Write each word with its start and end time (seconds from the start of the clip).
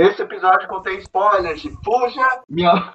Esse 0.00 0.22
episódio 0.22 0.66
contém 0.66 0.96
spoilers. 0.96 1.62
Fuja! 1.84 2.40
Minha. 2.48 2.72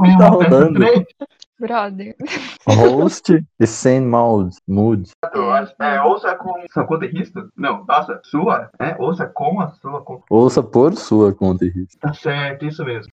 Minha 0.00 0.18
Tá 0.18 0.28
rodando. 0.28 0.80
três. 0.80 1.04
Brother. 1.60 2.14
Host 2.66 3.44
e 3.60 3.66
sem 3.66 4.00
mood. 4.00 4.56
Mood. 4.66 5.10
É, 5.80 6.00
ouça 6.00 6.34
com 6.36 6.54
sua 6.72 6.86
conta 6.86 7.04
e 7.04 7.08
risco? 7.08 7.46
Não, 7.56 7.84
nossa, 7.84 8.20
sua? 8.24 8.70
É, 8.78 8.96
ouça 8.98 9.26
com 9.26 9.60
a 9.60 9.68
sua 9.68 10.00
conta. 10.00 10.22
Ouça 10.30 10.62
por 10.62 10.94
sua 10.94 11.34
conta 11.34 11.66
e 11.66 11.68
risco. 11.68 11.98
Tá 12.00 12.14
certo, 12.14 12.64
isso 12.64 12.82
mesmo. 12.84 13.12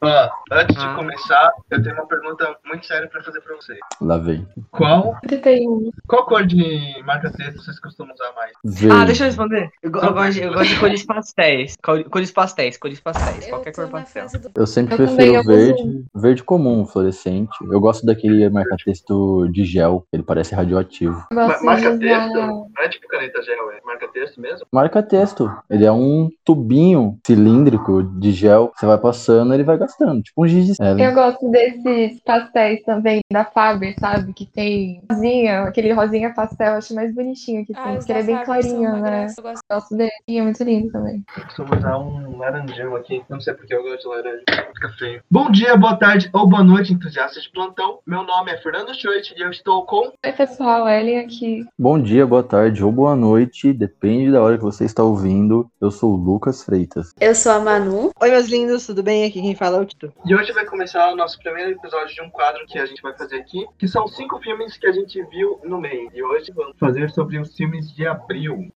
Ó, 0.00 0.28
antes 0.52 0.76
Ah. 0.76 0.88
de 0.90 0.94
começar, 0.96 1.52
eu 1.70 1.82
tenho 1.82 1.94
uma 1.96 2.06
pergunta 2.06 2.56
muito 2.66 2.86
séria 2.86 3.08
pra 3.08 3.22
fazer 3.22 3.40
pra 3.40 3.56
você. 3.56 3.76
Lá 4.00 4.16
vem. 4.18 4.46
Qual, 4.70 5.16
31. 5.26 5.90
qual 6.06 6.24
cor 6.26 6.46
de 6.46 7.02
marca-texto 7.04 7.62
vocês 7.62 7.80
costumam 7.80 8.14
usar 8.14 8.32
mais? 8.36 8.52
Verde. 8.64 8.96
Ah, 8.96 9.04
deixa 9.04 9.24
eu 9.24 9.26
responder. 9.26 9.70
Eu, 9.82 9.90
go- 9.90 9.98
eu 10.00 10.12
gosto, 10.12 10.32
de, 10.32 10.42
eu 10.42 10.52
gosto 10.52 10.68
de 10.68 10.78
cores 10.80 11.04
pastéis. 11.04 11.76
Cor- 11.82 12.04
Cores 12.04 12.30
pastéis, 12.30 12.76
cores 12.76 13.00
pastéis. 13.00 13.46
Qualquer 13.46 13.72
cor 13.74 13.88
pastel. 13.88 14.26
Eu 14.54 14.66
sempre 14.66 14.94
Eu 14.94 14.98
também, 14.98 15.16
prefiro 15.16 15.36
eu 15.36 15.44
verde, 15.44 16.04
verde 16.14 16.44
comum, 16.44 16.86
fluorescente. 16.86 17.50
Eu 17.70 17.80
gosto 17.80 18.06
daquele 18.06 18.48
marca-texto 18.48 19.48
de 19.50 19.64
gel, 19.64 20.04
ele 20.12 20.22
parece 20.22 20.54
radioativo. 20.54 21.26
Eu 21.30 21.36
Ma- 21.36 21.46
gosto 21.46 21.60
de 21.60 21.66
Marca-texto? 21.66 22.30
usar- 22.32 22.46
Não 22.46 22.66
é 22.78 22.88
tipo 22.88 23.08
caneta 23.08 23.42
gel, 23.42 23.70
é 23.72 23.80
marca-texto 23.84 24.40
mesmo? 24.40 24.66
Marca-texto, 24.72 25.50
ele 25.68 25.84
é 25.84 25.92
um 25.92 26.28
tubinho 26.44 27.18
cilíndrico 27.26 28.02
de 28.02 28.32
gel, 28.32 28.72
você 28.76 28.86
vai 28.86 28.98
passando 28.98 29.54
ele 29.54 29.64
vai 29.64 29.78
gastando, 29.88 30.22
tipo 30.22 30.44
um 30.44 30.46
giz 30.48 30.66
de 30.66 30.82
é, 30.82 31.08
Eu 31.08 31.14
gosto 31.14 31.50
desses 31.50 32.20
pastéis 32.20 32.82
também 32.82 33.20
da 33.32 33.44
Faber, 33.44 33.94
sabe? 33.98 34.32
Que 34.32 34.46
tem 34.46 35.02
rosinha, 35.10 35.62
aquele 35.62 35.92
rosinha 35.92 36.32
pastel, 36.34 36.72
eu 36.72 36.78
acho 36.78 36.94
mais 36.94 37.14
bonitinho 37.14 37.64
que 37.64 37.72
tem, 37.72 37.82
Ah, 37.82 37.90
os 37.92 37.98
porque 37.98 38.12
ele 38.12 38.20
é 38.20 38.22
bem 38.22 38.44
clarinho, 38.44 38.92
né? 38.92 39.00
graça, 39.00 39.34
eu 39.38 39.42
gosto. 39.42 39.62
Gosto 39.70 39.96
dele, 39.96 40.10
é 40.28 40.42
muito 40.42 40.62
lindo 40.64 40.90
também. 40.92 41.22
Eu 41.36 41.42
costumo 41.44 41.76
usar 41.76 41.98
um 41.98 42.36
laranjão 42.38 42.96
aqui. 42.96 43.22
Não 43.28 43.40
sei 43.40 43.54
porque 43.54 43.74
eu 43.74 43.82
gosto 43.82 44.02
de 44.02 44.08
laranja. 44.08 44.42
Fica 44.74 44.88
feio. 44.98 45.22
Bom 45.30 45.50
dia, 45.50 45.76
boa 45.76 45.96
tarde 45.96 46.28
ou 46.32 46.46
boa 46.46 46.62
noite, 46.64 46.92
entusiastas 46.92 47.42
de 47.44 47.50
plantão. 47.52 47.98
Meu 48.06 48.22
nome 48.22 48.52
é 48.52 48.56
Fernando 48.58 48.94
Schoit 48.94 49.34
e 49.36 49.40
eu 49.42 49.50
estou 49.50 49.84
com. 49.86 50.12
Oi, 50.24 50.32
pessoal, 50.32 50.88
Ellen 50.88 51.18
aqui. 51.20 51.64
Bom 51.78 52.00
dia, 52.00 52.26
boa 52.26 52.42
tarde 52.42 52.82
ou 52.84 52.92
boa 52.92 53.14
noite, 53.16 53.72
depende 53.72 54.30
da 54.32 54.42
hora 54.42 54.56
que 54.56 54.64
você 54.64 54.84
está 54.84 55.02
ouvindo. 55.02 55.68
Eu 55.80 55.90
sou 55.90 56.12
o 56.12 56.16
Lucas 56.16 56.62
Freitas. 56.62 57.12
Eu 57.20 57.34
sou 57.34 57.52
a 57.52 57.60
Manu. 57.60 58.10
Oi, 58.20 58.30
meus 58.30 58.48
lindos, 58.48 58.86
tudo 58.86 59.02
bem? 59.02 59.24
Aqui 59.24 59.40
quem 59.40 59.54
fala 59.54 59.77
E 60.26 60.34
hoje 60.34 60.52
vai 60.52 60.64
começar 60.66 61.12
o 61.12 61.16
nosso 61.16 61.38
primeiro 61.38 61.70
episódio 61.70 62.12
de 62.12 62.20
um 62.20 62.30
quadro 62.30 62.66
que 62.66 62.78
a 62.80 62.86
gente 62.86 63.00
vai 63.00 63.16
fazer 63.16 63.36
aqui, 63.36 63.64
que 63.78 63.86
são 63.86 64.08
cinco 64.08 64.40
filmes 64.40 64.76
que 64.76 64.86
a 64.88 64.92
gente 64.92 65.22
viu 65.26 65.60
no 65.62 65.80
mês. 65.80 66.10
E 66.12 66.20
hoje 66.20 66.50
vamos 66.52 66.76
fazer 66.78 67.10
sobre 67.10 67.38
os 67.38 67.54
filmes 67.54 67.94
de 67.94 68.04
abril. 68.04 68.72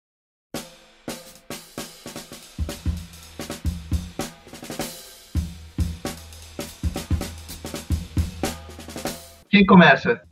Quem 9.49 9.65
começa? 9.65 10.23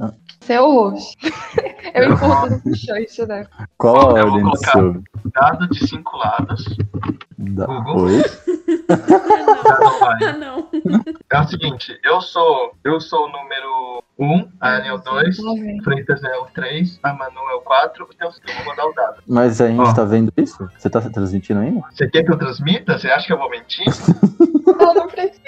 Seu 0.49 0.71
host. 0.73 1.15
Eu 1.95 2.11
empurro 2.11 2.49
tudo 2.49 2.63
pro 2.63 2.75
chute, 2.75 3.27
né? 3.27 3.47
Qual 3.77 4.17
a 4.17 4.21
Eu 4.21 4.31
vou 4.31 4.37
ordem 4.37 4.45
do 4.45 4.51
colocar. 4.51 4.73
seu? 4.73 5.03
Dado 5.35 5.69
de 5.69 5.87
cinco 5.87 6.17
lados. 6.17 6.65
Da... 7.37 7.67
Google. 7.67 8.05
Oi? 8.05 8.23
Ah, 10.01 10.33
não. 10.33 10.69
É 11.31 11.41
o 11.41 11.45
seguinte, 11.49 11.99
eu 12.03 12.21
sou 12.23 12.73
eu 12.83 12.99
sou 13.01 13.27
o 13.27 13.31
número 13.31 14.03
1, 14.19 14.25
um, 14.27 14.49
a 14.61 14.77
Ellen 14.77 14.89
é 14.89 14.93
o 14.95 14.99
2, 14.99 15.39
Lá 15.39 15.53
vem. 15.53 15.83
Freitas 15.83 16.25
é 16.25 16.37
o 16.39 16.47
3, 16.47 16.99
a 17.03 17.13
Manu 17.13 17.41
é 17.51 17.55
o 17.55 17.61
4, 17.61 18.09
então 18.15 18.31
eu 18.31 18.55
vou 18.57 18.65
mandar 18.65 18.87
o 18.87 18.93
dado. 18.95 19.23
Mas 19.27 19.61
a 19.61 19.69
gente 19.69 19.81
Ó. 19.81 19.93
tá 19.93 20.05
vendo 20.05 20.33
isso? 20.37 20.69
Você 20.79 20.89
tá 20.89 21.01
transmitindo 21.03 21.61
ainda? 21.61 21.83
Você 21.91 22.09
quer 22.09 22.25
que 22.25 22.33
eu 22.33 22.39
transmita? 22.39 22.99
Você 22.99 23.09
acha 23.09 23.27
que 23.27 23.33
eu 23.33 23.39
vou 23.39 23.51
mentir? 23.51 23.85
Não, 24.79 24.95
não 24.95 25.09
precisa. 25.09 25.43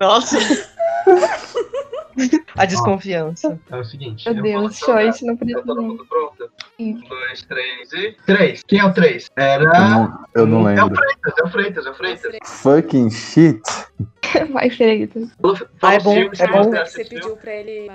Nossa. 0.00 0.38
A 2.56 2.64
desconfiança. 2.64 3.58
É 3.70 3.76
o 3.76 3.84
seguinte. 3.84 4.24
Meu 4.28 4.36
eu 4.38 4.42
Deus, 4.42 4.54
vou 4.54 4.62
lançar 4.64 4.84
o 4.86 5.12
short, 5.12 5.24
não 5.24 5.34
dado. 5.36 5.46
Tá 5.48 5.54
todo 5.54 5.64
precisa. 5.64 5.82
mundo 5.82 6.06
pronto? 6.08 6.50
Sim. 6.76 6.94
Um, 6.96 7.08
dois, 7.08 7.42
três 7.42 7.92
e. 7.92 8.16
Três. 8.26 8.62
Quem 8.66 8.80
é 8.80 8.84
o 8.84 8.92
3? 8.92 9.30
Eu 9.36 9.42
Era. 9.44 9.64
não, 9.88 10.24
eu 10.34 10.46
não 10.46 10.68
É 10.68 10.82
o 10.82 10.86
lembro. 10.88 10.96
Freitas, 10.96 11.34
é 11.38 11.42
o 11.44 11.48
Freitas, 11.48 11.86
é 11.86 11.90
o 11.90 11.94
Freitas. 11.94 12.36
Fucking 12.44 13.10
shit. 13.10 13.60
Vai, 14.52 14.68
Freitas. 14.68 15.30
Fala- 15.40 15.58
Ah, 15.80 15.94
é 15.94 16.00
bom, 16.00 16.12
é 16.16 16.48
bom. 16.48 16.70
você 16.70 17.04
pediu 17.04 17.36
pra 17.36 17.52
ele. 17.54 17.90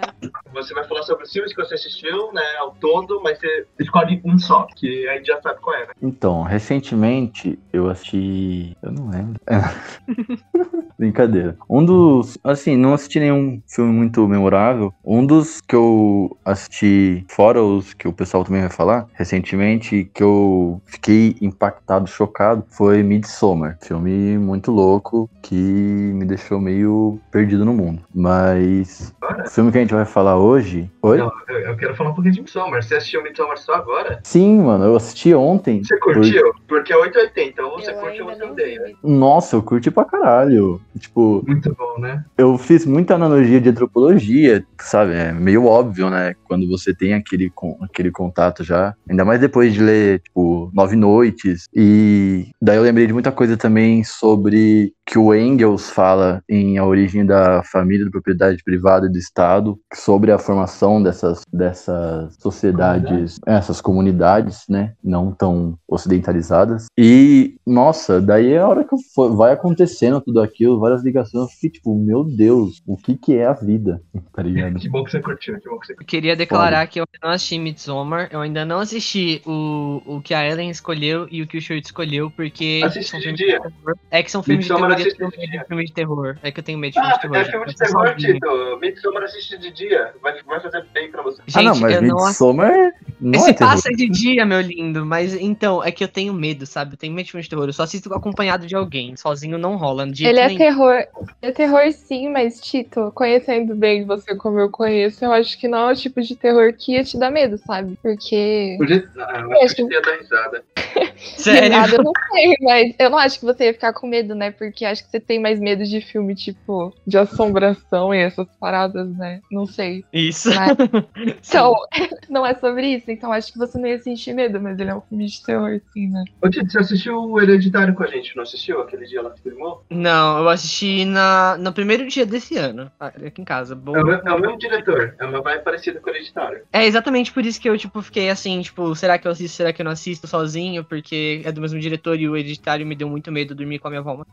Você 0.53 0.73
vai 0.73 0.83
falar 0.87 1.03
sobre 1.03 1.25
os 1.25 1.31
filmes 1.31 1.53
que 1.53 1.61
você 1.63 1.75
assistiu, 1.75 2.31
né? 2.31 2.41
Ao 2.59 2.71
todo, 2.75 3.21
mas 3.21 3.37
você 3.39 3.67
escolhe 3.79 4.21
um 4.25 4.37
só, 4.39 4.65
que 4.75 5.07
a 5.09 5.15
gente 5.17 5.27
já 5.27 5.41
sabe 5.41 5.59
qual 5.59 5.75
é. 5.75 5.81
né? 5.87 5.93
Então, 6.01 6.41
recentemente 6.43 7.59
eu 7.73 7.89
assisti. 7.89 8.75
Eu 8.81 8.91
não 8.93 9.09
lembro. 9.09 9.39
Brincadeira. 10.97 11.57
Um 11.69 11.83
dos. 11.83 12.37
Assim, 12.43 12.75
não 12.77 12.92
assisti 12.93 13.19
nenhum 13.19 13.61
filme 13.67 13.91
muito 13.91 14.27
memorável. 14.27 14.93
Um 15.03 15.25
dos 15.25 15.61
que 15.61 15.75
eu 15.75 16.37
assisti, 16.45 17.25
fora 17.29 17.61
os 17.61 17.93
que 17.93 18.07
o 18.07 18.13
pessoal 18.13 18.43
também 18.43 18.61
vai 18.61 18.69
falar, 18.69 19.07
recentemente, 19.13 20.09
que 20.13 20.23
eu 20.23 20.81
fiquei 20.85 21.35
impactado, 21.41 22.07
chocado, 22.07 22.65
foi 22.69 23.03
Midsommar. 23.03 23.77
Filme 23.81 24.37
muito 24.37 24.71
louco 24.71 25.29
que 25.41 25.55
me 25.55 26.25
deixou 26.25 26.59
meio 26.59 27.19
perdido 27.31 27.65
no 27.65 27.73
mundo. 27.73 28.01
Mas. 28.13 29.13
O 29.45 29.49
filme 29.49 29.71
que 29.71 29.77
a 29.77 29.81
gente 29.81 29.93
vai 29.93 30.05
falar 30.05 30.37
hoje. 30.37 30.89
Oi? 31.05 31.17
Não, 31.17 31.29
eu, 31.49 31.59
eu 31.59 31.75
quero 31.75 31.93
falar 31.95 32.11
um 32.11 32.13
pouquinho 32.13 32.33
de 32.35 32.39
Midsommar. 32.41 32.81
Você 32.81 32.95
assistiu 32.95 33.21
Midsommar 33.21 33.57
só 33.57 33.73
agora? 33.73 34.21
Sim, 34.23 34.59
mano, 34.61 34.85
eu 34.85 34.95
assisti 34.95 35.33
ontem. 35.33 35.83
Você 35.83 35.97
curtiu? 35.99 36.53
Porque 36.65 36.93
é 36.93 36.97
880, 36.97 37.61
ou 37.61 37.71
você 37.79 37.91
eu 37.91 37.95
curte 37.95 38.21
ou 38.21 38.29
você 38.29 38.43
odeia. 38.45 38.81
Nossa, 39.03 39.57
eu 39.57 39.61
curti 39.61 39.91
pra 39.91 40.05
caralho. 40.05 40.79
Tipo, 40.97 41.43
Muito 41.45 41.75
bom, 41.75 41.99
né? 41.99 42.23
eu 42.37 42.57
fiz 42.57 42.85
muita 42.85 43.15
analogia 43.15 43.59
de 43.59 43.67
antropologia, 43.69 44.65
sabe? 44.79 45.13
É 45.13 45.33
meio 45.33 45.65
óbvio, 45.65 46.09
né? 46.09 46.35
Quando 46.45 46.67
você 46.69 46.93
tem 46.95 47.13
aquele, 47.13 47.49
con- 47.49 47.77
aquele 47.81 48.09
contato 48.09 48.63
já. 48.63 48.93
Ainda 49.09 49.25
mais 49.25 49.41
depois 49.41 49.73
de 49.73 49.81
ler, 49.81 50.21
tipo, 50.21 50.71
Nove 50.73 50.95
Noites. 50.95 51.65
E 51.75 52.47
daí 52.61 52.77
eu 52.77 52.83
lembrei 52.83 53.07
de 53.07 53.13
muita 53.13 53.31
coisa 53.31 53.57
também 53.57 54.05
sobre 54.05 54.93
que 55.05 55.17
o 55.19 55.33
Engels 55.35 55.89
fala 55.89 56.41
em 56.49 56.77
A 56.77 56.85
Origem 56.85 57.25
da 57.25 57.61
Família, 57.63 58.05
da 58.05 58.11
Propriedade 58.11 58.63
Privada 58.63 59.05
e 59.07 59.11
do 59.11 59.17
Estado, 59.17 59.77
sobre 59.93 60.31
a 60.31 60.37
formação 60.39 61.01
dessas, 61.03 61.41
dessas 61.51 62.35
sociedades, 62.39 63.39
essas 63.45 63.81
comunidades, 63.81 64.63
né? 64.69 64.93
Não 65.03 65.31
tão 65.31 65.77
ocidentalizadas. 65.87 66.85
E, 66.97 67.55
nossa, 67.65 68.21
daí 68.21 68.53
é 68.53 68.59
a 68.59 68.67
hora 68.67 68.83
que 68.83 68.95
for- 69.13 69.35
vai 69.35 69.51
acontecendo 69.51 70.21
tudo 70.21 70.41
aquilo, 70.41 70.79
várias 70.79 71.03
ligações, 71.03 71.43
eu 71.43 71.49
fiquei 71.49 71.69
tipo, 71.71 71.95
meu 71.97 72.23
Deus, 72.23 72.81
o 72.87 72.95
que 72.95 73.15
que 73.15 73.35
é 73.35 73.45
a 73.45 73.53
vida? 73.53 74.01
Tá 74.33 74.41
ligado? 74.41 74.79
Que 74.79 74.89
bom 74.89 75.03
que 75.03 75.11
você 75.11 75.19
curtiu, 75.21 75.59
que 75.59 75.69
bom 75.69 75.77
que 75.77 75.85
você 75.85 75.93
Eu 75.93 75.97
curtiu. 75.97 76.07
queria 76.09 76.35
declarar 76.35 76.87
que 76.87 76.99
eu 76.99 77.03
ainda 77.13 77.27
não 77.27 77.33
assisti 77.35 77.59
Midsommar, 77.59 78.29
eu 78.31 78.39
ainda 78.41 78.65
não 78.65 78.79
assisti 78.79 79.41
o, 79.45 80.01
o 80.07 80.21
que 80.21 80.33
a 80.33 80.43
Ellen 80.49 80.71
escolheu 80.71 81.27
e 81.29 81.41
o 81.43 81.47
que 81.47 81.57
o 81.57 81.61
Shirt 81.61 81.85
escolheu, 81.85 82.31
porque 82.31 82.81
Assiste 82.83 83.11
são 83.11 83.19
de 83.19 83.31
dia. 83.33 83.61
É 84.09 84.23
que 84.23 84.31
são 84.31 84.41
filmes 84.41 84.65
Midsommar 84.67 84.92
de 84.92 84.92
assiste 84.93 85.17
tenho 85.17 85.31
de 85.31 85.47
de 85.47 85.65
filme 85.65 85.85
de 85.85 85.93
terror. 85.93 86.37
É 86.43 86.51
que 86.51 86.59
eu 86.59 86.63
tenho 86.63 86.77
medo 86.77 86.93
de 86.93 86.99
filme 86.99 87.11
Ah, 87.11 87.15
de 87.15 87.21
terror. 87.21 87.37
é 87.37 87.45
filme 87.45 87.65
de 87.67 87.75
terror, 87.75 88.07
sozinho. 88.09 88.33
Tito. 88.33 88.79
Midsommar 88.81 89.23
assiste 89.23 89.57
de 89.57 89.71
dia. 89.71 90.13
Vai, 90.21 90.41
vai 90.43 90.59
fazer 90.59 90.85
bem 90.93 91.09
pra 91.11 91.21
você. 91.23 91.41
Gente, 91.47 91.57
ah, 91.57 91.63
não, 91.63 91.75
mas 91.79 91.95
eu 91.95 92.01
não. 92.01 92.25
Midsommar 92.25 92.93
não 93.19 93.39
Esse 93.39 93.49
é 93.51 93.53
terror. 93.53 93.73
passa 93.73 93.89
de 93.89 94.09
dia, 94.09 94.45
meu 94.45 94.59
lindo, 94.61 95.05
mas 95.05 95.33
então, 95.33 95.83
é 95.83 95.91
que 95.91 96.03
eu 96.03 96.07
tenho 96.07 96.33
medo, 96.33 96.65
sabe? 96.65 96.93
Eu 96.93 96.97
tenho 96.97 97.13
medo 97.13 97.25
de 97.25 97.31
filme 97.31 97.43
de 97.43 97.49
terror. 97.49 97.65
Eu 97.67 97.73
só 97.73 97.83
assisto 97.83 98.13
acompanhado 98.13 98.65
de 98.67 98.75
alguém. 98.75 99.15
Sozinho 99.15 99.57
não 99.57 99.75
rola. 99.77 100.05
De 100.07 100.25
Ele 100.25 100.39
é 100.39 100.47
nenhum. 100.47 100.57
terror. 100.57 101.03
É 101.41 101.51
terror 101.51 101.91
sim, 101.91 102.29
mas, 102.29 102.59
Tito, 102.59 103.11
conhecendo 103.15 103.75
bem 103.75 104.05
você 104.05 104.35
como 104.35 104.59
eu 104.59 104.69
conheço, 104.69 105.23
eu 105.23 105.31
acho 105.31 105.57
que 105.59 105.67
não 105.67 105.89
é 105.89 105.93
o 105.93 105.95
tipo 105.95 106.21
de 106.21 106.35
terror 106.35 106.73
que 106.77 106.93
ia 106.93 107.03
te 107.03 107.17
dar 107.17 107.31
medo, 107.31 107.57
sabe? 107.57 107.97
Porque. 108.01 108.75
Podia... 108.77 109.07
Ah, 109.17 109.39
eu 109.49 109.61
acho 109.63 109.75
que 109.75 109.81
eu 109.83 109.91
ia 109.91 110.01
dar 110.01 110.17
risada. 110.17 110.63
Sério? 111.37 111.69
nada, 111.69 111.95
eu 111.95 112.03
não 112.03 112.11
sei, 112.31 112.55
mas 112.61 112.95
eu 112.99 113.09
não 113.09 113.17
acho 113.17 113.39
que 113.39 113.45
você 113.45 113.65
ia 113.65 113.73
ficar 113.73 113.93
com 113.93 114.07
medo, 114.07 114.35
né? 114.35 114.51
Porque 114.51 114.82
acho 114.85 115.03
que 115.03 115.09
você 115.09 115.19
tem 115.19 115.39
mais 115.39 115.59
medo 115.59 115.83
de 115.83 116.01
filme, 116.01 116.35
tipo, 116.35 116.93
de 117.05 117.17
assombração 117.17 118.13
e 118.13 118.17
essas 118.19 118.47
paradas, 118.59 119.07
né? 119.17 119.41
Não 119.51 119.65
sei. 119.65 120.03
Isso. 120.13 120.49
Mas- 120.53 120.77
Então, 121.47 121.73
não 122.29 122.45
é 122.45 122.53
sobre 122.55 122.87
isso, 122.87 123.11
então 123.11 123.31
acho 123.31 123.51
que 123.51 123.59
você 123.59 123.77
não 123.77 123.87
ia 123.87 123.99
sentir 123.99 124.33
medo, 124.33 124.59
mas 124.61 124.79
ele 124.79 124.89
é 124.89 124.95
um 124.95 125.01
filme 125.01 125.25
de 125.25 125.43
terror, 125.43 125.79
sim, 125.93 126.07
né? 126.09 126.23
Ô, 126.41 126.49
Tito, 126.49 126.71
você 126.71 126.79
assistiu 126.79 127.17
o 127.19 127.39
Hereditário 127.41 127.93
com 127.93 128.03
a 128.03 128.07
gente, 128.07 128.35
não 128.35 128.43
assistiu? 128.43 128.81
Aquele 128.81 129.05
dia 129.05 129.21
lá 129.21 129.29
que 129.31 129.41
filmou? 129.41 129.83
Não, 129.89 130.39
eu 130.39 130.49
assisti 130.49 131.05
na, 131.05 131.57
no 131.57 131.71
primeiro 131.73 132.07
dia 132.07 132.25
desse 132.25 132.57
ano, 132.57 132.91
aqui 132.99 133.41
em 133.41 133.45
casa. 133.45 133.75
Bom, 133.75 133.95
É 133.95 134.01
o, 134.01 134.05
me- 134.05 134.21
é 134.25 134.31
o 134.33 134.39
mesmo 134.39 134.57
diretor. 134.57 135.15
É 135.19 135.25
uma 135.25 135.41
vibe 135.41 135.63
parecida 135.63 135.99
com 135.99 136.09
o 136.09 136.13
Hereditário. 136.13 136.61
É 136.71 136.85
exatamente 136.85 137.31
por 137.31 137.45
isso 137.45 137.59
que 137.61 137.69
eu, 137.69 137.77
tipo, 137.77 138.01
fiquei 138.01 138.29
assim, 138.29 138.61
tipo, 138.61 138.95
será 138.95 139.17
que 139.17 139.27
eu 139.27 139.31
assisto, 139.31 139.55
será 139.57 139.71
que 139.73 139.81
eu 139.81 139.85
não 139.85 139.91
assisto 139.91 140.27
sozinho? 140.27 140.83
Porque 140.83 141.41
é 141.45 141.51
do 141.51 141.61
mesmo 141.61 141.79
diretor 141.79 142.19
e 142.19 142.27
o 142.27 142.35
editário 142.37 142.85
me 142.85 142.95
deu 142.95 143.07
muito 143.09 143.31
medo 143.31 143.53
dormir 143.55 143.79
com 143.79 143.87
a 143.87 143.91
minha 143.91 143.99
avó. 144.01 144.23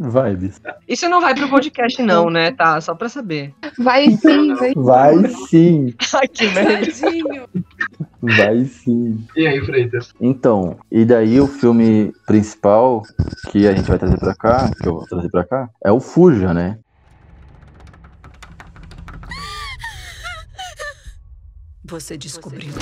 Isso 0.89 1.09
não 1.09 1.21
vai 1.21 1.35
pro 1.35 1.49
podcast, 1.49 2.03
não, 2.03 2.31
né? 2.31 2.53
Tá, 2.53 2.81
só 2.81 2.95
pra 2.95 3.09
saber. 3.09 3.55
Vai 3.79 4.11
sim, 4.11 4.55
vai 4.55 4.73
Vai 4.75 5.29
sim. 5.49 5.95
Ai, 6.15 6.29
que. 6.29 6.47
Vai 8.23 8.65
sim. 8.65 9.27
E 9.37 9.47
aí, 9.47 9.61
Freitas? 9.65 10.13
Então, 10.21 10.79
e 10.91 11.05
daí 11.05 11.41
o 11.41 11.47
filme 11.47 12.13
principal 12.27 13.03
que 13.51 13.67
a 13.67 13.73
gente 13.73 13.89
vai 13.89 13.99
trazer 13.99 14.19
pra 14.19 14.35
cá, 14.35 14.71
que 14.81 14.89
eu 14.89 14.95
vou 14.95 15.07
trazer 15.07 15.29
pra 15.31 15.45
cá, 15.45 15.69
é 15.85 15.91
o 15.91 16.01
Fuja, 16.01 16.53
né? 16.53 16.79
Você 21.85 22.17
descobriu. 22.17 22.73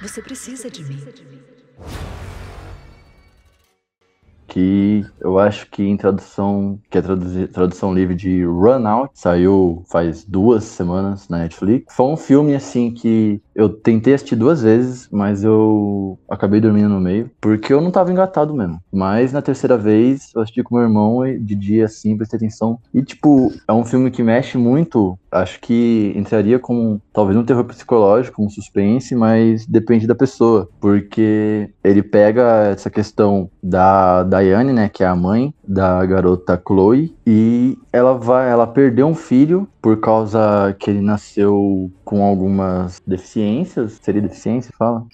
Você 0.00 0.22
precisa 0.22 0.70
de 0.70 0.84
mim. 0.84 1.02
Que 4.56 5.04
eu 5.20 5.38
acho 5.38 5.70
que 5.70 5.82
em 5.82 5.98
tradução, 5.98 6.80
que 6.90 6.96
é 6.96 7.02
tradução 7.02 7.92
livre 7.92 8.14
de 8.14 8.42
Run 8.42 8.86
Out, 8.86 9.10
saiu 9.12 9.82
faz 9.86 10.24
duas 10.24 10.64
semanas 10.64 11.28
na 11.28 11.40
Netflix. 11.40 11.94
Foi 11.94 12.06
um 12.06 12.16
filme 12.16 12.54
assim 12.54 12.90
que 12.90 13.42
eu 13.56 13.70
tentei 13.70 14.14
assistir 14.14 14.36
duas 14.36 14.62
vezes, 14.62 15.08
mas 15.10 15.42
eu 15.42 16.18
acabei 16.28 16.60
dormindo 16.60 16.90
no 16.90 17.00
meio, 17.00 17.30
porque 17.40 17.72
eu 17.72 17.80
não 17.80 17.90
tava 17.90 18.12
engatado 18.12 18.54
mesmo. 18.54 18.78
Mas 18.92 19.32
na 19.32 19.40
terceira 19.40 19.78
vez 19.78 20.30
eu 20.34 20.42
assisti 20.42 20.62
com 20.62 20.76
meu 20.76 20.84
irmão 20.84 21.20
de 21.40 21.54
dia 21.54 21.86
assim, 21.86 22.16
prestei 22.16 22.36
atenção. 22.36 22.78
E 22.92 23.02
tipo, 23.02 23.50
é 23.66 23.72
um 23.72 23.84
filme 23.84 24.10
que 24.10 24.22
mexe 24.22 24.58
muito, 24.58 25.18
acho 25.30 25.58
que 25.60 26.12
entraria 26.14 26.58
como 26.58 27.00
talvez 27.12 27.36
um 27.38 27.44
terror 27.44 27.64
psicológico, 27.64 28.44
um 28.44 28.50
suspense, 28.50 29.14
mas 29.14 29.64
depende 29.66 30.06
da 30.06 30.14
pessoa, 30.14 30.68
porque 30.78 31.70
ele 31.82 32.02
pega 32.02 32.68
essa 32.72 32.90
questão 32.90 33.50
da 33.62 34.22
Diane, 34.22 34.72
né, 34.72 34.88
que 34.88 35.02
é 35.02 35.06
a 35.06 35.16
mãe 35.16 35.54
da 35.66 36.04
garota 36.06 36.60
Chloe, 36.66 37.14
e 37.26 37.78
ela 37.92 38.14
vai, 38.14 38.50
ela 38.50 38.66
perdeu 38.66 39.06
um 39.06 39.14
filho 39.14 39.68
por 39.82 40.00
causa 40.00 40.74
que 40.78 40.90
ele 40.90 41.00
nasceu 41.00 41.90
com 42.04 42.24
algumas 42.24 43.02
deficiências, 43.06 43.98
seria 44.02 44.22
deficiência, 44.22 44.72
fala? 44.76 45.04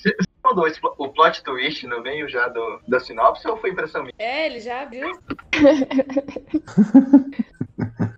Mandou 0.44 0.66
o 0.99 1.08
plot 1.08 1.43
twist 1.43 1.87
no 1.87 2.02
meio 2.02 2.28
já 2.28 2.49
do, 2.49 2.81
da 2.88 3.00
sinopse 3.00 3.49
ou 3.49 3.56
foi 3.56 3.70
impressão 3.70 4.02
minha? 4.02 4.14
É, 4.19 4.46
ele 4.46 4.60
já 4.60 4.84
viu. 4.84 5.08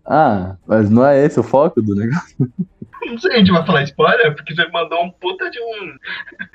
Ah, 0.05 0.57
mas 0.67 0.91
não 0.91 1.05
é 1.05 1.25
esse 1.25 1.41
o 1.41 1.43
foco 1.43 1.81
do 1.81 1.95
negócio. 1.95 2.53
Não 3.07 3.19
sei, 3.19 3.33
a 3.33 3.39
gente 3.39 3.51
vai 3.53 3.65
falar 3.67 3.83
spoiler, 3.83 4.35
porque 4.35 4.55
você 4.55 4.67
mandou 4.71 5.03
um 5.05 5.11
puta 5.11 5.51
de 5.51 5.61
um. 5.61 5.97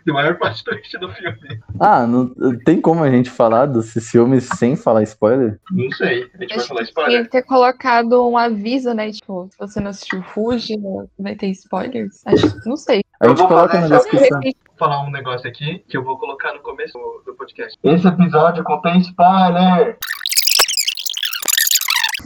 do 0.05 0.13
maior 0.13 0.37
plot 0.37 0.63
twist 0.63 0.97
do 0.97 1.09
filme. 1.13 1.37
Ah, 1.79 2.05
não 2.07 2.33
tem 2.65 2.81
como 2.81 3.03
a 3.03 3.09
gente 3.11 3.29
falar 3.29 3.65
desses 3.67 4.09
filmes 4.09 4.47
sem 4.57 4.75
falar 4.75 5.03
spoiler? 5.03 5.59
Não 5.71 5.91
sei, 5.91 6.29
a 6.33 6.41
gente 6.41 6.55
vai 6.57 6.65
falar 6.65 6.81
spoiler. 6.83 7.11
tinha 7.11 7.23
que 7.25 7.31
ter 7.31 7.43
colocado 7.43 8.27
um 8.27 8.37
aviso, 8.37 8.93
né? 8.93 9.11
Tipo, 9.11 9.47
se 9.51 9.57
você 9.59 9.79
não 9.79 9.89
assistiu 9.91 10.21
Fuji, 10.23 10.75
vai 11.17 11.35
ter 11.35 11.47
spoilers. 11.47 12.21
Acho, 12.25 12.55
não 12.65 12.75
sei. 12.77 13.01
A 13.19 13.25
Eu 13.25 13.29
gente 13.29 13.39
vou 13.39 13.47
coloca 13.47 13.79
na 13.79 13.87
descrição. 13.97 14.39
De 14.39 14.55
falar 14.77 15.03
um 15.03 15.11
negócio 15.11 15.47
aqui 15.47 15.83
que 15.87 15.97
eu 15.97 16.03
vou 16.03 16.17
colocar 16.17 16.53
no 16.53 16.59
começo 16.61 16.97
do 17.25 17.33
podcast. 17.35 17.77
Esse 17.83 18.07
episódio 18.07 18.63
contém 18.63 18.99
spoiler! 18.99 19.97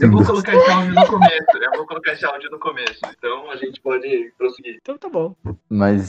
Eu 0.00 0.10
vou 0.10 0.24
colocar 0.24 0.54
esse 0.54 0.70
áudio 0.70 0.94
no 0.94 1.06
começo. 1.06 1.58
Eu 1.60 1.70
vou 1.76 1.86
colocar 1.86 2.12
esse 2.12 2.24
áudio 2.26 2.50
no 2.50 2.58
começo. 2.58 3.00
Então 3.16 3.50
a 3.50 3.56
gente 3.56 3.80
pode 3.80 4.32
prosseguir. 4.36 4.78
Então 4.82 4.98
tá 4.98 5.08
bom. 5.08 5.34
Mas 5.68 6.06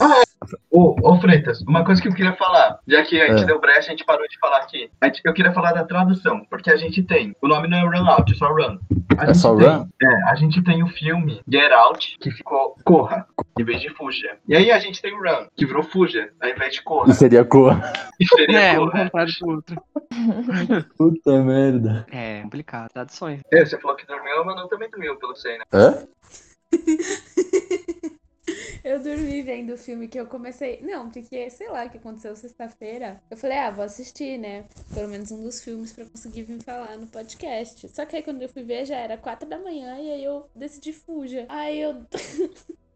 Ô, 0.70 0.94
ô 1.02 1.20
Freitas, 1.20 1.62
uma 1.62 1.84
coisa 1.84 2.00
que 2.00 2.06
eu 2.08 2.14
queria 2.14 2.34
falar, 2.34 2.78
já 2.86 3.02
que 3.02 3.20
a 3.20 3.28
gente 3.30 3.42
É. 3.42 3.46
deu 3.46 3.58
brecha, 3.60 3.88
a 3.88 3.90
gente 3.90 4.04
parou 4.04 4.26
de 4.28 4.38
falar 4.38 4.58
aqui. 4.58 4.90
A 5.00 5.06
gente- 5.06 5.22
Eu 5.24 5.32
queria 5.32 5.52
falar 5.52 5.72
da 5.72 5.82
tradução, 5.84 6.44
porque 6.50 6.70
a 6.70 6.76
gente 6.76 7.02
tem. 7.02 7.34
O 7.42 7.48
nome 7.48 7.66
não 7.68 7.78
é 7.78 7.80
Run 7.82 8.06
Out, 8.08 8.32
é 8.32 8.36
só 8.36 8.48
Run. 8.52 8.78
A 9.16 9.24
É 9.30 9.34
só 9.34 9.56
tem- 9.56 9.66
Run? 9.66 9.86
É, 10.02 10.30
a 10.30 10.34
gente 10.34 10.62
tem 10.62 10.82
o 10.82 10.88
filme 10.88 11.40
Get 11.50 11.72
Out, 11.72 12.16
que 12.20 12.30
ficou 12.30 12.76
Corra, 12.84 13.26
em 13.58 13.64
vez 13.64 13.80
de 13.80 13.88
Fuja. 13.90 14.36
E 14.46 14.54
aí 14.54 14.70
a 14.70 14.78
gente 14.78 15.00
tem 15.00 15.14
o 15.14 15.18
Run, 15.22 15.46
que 15.56 15.64
virou 15.66 15.82
Fuja, 15.82 16.28
ao 16.40 16.48
invés 16.50 16.74
de 16.74 16.82
Corra. 16.82 17.10
isso 17.10 17.18
seria 17.18 17.44
cor. 17.44 17.74
E 18.20 18.26
seria 18.26 18.60
É, 18.60 18.72
um 18.78 18.84
Corra. 18.86 19.04
contrário 19.04 19.32
pro 19.38 19.50
outro. 19.50 19.82
Puta 20.98 21.42
merda. 21.42 22.06
É, 22.12 22.42
complicado. 22.42 22.90
Traduções. 22.92 23.40
É, 23.52 23.64
você 23.76 23.82
falou 23.82 23.96
que 23.96 24.06
dormiu, 24.06 24.44
mas 24.44 24.56
não 24.56 24.68
também 24.68 24.90
dormiu, 24.90 25.16
pelo 25.16 25.34
que 25.34 25.40
sei, 25.40 25.58
né? 25.58 25.64
Hã? 25.72 26.08
Eu 28.84 29.00
dormi 29.00 29.42
vendo 29.42 29.74
o 29.74 29.76
filme 29.76 30.06
que 30.06 30.18
eu 30.18 30.26
comecei. 30.26 30.80
Não, 30.80 31.10
porque 31.10 31.50
sei 31.50 31.68
lá 31.68 31.84
o 31.84 31.90
que 31.90 31.98
aconteceu 31.98 32.36
sexta-feira. 32.36 33.20
Eu 33.28 33.36
falei, 33.36 33.58
ah, 33.58 33.70
vou 33.72 33.84
assistir, 33.84 34.38
né? 34.38 34.64
Pelo 34.94 35.08
menos 35.08 35.32
um 35.32 35.42
dos 35.42 35.60
filmes 35.60 35.92
pra 35.92 36.04
conseguir 36.04 36.42
vir 36.42 36.62
falar 36.62 36.96
no 36.96 37.08
podcast. 37.08 37.88
Só 37.88 38.06
que 38.06 38.14
aí 38.14 38.22
quando 38.22 38.42
eu 38.42 38.48
fui 38.48 38.62
ver 38.62 38.84
já 38.84 38.96
era 38.96 39.18
quatro 39.18 39.48
da 39.48 39.58
manhã 39.58 39.98
e 39.98 40.12
aí 40.12 40.24
eu 40.24 40.48
decidi 40.54 40.92
fuja. 40.92 41.46
Aí 41.48 41.80
eu. 41.80 42.06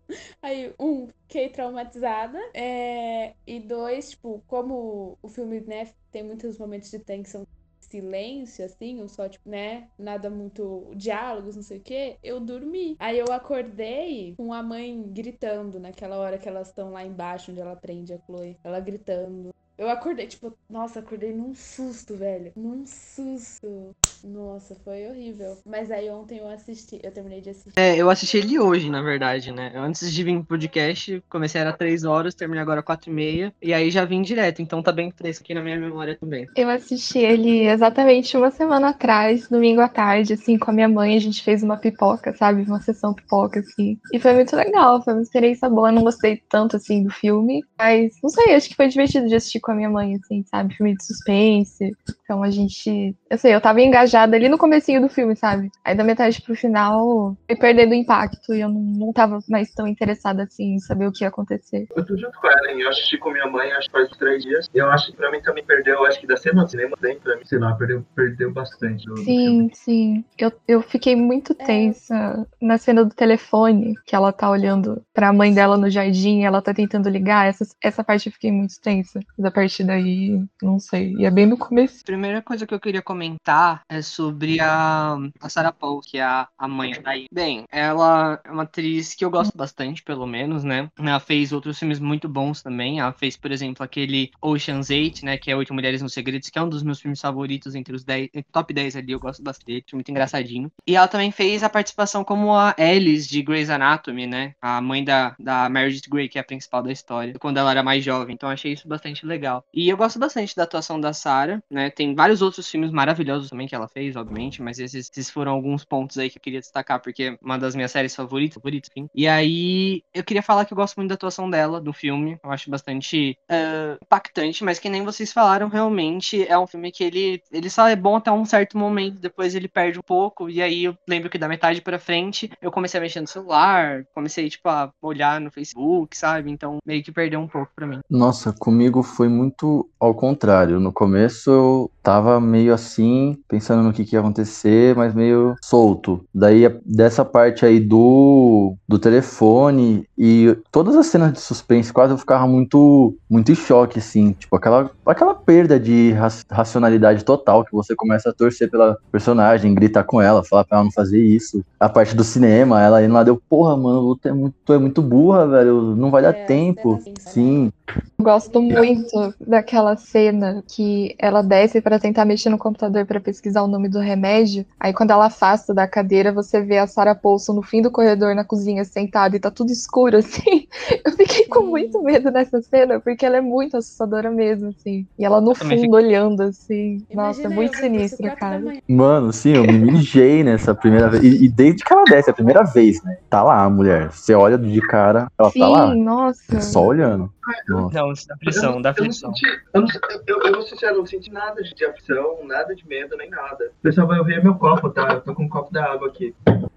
Aí, 0.42 0.74
um, 0.76 1.06
fiquei 1.22 1.48
traumatizada. 1.48 2.36
É... 2.52 3.34
E 3.46 3.60
dois, 3.60 4.10
tipo, 4.10 4.42
como 4.46 5.16
o 5.22 5.28
filme, 5.28 5.60
né, 5.60 5.88
tem 6.10 6.24
muitos 6.24 6.58
momentos 6.58 6.90
de 6.90 6.98
tensão 6.98 7.46
silêncio, 7.90 8.64
assim, 8.64 9.00
ou 9.00 9.08
só, 9.08 9.28
tipo, 9.28 9.48
né, 9.48 9.88
nada 9.98 10.30
muito 10.30 10.90
diálogos, 10.94 11.56
não 11.56 11.62
sei 11.62 11.78
o 11.78 11.82
quê, 11.82 12.16
eu 12.22 12.40
dormi. 12.40 12.96
Aí 12.98 13.18
eu 13.18 13.32
acordei 13.32 14.34
com 14.36 14.52
a 14.52 14.62
mãe 14.62 15.02
gritando 15.08 15.78
naquela 15.80 16.16
hora 16.18 16.38
que 16.38 16.48
elas 16.48 16.68
estão 16.68 16.92
lá 16.92 17.04
embaixo, 17.04 17.50
onde 17.50 17.60
ela 17.60 17.76
prende 17.76 18.12
a 18.12 18.18
Chloe. 18.18 18.56
Ela 18.62 18.80
gritando. 18.80 19.50
Eu 19.76 19.88
acordei, 19.88 20.26
tipo, 20.26 20.52
nossa, 20.68 21.00
acordei 21.00 21.32
num 21.32 21.54
susto, 21.54 22.14
velho. 22.14 22.52
Num 22.54 22.84
susto. 22.86 23.94
Nossa, 24.24 24.74
foi 24.84 25.06
horrível. 25.08 25.56
Mas 25.64 25.90
aí 25.90 26.10
ontem 26.10 26.38
eu 26.38 26.48
assisti, 26.48 27.00
eu 27.02 27.10
terminei 27.10 27.40
de 27.40 27.50
assistir. 27.50 27.72
É, 27.76 27.96
eu 27.96 28.10
assisti 28.10 28.38
ele 28.38 28.58
hoje, 28.58 28.90
na 28.90 29.02
verdade, 29.02 29.52
né? 29.52 29.72
Antes 29.74 30.12
de 30.12 30.22
vir 30.22 30.36
pro 30.38 30.44
podcast, 30.44 31.22
comecei 31.28 31.60
era 31.60 31.72
3 31.72 32.04
horas, 32.04 32.34
terminei 32.34 32.62
agora 32.62 32.82
4 32.82 33.10
e 33.10 33.12
meia. 33.12 33.54
E 33.62 33.72
aí 33.72 33.90
já 33.90 34.04
vim 34.04 34.22
direto, 34.22 34.60
então 34.62 34.82
tá 34.82 34.92
bem 34.92 35.10
fresco 35.10 35.44
aqui 35.44 35.54
na 35.54 35.62
minha 35.62 35.78
memória 35.78 36.16
também. 36.18 36.46
Eu 36.56 36.68
assisti 36.68 37.18
ele 37.18 37.66
exatamente 37.66 38.36
uma 38.36 38.50
semana 38.50 38.90
atrás, 38.90 39.48
domingo 39.48 39.80
à 39.80 39.88
tarde, 39.88 40.34
assim, 40.34 40.58
com 40.58 40.70
a 40.70 40.74
minha 40.74 40.88
mãe. 40.88 41.16
A 41.16 41.20
gente 41.20 41.42
fez 41.42 41.62
uma 41.62 41.76
pipoca, 41.76 42.36
sabe? 42.36 42.62
Uma 42.62 42.80
sessão 42.80 43.14
pipoca, 43.14 43.60
assim. 43.60 43.98
E 44.12 44.18
foi 44.18 44.34
muito 44.34 44.54
legal, 44.54 45.02
foi 45.02 45.14
uma 45.14 45.22
experiência 45.22 45.68
boa. 45.68 45.88
Eu 45.88 45.94
não 45.94 46.02
gostei 46.02 46.42
tanto, 46.48 46.76
assim, 46.76 47.02
do 47.02 47.10
filme, 47.10 47.64
mas 47.78 48.12
não 48.22 48.30
sei, 48.30 48.54
acho 48.54 48.68
que 48.68 48.76
foi 48.76 48.88
divertido 48.88 49.28
de 49.28 49.34
assistir 49.34 49.60
com 49.60 49.72
a 49.72 49.74
minha 49.74 49.90
mãe, 49.90 50.16
assim, 50.16 50.44
sabe? 50.50 50.74
Filme 50.74 50.96
de 50.96 51.04
suspense. 51.04 51.92
Então 52.24 52.42
a 52.42 52.50
gente. 52.50 53.14
Eu 53.28 53.38
sei, 53.38 53.54
eu 53.54 53.60
tava 53.60 53.80
engajada 53.80 54.09
ali 54.18 54.48
no 54.48 54.58
comecinho 54.58 55.00
do 55.00 55.08
filme, 55.08 55.34
sabe? 55.36 55.70
Aí 55.84 55.94
da 55.94 56.04
metade 56.04 56.40
pro 56.42 56.54
final, 56.54 57.36
fui 57.46 57.56
perdendo 57.56 57.92
o 57.92 57.94
impacto 57.94 58.54
e 58.54 58.60
eu 58.60 58.68
não, 58.68 58.80
não 58.80 59.12
tava 59.12 59.38
mais 59.48 59.70
tão 59.72 59.86
interessada, 59.86 60.42
assim, 60.44 60.74
em 60.74 60.78
saber 60.78 61.06
o 61.06 61.12
que 61.12 61.24
ia 61.24 61.28
acontecer. 61.28 61.86
Eu 61.94 62.04
tô 62.04 62.16
junto 62.16 62.38
com 62.38 62.46
ela, 62.46 62.70
hein? 62.70 62.80
Eu 62.80 62.88
assisti 62.88 63.18
com 63.18 63.30
minha 63.30 63.46
mãe, 63.46 63.70
acho 63.72 63.86
que 63.88 63.92
faz 63.92 64.10
uns 64.10 64.16
três 64.16 64.42
dias. 64.42 64.68
E 64.74 64.78
eu 64.78 64.90
acho 64.90 65.10
que 65.10 65.16
pra 65.16 65.30
mim 65.30 65.40
também 65.42 65.64
perdeu, 65.64 66.04
acho 66.06 66.20
que 66.20 66.26
da 66.26 66.36
cena 66.36 66.64
do 66.64 66.70
cinema 66.70 66.96
tem, 67.00 67.18
pra 67.18 67.36
mim, 67.36 67.44
sei 67.44 67.58
lá, 67.58 67.72
perdeu, 67.74 68.04
perdeu 68.14 68.52
bastante 68.52 69.04
do, 69.06 69.14
do 69.14 69.22
filme. 69.22 69.24
Sim, 69.24 69.70
sim. 69.74 70.24
Eu, 70.38 70.52
eu 70.66 70.82
fiquei 70.82 71.14
muito 71.16 71.54
É. 71.58 71.64
tensa 71.64 72.46
na 72.60 72.78
cena 72.78 73.04
do 73.04 73.14
telefone, 73.14 73.94
que 74.06 74.14
ela 74.14 74.32
tá 74.32 74.50
olhando 74.50 75.02
pra 75.12 75.32
mãe 75.32 75.52
dela 75.52 75.76
no 75.76 75.90
jardim 75.90 76.40
e 76.40 76.44
ela 76.44 76.62
tá 76.62 76.72
tentando 76.74 77.08
ligar. 77.08 77.46
Essa, 77.46 77.64
essa 77.82 78.02
parte 78.04 78.26
eu 78.28 78.32
fiquei 78.32 78.50
muito 78.52 78.80
tensa. 78.80 79.20
Mas 79.36 79.46
a 79.46 79.50
partir 79.50 79.84
daí, 79.84 80.42
não 80.62 80.78
sei. 80.78 81.14
E 81.18 81.24
é 81.24 81.30
bem 81.30 81.46
no 81.46 81.56
começo. 81.56 82.04
Primeira 82.04 82.42
coisa 82.42 82.66
que 82.66 82.74
eu 82.74 82.80
queria 82.80 83.02
comentar 83.02 83.82
é 83.88 83.99
sobre 84.02 84.60
a, 84.60 85.16
a 85.40 85.48
Sarah 85.48 85.72
Paul, 85.72 86.00
que 86.00 86.18
é 86.18 86.22
a, 86.22 86.48
a 86.58 86.68
mãe 86.68 86.92
daí. 87.02 87.26
Bem, 87.32 87.64
ela 87.70 88.40
é 88.44 88.50
uma 88.50 88.62
atriz 88.64 89.14
que 89.14 89.24
eu 89.24 89.30
gosto 89.30 89.56
bastante, 89.56 90.02
pelo 90.02 90.26
menos, 90.26 90.64
né? 90.64 90.90
Ela 90.98 91.20
fez 91.20 91.52
outros 91.52 91.78
filmes 91.78 91.98
muito 91.98 92.28
bons 92.28 92.62
também. 92.62 93.00
Ela 93.00 93.12
fez, 93.12 93.36
por 93.36 93.50
exemplo, 93.50 93.84
aquele 93.84 94.30
Ocean's 94.40 94.90
8, 94.90 95.24
né? 95.24 95.36
Que 95.36 95.50
é 95.50 95.56
Oito 95.56 95.74
Mulheres 95.74 96.02
nos 96.02 96.12
Segredos, 96.12 96.48
que 96.48 96.58
é 96.58 96.62
um 96.62 96.68
dos 96.68 96.82
meus 96.82 97.00
filmes 97.00 97.20
favoritos 97.20 97.74
entre 97.74 97.94
os 97.94 98.04
10, 98.04 98.30
entre 98.34 98.52
top 98.52 98.72
10 98.72 98.96
ali. 98.96 99.12
Eu 99.12 99.20
gosto 99.20 99.42
bastante 99.42 99.94
muito 99.94 100.10
engraçadinho. 100.10 100.70
E 100.86 100.96
ela 100.96 101.08
também 101.08 101.30
fez 101.30 101.62
a 101.62 101.68
participação 101.68 102.24
como 102.24 102.54
a 102.54 102.74
Alice 102.78 103.28
de 103.28 103.42
Grey's 103.42 103.70
Anatomy, 103.70 104.26
né? 104.26 104.54
A 104.60 104.80
mãe 104.80 105.04
da, 105.04 105.34
da 105.38 105.68
Meredith 105.68 106.08
Grey, 106.08 106.28
que 106.28 106.38
é 106.38 106.40
a 106.40 106.44
principal 106.44 106.82
da 106.82 106.92
história, 106.92 107.34
quando 107.38 107.58
ela 107.58 107.70
era 107.70 107.82
mais 107.82 108.04
jovem. 108.04 108.34
Então 108.34 108.48
achei 108.48 108.72
isso 108.72 108.88
bastante 108.88 109.24
legal. 109.26 109.64
E 109.72 109.88
eu 109.88 109.96
gosto 109.96 110.18
bastante 110.18 110.54
da 110.56 110.64
atuação 110.64 111.00
da 111.00 111.12
Sarah, 111.12 111.62
né? 111.70 111.90
Tem 111.90 112.14
vários 112.14 112.42
outros 112.42 112.68
filmes 112.68 112.90
maravilhosos 112.90 113.50
também 113.50 113.66
que 113.66 113.74
ela 113.74 113.88
fez, 113.92 114.16
obviamente, 114.16 114.62
mas 114.62 114.78
esses, 114.78 115.10
esses 115.10 115.30
foram 115.30 115.52
alguns 115.52 115.84
pontos 115.84 116.18
aí 116.18 116.30
que 116.30 116.38
eu 116.38 116.42
queria 116.42 116.60
destacar, 116.60 117.00
porque 117.00 117.24
é 117.24 117.38
uma 117.42 117.58
das 117.58 117.74
minhas 117.74 117.90
séries 117.90 118.14
favoritas, 118.14 118.54
favoritas, 118.54 118.90
enfim. 118.90 119.08
E 119.14 119.26
aí, 119.26 120.02
eu 120.14 120.24
queria 120.24 120.42
falar 120.42 120.64
que 120.64 120.72
eu 120.72 120.76
gosto 120.76 120.96
muito 120.96 121.08
da 121.08 121.14
atuação 121.14 121.48
dela, 121.48 121.80
do 121.80 121.92
filme. 121.92 122.38
Eu 122.42 122.50
acho 122.50 122.70
bastante 122.70 123.36
ah, 123.48 123.96
impactante, 124.02 124.64
mas 124.64 124.78
que 124.78 124.88
nem 124.88 125.04
vocês 125.04 125.32
falaram, 125.32 125.68
realmente 125.68 126.46
é 126.46 126.58
um 126.58 126.66
filme 126.66 126.92
que 126.92 127.04
ele, 127.04 127.42
ele 127.52 127.70
só 127.70 127.88
é 127.88 127.96
bom 127.96 128.16
até 128.16 128.30
um 128.30 128.44
certo 128.44 128.78
momento, 128.78 129.20
depois 129.20 129.54
ele 129.54 129.68
perde 129.68 129.98
um 129.98 130.02
pouco, 130.02 130.48
e 130.48 130.62
aí 130.62 130.84
eu 130.84 130.96
lembro 131.08 131.30
que 131.30 131.38
da 131.38 131.48
metade 131.48 131.80
pra 131.80 131.98
frente 131.98 132.50
eu 132.60 132.70
comecei 132.70 132.98
a 132.98 133.02
mexer 133.02 133.20
no 133.20 133.26
celular, 133.26 134.04
comecei, 134.14 134.48
tipo, 134.48 134.68
a 134.68 134.92
olhar 135.02 135.40
no 135.40 135.50
Facebook, 135.50 136.16
sabe? 136.16 136.50
Então, 136.50 136.78
meio 136.84 137.02
que 137.02 137.12
perdeu 137.12 137.40
um 137.40 137.48
pouco 137.48 137.72
pra 137.74 137.86
mim. 137.86 138.00
Nossa, 138.08 138.52
comigo 138.52 139.02
foi 139.02 139.28
muito 139.28 139.88
ao 139.98 140.14
contrário. 140.14 140.80
No 140.80 140.92
começo 140.92 141.50
eu 141.50 141.90
tava 142.02 142.40
meio 142.40 142.72
assim, 142.72 143.38
pensando, 143.48 143.79
no 143.82 143.92
que, 143.92 144.04
que 144.04 144.16
ia 144.16 144.20
acontecer, 144.20 144.94
mas 144.96 145.14
meio 145.14 145.54
solto. 145.62 146.22
Daí, 146.34 146.68
dessa 146.84 147.24
parte 147.24 147.64
aí 147.64 147.80
do, 147.80 148.74
do 148.88 148.98
telefone 148.98 150.04
e 150.16 150.56
todas 150.70 150.96
as 150.96 151.06
cenas 151.06 151.32
de 151.32 151.40
suspense, 151.40 151.92
quase 151.92 152.12
eu 152.12 152.18
ficava 152.18 152.46
muito, 152.46 153.14
muito 153.28 153.52
em 153.52 153.54
choque, 153.54 153.98
assim. 153.98 154.32
Tipo, 154.32 154.56
aquela, 154.56 154.90
aquela 155.06 155.34
perda 155.34 155.78
de 155.78 156.14
racionalidade 156.50 157.24
total 157.24 157.64
que 157.64 157.72
você 157.72 157.94
começa 157.94 158.30
a 158.30 158.32
torcer 158.32 158.70
pela 158.70 158.96
personagem, 159.10 159.74
gritar 159.74 160.04
com 160.04 160.20
ela, 160.20 160.44
falar 160.44 160.64
pra 160.64 160.78
ela 160.78 160.84
não 160.84 160.92
fazer 160.92 161.22
isso. 161.22 161.62
A 161.78 161.88
parte 161.88 162.14
do 162.14 162.24
cinema, 162.24 162.80
ela 162.80 163.02
indo 163.02 163.14
lá 163.14 163.22
deu, 163.22 163.40
porra, 163.48 163.76
mano, 163.76 164.16
tu 164.16 164.28
é 164.28 164.32
muito, 164.32 164.54
tu 164.64 164.72
é 164.72 164.78
muito 164.78 165.02
burra, 165.02 165.46
velho, 165.46 165.96
não 165.96 166.10
vai 166.10 166.22
dar 166.22 166.30
É, 166.30 166.32
tempo. 166.32 167.00
cena 167.00 167.14
tensa, 167.14 167.72
Sim. 167.94 168.10
Gosto 168.20 168.60
muito 168.60 169.34
daquela 169.40 169.96
cena 169.96 170.62
que 170.68 171.14
ela 171.18 171.42
desce 171.42 171.80
pra 171.80 171.98
tentar 171.98 172.24
mexer 172.24 172.50
no 172.50 172.58
computador 172.58 173.06
pra 173.06 173.18
pesquisar 173.18 173.62
o 173.62 173.66
nome 173.66 173.88
do 173.88 173.98
remédio. 173.98 174.66
Aí 174.78 174.92
quando 174.92 175.10
ela 175.10 175.26
afasta 175.26 175.72
da 175.72 175.88
cadeira, 175.88 176.30
você 176.30 176.60
vê 176.60 176.78
a 176.78 176.86
Sarah 176.86 177.14
Paulson 177.14 177.54
no 177.54 177.62
fim 177.62 177.80
do 177.80 177.90
corredor 177.90 178.34
na 178.34 178.44
cozinha 178.44 178.84
sentada 178.84 179.36
e 179.36 179.40
tá 179.40 179.50
tudo 179.50 179.72
escuro 179.72 180.18
assim. 180.18 180.66
Eu 181.04 181.12
fiquei 181.12 181.46
com 181.46 181.62
muito 181.62 182.02
medo 182.02 182.30
dessa 182.30 182.60
cena 182.60 183.00
porque 183.00 183.24
ela 183.24 183.38
é 183.38 183.40
muito 183.40 183.76
assustadora 183.78 184.30
mesmo 184.30 184.68
assim. 184.68 185.06
E 185.18 185.24
ela 185.24 185.40
no 185.40 185.52
Eu 185.52 185.54
fundo 185.54 185.94
olhando 185.94 186.42
assim. 186.42 187.04
Nossa, 187.12 187.40
é 187.40 187.44
Imagina 187.44 187.54
muito 187.54 187.74
eu 187.74 187.80
sinistra, 187.80 188.36
cara. 188.36 188.62
Mano, 188.86 189.32
sim, 189.32 189.54
eu 189.54 189.64
me 189.64 189.78
mijei 189.78 190.44
nessa 190.44 190.74
primeira 190.74 191.08
vez. 191.08 191.24
E, 191.24 191.44
e 191.44 191.48
desde 191.48 191.82
que 191.82 191.92
ela 191.92 192.04
desce 192.04 192.30
a 192.30 192.34
primeira 192.34 192.64
vez, 192.64 193.02
né? 193.02 193.16
Tá 193.30 193.42
lá 193.42 193.64
a 193.64 193.70
mulher. 193.70 194.12
Você 194.12 194.34
olha 194.34 194.58
de 194.58 194.80
cara, 194.82 195.30
ela 195.38 195.50
tá 195.50 195.68
lá. 195.68 195.92
Sim, 195.92 196.02
nossa. 196.02 196.60
Só 196.60 196.84
olhando. 196.84 197.32
Nossa. 197.68 197.79
Não, 197.88 198.12
isso 198.12 198.28
dá 198.28 198.36
pressão, 198.36 198.82
dá 198.82 198.90
eu, 198.90 198.94
não 198.94 199.04
pressão. 199.04 199.34
senti, 199.34 199.46
eu, 199.72 199.80
não, 199.80 199.88
eu, 200.26 200.42
eu 200.42 200.52
vou 200.52 200.62
ser 200.62 200.68
sincero, 200.70 200.94
eu 200.96 200.98
não 200.98 201.06
senti 201.06 201.30
nada 201.32 201.62
de 201.62 201.84
aflição, 201.84 202.44
nada 202.44 202.74
de 202.74 202.86
medo, 202.86 203.16
nem 203.16 203.30
nada. 203.30 203.72
O 203.78 203.82
pessoal 203.82 204.06
vai 204.06 204.18
ouvir 204.18 204.42
meu 204.42 204.54
copo, 204.56 204.90
tá? 204.90 205.14
Eu 205.14 205.20
tô 205.20 205.34
com 205.34 205.44
um 205.44 205.48
copo 205.48 205.72
da 205.72 205.84
água 205.92 206.08
aqui. 206.08 206.34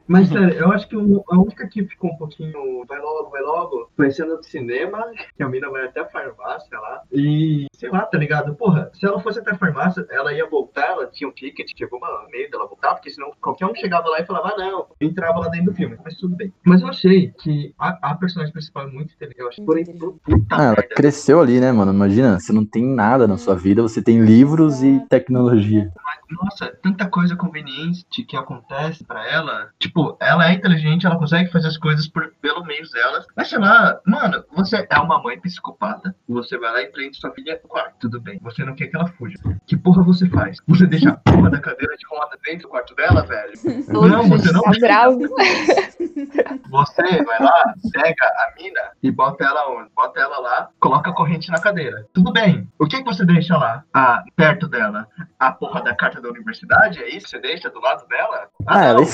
Mas, 0.07 0.27
sério, 0.29 0.53
eu 0.53 0.72
acho 0.72 0.88
que 0.88 0.95
a 0.95 1.38
única 1.39 1.67
que 1.67 1.86
ficou 1.86 2.12
um 2.12 2.17
pouquinho 2.17 2.86
vai 2.88 3.00
logo, 3.00 3.29
vai 3.29 3.41
logo, 3.41 3.89
foi 3.95 4.12
cena 4.12 4.36
do 4.36 4.43
cinema, 4.43 5.03
que 5.36 5.43
a 5.43 5.48
mina 5.50 5.69
vai 5.69 5.86
até 5.86 6.01
a 6.01 6.07
farmácia 6.10 6.77
lá. 6.79 7.01
E, 7.12 7.65
sei 7.74 7.89
lá, 7.89 8.01
tá 8.05 8.17
ligado? 8.17 8.53
Porra, 8.55 8.89
se 8.93 9.05
ela 9.05 9.19
fosse 9.19 9.39
até 9.39 9.51
a 9.51 9.57
farmácia, 9.57 10.05
ela 10.10 10.33
ia 10.33 10.48
voltar, 10.50 10.88
ela 10.88 11.07
tinha 11.07 11.29
um 11.29 11.33
ticket, 11.33 11.69
chegou 11.77 12.00
uma 12.00 12.27
meio 12.31 12.50
dela 12.51 12.67
voltar, 12.67 12.95
porque 12.95 13.10
senão 13.10 13.31
qualquer 13.41 13.65
um 13.65 13.75
chegava 13.75 14.07
lá 14.10 14.19
e 14.19 14.25
falava, 14.25 14.53
ah, 14.53 14.57
não, 14.57 14.88
entrava 15.00 15.39
lá 15.39 15.48
dentro 15.50 15.72
do 15.72 15.75
filme. 15.75 15.98
Mas 16.03 16.15
tudo 16.17 16.36
bem. 16.36 16.53
Mas 16.65 16.81
eu 16.81 16.88
achei 16.88 17.31
que 17.39 17.74
a, 17.79 18.12
a 18.12 18.15
personagem 18.15 18.51
principal 18.53 18.88
é 18.88 18.91
muito 18.91 19.13
inteligente. 19.13 19.39
Eu 19.39 19.48
achei, 19.48 19.65
porém, 19.65 19.86
Muito 19.86 20.19
puta 20.24 20.55
Ah, 20.55 20.63
ela 20.63 20.75
merda. 20.75 20.95
cresceu 20.95 21.39
ali, 21.41 21.60
né, 21.60 21.72
mano? 21.72 21.93
Imagina, 21.93 22.39
você 22.39 22.51
não 22.51 22.65
tem 22.65 22.83
nada 22.86 23.27
na 23.27 23.38
sua 23.38 23.55
vida, 23.55 23.81
você 23.81 24.01
tem 24.01 24.19
livros 24.24 24.83
e 24.83 25.00
tecnologia. 25.07 25.91
Nossa, 26.29 26.67
tanta 26.81 27.07
coisa 27.07 27.36
conveniente 27.36 28.24
que 28.24 28.36
acontece 28.36 29.03
pra 29.03 29.27
ela. 29.29 29.69
Tipo, 29.77 29.92
ela 30.19 30.50
é 30.50 30.53
inteligente, 30.53 31.05
ela 31.05 31.17
consegue 31.17 31.51
fazer 31.51 31.67
as 31.67 31.77
coisas 31.77 32.07
por, 32.07 32.33
pelo 32.41 32.63
meio 32.65 32.83
delas. 32.91 33.25
Mas 33.35 33.50
sei 33.50 33.59
lá, 33.59 34.00
mano, 34.05 34.43
você 34.55 34.88
é 34.89 35.00
uma 35.00 35.21
mãe 35.21 35.39
psicopata. 35.39 36.15
Você 36.27 36.57
vai 36.57 36.71
lá 36.71 36.81
e 36.81 36.88
prende 36.88 37.17
sua 37.17 37.31
filha 37.31 37.59
no 37.62 37.69
quarto, 37.69 37.95
tudo 38.00 38.19
bem. 38.19 38.39
Você 38.43 38.63
não 38.63 38.75
quer 38.75 38.88
que 38.88 38.95
ela 38.95 39.07
fuja. 39.07 39.38
Que 39.65 39.77
porra 39.77 40.03
você 40.03 40.27
faz? 40.29 40.57
Você 40.67 40.85
deixa 40.85 41.09
a 41.09 41.17
porra 41.17 41.50
da 41.50 41.59
cadeira 41.59 41.95
de 41.95 42.05
roda 42.07 42.38
dentro 42.43 42.63
do 42.63 42.69
quarto 42.69 42.95
dela, 42.95 43.25
velho? 43.25 43.53
Não, 43.88 44.27
você 44.27 44.51
não 44.51 44.63
Tá 44.63 44.71
bravo. 44.79 45.19
Você 46.69 47.23
vai 47.23 47.39
lá, 47.39 47.73
pega 47.91 48.25
a 48.25 48.53
mina 48.57 48.81
e 49.01 49.12
bota 49.12 49.43
ela 49.43 49.69
onde? 49.69 49.89
Bota 49.95 50.19
ela 50.19 50.39
lá, 50.39 50.69
coloca 50.79 51.09
a 51.09 51.13
corrente 51.13 51.51
na 51.51 51.59
cadeira. 51.59 52.05
Tudo 52.13 52.31
bem. 52.31 52.67
O 52.79 52.88
que, 52.88 52.97
que 52.97 53.03
você 53.03 53.25
deixa 53.25 53.57
lá? 53.57 53.83
Ah, 53.93 54.23
perto 54.35 54.67
dela? 54.67 55.07
A 55.39 55.51
porra 55.51 55.81
da 55.81 55.95
carta 55.95 56.21
da 56.21 56.29
universidade? 56.29 57.00
É 57.00 57.09
isso 57.09 57.25
que 57.25 57.31
você 57.31 57.39
deixa 57.39 57.69
do 57.69 57.79
lado 57.79 58.07
dela? 58.07 58.47
Ah, 58.65 58.85
ela 58.85 59.01
não. 59.01 59.07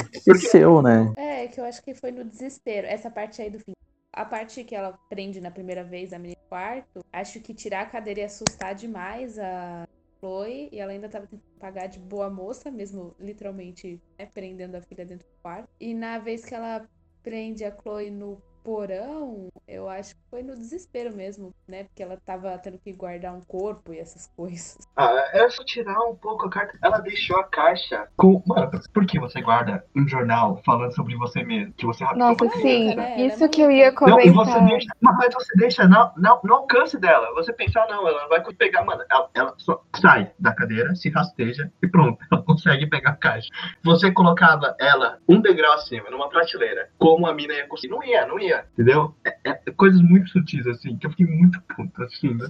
Esqueceu, 0.70 0.82
né? 0.82 1.14
É, 1.18 1.48
que 1.48 1.60
eu 1.60 1.66
acho 1.66 1.82
que 1.82 1.94
foi 1.94 2.12
no 2.12 2.24
desespero. 2.24 2.88
Essa 2.88 3.10
parte 3.10 3.42
aí 3.42 3.50
do 3.50 3.60
fim. 3.60 3.74
A 4.14 4.26
parte 4.26 4.64
que 4.64 4.76
ela 4.76 4.98
prende 5.10 5.40
na 5.40 5.52
primeira 5.52 5.84
vez 5.84 6.14
a 6.14 6.20
menina 6.20 6.40
no 6.42 6.50
quarto, 6.50 7.06
acho 7.14 7.40
que 7.40 7.54
tirar 7.54 7.82
a 7.82 7.86
cadeira 7.86 8.22
ia 8.22 8.26
assustar 8.26 8.76
demais 8.76 9.38
a 9.38 9.88
Chloe. 10.20 10.70
E 10.72 10.80
ela 10.80 10.92
ainda 10.92 11.10
tava 11.10 11.28
tentando 11.28 11.60
pagar 11.60 11.88
de 11.88 12.00
boa 12.00 12.30
moça, 12.30 12.72
mesmo 12.72 13.16
literalmente 13.20 14.02
né, 14.18 14.26
prendendo 14.26 14.76
a 14.76 14.82
filha 14.82 15.06
dentro 15.06 15.28
do 15.28 15.42
quarto. 15.42 15.70
E 15.80 15.94
na 15.94 16.18
vez 16.20 16.44
que 16.46 16.56
ela 16.56 16.88
prende 17.24 17.64
a 17.64 17.72
Chloe 17.72 18.10
no 18.10 18.42
porão, 18.64 19.50
eu 19.68 19.88
acho 19.88 20.16
que 20.16 20.22
foi 20.30 20.44
no 20.44 20.56
desespero 20.56 21.16
mesmo, 21.16 21.54
né? 21.68 21.84
Porque 21.84 22.02
ela 22.02 22.18
tava 22.26 22.58
tendo 22.58 22.78
que 22.80 22.94
guardar 22.94 23.34
um 23.34 23.42
corpo 23.42 23.94
e 23.94 24.00
essas 24.00 24.28
coisas. 24.36 24.78
Ah, 24.96 25.30
é 25.34 25.50
só 25.50 25.64
tirar 25.64 26.00
um 26.06 26.16
pouco 26.16 26.48
a 26.48 26.50
carta. 26.50 26.78
Ela 26.84 27.00
deixou 27.00 27.38
a 27.38 27.44
caixa 27.44 28.08
com. 28.16 28.42
Mano, 28.46 28.72
por 28.94 29.06
que 29.06 29.20
você 29.20 29.42
guarda 29.42 29.86
um 29.96 30.08
jornal 30.08 30.62
falando 30.66 30.94
sobre 30.96 31.16
você 31.16 31.44
mesmo? 31.44 31.74
Que 31.74 31.86
você 31.86 32.04
Nossa, 32.16 32.44
uma 32.44 32.52
sim. 32.56 32.96
né? 32.96 33.22
Isso 33.22 33.48
que 33.50 33.62
eu 33.62 33.72
ia 33.72 33.92
maluca. 33.92 34.06
Não, 34.08 34.20
e 34.20 34.30
você 34.30 34.52
comentar. 34.52 34.70
deixa, 34.70 34.90
mas 35.02 35.34
você 35.34 35.58
deixa 35.58 35.88
não, 35.88 36.12
não, 36.18 36.40
no 36.44 36.54
alcance 36.54 36.98
dela. 37.00 37.34
Você 37.36 37.54
pensar, 37.54 37.88
não, 37.88 38.08
ela 38.08 38.28
vai 38.28 38.44
pegar, 38.54 38.84
mano. 38.84 39.04
Ela, 39.10 39.30
ela 39.34 39.54
só 39.58 39.82
sai 39.96 40.32
da 40.40 40.54
cadeira, 40.54 40.96
se 40.96 41.10
rasteja 41.10 41.72
e 41.82 41.88
pronto, 41.88 42.18
ela 42.32 42.42
consegue 42.44 42.88
pegar 42.88 43.12
a 43.12 43.16
caixa. 43.16 43.50
Você 43.84 44.12
colocava 44.12 44.76
ela 44.80 45.20
um 45.28 45.42
degrau 45.42 45.74
acima, 45.74 46.10
numa 46.10 46.30
prateleira, 46.30 46.90
como 46.98 47.28
a 47.28 47.34
mina 47.34 47.54
ia 47.54 47.68
conseguir? 47.68 47.94
Não 47.94 48.04
ia, 48.04 48.26
não 48.26 48.40
ia, 48.40 48.49
entendeu? 48.72 49.14
É, 49.26 49.38
é 49.50 49.72
coisas 49.72 50.02
muito 50.02 50.30
sutis, 50.30 50.66
assim, 50.68 50.98
que 50.98 51.06
eu 51.06 51.12
fiquei 51.12 51.26
muito 51.26 51.62
puto, 51.76 52.04
assim, 52.04 52.34
né? 52.34 52.50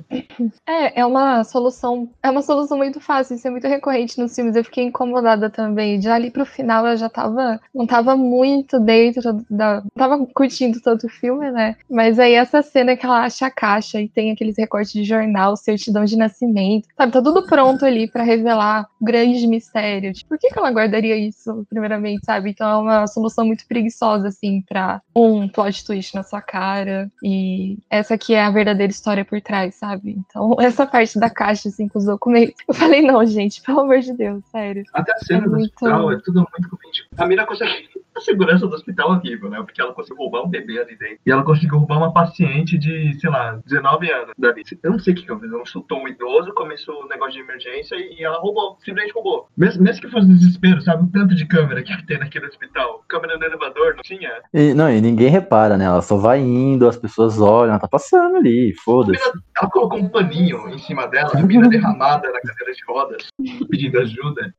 É, 0.68 1.02
é 1.02 1.06
uma 1.06 1.44
solução, 1.44 2.10
é 2.24 2.30
uma 2.30 2.42
solução 2.42 2.78
muito 2.78 3.00
fácil, 3.00 3.36
isso 3.36 3.48
é 3.48 3.52
muito 3.52 3.68
recorrente 3.68 4.20
nos 4.20 4.36
filmes. 4.36 4.56
Eu 4.56 4.64
fiquei 4.64 4.86
incomodada 4.86 5.50
também. 5.50 6.02
Já 6.02 6.16
ali 6.16 6.32
pro 6.32 6.46
final 6.46 6.86
eu 6.88 6.98
já 6.98 7.10
tava, 7.10 7.60
não 7.74 7.86
tava 7.86 8.16
muito 8.16 8.80
dentro 8.80 9.46
da, 9.50 9.82
não 9.82 9.92
tava 9.96 10.26
curtindo 10.28 10.82
tanto 10.82 11.08
o 11.08 11.10
filme, 11.10 11.52
né? 11.52 11.76
Mas 11.90 12.20
aí 12.20 12.34
essa 12.34 12.62
cena 12.62 12.96
que 12.96 13.06
ela 13.06 13.24
acha 13.24 13.48
a 13.48 13.52
caixa 13.52 14.02
e 14.02 14.08
tem 14.08 14.32
aqueles 14.32 14.58
recortes 14.58 14.94
de 14.94 15.04
jornal, 15.04 15.56
certidão 15.56 16.06
de 16.06 16.18
nascimento, 16.18 16.88
sabe? 16.96 17.12
Tá 17.12 17.22
tudo 17.22 17.46
pronto 17.46 17.86
ali 17.86 18.10
pra 18.10 18.24
revelar 18.24 18.88
o 19.00 19.06
grande 19.06 19.46
mistério. 19.48 20.14
Tipo, 20.14 20.30
por 20.30 20.40
que 20.40 20.50
que 20.50 20.60
ela 20.60 20.72
guardaria 20.72 21.16
isso 21.16 21.66
primeiramente, 21.70 22.26
sabe? 22.26 22.52
Então 22.52 22.70
é 22.70 22.78
uma 22.78 23.08
solução 23.08 23.46
muito 23.46 23.68
preguiçosa 23.68 24.28
assim 24.28 24.64
pra 24.68 25.02
um 25.16 25.48
plot 25.48 25.86
twist 25.90 26.14
na 26.16 26.22
sua 26.24 26.42
cara 26.42 27.12
e 27.24 27.78
essa 27.90 28.14
aqui 28.14 28.34
é 28.36 28.44
a 28.44 28.52
verdadeira 28.52 28.92
história 28.92 29.26
por 29.26 29.42
trás, 29.42 29.74
sabe? 29.76 30.12
Então, 30.20 30.56
essa 30.62 30.86
parte 30.86 31.20
da 31.20 31.30
caixa, 31.30 31.70
assim, 31.70 31.88
com 31.88 31.98
os 31.98 32.06
documentos. 32.06 32.56
Eu 32.68 32.74
falei, 32.76 33.02
não, 33.02 33.26
gente, 33.26 33.62
pelo 33.64 33.80
amor 33.82 34.00
de 34.00 34.14
Deus, 34.14 34.44
sério. 34.52 34.84
Até 34.94 35.12
a 35.14 35.18
cena 35.18 35.40
É 35.40 35.44
do 35.46 35.50
muito- 35.52 35.64
hospital 35.74 36.12
é 36.12 36.18
tudo 36.24 36.40
muito 36.52 36.70
conveniente. 36.70 37.08
A 37.18 37.26
mina 37.26 37.46
consegue. 37.46 37.90
A 38.16 38.22
segurança 38.22 38.68
do 38.68 38.76
hospital 38.76 39.14
é 39.14 39.18
horrível, 39.18 39.50
né? 39.50 39.58
Porque 39.62 39.82
ela 39.82 39.94
conseguiu 39.94 40.18
roubar 40.18 40.44
um 40.44 40.50
bebê 40.50 40.80
ali 40.80 40.98
dentro. 40.98 41.20
E 41.26 41.32
ela 41.32 41.44
conseguiu 41.44 41.78
roubar 41.78 41.98
uma 41.98 42.14
paciente 42.14 42.78
de, 42.78 43.18
sei 43.20 43.30
lá, 43.30 43.60
19 43.66 44.12
anos 44.12 44.34
dali. 44.38 44.64
Eu 44.84 44.92
não 44.92 45.00
sei 45.00 45.14
o 45.14 45.16
que 45.16 45.24
que 45.24 45.32
ela 45.32 45.40
fez. 45.40 45.52
Ela 45.52 45.66
chutou 45.66 46.00
um 46.04 46.08
idoso, 46.08 46.54
começou 46.54 47.04
um 47.04 47.08
negócio 47.08 47.34
de 47.34 47.40
emergência 47.40 47.96
e 47.96 48.24
ela 48.24 48.40
roubou. 48.40 48.78
Simplesmente 48.80 49.14
roubou. 49.14 49.48
Mesmo, 49.56 49.84
mesmo 49.84 50.02
que 50.02 50.10
fosse 50.10 50.28
desespero, 50.28 50.82
sabe? 50.82 51.04
O 51.04 51.12
tanto 51.12 51.36
de 51.36 51.46
câmera 51.46 51.84
que 51.84 51.96
tem 52.06 52.20
naquele 52.20 52.48
hospital. 52.48 53.04
Câmera 53.08 53.38
no 53.38 53.46
elevador, 53.46 53.96
não 53.96 54.04
tinha? 54.04 54.32
E, 54.54 54.74
não, 54.74 54.90
e 54.90 55.00
ninguém 55.00 55.30
repara, 55.30 55.78
né? 55.78 55.86
Ela 55.86 56.02
só 56.02 56.18
vai 56.18 56.40
indo, 56.40 56.88
as 56.88 56.98
pessoas 56.98 57.40
olham, 57.40 57.72
ela 57.72 57.80
tá 57.80 57.88
passando 57.88 58.38
ali, 58.38 58.74
foda-se. 58.84 59.22
Ela 59.58 59.70
colocou 59.70 60.00
um 60.00 60.10
paninho 60.10 60.70
em 60.70 60.78
cima 60.80 61.08
dela, 61.08 61.32
a 61.34 61.42
mina 61.44 61.70
derramada 61.70 62.32
na 62.32 62.42
cadeira 62.42 62.74
de 62.74 62.84
rodas, 62.88 63.28
pedindo 63.70 64.00
ajuda. 64.00 64.54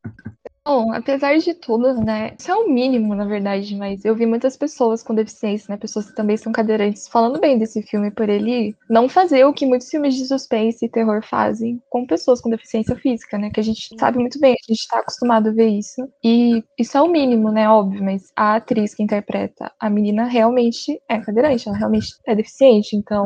Bom, 0.66 0.92
apesar 0.92 1.38
de 1.38 1.54
tudo, 1.54 1.94
né? 1.94 2.34
Isso 2.38 2.50
é 2.50 2.54
o 2.54 2.68
mínimo, 2.68 3.14
na 3.14 3.24
verdade, 3.24 3.74
mas 3.76 4.04
eu 4.04 4.14
vi 4.14 4.26
muitas 4.26 4.58
pessoas 4.58 5.02
com 5.02 5.14
deficiência, 5.14 5.66
né? 5.72 5.78
Pessoas 5.78 6.06
que 6.08 6.14
também 6.14 6.36
são 6.36 6.52
cadeirantes, 6.52 7.08
falando 7.08 7.40
bem 7.40 7.58
desse 7.58 7.82
filme 7.82 8.10
por 8.10 8.28
ele 8.28 8.76
não 8.88 9.08
fazer 9.08 9.44
o 9.46 9.54
que 9.54 9.64
muitos 9.64 9.88
filmes 9.88 10.14
de 10.14 10.26
suspense 10.26 10.84
e 10.84 10.88
terror 10.88 11.22
fazem 11.24 11.80
com 11.88 12.06
pessoas 12.06 12.42
com 12.42 12.50
deficiência 12.50 12.94
física, 12.94 13.38
né? 13.38 13.50
Que 13.50 13.58
a 13.58 13.62
gente 13.62 13.88
sabe 13.98 14.18
muito 14.18 14.38
bem, 14.38 14.52
a 14.52 14.72
gente 14.72 14.86
tá 14.86 14.98
acostumado 14.98 15.48
a 15.48 15.52
ver 15.52 15.68
isso. 15.68 16.06
E 16.22 16.62
isso 16.78 16.96
é 16.96 17.00
o 17.00 17.08
mínimo, 17.08 17.50
né? 17.50 17.66
Óbvio, 17.68 18.04
mas 18.04 18.30
a 18.36 18.56
atriz 18.56 18.94
que 18.94 19.02
interpreta 19.02 19.72
a 19.80 19.88
menina 19.88 20.24
realmente 20.26 21.00
é 21.08 21.18
cadeirante, 21.20 21.68
ela 21.68 21.78
realmente 21.78 22.08
é 22.26 22.34
deficiente, 22.34 22.94
então. 22.94 23.24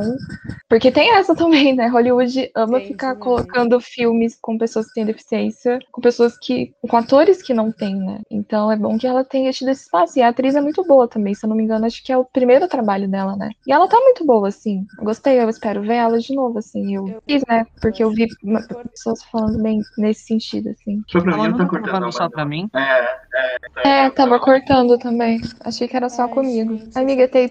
Porque 0.69 0.91
tem 0.91 1.11
essa 1.17 1.35
também, 1.37 1.75
né? 1.75 1.89
Hollywood 1.89 2.51
ama 2.55 2.79
Tem 2.79 2.89
ficar 2.89 3.17
colocando 3.17 3.81
filmes 3.81 4.37
com 4.41 4.57
pessoas 4.59 4.87
que 4.87 4.95
têm 4.95 5.05
deficiência, 5.05 5.79
com 5.93 6.01
pessoas 6.01 6.39
que. 6.39 6.73
com 6.89 6.97
atores 6.97 7.24
que 7.33 7.55
não 7.55 7.71
têm, 7.73 7.95
né? 7.97 8.21
Então 8.31 8.71
é 8.71 8.77
bom 8.77 8.97
que 8.99 9.07
ela 9.07 9.25
tenha 9.25 9.51
tido 9.53 9.69
esse 9.71 9.85
espaço. 9.85 10.19
E 10.19 10.23
a 10.23 10.29
atriz 10.29 10.55
é 10.55 10.61
muito 10.61 10.83
boa 10.85 11.07
também, 11.09 11.35
se 11.35 11.45
eu 11.45 11.49
não 11.49 11.57
me 11.57 11.63
engano, 11.65 11.87
acho 11.87 12.03
que 12.05 12.13
é 12.13 12.17
o 12.17 12.25
primeiro 12.25 12.67
trabalho 12.69 13.09
dela, 13.09 13.37
né? 13.37 13.51
E 13.67 13.73
ela 13.73 13.89
tá 13.89 13.99
muito 14.01 14.25
boa, 14.25 14.49
assim. 14.49 14.87
Eu 14.99 15.05
gostei, 15.05 15.41
eu 15.41 15.49
espero 15.49 15.83
ver 15.83 15.95
ela 15.97 16.19
de 16.19 16.35
novo, 16.35 16.59
assim. 16.59 16.95
Eu 16.95 17.09
Eu- 17.09 17.23
fiz, 17.27 17.43
né? 17.49 17.65
Porque 17.81 18.03
eu 18.03 18.11
vi 18.11 18.27
pessoas 18.91 19.23
falando 19.25 19.63
bem 19.63 19.81
nesse 19.99 20.25
sentido, 20.27 20.71
assim. 20.71 21.03
Só 21.09 21.21
pra 21.21 21.37
mim, 21.37 21.45
Ela 21.47 21.57
tá 21.57 21.67
cortando. 21.67 22.13
só 22.13 22.29
pra 22.29 22.45
mim? 22.45 22.69
É, 22.75 24.07
É, 24.07 24.11
tava 24.11 24.39
cortando 24.39 24.97
também. 24.99 25.41
Achei 25.65 25.87
que 25.89 25.97
era 25.97 26.09
só 26.09 26.23
Ai, 26.23 26.29
comigo. 26.29 26.79
Amiga, 26.95 27.29
tem. 27.29 27.49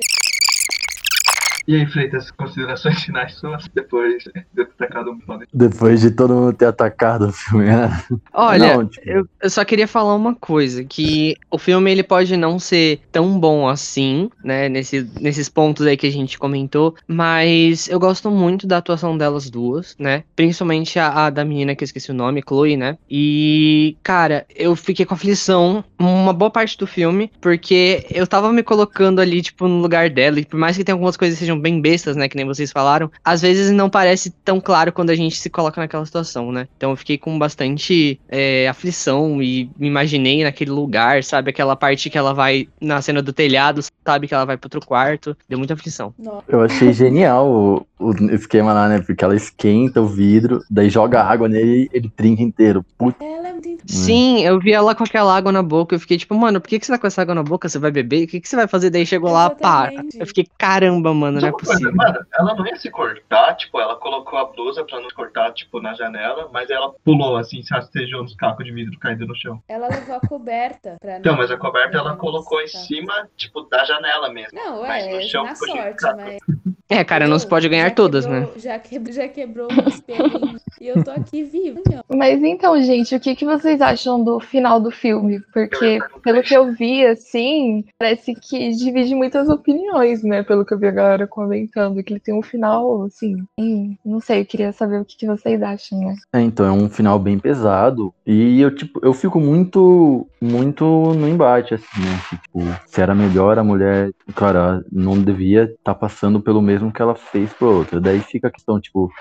E 1.67 1.75
aí, 1.75 1.85
Freitas, 1.85 2.29
considerações 2.31 3.01
finais 3.03 3.35
suas 3.35 3.67
depois 3.73 4.23
de 4.23 4.31
ter 4.31 4.61
atacado 4.61 5.11
um 5.11 5.19
plano? 5.19 5.43
Depois 5.53 6.01
de 6.01 6.11
todo 6.11 6.33
mundo 6.33 6.53
ter 6.53 6.65
atacado 6.65 7.27
o 7.27 7.31
filme, 7.31 7.65
né? 7.65 8.03
Olha, 8.33 8.75
Não, 8.75 8.85
tipo, 8.85 9.07
eu, 9.07 9.27
eu 9.41 9.49
só 9.49 9.63
queria 9.63 9.87
falar 9.87 10.15
uma 10.15 10.35
coisa, 10.35 10.83
que 10.83 11.35
o 11.49 11.57
filme 11.57 11.91
ele 11.91 12.03
pode 12.03 12.35
não 12.35 12.59
ser 12.59 12.99
tão 13.11 13.39
bom 13.39 13.67
assim, 13.67 14.29
né, 14.43 14.67
nesse, 14.67 15.09
nesses 15.19 15.47
pontos 15.47 15.85
aí 15.85 15.95
que 15.95 16.07
a 16.07 16.11
gente 16.11 16.37
comentou, 16.37 16.95
mas 17.07 17.87
eu 17.87 17.99
gosto 17.99 18.29
muito 18.29 18.67
da 18.67 18.77
atuação 18.77 19.17
delas 19.17 19.49
duas, 19.49 19.95
né, 19.97 20.23
principalmente 20.35 20.99
a, 20.99 21.25
a 21.25 21.29
da 21.29 21.45
menina 21.45 21.75
que 21.75 21.83
eu 21.83 21.85
esqueci 21.85 22.11
o 22.11 22.15
nome, 22.15 22.43
Chloe, 22.45 22.75
né, 22.75 22.97
e, 23.09 23.95
cara, 24.03 24.45
eu 24.55 24.75
fiquei 24.75 25.05
com 25.05 25.13
aflição 25.13 25.83
uma 25.97 26.33
boa 26.33 26.51
parte 26.51 26.77
do 26.77 26.85
filme, 26.85 27.31
porque 27.39 28.05
eu 28.09 28.27
tava 28.27 28.51
me 28.51 28.63
colocando 28.63 29.19
ali, 29.21 29.41
tipo, 29.41 29.67
no 29.67 29.81
lugar 29.81 30.09
dela, 30.09 30.39
e 30.39 30.45
por 30.45 30.59
mais 30.59 30.75
que 30.75 30.83
tenha 30.83 30.93
algumas 30.93 31.15
coisas 31.15 31.37
que 31.37 31.45
sejam 31.45 31.52
bem 31.59 31.79
bestas, 31.81 32.15
né, 32.15 32.27
que 32.27 32.35
nem 32.35 32.45
vocês 32.45 32.71
falaram, 32.71 33.09
às 33.23 33.41
vezes 33.41 33.71
não 33.71 33.89
parece 33.89 34.31
tão 34.43 34.59
claro 34.59 34.91
quando 34.91 35.09
a 35.09 35.15
gente 35.15 35.35
se 35.35 35.49
coloca 35.49 35.79
naquela 35.81 36.05
situação, 36.05 36.51
né, 36.51 36.67
então 36.77 36.91
eu 36.91 36.95
fiquei 36.97 37.17
com 37.17 37.37
bastante 37.37 38.19
é, 38.29 38.67
aflição 38.67 39.41
e 39.41 39.69
me 39.77 39.87
imaginei 39.87 40.43
naquele 40.43 40.71
lugar, 40.71 41.23
sabe? 41.23 41.49
Aquela 41.49 41.75
parte 41.75 42.09
que 42.09 42.17
ela 42.17 42.33
vai 42.33 42.67
na 42.81 43.01
cena 43.01 43.21
do 43.21 43.31
telhado, 43.33 43.81
sabe? 44.05 44.27
Que 44.27 44.33
ela 44.33 44.45
vai 44.45 44.57
pro 44.57 44.67
outro 44.67 44.81
quarto. 44.85 45.35
Deu 45.47 45.57
muita 45.57 45.73
aflição. 45.73 46.13
Nossa. 46.17 46.43
eu 46.47 46.61
achei 46.61 46.91
genial 46.93 47.47
o, 47.49 47.85
o 47.99 48.11
esquema 48.33 48.73
lá, 48.73 48.87
né? 48.89 48.99
Porque 48.99 49.23
ela 49.23 49.35
esquenta 49.35 50.01
o 50.01 50.07
vidro, 50.07 50.61
daí 50.69 50.89
joga 50.89 51.21
água 51.23 51.47
nele 51.47 51.89
e 51.93 51.97
ele 51.97 52.09
trinca 52.09 52.41
inteiro. 52.41 52.85
Puta, 52.97 53.23
Ela 53.23 53.49
é 53.49 53.51
muito 53.53 53.69
int- 53.69 53.81
Sim, 53.85 54.41
eu 54.43 54.59
vi 54.59 54.71
ela 54.73 54.95
com 54.95 55.03
aquela 55.03 55.35
água 55.35 55.51
na 55.51 55.61
boca. 55.63 55.95
Eu 55.95 55.99
fiquei 55.99 56.17
tipo, 56.17 56.35
mano, 56.35 56.59
por 56.59 56.67
que, 56.67 56.79
que 56.79 56.85
você 56.85 56.91
tá 56.91 56.97
com 56.97 57.07
essa 57.07 57.21
água 57.21 57.35
na 57.35 57.43
boca? 57.43 57.67
Você 57.69 57.79
vai 57.79 57.91
beber? 57.91 58.23
O 58.25 58.27
que, 58.27 58.39
que 58.39 58.47
você 58.49 58.55
vai 58.55 58.67
fazer? 58.67 58.89
Daí 58.89 59.05
chegou 59.05 59.31
lá, 59.31 59.49
pá. 59.49 59.87
Exatamente. 59.87 60.19
Eu 60.19 60.27
fiquei, 60.27 60.47
caramba, 60.57 61.13
mano, 61.13 61.39
não 61.43 61.49
é 61.49 61.51
coisa, 61.51 61.71
possível. 61.71 61.95
Mano, 61.95 62.25
ela 62.39 62.55
não 62.55 62.65
ia 62.67 62.75
se 62.75 62.89
cortar, 62.89 63.55
tipo, 63.55 63.79
ela 63.79 63.95
colocou 63.95 64.39
a 64.39 64.45
blusa 64.45 64.83
pra 64.83 64.99
não 64.99 65.09
cortar, 65.09 65.51
tipo, 65.53 65.79
na 65.81 65.93
janela, 65.93 66.49
mas 66.51 66.69
ela 66.69 66.93
pulou, 67.03 67.37
assim, 67.37 67.61
se 67.63 67.73
rastejou 67.73 68.23
nos 68.23 68.35
cacos 68.35 68.65
de 68.65 68.71
vidro 68.71 68.97
caindo 68.99 69.25
no 69.27 69.35
chão. 69.35 69.61
Ela 69.67 69.87
levou 69.87 70.15
a 70.15 70.19
coberta 70.21 70.97
pra 70.99 71.17
Então, 71.17 71.33
não- 71.33 71.39
mas 71.39 71.51
a 71.51 71.57
coberta 71.57 71.97
ela 71.97 72.15
colocou 72.15 72.61
em 72.61 72.67
cima, 72.67 73.27
tipo, 73.37 73.61
da 73.63 73.83
janela 73.85 74.29
mesmo. 74.31 74.57
Não, 74.57 74.81
Mas 74.81 75.05
no 75.07 75.15
é, 75.17 75.21
chão 75.23 75.43
na 75.43 75.55
sorte, 75.55 76.03
mas. 76.15 76.37
É, 76.93 77.03
cara, 77.03 77.27
não 77.27 77.39
se 77.39 77.47
pode 77.47 77.67
ganhar 77.67 77.89
Já 77.89 77.95
todas, 77.95 78.25
quebrou- 78.25 78.41
né? 78.41 78.47
Já, 78.57 78.77
que, 78.77 79.11
já 79.11 79.27
quebrou 79.27 79.67
um 79.71 79.87
espelhinho 79.89 80.57
e 80.79 80.87
eu 80.87 81.03
tô 81.03 81.09
aqui 81.09 81.43
viva. 81.43 81.79
Mas 82.07 82.43
então, 82.43 82.79
gente, 82.83 83.15
o 83.15 83.19
que, 83.19 83.35
que 83.35 83.45
vocês 83.45 83.81
acham 83.81 84.23
do 84.23 84.39
final 84.39 84.79
do 84.79 84.91
filme? 84.91 85.39
Porque, 85.51 85.97
pelo 86.23 86.43
que 86.43 86.53
eu 86.53 86.71
vi, 86.73 87.03
assim, 87.05 87.83
parece 87.97 88.35
que 88.35 88.69
divide 88.71 89.15
muitas 89.15 89.49
opiniões, 89.49 90.21
né? 90.23 90.43
Pelo 90.43 90.63
que 90.63 90.73
eu 90.73 90.77
vi 90.77 90.85
a 90.87 90.91
galera 90.91 91.25
comentando, 91.25 92.03
que 92.03 92.13
ele 92.13 92.19
tem 92.19 92.33
um 92.37 92.43
final, 92.43 93.03
assim, 93.03 93.43
hum, 93.59 93.95
não 94.05 94.19
sei, 94.19 94.41
eu 94.41 94.45
queria 94.45 94.71
saber 94.71 95.01
o 95.01 95.05
que, 95.05 95.17
que 95.17 95.25
vocês 95.25 95.61
acham, 95.63 95.99
né? 95.99 96.15
É, 96.33 96.41
então 96.41 96.65
é 96.65 96.71
um 96.71 96.87
final 96.89 97.17
bem 97.17 97.39
pesado. 97.39 98.13
E 98.25 98.61
eu, 98.61 98.73
tipo, 98.75 98.99
eu 99.03 99.13
fico 99.13 99.39
muito, 99.39 100.27
muito 100.39 100.85
no 100.85 101.27
embate, 101.27 101.73
assim, 101.73 102.01
né? 102.01 102.19
Tipo, 102.29 102.59
se 102.85 103.01
era 103.01 103.15
melhor 103.15 103.57
a 103.57 103.63
mulher, 103.63 104.11
cara, 104.35 104.83
não 104.91 105.19
devia 105.19 105.63
estar 105.63 105.95
passando 105.95 106.39
pelo 106.39 106.61
mesmo 106.61 106.82
que 106.91 107.01
ela 107.01 107.15
fez 107.15 107.51
pro 107.53 107.77
outro. 107.77 108.01
Daí 108.01 108.19
fica 108.19 108.47
a 108.47 108.51
questão, 108.51 108.79
tipo, 108.79 109.11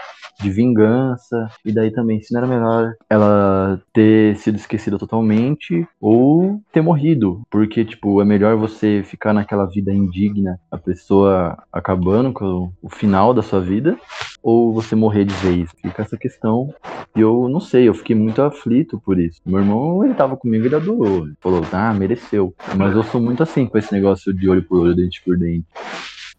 de 0.40 0.50
vingança. 0.50 1.48
E 1.64 1.72
daí 1.72 1.90
também, 1.90 2.20
se 2.22 2.32
não 2.32 2.40
era 2.40 2.48
melhor 2.48 2.94
ela 3.08 3.80
ter 3.92 4.36
sido 4.36 4.56
esquecida 4.56 4.98
totalmente 4.98 5.86
ou 6.00 6.60
ter 6.72 6.80
morrido. 6.80 7.42
Porque, 7.50 7.84
tipo, 7.84 8.20
é 8.20 8.24
melhor 8.24 8.56
você 8.56 9.02
ficar 9.04 9.32
naquela 9.32 9.66
vida 9.66 9.92
indigna, 9.92 10.58
a 10.70 10.78
pessoa 10.78 11.62
acabando 11.72 12.32
com 12.32 12.72
o 12.82 12.88
final 12.88 13.32
da 13.34 13.42
sua 13.42 13.60
vida, 13.60 13.96
ou 14.42 14.72
você 14.72 14.94
morrer 14.94 15.24
de 15.24 15.34
vez. 15.34 15.70
Fica 15.80 16.02
essa 16.02 16.16
questão. 16.16 16.74
E 17.14 17.20
eu 17.20 17.48
não 17.48 17.60
sei, 17.60 17.88
eu 17.88 17.94
fiquei 17.94 18.16
muito 18.16 18.42
aflito 18.42 19.00
por 19.00 19.18
isso. 19.18 19.40
Meu 19.44 19.60
irmão, 19.60 20.04
ele 20.04 20.14
tava 20.14 20.36
comigo 20.36 20.64
e 20.64 20.68
ele 20.68 20.76
adorou. 20.76 21.26
Ele 21.26 21.36
falou, 21.40 21.62
ah, 21.72 21.92
mereceu. 21.92 22.54
Mas 22.76 22.94
eu 22.94 23.02
sou 23.02 23.20
muito 23.20 23.42
assim 23.42 23.66
com 23.66 23.78
esse 23.78 23.92
negócio 23.92 24.32
de 24.32 24.48
olho 24.48 24.62
por 24.62 24.80
olho, 24.80 24.94
dente 24.94 25.22
por 25.24 25.36
dente. 25.36 25.66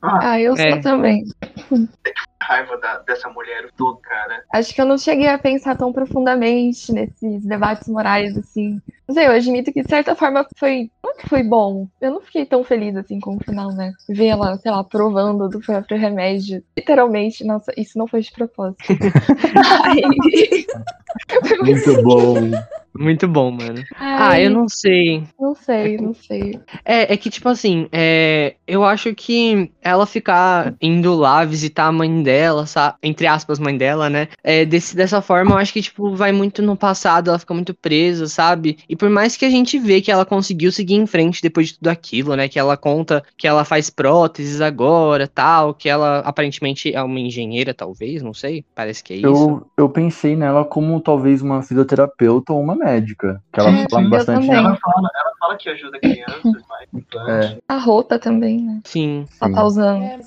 Ah, 0.05 0.39
eu 0.39 0.53
É. 0.57 0.71
sou 0.73 0.81
também. 0.81 1.23
Raiva 2.41 2.77
da- 2.77 2.97
dessa 2.99 3.29
mulher 3.29 3.69
todo, 3.77 3.97
cara. 4.01 4.43
Acho 4.53 4.75
que 4.75 4.81
eu 4.81 4.85
não 4.85 4.97
cheguei 4.97 5.27
a 5.27 5.37
pensar 5.37 5.77
tão 5.77 5.93
profundamente 5.93 6.91
nesses 6.91 7.45
debates 7.45 7.87
morais, 7.87 8.37
assim. 8.37 8.81
Não 9.07 9.15
sei, 9.15 9.27
eu 9.27 9.31
admito 9.31 9.71
que 9.71 9.81
de 9.81 9.89
certa 9.89 10.13
forma 10.13 10.45
foi. 10.57 10.91
Não 11.01 11.11
é 11.11 11.15
que 11.15 11.29
foi 11.29 11.41
bom. 11.41 11.87
Eu 12.01 12.11
não 12.11 12.21
fiquei 12.21 12.45
tão 12.45 12.63
feliz 12.65 12.95
assim 12.97 13.17
com 13.21 13.37
o 13.37 13.43
final, 13.45 13.69
né? 13.73 13.93
Ver 14.09 14.27
ela, 14.27 14.57
sei 14.57 14.71
lá, 14.71 14.83
provando 14.83 15.47
do 15.47 15.61
próprio 15.61 15.97
remédio. 15.97 16.61
Literalmente, 16.77 17.45
nossa, 17.45 17.71
isso 17.77 17.97
não 17.97 18.05
foi 18.07 18.19
de 18.21 18.31
propósito. 18.33 18.79
Aí- 19.85 20.65
Muito 21.61 22.03
bom. 22.03 22.35
Muito 22.97 23.27
bom, 23.27 23.51
mano. 23.51 23.83
Ah, 23.95 24.29
Ai, 24.29 24.45
eu 24.45 24.51
não 24.51 24.69
sei. 24.69 25.23
Não 25.39 25.55
sei, 25.55 25.97
não 25.97 26.13
sei. 26.13 26.59
É, 26.85 27.13
é 27.13 27.17
que, 27.17 27.29
tipo 27.29 27.49
assim, 27.49 27.87
é, 27.91 28.55
eu 28.67 28.83
acho 28.83 29.13
que 29.15 29.71
ela 29.81 30.05
ficar 30.05 30.75
indo 30.81 31.13
lá 31.15 31.43
visitar 31.43 31.85
a 31.85 31.91
mãe 31.91 32.21
dela, 32.21 32.65
sabe? 32.67 32.97
Entre 33.01 33.25
aspas, 33.25 33.57
mãe 33.57 33.75
dela, 33.75 34.09
né? 34.09 34.27
É, 34.43 34.63
desse, 34.63 34.95
dessa 34.95 35.21
forma, 35.21 35.55
eu 35.55 35.57
acho 35.57 35.73
que, 35.73 35.81
tipo, 35.81 36.15
vai 36.15 36.31
muito 36.31 36.61
no 36.61 36.77
passado, 36.77 37.29
ela 37.29 37.39
fica 37.39 37.53
muito 37.53 37.73
presa, 37.73 38.27
sabe? 38.27 38.77
E 38.87 38.95
por 38.95 39.09
mais 39.09 39.35
que 39.35 39.45
a 39.45 39.49
gente 39.49 39.79
vê 39.79 39.99
que 39.99 40.11
ela 40.11 40.25
conseguiu 40.25 40.71
seguir 40.71 40.95
em 40.95 41.07
frente 41.07 41.41
depois 41.41 41.69
de 41.69 41.79
tudo 41.79 41.87
aquilo, 41.87 42.35
né? 42.35 42.47
Que 42.47 42.59
ela 42.59 42.77
conta 42.77 43.23
que 43.37 43.47
ela 43.47 43.65
faz 43.65 43.89
próteses 43.89 44.61
agora, 44.61 45.27
tal, 45.27 45.73
que 45.73 45.89
ela 45.89 46.19
aparentemente 46.19 46.93
é 46.93 47.01
uma 47.01 47.19
engenheira, 47.19 47.73
talvez, 47.73 48.21
não 48.21 48.33
sei. 48.33 48.63
Parece 48.75 49.03
que 49.03 49.13
é 49.13 49.17
isso. 49.17 49.27
Eu, 49.27 49.67
eu 49.77 49.89
pensei 49.89 50.35
nela 50.35 50.63
como 50.63 50.99
talvez 50.99 51.41
uma 51.41 51.61
fisioterapeuta 51.63 52.53
ou 52.53 52.61
uma 52.61 52.75
médica. 52.83 53.41
Que 53.51 53.59
ela 53.59 53.69
É, 53.69 53.87
fala 53.89 54.09
bastante. 54.09 54.49
Ela 54.51 54.77
fala, 54.77 55.09
ela 55.15 55.32
fala 55.43 55.57
que 55.57 55.69
ajuda 55.69 55.99
crianças, 55.99 56.41
mas 56.69 56.87
implante. 56.93 57.57
A 57.67 57.77
roupa 57.77 58.17
também, 58.17 58.61
né? 58.61 58.81
Sim. 58.85 59.25
Ela 59.41 59.53
tá 59.53 59.63
usando. 59.65 60.03
É, 60.03 60.17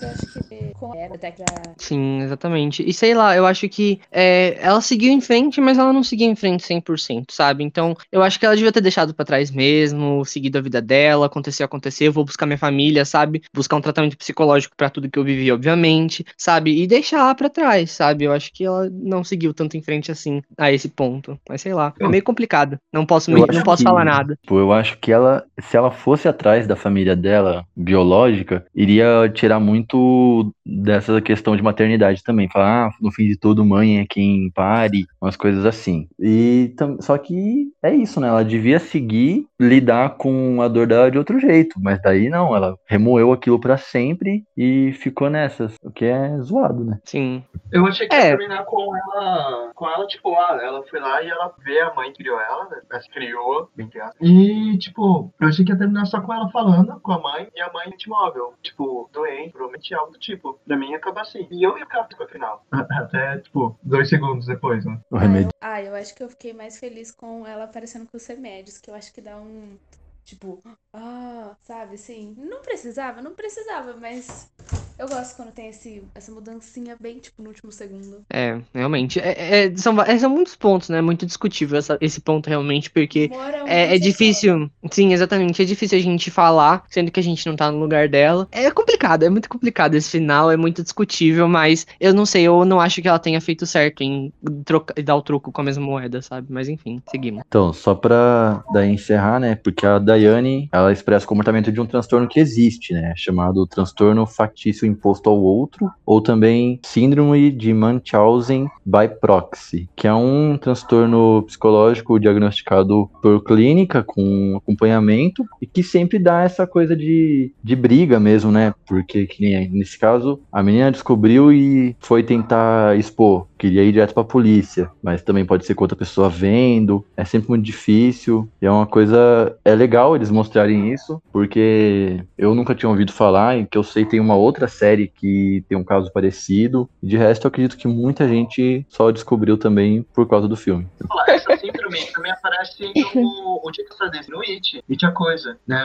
que. 1.18 1.36
Sim, 1.78 2.20
exatamente. 2.22 2.82
E 2.86 2.92
sei 2.92 3.14
lá, 3.14 3.36
eu 3.36 3.46
acho 3.46 3.68
que 3.68 4.00
é, 4.10 4.56
ela 4.60 4.80
seguiu 4.80 5.12
em 5.12 5.20
frente, 5.20 5.60
mas 5.60 5.78
ela 5.78 5.92
não 5.92 6.02
seguiu 6.02 6.28
em 6.28 6.36
frente 6.36 6.64
100%, 6.64 7.32
sabe? 7.32 7.64
Então, 7.64 7.96
eu 8.10 8.22
acho 8.22 8.38
que 8.38 8.46
ela 8.46 8.54
devia 8.56 8.72
ter 8.72 8.80
deixado 8.80 9.14
pra 9.14 9.24
trás 9.24 9.50
mesmo, 9.50 10.24
seguido 10.24 10.58
a 10.58 10.60
vida 10.60 10.80
dela, 10.82 11.26
aconteceu, 11.26 11.64
aconteceu, 11.64 12.12
vou 12.12 12.24
buscar 12.24 12.46
minha 12.46 12.58
família, 12.58 13.04
sabe? 13.04 13.42
Buscar 13.54 13.76
um 13.76 13.80
tratamento 13.80 14.16
psicológico 14.16 14.74
pra 14.76 14.90
tudo 14.90 15.10
que 15.10 15.18
eu 15.18 15.24
vivi, 15.24 15.50
obviamente, 15.52 16.24
sabe? 16.36 16.82
E 16.82 16.86
deixar 16.86 17.34
pra 17.34 17.48
trás, 17.48 17.90
sabe? 17.90 18.24
Eu 18.24 18.32
acho 18.32 18.52
que 18.52 18.64
ela 18.64 18.88
não 18.90 19.22
seguiu 19.24 19.52
tanto 19.54 19.76
em 19.76 19.82
frente 19.82 20.10
assim 20.10 20.42
a 20.58 20.70
esse 20.72 20.88
ponto. 20.88 21.38
Mas 21.48 21.60
sei 21.62 21.74
lá, 21.74 21.92
é 22.00 22.08
meio 22.08 22.22
complicado. 22.22 22.78
Não 22.92 23.04
posso, 23.06 23.30
me- 23.30 23.40
não 23.52 23.62
posso 23.62 23.78
que- 23.82 23.88
falar 23.88 24.04
nada. 24.04 24.36
Tipo, 24.42 24.58
eu 24.58 24.72
acho 24.72 24.98
que 24.98 25.05
ela, 25.12 25.44
se 25.60 25.76
ela 25.76 25.90
fosse 25.90 26.28
atrás 26.28 26.66
da 26.66 26.76
família 26.76 27.14
dela, 27.16 27.64
biológica, 27.76 28.64
iria 28.74 29.28
tirar 29.32 29.60
muito 29.60 30.52
dessa 30.64 31.20
questão 31.20 31.56
de 31.56 31.62
maternidade 31.62 32.22
também. 32.22 32.48
Falar, 32.48 32.86
ah, 32.88 32.90
no 33.00 33.10
fim 33.10 33.26
de 33.26 33.36
tudo, 33.36 33.64
mãe 33.64 34.00
é 34.00 34.06
quem 34.08 34.50
pare, 34.54 35.06
umas 35.20 35.36
coisas 35.36 35.64
assim. 35.64 36.08
E 36.18 36.74
só 37.00 37.16
que 37.18 37.68
é 37.82 37.94
isso, 37.94 38.20
né? 38.20 38.28
Ela 38.28 38.44
devia 38.44 38.78
seguir, 38.78 39.46
lidar 39.60 40.16
com 40.16 40.60
a 40.62 40.68
dor 40.68 40.86
dela 40.86 41.10
de 41.10 41.18
outro 41.18 41.38
jeito. 41.38 41.78
Mas 41.80 42.00
daí 42.02 42.28
não, 42.28 42.54
ela 42.54 42.76
remoeu 42.86 43.32
aquilo 43.32 43.58
pra 43.60 43.76
sempre 43.76 44.44
e 44.56 44.92
ficou 44.94 45.30
nessas. 45.30 45.74
O 45.82 45.90
que 45.90 46.04
é 46.04 46.36
zoado, 46.38 46.84
né? 46.84 46.98
Sim. 47.04 47.42
Eu 47.72 47.86
achei 47.86 48.08
que 48.08 48.14
É. 48.14 48.30
ia 48.30 48.36
terminar 48.36 48.64
com 48.64 48.96
ela, 48.96 49.70
com 49.74 49.88
ela, 49.88 50.06
tipo, 50.06 50.34
ah, 50.34 50.58
ela 50.62 50.82
foi 50.84 51.00
lá 51.00 51.22
e 51.22 51.28
ela 51.28 51.52
vê 51.64 51.80
a 51.80 51.94
mãe 51.94 52.10
que 52.12 52.18
criou 52.18 52.38
ela, 52.40 52.68
né? 52.70 52.78
Ela 52.90 53.00
se 53.00 53.10
criou, 53.10 53.68
bem 53.76 53.88
que 53.88 53.98
E, 54.20 54.78
tipo, 54.78 54.95
eu 54.98 55.48
achei 55.48 55.64
que 55.64 55.72
ia 55.72 55.78
terminar 55.78 56.06
só 56.06 56.20
com 56.20 56.32
ela 56.32 56.50
falando 56.50 56.98
com 57.00 57.12
a 57.12 57.20
mãe 57.20 57.48
e 57.54 57.60
a 57.60 57.72
mãe 57.72 57.88
antimóvel. 57.88 58.54
Tipo, 58.62 59.08
doente, 59.12 59.52
provavelmente 59.52 59.94
algo 59.94 60.12
do 60.12 60.18
tipo. 60.18 60.58
Pra 60.66 60.76
mim 60.76 60.94
acaba 60.94 61.22
assim. 61.22 61.46
E 61.50 61.62
eu 61.62 61.76
ia 61.78 61.84
ficar 61.86 62.08
com 62.08 62.24
o 62.24 62.28
final. 62.28 62.64
Até, 62.72 63.38
tipo, 63.38 63.78
dois 63.82 64.08
segundos 64.08 64.46
depois, 64.46 64.84
né? 64.84 65.00
O 65.10 65.16
remédio. 65.16 65.50
Ah, 65.60 65.82
eu 65.82 65.94
acho 65.94 66.14
que 66.14 66.22
eu 66.22 66.28
fiquei 66.28 66.52
mais 66.52 66.78
feliz 66.78 67.10
com 67.10 67.46
ela 67.46 67.64
aparecendo 67.64 68.06
com 68.06 68.16
os 68.16 68.26
remédios, 68.26 68.78
que 68.78 68.90
eu 68.90 68.94
acho 68.94 69.12
que 69.12 69.20
dá 69.20 69.36
um. 69.36 69.76
Tipo, 70.24 70.60
ah, 70.92 71.54
sabe 71.62 71.94
assim? 71.94 72.34
Não 72.36 72.60
precisava, 72.60 73.22
não 73.22 73.34
precisava, 73.34 73.94
mas 73.96 74.50
eu 74.98 75.08
gosto 75.08 75.36
quando 75.36 75.52
tem 75.52 75.68
esse, 75.68 76.02
essa 76.14 76.32
mudancinha 76.32 76.96
bem, 77.00 77.18
tipo, 77.18 77.42
no 77.42 77.48
último 77.48 77.70
segundo. 77.70 78.22
É, 78.32 78.58
realmente. 78.74 79.20
É, 79.20 79.64
é- 79.66 79.76
são, 79.76 80.00
é, 80.00 80.18
são 80.18 80.30
muitos 80.30 80.56
pontos, 80.56 80.88
né? 80.88 81.00
Muito 81.00 81.26
discutível 81.26 81.78
essa- 81.78 81.98
esse 82.00 82.20
ponto 82.20 82.48
realmente, 82.48 82.90
porque. 82.90 83.30
É, 83.66 83.94
é 83.96 83.98
difícil, 83.98 84.70
sim, 84.90 85.12
exatamente. 85.12 85.60
É 85.60 85.64
difícil 85.64 85.98
a 85.98 86.00
gente 86.02 86.30
falar, 86.30 86.84
sendo 86.88 87.10
que 87.10 87.20
a 87.20 87.22
gente 87.22 87.46
não 87.46 87.56
tá 87.56 87.70
no 87.70 87.78
lugar 87.78 88.08
dela. 88.08 88.48
É 88.52 88.70
complicado, 88.70 89.22
é 89.24 89.28
muito 89.30 89.48
complicado 89.48 89.94
esse 89.94 90.10
final, 90.10 90.50
é 90.50 90.56
muito 90.56 90.82
discutível, 90.82 91.48
mas 91.48 91.86
eu 92.00 92.14
não 92.14 92.24
sei, 92.24 92.44
eu 92.44 92.64
não 92.64 92.80
acho 92.80 93.02
que 93.02 93.08
ela 93.08 93.18
tenha 93.18 93.40
feito 93.40 93.66
certo 93.66 94.02
em 94.02 94.32
troca, 94.64 94.94
dar 95.02 95.16
o 95.16 95.22
troco 95.22 95.52
com 95.52 95.60
a 95.60 95.64
mesma 95.64 95.84
moeda, 95.84 96.22
sabe? 96.22 96.46
Mas 96.50 96.68
enfim, 96.68 97.02
seguimos. 97.10 97.42
Então, 97.46 97.72
só 97.72 97.94
pra 97.94 98.64
daí 98.72 98.90
encerrar, 98.90 99.38
né? 99.40 99.54
Porque 99.56 99.84
a 99.86 99.98
Daiane, 99.98 100.68
ela 100.72 100.92
expressa 100.92 101.24
o 101.24 101.28
comportamento 101.28 101.70
de 101.70 101.80
um 101.80 101.86
transtorno 101.86 102.28
que 102.28 102.40
existe, 102.40 102.92
né? 102.94 103.12
Chamado 103.16 103.66
transtorno 103.66 104.26
factício 104.26 104.85
imposto 104.86 105.28
ao 105.28 105.40
outro, 105.40 105.90
ou 106.04 106.20
também 106.20 106.80
síndrome 106.84 107.50
de 107.50 107.72
Munchausen 107.72 108.68
by 108.84 109.08
proxy, 109.20 109.88
que 109.96 110.06
é 110.06 110.14
um 110.14 110.56
transtorno 110.56 111.42
psicológico 111.42 112.18
diagnosticado 112.18 113.10
por 113.22 113.42
clínica 113.42 114.02
com 114.02 114.56
acompanhamento 114.56 115.44
e 115.60 115.66
que 115.66 115.82
sempre 115.82 116.18
dá 116.18 116.42
essa 116.42 116.66
coisa 116.66 116.96
de, 116.96 117.52
de 117.62 117.76
briga 117.76 118.18
mesmo, 118.20 118.50
né? 118.50 118.74
Porque 118.86 119.26
que 119.26 119.42
nem 119.42 119.68
nesse 119.68 119.98
caso, 119.98 120.40
a 120.52 120.62
menina 120.62 120.90
descobriu 120.90 121.52
e 121.52 121.96
foi 122.00 122.22
tentar 122.22 122.96
expor, 122.98 123.46
queria 123.58 123.82
ir 123.82 123.92
direto 123.92 124.14
pra 124.14 124.24
polícia, 124.24 124.90
mas 125.02 125.22
também 125.22 125.44
pode 125.44 125.64
ser 125.64 125.74
com 125.74 125.84
outra 125.84 125.96
pessoa 125.96 126.28
vendo, 126.28 127.04
é 127.16 127.24
sempre 127.24 127.48
muito 127.48 127.64
difícil, 127.64 128.48
e 128.60 128.66
é 128.66 128.70
uma 128.70 128.86
coisa, 128.86 129.56
é 129.64 129.74
legal 129.74 130.14
eles 130.14 130.30
mostrarem 130.30 130.92
isso, 130.92 131.20
porque 131.32 132.22
eu 132.36 132.54
nunca 132.54 132.74
tinha 132.74 132.90
ouvido 132.90 133.12
falar, 133.12 133.56
e 133.58 133.66
que 133.66 133.78
eu 133.78 133.82
sei 133.82 134.04
tem 134.04 134.20
uma 134.20 134.34
outra 134.36 134.68
série 134.68 135.08
que 135.08 135.64
tem 135.68 135.76
um 135.76 135.84
caso 135.84 136.12
parecido, 136.12 136.88
e 137.02 137.06
de 137.06 137.16
resto 137.16 137.44
eu 137.44 137.48
acredito 137.48 137.76
que 137.76 137.88
muita 137.88 138.28
gente 138.28 138.84
só 138.88 139.10
descobriu 139.10 139.56
também 139.56 140.02
por 140.14 140.28
causa 140.28 140.46
do 140.48 140.56
filme. 140.56 140.86
Falar, 141.08 141.30
Essa 141.30 141.56
síndrome 141.56 141.98
também 142.12 142.32
aparece 142.32 142.84
no 143.14 143.60
O 143.64 143.70
Dia 143.70 143.84
que 143.84 143.92
eu 143.92 144.36
no 144.36 144.40
It. 144.40 144.82
E 144.88 144.96
tinha 144.96 145.10
coisa. 145.12 145.56
né? 145.66 145.76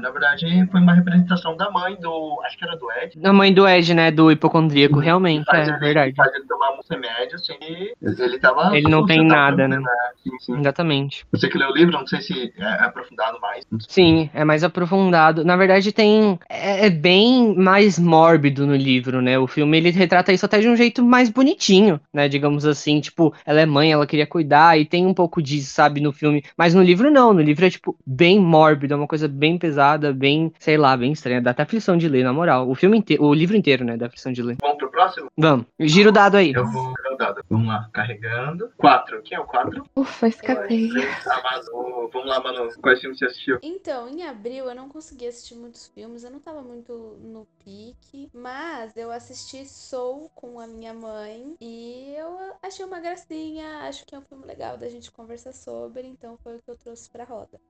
na 0.00 0.10
verdade, 0.10 0.46
foi 0.70 0.80
uma 0.80 0.94
representação 0.94 1.56
da 1.56 1.70
mãe 1.70 1.96
do. 2.00 2.40
Acho 2.44 2.56
que 2.58 2.64
era 2.64 2.76
do 2.76 2.86
Ed. 2.92 3.18
A 3.22 3.32
mãe 3.32 3.52
do 3.52 3.66
Ed, 3.66 3.94
né? 3.94 4.10
Do 4.10 4.30
hipocondríaco, 4.30 4.98
realmente, 4.98 5.44
Faz 5.44 5.68
é 5.68 5.70
ele- 5.70 5.78
verdade. 5.80 6.14
Faz 6.16 6.34
ele 6.34 6.44
tomar 6.46 6.72
um 6.90 6.94
remédio, 6.94 7.36
assim, 7.36 7.54
e 7.60 7.94
ele 8.02 8.38
tava. 8.38 8.76
Ele 8.76 8.88
não 8.88 9.04
tem 9.06 9.24
nada, 9.24 9.68
né? 9.68 9.78
Sim, 10.22 10.38
sim. 10.40 10.58
Exatamente. 10.58 11.26
Você 11.32 11.48
que 11.48 11.58
leu 11.58 11.70
o 11.70 11.74
livro, 11.74 11.92
não 11.92 12.06
sei 12.06 12.20
se 12.20 12.52
é 12.56 12.84
aprofundado 12.84 13.40
mais. 13.40 13.64
Sim, 13.88 14.30
é 14.34 14.44
mais 14.44 14.64
aprofundado. 14.64 15.44
Na 15.44 15.56
verdade, 15.56 15.92
tem. 15.92 16.38
É, 16.48 16.86
é 16.86 16.90
bem 16.90 17.54
mais 17.56 17.98
mórbido 17.98 18.66
no 18.66 18.74
livro, 18.74 19.20
né? 19.20 19.38
O 19.38 19.46
filme 19.46 19.76
ele 19.76 19.90
retrata 19.90 20.32
isso 20.32 20.46
até 20.46 20.60
de 20.60 20.68
um 20.68 20.76
jeito 20.76 21.02
mais 21.04 21.28
bonitinho, 21.30 22.00
né? 22.12 22.28
Digamos 22.28 22.66
assim, 22.66 23.00
tipo, 23.00 23.34
ela 23.44 23.60
é 23.60 23.66
mãe, 23.66 23.92
ela 23.92 24.06
queria 24.06 24.26
cuidar, 24.26 24.78
e 24.78 24.84
tem 24.84 25.06
um 25.06 25.14
pouco 25.14 25.42
disso, 25.42 25.72
sabe, 25.72 26.00
no 26.00 26.12
filme. 26.12 26.42
Mas 26.56 26.74
no 26.74 26.82
livro, 26.82 27.10
não. 27.10 27.32
No 27.32 27.40
livro 27.40 27.64
é, 27.64 27.70
tipo, 27.70 27.96
bem 28.06 28.40
mórbido, 28.40 28.94
é 28.94 28.96
uma 28.96 29.06
coisa 29.06 29.28
bem 29.28 29.58
pesada, 29.58 30.12
bem, 30.12 30.52
sei 30.58 30.76
lá, 30.76 30.96
bem 30.96 31.12
estranha. 31.12 31.40
Dá 31.40 31.50
até 31.50 31.62
aflição 31.62 31.96
de 31.96 32.08
ler, 32.08 32.24
na 32.24 32.32
moral. 32.32 32.68
O 32.68 32.74
filme 32.74 32.98
inteiro, 32.98 33.24
o 33.24 33.34
livro 33.34 33.56
inteiro, 33.56 33.84
né? 33.84 33.96
Dá 33.96 34.06
aflição 34.06 34.32
de 34.32 34.42
ler. 34.42 34.56
Vamos 34.60 34.78
pro 34.78 34.90
próximo? 34.90 35.28
Vamos, 35.36 35.66
gira 35.80 36.08
o 36.08 36.12
dado 36.12 36.36
aí. 36.36 36.52
Eu 36.52 36.66
vou 36.66 36.77
o 36.78 37.16
dado. 37.16 37.44
Vamos 37.48 37.68
lá, 37.68 37.88
carregando. 37.92 38.72
Quatro. 38.76 39.22
Quem 39.22 39.36
é 39.36 39.40
o 39.40 39.46
quatro? 39.46 39.84
Ufa, 39.96 40.28
escapei. 40.28 40.88
A 41.26 41.42
Manu. 41.42 42.08
Vamos 42.12 42.28
lá, 42.28 42.40
Manu. 42.40 42.68
Quais 42.80 43.00
filmes 43.00 43.18
você 43.18 43.26
assistiu? 43.26 43.58
Então, 43.62 44.08
em 44.08 44.24
abril 44.24 44.66
eu 44.66 44.74
não 44.74 44.88
consegui 44.88 45.26
assistir 45.26 45.54
muitos 45.54 45.88
filmes, 45.88 46.24
eu 46.24 46.30
não 46.30 46.40
tava 46.40 46.62
muito 46.62 46.92
no 47.20 47.46
pique, 47.64 48.30
mas 48.32 48.96
eu 48.96 49.10
assisti 49.10 49.66
Soul 49.66 50.30
com 50.34 50.58
a 50.60 50.66
minha 50.66 50.94
mãe 50.94 51.56
e 51.60 52.14
eu 52.16 52.54
achei 52.62 52.84
uma 52.84 53.00
gracinha, 53.00 53.80
acho 53.80 54.04
que 54.06 54.14
é 54.14 54.18
um 54.18 54.22
filme 54.22 54.46
legal 54.46 54.76
da 54.76 54.88
gente 54.88 55.10
conversar 55.10 55.52
sobre, 55.52 56.06
então 56.06 56.36
foi 56.38 56.56
o 56.56 56.62
que 56.62 56.70
eu 56.70 56.76
trouxe 56.76 57.10
pra 57.10 57.24
roda. 57.24 57.60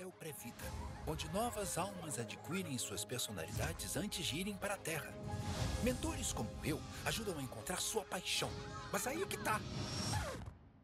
É 0.00 0.06
o 0.06 0.12
Previda, 0.12 0.64
onde 1.06 1.28
novas 1.30 1.76
almas 1.76 2.18
adquirem 2.18 2.78
suas 2.78 3.04
personalidades 3.04 3.96
antes 3.96 4.24
de 4.24 4.36
irem 4.36 4.56
para 4.56 4.74
a 4.74 4.78
Terra. 4.78 5.12
Mentores 5.82 6.32
como 6.32 6.48
eu 6.64 6.80
ajudam 7.04 7.38
a 7.38 7.42
encontrar 7.42 7.80
sua 7.80 8.02
paixão. 8.02 8.50
Mas 8.90 9.06
aí 9.06 9.22
é 9.22 9.26
que 9.26 9.36
tá. 9.36 9.60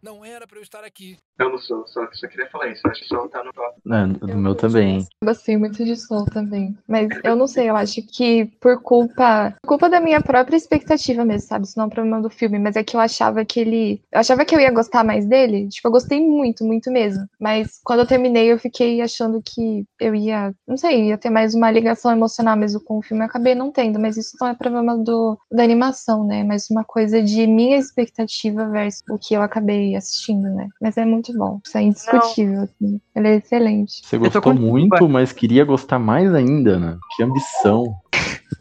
Não 0.06 0.24
era 0.24 0.46
para 0.46 0.58
eu 0.58 0.62
estar 0.62 0.84
aqui. 0.84 1.18
Eu 1.36 1.50
não 1.50 1.58
sou, 1.58 1.84
só, 1.88 2.06
só 2.12 2.28
queria 2.28 2.48
falar 2.48 2.68
isso. 2.68 2.80
Acho 2.86 3.02
que 3.02 3.08
só 3.08 3.26
tá 3.26 3.42
no 3.42 3.52
top. 3.52 3.76
Eu 4.30 4.38
meu 4.38 4.54
também. 4.54 4.98
bastante. 4.98 5.16
Gostei 5.24 5.56
muito 5.56 5.84
de 5.84 5.96
Soul 5.96 6.24
também. 6.26 6.78
Mas 6.86 7.08
eu 7.24 7.34
não 7.34 7.48
sei, 7.48 7.68
eu 7.68 7.76
acho 7.76 8.00
que 8.02 8.46
por 8.60 8.80
culpa. 8.80 9.56
Por 9.62 9.70
culpa 9.70 9.90
da 9.90 9.98
minha 9.98 10.20
própria 10.20 10.56
expectativa 10.56 11.24
mesmo, 11.24 11.48
sabe? 11.48 11.64
Isso 11.64 11.76
não 11.76 11.84
é 11.84 11.86
um 11.88 11.90
problema 11.90 12.22
do 12.22 12.30
filme, 12.30 12.56
mas 12.56 12.76
é 12.76 12.84
que 12.84 12.94
eu 12.94 13.00
achava 13.00 13.44
que 13.44 13.58
ele. 13.58 14.00
Eu 14.12 14.20
achava 14.20 14.44
que 14.44 14.54
eu 14.54 14.60
ia 14.60 14.70
gostar 14.70 15.02
mais 15.02 15.26
dele. 15.26 15.68
Tipo, 15.70 15.88
eu 15.88 15.92
gostei 15.92 16.20
muito, 16.20 16.62
muito 16.64 16.88
mesmo. 16.88 17.26
Mas 17.40 17.80
quando 17.82 17.98
eu 18.00 18.06
terminei, 18.06 18.52
eu 18.52 18.60
fiquei 18.60 19.00
achando 19.00 19.42
que 19.42 19.84
eu 19.98 20.14
ia. 20.14 20.54
Não 20.68 20.76
sei, 20.76 21.08
ia 21.08 21.18
ter 21.18 21.30
mais 21.30 21.52
uma 21.52 21.68
ligação 21.68 22.12
emocional 22.12 22.56
mesmo 22.56 22.80
com 22.84 22.98
o 22.98 23.02
filme. 23.02 23.24
Eu 23.24 23.26
acabei 23.26 23.56
não 23.56 23.72
tendo, 23.72 23.98
mas 23.98 24.16
isso 24.16 24.36
não 24.40 24.46
é 24.46 24.54
problema 24.54 24.96
do, 24.96 25.36
da 25.50 25.64
animação, 25.64 26.24
né? 26.24 26.44
Mas 26.44 26.70
uma 26.70 26.84
coisa 26.84 27.20
de 27.20 27.44
minha 27.44 27.76
expectativa 27.76 28.68
versus 28.68 29.02
o 29.10 29.18
que 29.18 29.34
eu 29.34 29.42
acabei 29.42 29.95
assistindo, 29.96 30.48
né? 30.54 30.68
Mas 30.80 30.96
é 30.96 31.04
muito 31.04 31.36
bom. 31.36 31.60
Isso 31.64 31.78
é 31.78 31.82
indiscutível, 31.82 32.62
assim. 32.62 33.00
Ele 33.14 33.28
é 33.28 33.36
excelente. 33.36 34.00
Você 34.04 34.18
gostou 34.18 34.54
muito, 34.54 35.08
mas 35.08 35.32
queria 35.32 35.64
gostar 35.64 35.98
mais 35.98 36.34
ainda, 36.34 36.78
né? 36.78 36.98
Que 37.16 37.22
ambição. 37.22 37.84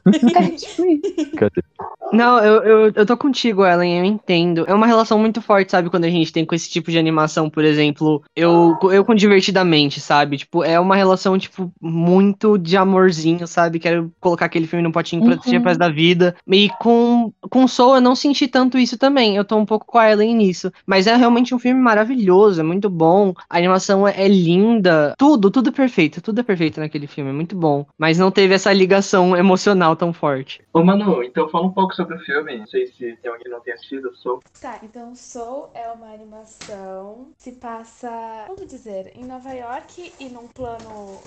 É, 0.05 0.49
tipo 0.51 0.85
isso. 0.85 1.31
Cadê? 1.35 1.63
Não, 2.13 2.37
eu, 2.39 2.63
eu, 2.63 2.91
eu 2.95 3.05
tô 3.05 3.17
contigo, 3.17 3.65
Ellen, 3.65 3.97
eu 3.97 4.05
entendo. 4.05 4.63
É 4.67 4.73
uma 4.73 4.85
relação 4.85 5.17
muito 5.17 5.41
forte, 5.41 5.71
sabe, 5.71 5.89
quando 5.89 6.05
a 6.05 6.09
gente 6.09 6.31
tem 6.31 6.45
com 6.45 6.53
esse 6.53 6.69
tipo 6.69 6.91
de 6.91 6.97
animação, 6.99 7.49
por 7.49 7.63
exemplo, 7.65 8.23
eu, 8.35 8.77
eu 8.91 9.03
com 9.03 9.15
Divertidamente, 9.15 9.99
sabe? 9.99 10.37
Tipo, 10.37 10.63
é 10.63 10.79
uma 10.79 10.95
relação, 10.95 11.37
tipo, 11.39 11.71
muito 11.81 12.57
de 12.57 12.77
amorzinho, 12.77 13.47
sabe? 13.47 13.79
Quero 13.79 14.11
colocar 14.19 14.45
aquele 14.45 14.67
filme 14.67 14.83
no 14.83 14.91
potinho 14.91 15.23
pra 15.23 15.33
assistir 15.33 15.55
Uhum. 15.57 15.67
a 15.67 15.73
da 15.73 15.89
vida. 15.89 16.35
E 16.47 16.69
com, 16.79 17.33
com 17.49 17.67
Soul 17.67 17.95
eu 17.95 18.01
não 18.01 18.13
senti 18.15 18.47
tanto 18.47 18.77
isso 18.77 18.97
também. 18.97 19.35
Eu 19.35 19.43
tô 19.43 19.57
um 19.57 19.65
pouco 19.65 19.85
com 19.85 19.97
a 19.97 20.11
Ellen 20.11 20.35
nisso. 20.35 20.71
Mas 20.85 21.07
é 21.07 21.15
realmente 21.15 21.55
um 21.55 21.59
filme 21.59 21.81
maravilhoso, 21.81 22.59
é 22.61 22.63
muito 22.63 22.89
bom. 22.89 23.33
A 23.49 23.57
animação 23.57 24.07
é, 24.07 24.13
é 24.15 24.27
linda. 24.27 25.15
Tudo, 25.17 25.49
tudo 25.49 25.71
perfeito. 25.71 26.21
Tudo 26.21 26.39
é 26.41 26.43
perfeito 26.43 26.79
naquele 26.79 27.07
filme, 27.07 27.31
é 27.31 27.33
muito 27.33 27.55
bom. 27.55 27.85
Mas 27.97 28.19
não 28.19 28.29
teve 28.29 28.53
essa 28.53 28.71
ligação 28.71 29.35
emocional 29.35 29.54
tão 29.95 30.13
forte. 30.13 30.61
Ô, 30.73 30.83
Manu, 30.83 31.23
então 31.23 31.49
fala 31.49 31.65
um 31.65 31.71
pouco 31.71 31.93
sobre 31.93 32.15
o 32.15 32.19
filme. 32.19 32.57
Não 32.57 32.67
sei 32.67 32.87
se 32.87 33.15
tem 33.17 33.31
alguém 33.31 33.43
que 33.43 33.49
não 33.49 33.61
tenha 33.61 33.75
assistido. 33.75 34.07
Eu 34.07 34.15
sou. 34.15 34.39
Tá, 34.61 34.79
então 34.83 35.15
Soul 35.15 35.69
é 35.73 35.89
uma 35.89 36.13
animação, 36.13 37.29
se 37.37 37.53
passa, 37.53 38.09
vamos 38.47 38.67
dizer, 38.67 39.11
em 39.15 39.25
Nova 39.25 39.51
York 39.51 40.13
e 40.19 40.29
num 40.29 40.47
plano 40.47 41.19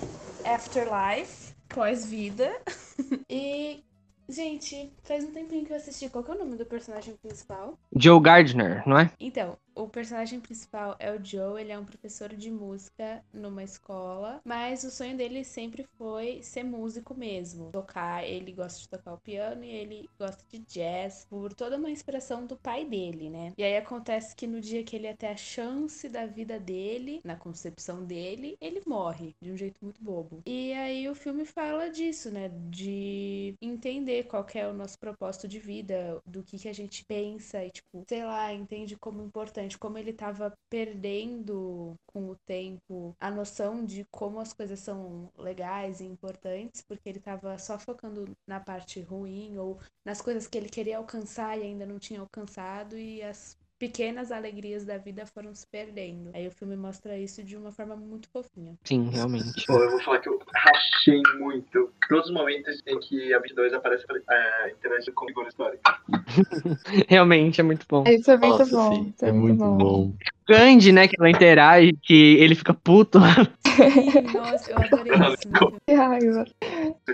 afterlife, 0.45 1.53
pós-vida. 1.69 2.51
e, 3.29 3.83
gente, 4.27 4.91
faz 5.03 5.23
um 5.23 5.31
tempinho 5.31 5.65
que 5.65 5.71
eu 5.71 5.77
assisti. 5.77 6.09
Qual 6.09 6.23
que 6.23 6.31
é 6.31 6.35
o 6.35 6.39
nome 6.39 6.55
do 6.55 6.65
personagem 6.65 7.15
principal? 7.21 7.77
Joe 7.95 8.19
Gardner, 8.19 8.83
não 8.87 8.99
é? 8.99 9.11
Então, 9.19 9.57
o 9.79 9.87
personagem 9.87 10.39
principal 10.39 10.95
é 10.99 11.11
o 11.11 11.23
Joe, 11.23 11.61
ele 11.61 11.71
é 11.71 11.79
um 11.79 11.85
professor 11.85 12.35
de 12.35 12.51
música 12.51 13.23
numa 13.33 13.63
escola, 13.63 14.41
mas 14.43 14.83
o 14.83 14.91
sonho 14.91 15.15
dele 15.15 15.43
sempre 15.43 15.85
foi 15.97 16.43
ser 16.43 16.63
músico 16.63 17.15
mesmo. 17.15 17.71
Tocar, 17.71 18.25
ele 18.25 18.51
gosta 18.51 18.79
de 18.79 18.89
tocar 18.89 19.13
o 19.13 19.17
piano 19.17 19.63
e 19.63 19.69
ele 19.69 20.09
gosta 20.19 20.43
de 20.49 20.59
jazz 20.59 21.25
por 21.29 21.53
toda 21.53 21.77
uma 21.77 21.89
inspiração 21.89 22.45
do 22.45 22.57
pai 22.57 22.83
dele, 22.85 23.29
né? 23.29 23.53
E 23.57 23.63
aí 23.63 23.77
acontece 23.77 24.35
que 24.35 24.45
no 24.45 24.59
dia 24.59 24.83
que 24.83 24.95
ele 24.95 25.07
ia 25.07 25.15
ter 25.15 25.27
a 25.27 25.37
chance 25.37 26.09
da 26.09 26.25
vida 26.25 26.59
dele, 26.59 27.21
na 27.23 27.35
concepção 27.35 28.03
dele, 28.03 28.57
ele 28.59 28.81
morre 28.85 29.33
de 29.41 29.51
um 29.51 29.57
jeito 29.57 29.79
muito 29.81 30.03
bobo. 30.03 30.41
E 30.45 30.73
aí 30.73 31.07
o 31.07 31.15
filme 31.15 31.45
fala 31.45 31.89
disso, 31.89 32.29
né? 32.29 32.51
De 32.69 33.55
entender 33.61 34.23
qual 34.23 34.45
é 34.53 34.67
o 34.67 34.73
nosso 34.73 34.99
propósito 34.99 35.47
de 35.47 35.59
vida, 35.59 36.21
do 36.25 36.43
que 36.43 36.57
que 36.57 36.67
a 36.67 36.73
gente 36.73 37.05
pensa 37.05 37.63
e 37.63 37.69
tipo, 37.69 38.03
sei 38.07 38.25
lá, 38.25 38.53
entende 38.53 38.97
como 38.97 39.23
importante, 39.23 39.68
como 39.77 39.97
ele 39.97 40.13
tava 40.13 40.53
perdendo 40.69 41.95
com 42.05 42.29
o 42.29 42.35
tempo 42.45 43.15
a 43.19 43.29
noção 43.31 43.85
de 43.85 44.05
como 44.11 44.39
as 44.39 44.53
coisas 44.53 44.79
são 44.79 45.31
legais 45.37 45.99
e 46.01 46.05
importantes, 46.05 46.81
porque 46.81 47.09
ele 47.09 47.19
tava 47.19 47.57
só 47.57 47.77
focando 47.77 48.25
na 48.47 48.59
parte 48.59 49.01
ruim 49.01 49.57
ou 49.57 49.79
nas 50.05 50.21
coisas 50.21 50.47
que 50.47 50.57
ele 50.57 50.69
queria 50.69 50.97
alcançar 50.97 51.57
e 51.57 51.63
ainda 51.63 51.85
não 51.85 51.99
tinha 51.99 52.19
alcançado 52.19 52.97
e 52.97 53.21
as 53.21 53.57
pequenas 53.79 54.31
alegrias 54.31 54.85
da 54.85 54.97
vida 54.97 55.25
foram 55.25 55.55
se 55.55 55.65
perdendo. 55.65 56.29
Aí 56.33 56.45
o 56.45 56.51
filme 56.51 56.75
mostra 56.75 57.17
isso 57.17 57.41
de 57.41 57.55
uma 57.55 57.71
forma 57.71 57.95
muito 57.95 58.27
fofinha. 58.29 58.75
Sim, 58.83 59.09
realmente. 59.09 59.65
Pô, 59.65 59.81
eu 59.81 59.89
vou 59.89 60.01
falar 60.01 60.19
que 60.19 60.27
eu 60.27 60.37
rachei 60.53 61.21
muito. 61.39 61.91
Todos 62.09 62.25
os 62.25 62.33
momentos 62.33 62.81
em 62.85 62.99
que 62.99 63.33
a 63.33 63.39
22 63.39 63.73
aparece 63.73 64.05
é, 64.29 64.71
interagindo 64.71 65.13
com 65.13 65.25
figura 65.25 65.47
histórica. 65.47 65.97
Realmente 67.07 67.61
é 67.61 67.63
muito 67.63 67.85
bom. 67.89 68.03
Isso 68.05 68.29
é 68.29 68.37
muito 68.37 68.59
Nossa, 68.59 68.75
bom. 68.75 68.95
sim, 68.95 69.13
isso 69.15 69.25
é 69.25 69.31
muito 69.31 69.63
bom. 69.63 70.13
Grande, 70.49 70.91
né, 70.91 71.07
que 71.07 71.15
ela 71.19 71.29
interage, 71.29 71.93
que 72.01 72.35
ele 72.37 72.55
fica 72.55 72.73
puto. 72.73 73.19
Sim, 73.19 74.21
nossa, 74.33 74.71
eu 74.71 74.77
adorei 74.77 75.13
isso. 75.13 75.79
Que 75.85 75.93
raiva. 75.93 76.45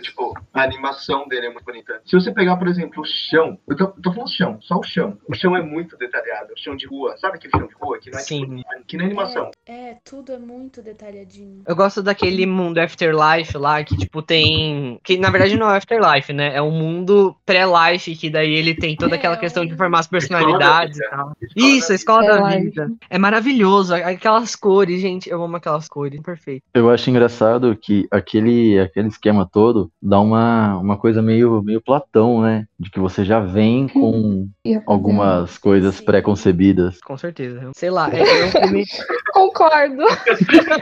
Tipo, 0.01 0.33
a 0.53 0.63
animação 0.63 1.27
dele 1.27 1.47
é 1.47 1.49
muito 1.49 1.65
bonita. 1.65 2.01
Se 2.05 2.15
você 2.15 2.31
pegar, 2.31 2.55
por 2.55 2.67
exemplo, 2.67 3.01
o 3.01 3.05
chão, 3.05 3.57
eu 3.67 3.75
tô, 3.75 3.87
tô 3.87 4.13
falando 4.13 4.31
chão, 4.31 4.57
só 4.61 4.77
o 4.77 4.83
chão. 4.83 5.17
O 5.27 5.33
chão 5.33 5.55
é 5.55 5.61
muito 5.61 5.97
detalhado. 5.97 6.53
O 6.53 6.57
chão 6.57 6.77
de 6.77 6.87
rua, 6.87 7.17
sabe 7.17 7.35
aquele 7.35 7.51
chão 7.51 7.67
de 7.67 7.73
rua? 7.75 7.99
Que 7.99 8.09
não 8.09 8.19
é 8.19 8.21
Sim. 8.21 8.55
tipo, 8.57 8.85
que 8.87 8.97
nem 8.97 9.07
animação. 9.07 9.51
É, 9.65 9.97
tudo 10.03 10.31
é 10.31 10.37
muito 10.37 10.81
detalhadinho. 10.81 11.63
Eu 11.67 11.75
gosto 11.75 12.01
daquele 12.01 12.45
mundo 12.45 12.77
Afterlife 12.77 13.57
lá, 13.57 13.83
que, 13.83 13.97
tipo, 13.97 14.21
tem. 14.21 14.99
Que 15.03 15.17
na 15.17 15.29
verdade 15.29 15.57
não 15.57 15.69
é 15.69 15.77
Afterlife, 15.77 16.31
né? 16.31 16.55
É 16.55 16.61
um 16.61 16.71
mundo 16.71 17.35
pré-life, 17.45 18.15
que 18.15 18.29
daí 18.29 18.53
ele 18.53 18.75
tem 18.75 18.95
toda 18.95 19.15
É, 19.15 19.17
aquela 19.17 19.37
questão 19.37 19.65
de 19.65 19.75
formar 19.75 19.99
as 19.99 20.07
personalidades 20.07 20.99
e 20.99 21.09
tal. 21.09 21.33
Escola 21.41 21.69
Isso, 21.69 21.91
a 21.91 21.95
escola 21.95 22.23
da 22.23 22.57
vida. 22.57 22.91
É 23.09 23.17
maravilhoso. 23.25 23.95
Aquelas 23.95 24.55
cores, 24.55 25.01
gente. 25.01 25.29
Eu 25.29 25.43
amo 25.43 25.57
aquelas 25.57 25.87
cores. 25.87 26.21
Perfeito. 26.21 26.63
Eu 26.73 26.89
acho 26.91 27.09
engraçado 27.09 27.75
que 27.75 28.07
aquele, 28.11 28.79
aquele 28.79 29.07
esquema 29.07 29.49
todo 29.51 29.91
dá 30.01 30.19
uma, 30.19 30.77
uma 30.77 30.97
coisa 30.97 31.21
meio, 31.21 31.63
meio 31.63 31.81
Platão, 31.81 32.41
né? 32.41 32.65
De 32.79 32.91
que 32.91 32.99
você 32.99 33.25
já 33.25 33.39
vem 33.39 33.87
com 33.89 34.47
fazer 34.63 34.83
algumas 34.85 35.57
coisas 35.57 35.99
pré-concebidas. 35.99 36.99
Com 37.01 37.17
certeza. 37.17 37.71
Sei 37.75 37.89
lá, 37.89 38.09
é, 38.13 38.19
é 38.19 38.45
um 38.45 38.51
filme. 38.51 38.83
Concordo. 39.33 40.03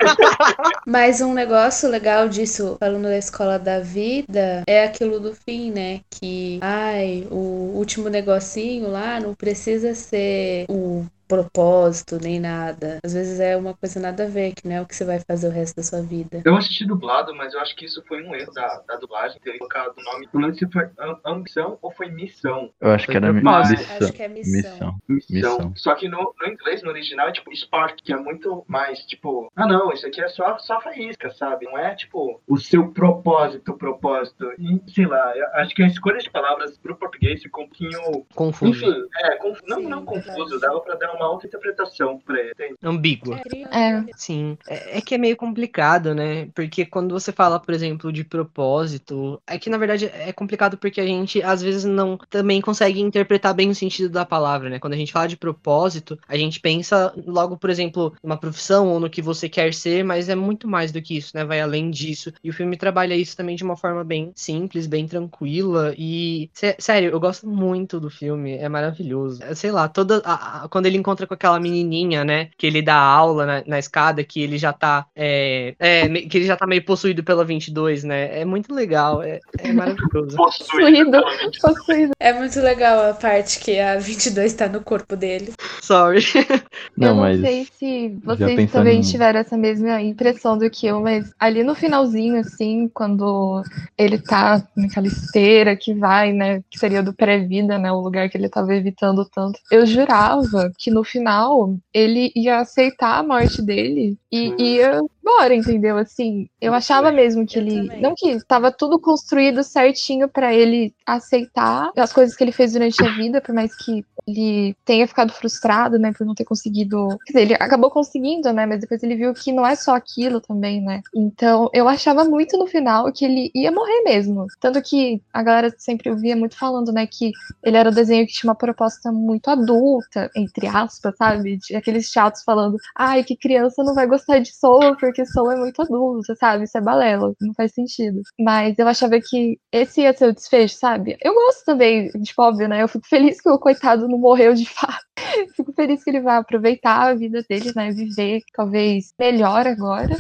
Mas 0.86 1.22
um 1.22 1.34
negócio 1.34 1.90
legal 1.90 2.28
disso, 2.28 2.76
falando 2.80 3.04
da 3.04 3.18
escola 3.18 3.58
da 3.58 3.80
vida, 3.80 4.64
é 4.68 4.84
aquilo 4.84 5.20
do 5.20 5.34
fim, 5.34 5.72
né? 5.72 6.02
Que, 6.10 6.60
ai, 6.62 7.26
o 7.32 7.72
último 7.76 8.10
negocinho 8.10 8.90
lá 8.90 9.20
não 9.20 9.34
precisa 9.34 9.96
ser 9.96 10.66
o 10.70 11.06
propósito 11.38 12.18
nem 12.22 12.40
nada. 12.40 13.00
Às 13.04 13.14
vezes 13.14 13.40
é 13.40 13.56
uma 13.58 13.74
coisa 13.74 14.00
nada 14.00 14.24
a 14.24 14.28
ver, 14.28 14.54
que 14.54 14.68
não 14.68 14.76
é 14.76 14.82
o 14.82 14.86
que 14.86 14.96
você 14.96 15.06
vai 15.06 15.20
fazer 15.20 15.48
o 15.48 15.52
resto 15.52 15.76
da 15.78 15.84
sua 15.84 16.02
vida. 16.02 16.42
Eu 16.46 16.56
assisti 16.56 16.86
dublado, 16.86 17.34
mas 17.36 17.54
eu 17.54 17.60
acho 17.60 17.76
que 17.76 17.86
isso 17.86 18.04
foi 18.08 18.24
um 18.24 18.34
erro 18.36 18.52
da, 18.54 18.82
da 18.88 18.96
dublagem, 18.98 19.40
ter 19.42 19.58
colocado 19.58 19.94
o 19.98 20.04
nome. 20.04 20.28
Não 20.34 20.42
lembro 20.42 20.58
se 20.58 20.72
foi 20.72 20.90
am- 21.00 21.20
ambição 21.26 21.78
ou 21.82 21.92
foi 21.92 22.10
missão. 22.10 22.70
Eu 22.80 22.92
acho 22.92 23.08
que 23.08 23.18
era 23.18 23.32
Mas- 23.34 23.70
missão. 23.72 23.98
Acho 24.02 24.14
que 24.14 24.24
é 24.24 24.28
missão. 24.28 24.54
Missão. 24.54 24.96
Missão. 25.10 25.52
Missão. 25.58 25.74
Só 25.76 25.96
que 25.96 26.08
no, 26.08 26.34
no 26.40 26.48
inglês, 26.48 26.82
no 26.84 26.90
original, 26.90 27.28
é 27.28 27.32
tipo 27.32 27.56
Spark, 27.56 27.98
que 28.04 28.14
é 28.14 28.18
muito 28.18 28.64
mais 28.68 29.00
tipo, 29.06 29.52
ah 29.56 29.68
não, 29.68 29.92
isso 29.92 30.06
aqui 30.08 30.22
é 30.22 30.28
só, 30.28 30.58
só 30.60 30.80
faísca, 30.82 31.30
sabe? 31.32 31.66
Não 31.66 31.78
é 31.78 31.96
tipo 31.96 32.42
o 32.48 32.58
seu 32.58 32.90
propósito, 32.92 33.74
propósito. 33.78 34.46
E 34.60 34.82
sei 34.94 35.06
lá, 35.06 35.34
eu 35.36 35.48
acho 35.56 35.74
que 35.76 35.84
a 35.84 35.88
escolha 35.88 36.20
de 36.20 36.30
palavras 36.30 36.78
pro 36.78 36.96
português 36.96 37.42
ficou 37.42 37.64
um 37.64 37.68
pouquinho. 37.68 38.26
Confuso. 38.36 38.72
Enfim, 38.86 39.04
é, 39.24 39.36
conf- 39.38 39.60
não, 39.68 39.78
Sim, 39.78 39.88
não 39.88 40.06
confuso, 40.06 40.60
dava 40.60 40.80
pra 40.82 40.96
dar 40.96 41.14
uma 41.14 41.23
outra 41.30 41.48
interpretação 41.48 42.20
pra 42.26 42.40
ele. 42.40 42.76
Ambígua. 42.84 43.40
É. 43.72 44.04
Sim, 44.16 44.58
é, 44.68 44.98
é 44.98 45.02
que 45.02 45.16
é 45.16 45.18
meio 45.18 45.36
complicado, 45.36 46.14
né? 46.14 46.48
Porque 46.54 46.86
quando 46.86 47.12
você 47.14 47.32
fala, 47.32 47.60
por 47.60 47.74
exemplo, 47.74 48.12
de 48.12 48.24
propósito, 48.24 49.42
é 49.48 49.58
que 49.58 49.70
na 49.70 49.78
verdade 49.78 50.06
é 50.06 50.32
complicado 50.34 50.78
porque 50.78 51.00
a 51.02 51.06
gente 51.06 51.42
às 51.44 51.62
vezes 51.62 51.84
não 51.84 52.18
também 52.30 52.62
consegue 52.62 53.00
interpretar 53.02 53.54
bem 53.54 53.70
o 53.70 53.76
sentido 53.76 54.10
da 54.10 54.26
palavra, 54.26 54.70
né? 54.70 54.80
Quando 54.80 54.94
a 54.94 54.98
gente 54.98 55.12
fala 55.12 55.28
de 55.28 55.38
propósito, 55.38 56.18
a 56.28 56.38
gente 56.38 56.60
pensa 56.60 57.14
logo, 57.26 57.58
por 57.58 57.70
exemplo, 57.70 58.14
numa 58.24 58.38
profissão 58.38 58.88
ou 58.90 59.00
no 59.00 59.10
que 59.10 59.22
você 59.22 59.48
quer 59.50 59.74
ser, 59.74 60.04
mas 60.04 60.30
é 60.30 60.36
muito 60.36 60.68
mais 60.68 60.92
do 60.92 61.02
que 61.02 61.18
isso, 61.18 61.32
né? 61.36 61.44
Vai 61.46 61.62
além 61.62 61.90
disso. 61.90 62.32
E 62.44 62.50
o 62.50 62.54
filme 62.54 62.78
trabalha 62.78 63.16
isso 63.16 63.36
também 63.38 63.56
de 63.56 63.64
uma 63.64 63.76
forma 63.78 64.04
bem 64.04 64.32
simples, 64.36 64.88
bem 64.88 65.08
tranquila. 65.08 65.94
E, 65.98 66.50
sé- 66.54 66.76
sério, 66.80 67.10
eu 67.12 67.20
gosto 67.20 67.48
muito 67.48 68.00
do 68.00 68.10
filme, 68.10 68.54
é 68.54 68.70
maravilhoso. 68.70 69.44
É, 69.44 69.54
Sei 69.56 69.72
lá, 69.72 69.88
toda. 69.88 70.22
a- 70.26 70.64
a- 70.64 70.68
quando 70.70 70.86
ele 70.86 70.98
encontra 71.04 71.28
com 71.28 71.34
aquela 71.34 71.60
menininha, 71.60 72.24
né? 72.24 72.50
Que 72.58 72.66
ele 72.66 72.82
dá 72.82 72.96
aula 72.96 73.46
na, 73.46 73.64
na 73.68 73.80
escada, 73.80 74.24
que 74.24 74.42
ele 74.42 74.58
já 74.58 74.72
tá. 74.72 75.06
É, 75.16 75.76
é, 75.78 76.08
que 76.08 76.38
ele 76.38 76.46
já 76.46 76.56
tá 76.56 76.66
meio 76.66 76.84
possuído 76.86 77.24
pela 77.24 77.44
22, 77.44 78.04
né? 78.04 78.40
É 78.40 78.46
muito 78.46 78.74
legal, 78.74 79.22
é, 79.22 79.40
é 79.60 79.74
maravilhoso. 79.74 80.36
Possuído. 80.38 81.22
Possuído. 81.62 82.14
É 82.20 82.34
muito 82.34 82.60
legal 82.62 83.10
a 83.10 83.14
parte 83.14 83.60
que 83.60 83.80
a 83.80 83.98
22 83.98 84.54
tá 84.54 84.68
no 84.68 84.82
corpo 84.82 85.16
dele. 85.16 85.54
Sorry. 85.82 86.24
Não, 86.98 87.08
eu 87.10 87.16
não 87.16 87.22
mas 87.22 87.42
sei 87.42 87.68
se 87.74 88.18
vocês 88.24 88.72
também 88.72 89.00
em- 89.00 89.02
tiveram 89.02 89.40
essa 89.40 89.58
mesma 89.58 90.02
impressão 90.02 90.58
do 90.58 90.70
que 90.70 90.88
eu, 90.88 91.02
mas 91.02 91.32
ali 91.40 91.64
no 91.64 91.76
finalzinho, 91.76 92.40
assim, 92.40 92.90
quando 92.94 93.64
ele 93.98 94.20
tá 94.20 94.66
naquela 94.76 95.08
esteira 95.08 95.76
que 95.76 95.94
vai, 95.94 96.32
né, 96.32 96.62
que 96.70 96.78
seria 96.78 97.02
do 97.02 97.14
pré-vida, 97.14 97.78
né, 97.78 97.92
o 97.92 98.00
lugar 98.00 98.30
que 98.30 98.38
ele 98.38 98.50
tava 98.50 98.74
evitando 98.76 99.26
tanto, 99.26 99.60
eu 99.72 99.86
jurava 99.86 100.72
que 100.78 100.92
no 100.94 101.04
final 101.04 101.78
ele 101.94 102.32
ia 102.36 102.60
aceitar 102.60 103.20
a 103.20 103.24
morte 103.24 103.62
dele 103.62 104.18
e 104.32 104.50
Hum. 104.50 104.56
ia 104.60 105.02
embora, 105.24 105.56
entendeu? 105.56 105.98
Assim, 105.98 106.48
eu 106.60 106.74
achava 106.74 107.12
mesmo 107.12 107.46
que 107.46 107.58
Eu 107.58 107.64
ele, 107.64 107.88
também. 107.88 108.02
não 108.02 108.14
que 108.16 108.44
tava 108.46 108.72
tudo 108.72 109.00
construído 109.00 109.64
certinho 109.64 110.28
pra 110.28 110.54
ele 110.54 110.94
aceitar 111.06 111.92
as 111.98 112.12
coisas 112.12 112.36
que 112.36 112.44
ele 112.44 112.52
fez 112.52 112.74
durante 112.74 113.02
a 113.04 113.10
vida, 113.16 113.42
por 113.42 113.56
mais 113.56 113.76
que 113.76 114.06
ele 114.28 114.76
tenha 114.86 115.08
ficado 115.08 115.34
frustrado, 115.34 115.98
né, 116.00 116.14
por 116.18 116.26
não 116.26 116.34
ter 116.36 116.46
conseguido. 116.46 117.08
Quer 117.26 117.34
dizer, 117.34 117.42
ele 117.42 117.54
acabou 117.56 117.90
conseguindo, 117.90 118.52
né, 118.54 118.66
mas 118.66 118.80
depois 118.80 119.02
ele 119.04 119.16
viu 119.16 119.34
que 119.34 119.52
não 119.52 119.66
é 119.66 119.76
só 119.76 119.96
aquilo 119.96 120.40
também, 120.40 120.82
né. 120.82 121.02
Então, 121.14 121.70
eu 121.74 121.88
achava 121.88 122.24
muito 122.24 122.58
no 122.58 122.68
final 122.68 123.12
que 123.12 123.26
ele 123.26 123.52
ia 123.54 123.72
morrer 123.72 124.02
mesmo. 124.04 124.48
Tanto 124.60 124.82
que 124.82 125.22
a 125.34 125.44
galera 125.44 125.74
sempre 125.78 126.10
ouvia 126.10 126.36
muito 126.36 126.58
falando, 126.58 126.92
né, 126.92 127.06
que 127.08 127.32
ele 127.64 127.78
era 127.78 127.90
o 127.90 127.94
desenho 127.94 128.26
que 128.26 128.34
tinha 128.34 128.50
uma 128.50 128.56
proposta 128.56 129.12
muito 129.12 129.50
adulta, 129.50 130.30
entre 130.36 130.68
aspas, 130.68 131.16
sabe? 131.18 131.58
De 131.58 131.76
aqueles 131.76 132.08
chatos 132.08 132.44
falando, 132.44 132.78
ai, 132.96 133.24
que 133.24 133.36
criança 133.36 133.84
não 133.84 133.94
vai 133.94 134.08
gostar 134.08 134.40
de 134.40 134.54
Soul, 134.56 134.96
porque 134.98 135.13
Soul 135.26 135.52
é 135.52 135.56
muito 135.56 135.82
adulta, 135.82 136.36
sabe? 136.36 136.64
Isso 136.66 136.78
é 136.78 136.82
balela, 136.82 137.34
não 137.42 137.54
faz 137.54 137.74
sentido. 137.74 138.22
Mas 138.40 138.78
eu 138.80 138.88
achava 138.88 139.20
que 139.22 139.60
esse 139.72 140.02
ia 140.02 140.16
ser 140.16 140.28
o 140.28 140.34
desfecho, 140.34 140.76
sabe? 140.78 141.18
Eu 141.22 141.34
gosto 141.34 141.66
também, 141.66 142.10
tipo, 142.24 142.42
óbvio, 142.42 142.68
né? 142.68 142.82
Eu 142.84 142.88
fico 142.88 143.08
feliz 143.08 143.42
que 143.42 143.50
o 143.50 143.60
coitado 143.60 144.08
não 144.08 144.18
morreu 144.18 144.54
de 144.54 144.66
fato. 144.70 145.04
Fico 145.56 145.74
feliz 145.74 146.04
que 146.04 146.10
ele 146.10 146.22
vai 146.22 146.38
aproveitar 146.38 147.10
a 147.10 147.14
vida 147.14 147.44
dele, 147.48 147.72
né? 147.76 147.92
Viver 147.92 148.42
talvez 148.54 149.14
melhor 149.20 149.68
agora. 149.68 150.16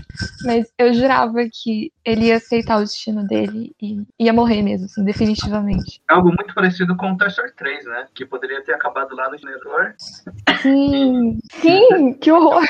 Mas 0.45 0.71
eu 0.77 0.93
jurava 0.93 1.39
que 1.51 1.91
ele 2.05 2.25
ia 2.25 2.37
aceitar 2.37 2.77
o 2.77 2.83
destino 2.83 3.25
dele 3.25 3.73
e 3.81 4.03
ia 4.19 4.33
morrer 4.33 4.61
mesmo, 4.61 4.85
assim, 4.85 5.03
definitivamente. 5.03 6.01
Algo 6.09 6.27
muito 6.27 6.53
parecido 6.53 6.95
com 6.95 7.11
o 7.11 7.17
Toy 7.17 7.27
Story 7.27 7.53
3, 7.55 7.85
né? 7.85 8.07
Que 8.13 8.25
poderia 8.25 8.63
ter 8.63 8.73
acabado 8.73 9.15
lá 9.15 9.29
no 9.29 9.37
generador. 9.37 9.93
Sim, 10.61 11.39
sim, 11.53 12.13
que 12.13 12.31
horror. 12.31 12.63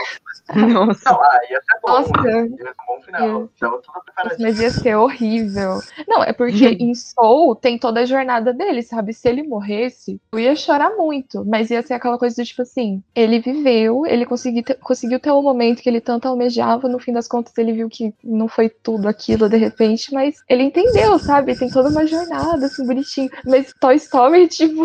Nossa. 0.55 1.09
Não, 1.09 1.23
ah, 1.23 1.39
ia 1.49 1.61
ser 1.61 1.79
bom. 1.81 1.91
Nossa. 1.91 2.27
Ia 2.27 2.57
ser 2.57 2.69
um 2.69 2.85
bom 2.87 3.01
final. 3.01 3.49
Tava 3.59 3.81
tudo 3.81 4.03
preparadinho. 4.03 4.49
Mas 4.49 4.59
ia 4.59 4.69
ser 4.69 4.95
horrível. 4.95 5.79
Não, 6.07 6.23
é 6.23 6.33
porque 6.33 6.65
em 6.67 6.93
Soul 6.93 7.55
tem 7.55 7.79
toda 7.79 8.01
a 8.01 8.05
jornada 8.05 8.53
dele, 8.53 8.81
sabe? 8.81 9.13
Se 9.13 9.29
ele 9.29 9.43
morresse, 9.43 10.19
eu 10.33 10.39
ia 10.39 10.55
chorar 10.55 10.91
muito. 10.91 11.45
Mas 11.45 11.71
ia 11.71 11.81
ser 11.81 11.93
aquela 11.93 12.12
coisa 12.17 12.35
do 12.41 12.45
tipo 12.45 12.61
assim: 12.61 13.01
ele 13.15 13.39
viveu, 13.39 14.05
ele 14.05 14.25
conseguiu 14.25 14.63
ter, 14.63 14.75
conseguiu 14.75 15.19
ter 15.19 15.31
o 15.31 15.41
momento 15.41 15.81
que 15.81 15.89
ele 15.89 16.01
tanto 16.01 16.27
almejava. 16.27 16.87
No 16.87 16.99
fim 16.99 17.11
das 17.13 17.27
contas, 17.27 17.57
ele 17.57 17.73
viu 17.73 17.89
que 17.89 18.13
não 18.23 18.47
foi 18.47 18.69
tudo 18.69 19.07
aquilo 19.07 19.49
de 19.49 19.57
repente, 19.57 20.13
mas 20.13 20.35
ele 20.49 20.63
entendeu, 20.63 21.17
sabe? 21.19 21.55
Tem 21.55 21.69
toda 21.69 21.89
uma 21.89 22.05
jornada, 22.05 22.65
assim, 22.65 22.85
bonitinho. 22.85 23.29
Mas 23.45 23.73
Toy 23.79 23.95
Story, 23.95 24.47
tipo, 24.49 24.83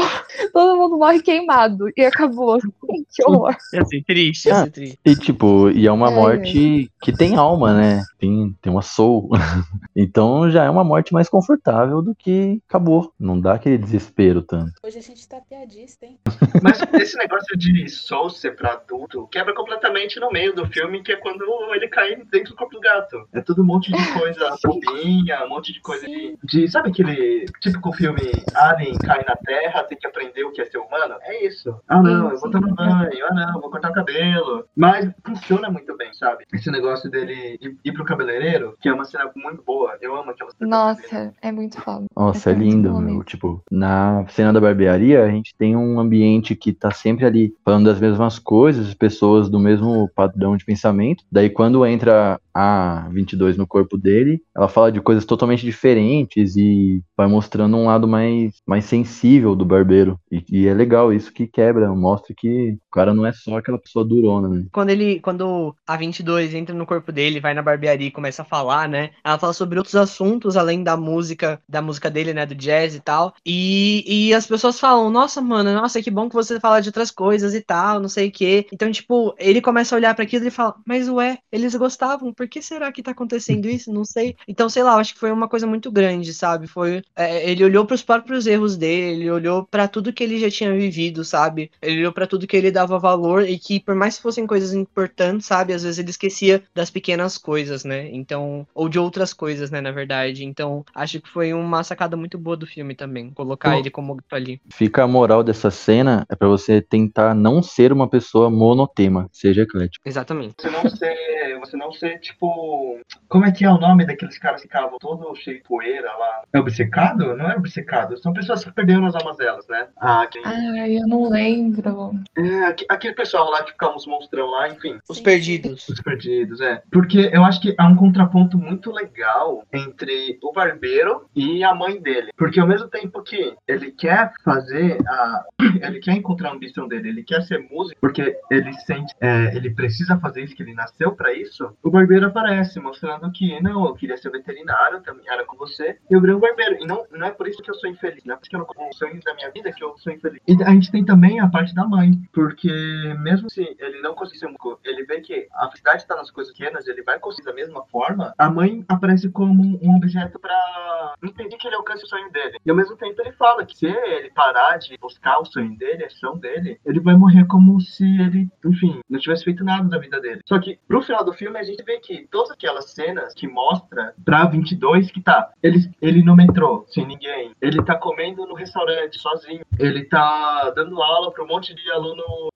todo 0.53 0.77
mundo 0.79 0.97
morre 0.99 1.21
queimado 1.23 1.87
e 1.97 2.05
acabou. 2.05 2.59
que 3.15 3.25
horror. 3.25 3.57
Ia 3.73 3.85
ser 3.85 4.03
triste, 4.05 4.47
ia 4.49 4.55
Ah. 4.61 4.65
ser 4.65 4.71
triste. 4.71 4.99
E 5.05 5.17
tipo, 5.17 5.71
e 5.71 5.87
é 5.87 5.93
uma 5.93 6.11
É, 6.11 6.15
morte 6.15 6.91
que 7.03 7.13
tem 7.13 7.37
alma, 7.37 7.75
né? 7.75 8.03
Tem, 8.19 8.55
tem 8.63 8.73
uma 8.73 8.83
soul. 8.83 9.31
então 9.95 10.51
já 10.51 10.65
é 10.65 10.71
uma 10.71 10.85
morte 10.85 11.13
mais 11.13 11.29
confortável 11.29 12.03
do 12.03 12.15
que 12.15 12.61
acabou. 12.69 13.13
Não 13.19 13.41
dá 13.41 13.55
aquele 13.55 13.79
desespero 13.79 14.43
tanto. 14.43 14.73
Hoje 14.85 14.99
a 14.99 15.03
gente 15.03 15.27
tá 15.29 15.39
piadista, 15.49 16.07
hein? 16.07 16.19
Mas 16.63 16.81
esse 17.01 17.17
negócio 17.19 17.57
de 17.57 17.89
Soul 17.89 18.31
ser 18.31 18.57
pra 18.57 18.73
adulto 18.73 19.27
quebra 19.29 19.55
completamente 19.55 20.21
no 20.21 20.31
meio 20.31 20.55
do 20.55 20.67
filme, 20.67 21.03
que 21.03 21.13
é 21.13 21.17
quando 21.17 21.45
ele 21.75 21.89
cai 21.89 22.17
dentro 22.31 22.53
do 22.53 22.57
corpo 22.57 22.75
do 22.75 22.81
gato. 22.81 23.29
É 23.33 23.41
tudo 23.41 23.63
um 23.63 23.67
monte 23.67 23.91
de 23.93 24.13
coisa 24.13 24.57
bobinha, 24.65 25.45
um 25.45 25.49
monte 25.49 25.73
de 25.73 25.81
coisa 25.81 26.07
de, 26.07 26.39
de. 26.43 26.69
Sabe 26.69 26.91
aquele 26.91 27.47
típico 27.61 27.93
filme 27.93 28.21
Alien 28.55 28.97
cai 28.99 29.25
na 29.27 29.37
Terra, 29.37 29.85
tem 29.85 29.99
que 29.99 30.07
aprender 30.07 30.45
o 30.45 30.53
que 30.53 30.61
é 30.61 30.67
ser 30.67 30.79
humano? 30.79 31.17
É 31.23 31.47
isso. 31.47 31.75
Ah 31.89 32.03
não, 32.03 32.31
eu 32.31 32.39
vou 32.39 32.51
tomar 32.51 32.75
banho, 32.75 33.27
ah 33.31 33.35
não, 33.35 33.55
eu 33.55 33.61
vou 33.61 33.71
cortar 33.71 33.91
o 33.91 33.95
cabelo. 33.95 34.65
Mas 34.77 35.11
funciona 35.25 35.71
muito 35.71 35.97
bem, 35.97 36.13
sabe? 36.13 36.45
Esse 36.53 36.71
negócio 36.71 37.11
dele 37.11 37.59
ir, 37.61 37.77
ir 37.85 37.93
pro 37.93 38.05
cabeleireiro, 38.05 38.77
que 38.81 38.89
é 38.89 38.93
uma 38.93 39.05
cena 39.05 39.31
muito 39.35 39.63
boa. 39.63 39.97
Eu 40.01 40.17
amo 40.17 40.31
aquela 40.31 40.51
cena. 40.51 40.69
Nossa, 40.71 41.35
é 41.41 41.51
muito 41.51 41.81
foda. 41.81 42.07
Nossa, 42.17 42.51
é 42.51 42.53
é 42.53 42.55
lindo, 42.59 43.01
meu. 43.01 43.23
Tipo, 43.25 43.63
na 43.71 44.27
cena 44.29 44.53
da 44.53 44.61
barbearia, 44.61 45.25
a 45.25 45.31
gente 45.31 45.55
tem 45.57 45.77
um 45.77 45.99
ambiente 46.01 46.55
que 46.55 46.73
tá 46.73 46.91
sempre 47.09 47.25
ali 47.25 47.55
falando 47.65 47.87
das 47.87 48.01
mesmas 48.01 48.39
coisas, 48.39 48.93
pessoas 48.93 49.49
do 49.49 49.59
mesmo 49.59 50.11
padrão 50.15 50.57
de 50.57 50.65
pensamento. 50.65 51.25
Daí, 51.33 51.49
quando 51.49 51.85
entra 51.87 52.39
a 52.55 53.09
22 53.11 53.57
no 53.57 53.67
corpo 53.67 53.97
dele, 53.97 54.43
ela 54.55 54.69
fala 54.69 54.93
de 54.93 55.01
coisas 55.01 55.25
totalmente 55.25 55.65
diferentes 55.65 56.57
e 56.57 57.03
vai 57.17 57.27
mostrando 57.27 57.77
um 57.77 57.87
lado 57.87 58.07
mais, 58.07 58.55
mais 58.67 58.85
sensível 58.85 59.55
do 59.55 59.65
barbeiro. 59.65 60.19
E, 60.31 60.45
e 60.51 60.67
é 60.67 60.75
legal 60.75 61.13
isso 61.13 61.33
que 61.33 61.47
quebra, 61.47 61.89
mostra 61.95 62.35
que 62.37 62.73
o 62.73 62.91
cara 62.93 63.15
não 63.15 63.25
é 63.25 63.33
só 63.33 63.57
aquela 63.57 63.79
pessoa 63.79 64.05
durona, 64.05 64.49
né? 64.49 64.65
Quando 64.73 64.91
ele, 64.91 65.21
quando 65.21 65.75
a 65.87 65.97
22 65.97 66.53
entra 66.53 66.75
no 66.75 66.87
corpo 66.87 67.13
dele, 67.13 67.41
vai 67.41 67.55
na 67.55 67.63
barbearia 67.63 68.09
e 68.09 68.11
começa 68.11 68.43
a 68.43 68.45
falar, 68.45 68.89
né? 68.89 69.11
Ela 69.25 69.39
fala 69.39 69.53
sobre 69.53 69.79
outros 69.79 69.95
assuntos 69.95 70.57
além 70.57 70.83
da 70.83 70.97
música, 70.97 71.61
da 71.69 71.81
música 71.81 72.11
dele, 72.11 72.35
né, 72.35 72.45
do 72.45 72.55
jazz 72.55 72.95
e 72.95 73.01
tal. 73.01 73.35
E, 73.47 74.05
e 74.07 74.35
as 74.35 74.47
pessoas 74.47 74.79
falam: 74.81 75.11
"Nossa, 75.11 75.41
mano, 75.41 75.73
nossa, 75.73 76.03
que 76.03 76.11
bom 76.11 76.29
que 76.29 76.35
você 76.35 76.59
fala 76.59 76.81
de 76.81 76.91
outras 76.99 77.11
coisas 77.11 77.55
e 77.55 77.61
tal, 77.61 78.01
não 78.01 78.09
sei 78.09 78.29
o 78.29 78.33
quê. 78.33 78.67
Então, 78.73 78.91
tipo, 78.91 79.35
ele 79.39 79.61
começa 79.61 79.95
a 79.95 79.99
olhar 79.99 80.15
para 80.15 80.25
aquilo 80.25 80.47
e 80.47 80.51
fala, 80.51 80.75
mas 80.85 81.09
ué, 81.09 81.39
eles 81.53 81.75
gostavam, 81.75 82.33
por 82.33 82.49
que 82.49 82.61
será 82.61 82.91
que 82.91 83.03
tá 83.03 83.13
acontecendo 83.13 83.67
isso? 83.71 83.93
Não 83.93 84.05
sei. 84.05 84.37
Então, 84.47 84.69
sei 84.69 84.83
lá, 84.83 84.97
acho 84.97 85.15
que 85.15 85.21
foi 85.21 85.31
uma 85.31 85.49
coisa 85.49 85.67
muito 85.67 85.91
grande, 85.91 86.35
sabe? 86.35 86.67
Foi. 86.67 87.03
é, 87.15 87.49
ele 87.49 87.65
olhou 87.65 87.87
pros 87.87 88.03
próprios 88.03 88.47
erros 88.47 88.77
dele, 88.77 89.21
ele 89.21 89.31
olhou 89.31 89.65
para 89.65 89.87
tudo 89.87 90.13
que 90.13 90.25
ele 90.25 90.39
já 90.39 90.51
tinha 90.51 90.73
vivido, 90.73 91.25
sabe? 91.25 91.71
Ele 91.81 92.01
olhou 92.01 92.13
para 92.13 92.27
tudo 92.27 92.47
que 92.47 92.57
ele 92.57 92.71
dava 92.71 92.99
valor 92.99 93.49
e 93.49 93.59
que, 93.59 93.79
por 93.81 93.95
mais 93.95 94.17
que 94.17 94.23
fossem 94.23 94.47
coisas 94.47 94.73
importantes, 94.73 95.47
sabe? 95.47 95.73
Às 95.73 95.83
vezes 95.83 95.99
ele 95.99 96.11
esquecia 96.11 96.63
das 96.75 96.91
pequenas 96.91 97.39
coisas, 97.39 97.85
né? 97.85 98.09
Então, 98.13 98.67
ou 98.75 98.89
de 98.89 98.99
outras 98.99 99.33
coisas, 99.33 99.71
né, 99.71 99.81
na 99.81 99.93
verdade. 99.93 100.45
Então, 100.45 100.85
acho 100.95 101.21
que 101.21 101.29
foi 101.29 101.53
uma 101.53 101.85
sacada 101.85 102.17
muito 102.17 102.39
boa 102.39 102.57
do 102.57 102.67
filme 102.67 102.95
também, 102.95 103.31
colocar 103.31 103.71
Bom. 103.71 103.79
ele 103.79 103.91
como 103.91 104.19
ali. 104.31 104.61
Fica 104.71 105.05
a 105.05 105.09
moral 105.09 105.43
dessa 105.43 105.71
cena 105.71 106.27
é 106.29 106.35
pra 106.35 106.49
você 106.49 106.81
tentar 106.89 107.35
não 107.35 107.63
ser 107.63 107.93
uma 107.93 108.09
pessoa 108.09 108.51
monotema, 108.51 109.29
seja 109.33 109.63
eclético. 109.63 110.09
Exatamente. 110.09 110.55
Você 110.61 110.71
não 110.71 110.89
ser, 110.89 111.15
você 111.59 111.77
não 111.77 111.93
ser, 111.93 112.19
tipo. 112.21 113.01
Como 113.29 113.45
é 113.45 113.53
que 113.53 113.65
é 113.65 113.71
o 113.71 113.79
nome 113.79 114.07
daqueles 114.07 114.39
caras 114.39 114.61
que 114.63 114.69
ficavam 114.69 114.99
todo 114.99 115.35
cheio 115.37 115.59
de 115.59 115.63
poeira 115.65 116.11
lá? 116.13 116.43
É 116.53 116.59
obcecado? 116.59 117.37
Não 117.37 117.51
é 117.51 117.57
obcecado. 117.57 118.17
São 118.19 118.33
pessoas 118.33 118.65
que 118.65 118.73
perderam 118.73 119.07
as 119.07 119.15
almas 119.15 119.37
delas, 119.37 119.67
né? 119.69 119.89
Ah, 120.01 120.27
quem... 120.31 120.43
Ai, 120.45 120.97
eu 120.99 121.07
não 121.07 121.29
lembro. 121.29 122.13
é, 122.37 122.65
aque- 122.67 122.87
aquele 122.89 123.15
pessoal 123.15 123.51
lá 123.51 123.63
que 123.63 123.73
ficava 123.73 123.95
uns 123.95 124.07
monstrão 124.07 124.51
lá, 124.51 124.69
enfim. 124.69 124.99
Os 125.09 125.19
Sim, 125.19 125.23
perdidos. 125.23 125.89
Os 125.89 126.01
perdidos, 126.01 126.61
é. 126.61 126.83
Porque 126.91 127.31
eu 127.33 127.45
acho 127.45 127.61
que 127.61 127.75
há 127.79 127.87
um 127.87 127.97
contraponto 127.97 128.57
muito 128.59 128.91
legal 128.91 129.65
entre 129.73 130.39
o 130.43 130.53
barbeiro 130.53 131.27
e 131.35 131.63
a 131.65 131.75
mãe 131.75 132.01
dele. 132.01 132.31
Porque 132.37 132.61
ao 132.61 132.67
mesmo 132.67 132.89
tempo 132.89 133.23
que 133.23 133.55
ele 133.67 133.91
quer 133.91 134.33
fazer 134.45 134.99
a. 135.07 135.45
Ele 135.89 136.01
quer 136.01 136.13
encontrar 136.13 136.51
a 136.51 136.53
ambição 136.53 136.89
dele, 136.89 137.09
ele 137.11 137.23
quer 137.23 137.43
ser 137.43 137.59
músico, 137.71 137.99
porque 138.01 138.37
ele 138.51 138.73
sente. 138.81 139.15
é, 139.21 139.55
ele 139.57 139.71
precisa 139.71 140.19
fazer 140.19 140.43
isso, 140.43 140.55
que 140.57 140.63
ele 140.63 140.73
nasceu 140.75 141.13
pra 141.13 141.33
isso. 141.33 141.48
O 141.83 141.91
barbeiro 141.91 142.27
aparece, 142.27 142.81
mostrando 142.81 143.31
que, 143.33 143.61
não, 143.61 143.87
eu 143.87 143.95
queria 143.95 144.17
ser 144.17 144.31
veterinário, 144.31 145.03
era 145.27 145.45
com 145.45 145.57
você. 145.57 145.99
E 146.11 146.15
eu 146.15 146.21
virei 146.21 146.37
um 146.37 146.41
barbeiro. 146.41 146.77
E 146.81 146.87
não, 146.87 147.05
não 147.11 147.27
é 147.27 147.31
por 147.31 147.49
isso 147.49 147.63
que 147.63 147.71
eu 147.71 147.75
sou 147.75 147.91
infeliz, 147.91 148.25
não 148.25 148.35
é 148.35 148.37
porque 148.37 148.55
eu 148.55 148.61
não 148.61 148.67
com 148.67 148.89
os 148.89 148.97
sonhos 148.97 149.25
da 149.25 149.35
minha 149.35 149.51
vida 149.51 149.73
que 149.73 149.83
eu 149.83 149.97
sou 149.99 150.13
infeliz. 150.13 150.41
E 150.47 150.63
a 150.63 150.71
gente 150.71 150.91
tem 150.91 151.05
também 151.05 151.41
a 151.41 151.49
parte 151.49 151.75
da 151.75 151.87
mãe, 151.87 152.13
porque 152.33 152.73
mesmo 153.21 153.51
se 153.51 153.77
ele 153.79 154.01
não 154.01 154.15
conseguir 154.15 154.39
ser 154.39 154.47
músico, 154.47 154.79
ele 154.85 155.05
vê 155.05 155.21
que 155.21 155.49
a 155.55 155.67
felicidade 155.67 156.03
está 156.03 156.17
nas 156.17 156.31
coisas 156.31 156.53
pequenas, 156.53 156.87
ele 156.87 157.03
vai 157.03 157.19
conseguir 157.19 157.47
da 157.47 157.55
mesma 157.55 157.85
forma, 157.87 158.35
a 158.37 158.51
mãe 158.51 158.85
aparece 158.89 159.31
como 159.31 159.79
um 159.83 159.97
objeto 159.97 160.39
pra 160.39 161.15
impedir 161.23 161.57
que 161.57 161.67
ele 161.67 161.77
alcance 161.77 162.05
o 162.05 162.09
sonho 162.09 162.31
dele. 162.31 162.59
E 162.65 162.71
ao 162.71 162.77
mesmo 162.77 162.97
tempo 162.97 163.21
ele 163.21 163.33
fala 163.33 163.65
que 163.65 163.77
se 163.77 163.87
ele 163.87 164.31
parar 164.31 164.79
de 164.79 164.97
buscar 164.99 165.39
o 165.39 165.45
sonho 165.45 165.77
dele, 165.77 166.05
a 166.05 166.07
ação 166.07 166.39
dele, 166.39 166.79
ele 166.85 167.01
vai 167.01 167.15
morrer 167.15 167.47
como 167.47 167.81
se 167.81 168.05
ele, 168.05 168.49
enfim, 168.65 169.01
não 169.09 169.19
tivesse 169.19 169.45
feito 169.45 169.65
nada 169.65 169.89
da 169.89 169.99
vida 169.99 170.21
dele. 170.21 170.41
Só 170.47 170.59
que 170.59 170.79
pro 170.87 171.03
final 171.03 171.25
do 171.25 171.33
filme 171.39 171.59
a 171.59 171.63
gente 171.63 171.83
vê 171.85 171.99
que 172.01 172.27
todas 172.31 172.51
aquelas 172.51 172.91
cenas 172.91 173.33
que 173.33 173.47
mostra 173.47 174.13
pra 174.25 174.45
22 174.45 175.11
que 175.11 175.23
tá, 175.23 175.53
ele, 175.63 175.91
ele 176.03 176.23
no 176.23 176.35
metrô, 176.35 176.85
sem 176.89 177.07
ninguém, 177.07 177.53
ele 177.63 177.83
tá 177.85 177.97
comendo 177.97 178.47
no 178.47 178.55
restaurante 178.55 179.19
sozinho, 179.19 179.65
ele 179.79 180.05
tá 180.05 180.71
dando 180.75 181.01
aula 181.01 181.31
pra 181.31 181.45
um 181.45 181.47
monte 181.47 181.75
de 181.75 181.91
aluno 181.91 182.49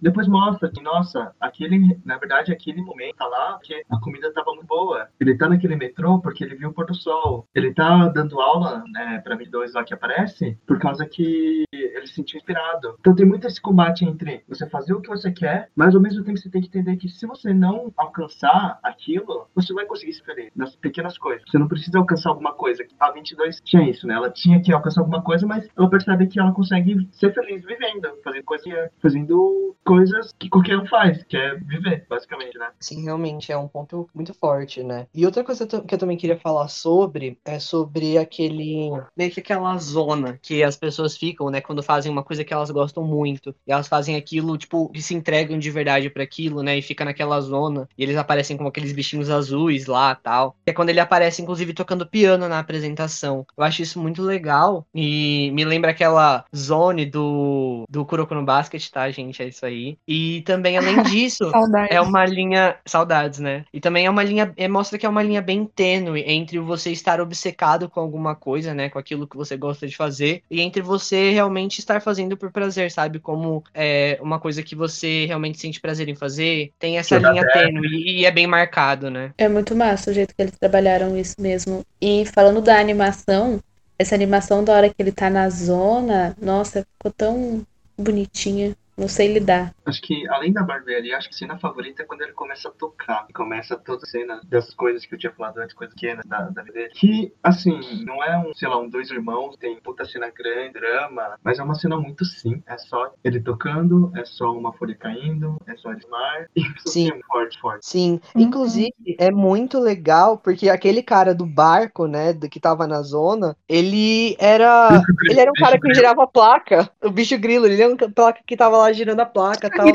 Depois 0.00 0.28
mostra 0.28 0.70
que, 0.70 0.82
nossa, 0.82 1.34
aquele, 1.40 1.98
na 2.04 2.18
verdade, 2.18 2.52
aquele 2.52 2.82
momento 2.82 3.16
tá 3.16 3.26
lá 3.26 3.52
porque 3.54 3.82
a 3.88 4.00
comida 4.00 4.32
tava 4.32 4.52
muito 4.52 4.66
boa. 4.66 5.08
Ele 5.20 5.36
tá 5.36 5.48
naquele 5.48 5.76
metrô 5.76 6.20
porque 6.20 6.44
ele 6.44 6.54
viu 6.54 6.70
o 6.70 6.72
pôr 6.72 6.86
do 6.86 6.94
sol. 6.94 7.46
Ele 7.54 7.72
tá 7.72 8.08
dando 8.08 8.40
aula, 8.40 8.84
né, 8.92 9.20
pra 9.24 9.36
22 9.36 9.74
lá 9.74 9.84
que 9.84 9.94
aparece, 9.94 10.58
por 10.66 10.78
causa 10.78 11.06
que 11.06 11.64
ele 11.72 12.06
se 12.06 12.14
sentiu 12.14 12.38
inspirado. 12.38 12.96
Então 13.00 13.14
tem 13.14 13.26
muito 13.26 13.46
esse 13.46 13.60
combate 13.60 14.04
entre 14.04 14.42
você 14.48 14.68
fazer 14.68 14.92
o 14.92 15.00
que 15.00 15.08
você 15.08 15.30
quer, 15.30 15.70
mas 15.74 15.94
ao 15.94 16.00
mesmo 16.00 16.24
tempo 16.24 16.38
você 16.38 16.50
tem 16.50 16.60
que 16.60 16.68
entender 16.68 16.96
que 16.96 17.08
se 17.08 17.26
você 17.26 17.52
não 17.52 17.92
alcançar 17.96 18.78
aquilo, 18.82 19.48
você 19.54 19.72
vai 19.72 19.86
conseguir 19.86 20.12
ser 20.12 20.24
feliz 20.24 20.50
nas 20.54 20.76
pequenas 20.76 21.16
coisas. 21.18 21.44
Você 21.48 21.58
não 21.58 21.68
precisa 21.68 21.98
alcançar 21.98 22.30
alguma 22.30 22.52
coisa. 22.52 22.84
A 22.98 23.10
22 23.10 23.60
tinha 23.64 23.88
isso, 23.88 24.06
né? 24.06 24.14
Ela 24.14 24.30
tinha 24.30 24.60
que 24.60 24.72
alcançar 24.72 25.00
alguma 25.00 25.22
coisa, 25.22 25.46
mas 25.46 25.68
ela 25.76 25.88
percebe 25.88 26.26
que 26.26 26.38
ela 26.38 26.52
consegue 26.52 27.08
ser 27.12 27.32
feliz 27.32 27.64
vivendo, 27.64 28.08
fazendo 28.22 28.44
coisa, 28.44 28.90
fazendo 29.06 29.66
coisas 29.86 30.34
que 30.36 30.48
qualquer 30.48 30.76
um 30.76 30.86
faz, 30.86 31.22
que 31.22 31.36
é 31.36 31.54
viver, 31.54 32.04
basicamente, 32.10 32.58
né? 32.58 32.70
Sim, 32.80 33.04
realmente 33.04 33.52
é 33.52 33.56
um 33.56 33.68
ponto 33.68 34.08
muito 34.12 34.34
forte, 34.34 34.82
né? 34.82 35.06
E 35.14 35.24
outra 35.24 35.44
coisa 35.44 35.64
que 35.64 35.94
eu 35.94 35.98
também 35.98 36.16
queria 36.16 36.36
falar 36.36 36.66
sobre 36.66 37.38
é 37.44 37.60
sobre 37.60 38.18
aquele. 38.18 38.90
meio 39.16 39.30
que 39.30 39.38
aquela 39.38 39.78
zona 39.78 40.38
que 40.42 40.62
as 40.64 40.76
pessoas 40.76 41.16
ficam, 41.16 41.48
né? 41.50 41.60
Quando 41.60 41.82
fazem 41.84 42.10
uma 42.10 42.24
coisa 42.24 42.44
que 42.44 42.52
elas 42.52 42.70
gostam 42.70 43.04
muito. 43.04 43.54
E 43.64 43.70
elas 43.70 43.86
fazem 43.86 44.16
aquilo, 44.16 44.58
tipo, 44.58 44.88
que 44.88 45.00
se 45.00 45.14
entregam 45.14 45.56
de 45.56 45.70
verdade 45.70 46.10
pra 46.10 46.24
aquilo, 46.24 46.62
né? 46.62 46.76
E 46.76 46.82
fica 46.82 47.04
naquela 47.04 47.40
zona. 47.40 47.88
E 47.96 48.02
eles 48.02 48.16
aparecem 48.16 48.56
como 48.56 48.68
aqueles 48.68 48.92
bichinhos 48.92 49.30
azuis 49.30 49.86
lá 49.86 50.16
tal. 50.16 50.56
É 50.66 50.72
quando 50.72 50.88
ele 50.88 51.00
aparece, 51.00 51.40
inclusive, 51.40 51.72
tocando 51.72 52.06
piano 52.06 52.48
na 52.48 52.58
apresentação. 52.58 53.46
Eu 53.56 53.62
acho 53.62 53.82
isso 53.82 54.00
muito 54.00 54.20
legal. 54.20 54.84
E 54.92 55.52
me 55.52 55.64
lembra 55.64 55.92
aquela 55.92 56.44
zone 56.54 57.06
do, 57.06 57.84
do 57.88 58.04
Kuroko 58.04 58.34
no 58.34 58.44
Basket, 58.44 58.85
tá, 58.90 59.10
gente? 59.10 59.42
É 59.42 59.48
isso 59.48 59.64
aí. 59.64 59.96
E 60.06 60.42
também, 60.42 60.76
além 60.76 61.02
disso. 61.04 61.50
É 61.90 62.00
uma 62.00 62.24
linha. 62.24 62.76
Saudades, 62.84 63.38
né? 63.38 63.64
E 63.72 63.80
também 63.80 64.06
é 64.06 64.10
uma 64.10 64.22
linha. 64.22 64.52
é, 64.56 64.68
mostra 64.68 64.98
que 64.98 65.06
é 65.06 65.08
uma 65.08 65.22
linha 65.22 65.40
bem 65.40 65.64
tênue 65.64 66.22
entre 66.26 66.58
você 66.58 66.90
estar 66.90 67.20
obcecado 67.20 67.88
com 67.88 68.00
alguma 68.00 68.34
coisa, 68.34 68.74
né? 68.74 68.88
Com 68.88 68.98
aquilo 68.98 69.26
que 69.26 69.36
você 69.36 69.56
gosta 69.56 69.86
de 69.86 69.96
fazer, 69.96 70.42
e 70.50 70.60
entre 70.60 70.82
você 70.82 71.30
realmente 71.30 71.78
estar 71.78 72.00
fazendo 72.00 72.36
por 72.36 72.50
prazer, 72.50 72.90
sabe? 72.90 73.18
Como 73.18 73.62
é 73.74 74.18
uma 74.20 74.38
coisa 74.38 74.62
que 74.62 74.74
você 74.74 75.26
realmente 75.26 75.58
sente 75.58 75.80
prazer 75.80 76.08
em 76.08 76.14
fazer. 76.14 76.72
Tem 76.78 76.98
essa 76.98 77.16
Jogar 77.16 77.32
linha 77.32 77.48
tênue 77.52 77.88
e, 77.88 78.20
e 78.20 78.24
é 78.24 78.30
bem 78.30 78.46
marcado, 78.46 79.10
né? 79.10 79.32
É 79.38 79.48
muito 79.48 79.74
massa 79.74 80.10
o 80.10 80.14
jeito 80.14 80.34
que 80.34 80.42
eles 80.42 80.56
trabalharam 80.58 81.16
isso 81.16 81.34
mesmo. 81.38 81.84
E 82.00 82.24
falando 82.26 82.60
da 82.60 82.78
animação, 82.78 83.60
essa 83.98 84.14
animação 84.14 84.62
da 84.62 84.74
hora 84.74 84.88
que 84.88 84.96
ele 84.98 85.12
tá 85.12 85.30
na 85.30 85.48
zona, 85.48 86.36
nossa, 86.40 86.86
ficou 86.92 87.10
tão 87.10 87.66
bonitinha. 87.98 88.74
Não 88.96 89.08
sei 89.08 89.32
lidar. 89.32 89.74
Acho 89.84 90.00
que, 90.02 90.26
além 90.28 90.52
da 90.52 90.62
barbearia, 90.62 91.16
acho 91.16 91.28
que 91.28 91.34
a 91.34 91.38
cena 91.38 91.58
favorita 91.58 92.02
é 92.02 92.06
quando 92.06 92.22
ele 92.22 92.32
começa 92.32 92.68
a 92.68 92.72
tocar. 92.72 93.26
E 93.28 93.32
começa 93.32 93.76
toda 93.76 94.02
a 94.04 94.06
cena 94.08 94.40
dessas 94.44 94.74
coisas 94.74 95.04
que 95.04 95.14
eu 95.14 95.18
tinha 95.18 95.32
falado 95.32 95.58
antes, 95.58 95.74
coisas 95.74 95.94
pequenas 95.94 96.24
da, 96.26 96.42
da 96.50 96.62
vida 96.62 96.74
dele. 96.78 96.90
Que, 96.94 97.32
assim, 97.42 97.78
não 98.04 98.22
é 98.24 98.36
um, 98.38 98.54
sei 98.54 98.68
lá, 98.68 98.78
um 98.78 98.88
dois 98.88 99.10
irmãos, 99.10 99.56
tem 99.56 99.78
puta 99.80 100.04
cena 100.04 100.30
grande, 100.30 100.74
drama, 100.74 101.38
mas 101.44 101.58
é 101.58 101.62
uma 101.62 101.74
cena 101.74 101.96
muito 101.98 102.24
sim. 102.24 102.62
É 102.66 102.76
só 102.78 103.12
ele 103.22 103.40
tocando, 103.40 104.10
é 104.16 104.24
só 104.24 104.52
uma 104.52 104.72
folha 104.72 104.94
caindo, 104.94 105.56
é 105.66 105.76
só 105.76 105.92
ele 105.92 106.06
mar. 106.10 106.46
Isso 106.56 106.88
Sim. 106.88 107.10
é 107.10 107.20
forte, 107.26 107.60
forte. 107.60 107.86
Sim, 107.86 108.20
Uhum. 108.34 108.42
inclusive 108.42 108.94
é 109.18 109.30
muito 109.30 109.78
legal 109.78 110.38
porque 110.38 110.68
aquele 110.68 111.02
cara 111.02 111.34
do 111.34 111.46
barco, 111.46 112.06
né, 112.06 112.32
do 112.32 112.48
que 112.48 112.58
tava 112.60 112.86
na 112.86 113.02
zona, 113.02 113.56
ele 113.68 114.36
era 114.38 115.02
ele 115.28 115.40
era 115.40 115.50
um 115.50 115.54
cara 115.54 115.78
que 115.78 115.94
girava 115.94 116.24
a 116.24 116.26
placa, 116.26 116.90
o 117.02 117.10
bicho 117.10 117.38
grilo, 117.38 117.66
ele 117.66 117.80
era 117.80 117.92
um 117.92 117.96
placa 117.96 118.40
que 118.46 118.56
tava 118.56 118.76
lá 118.78 118.85
girando 118.92 119.22
a 119.22 119.26
placa, 119.26 119.70
tal. 119.70 119.86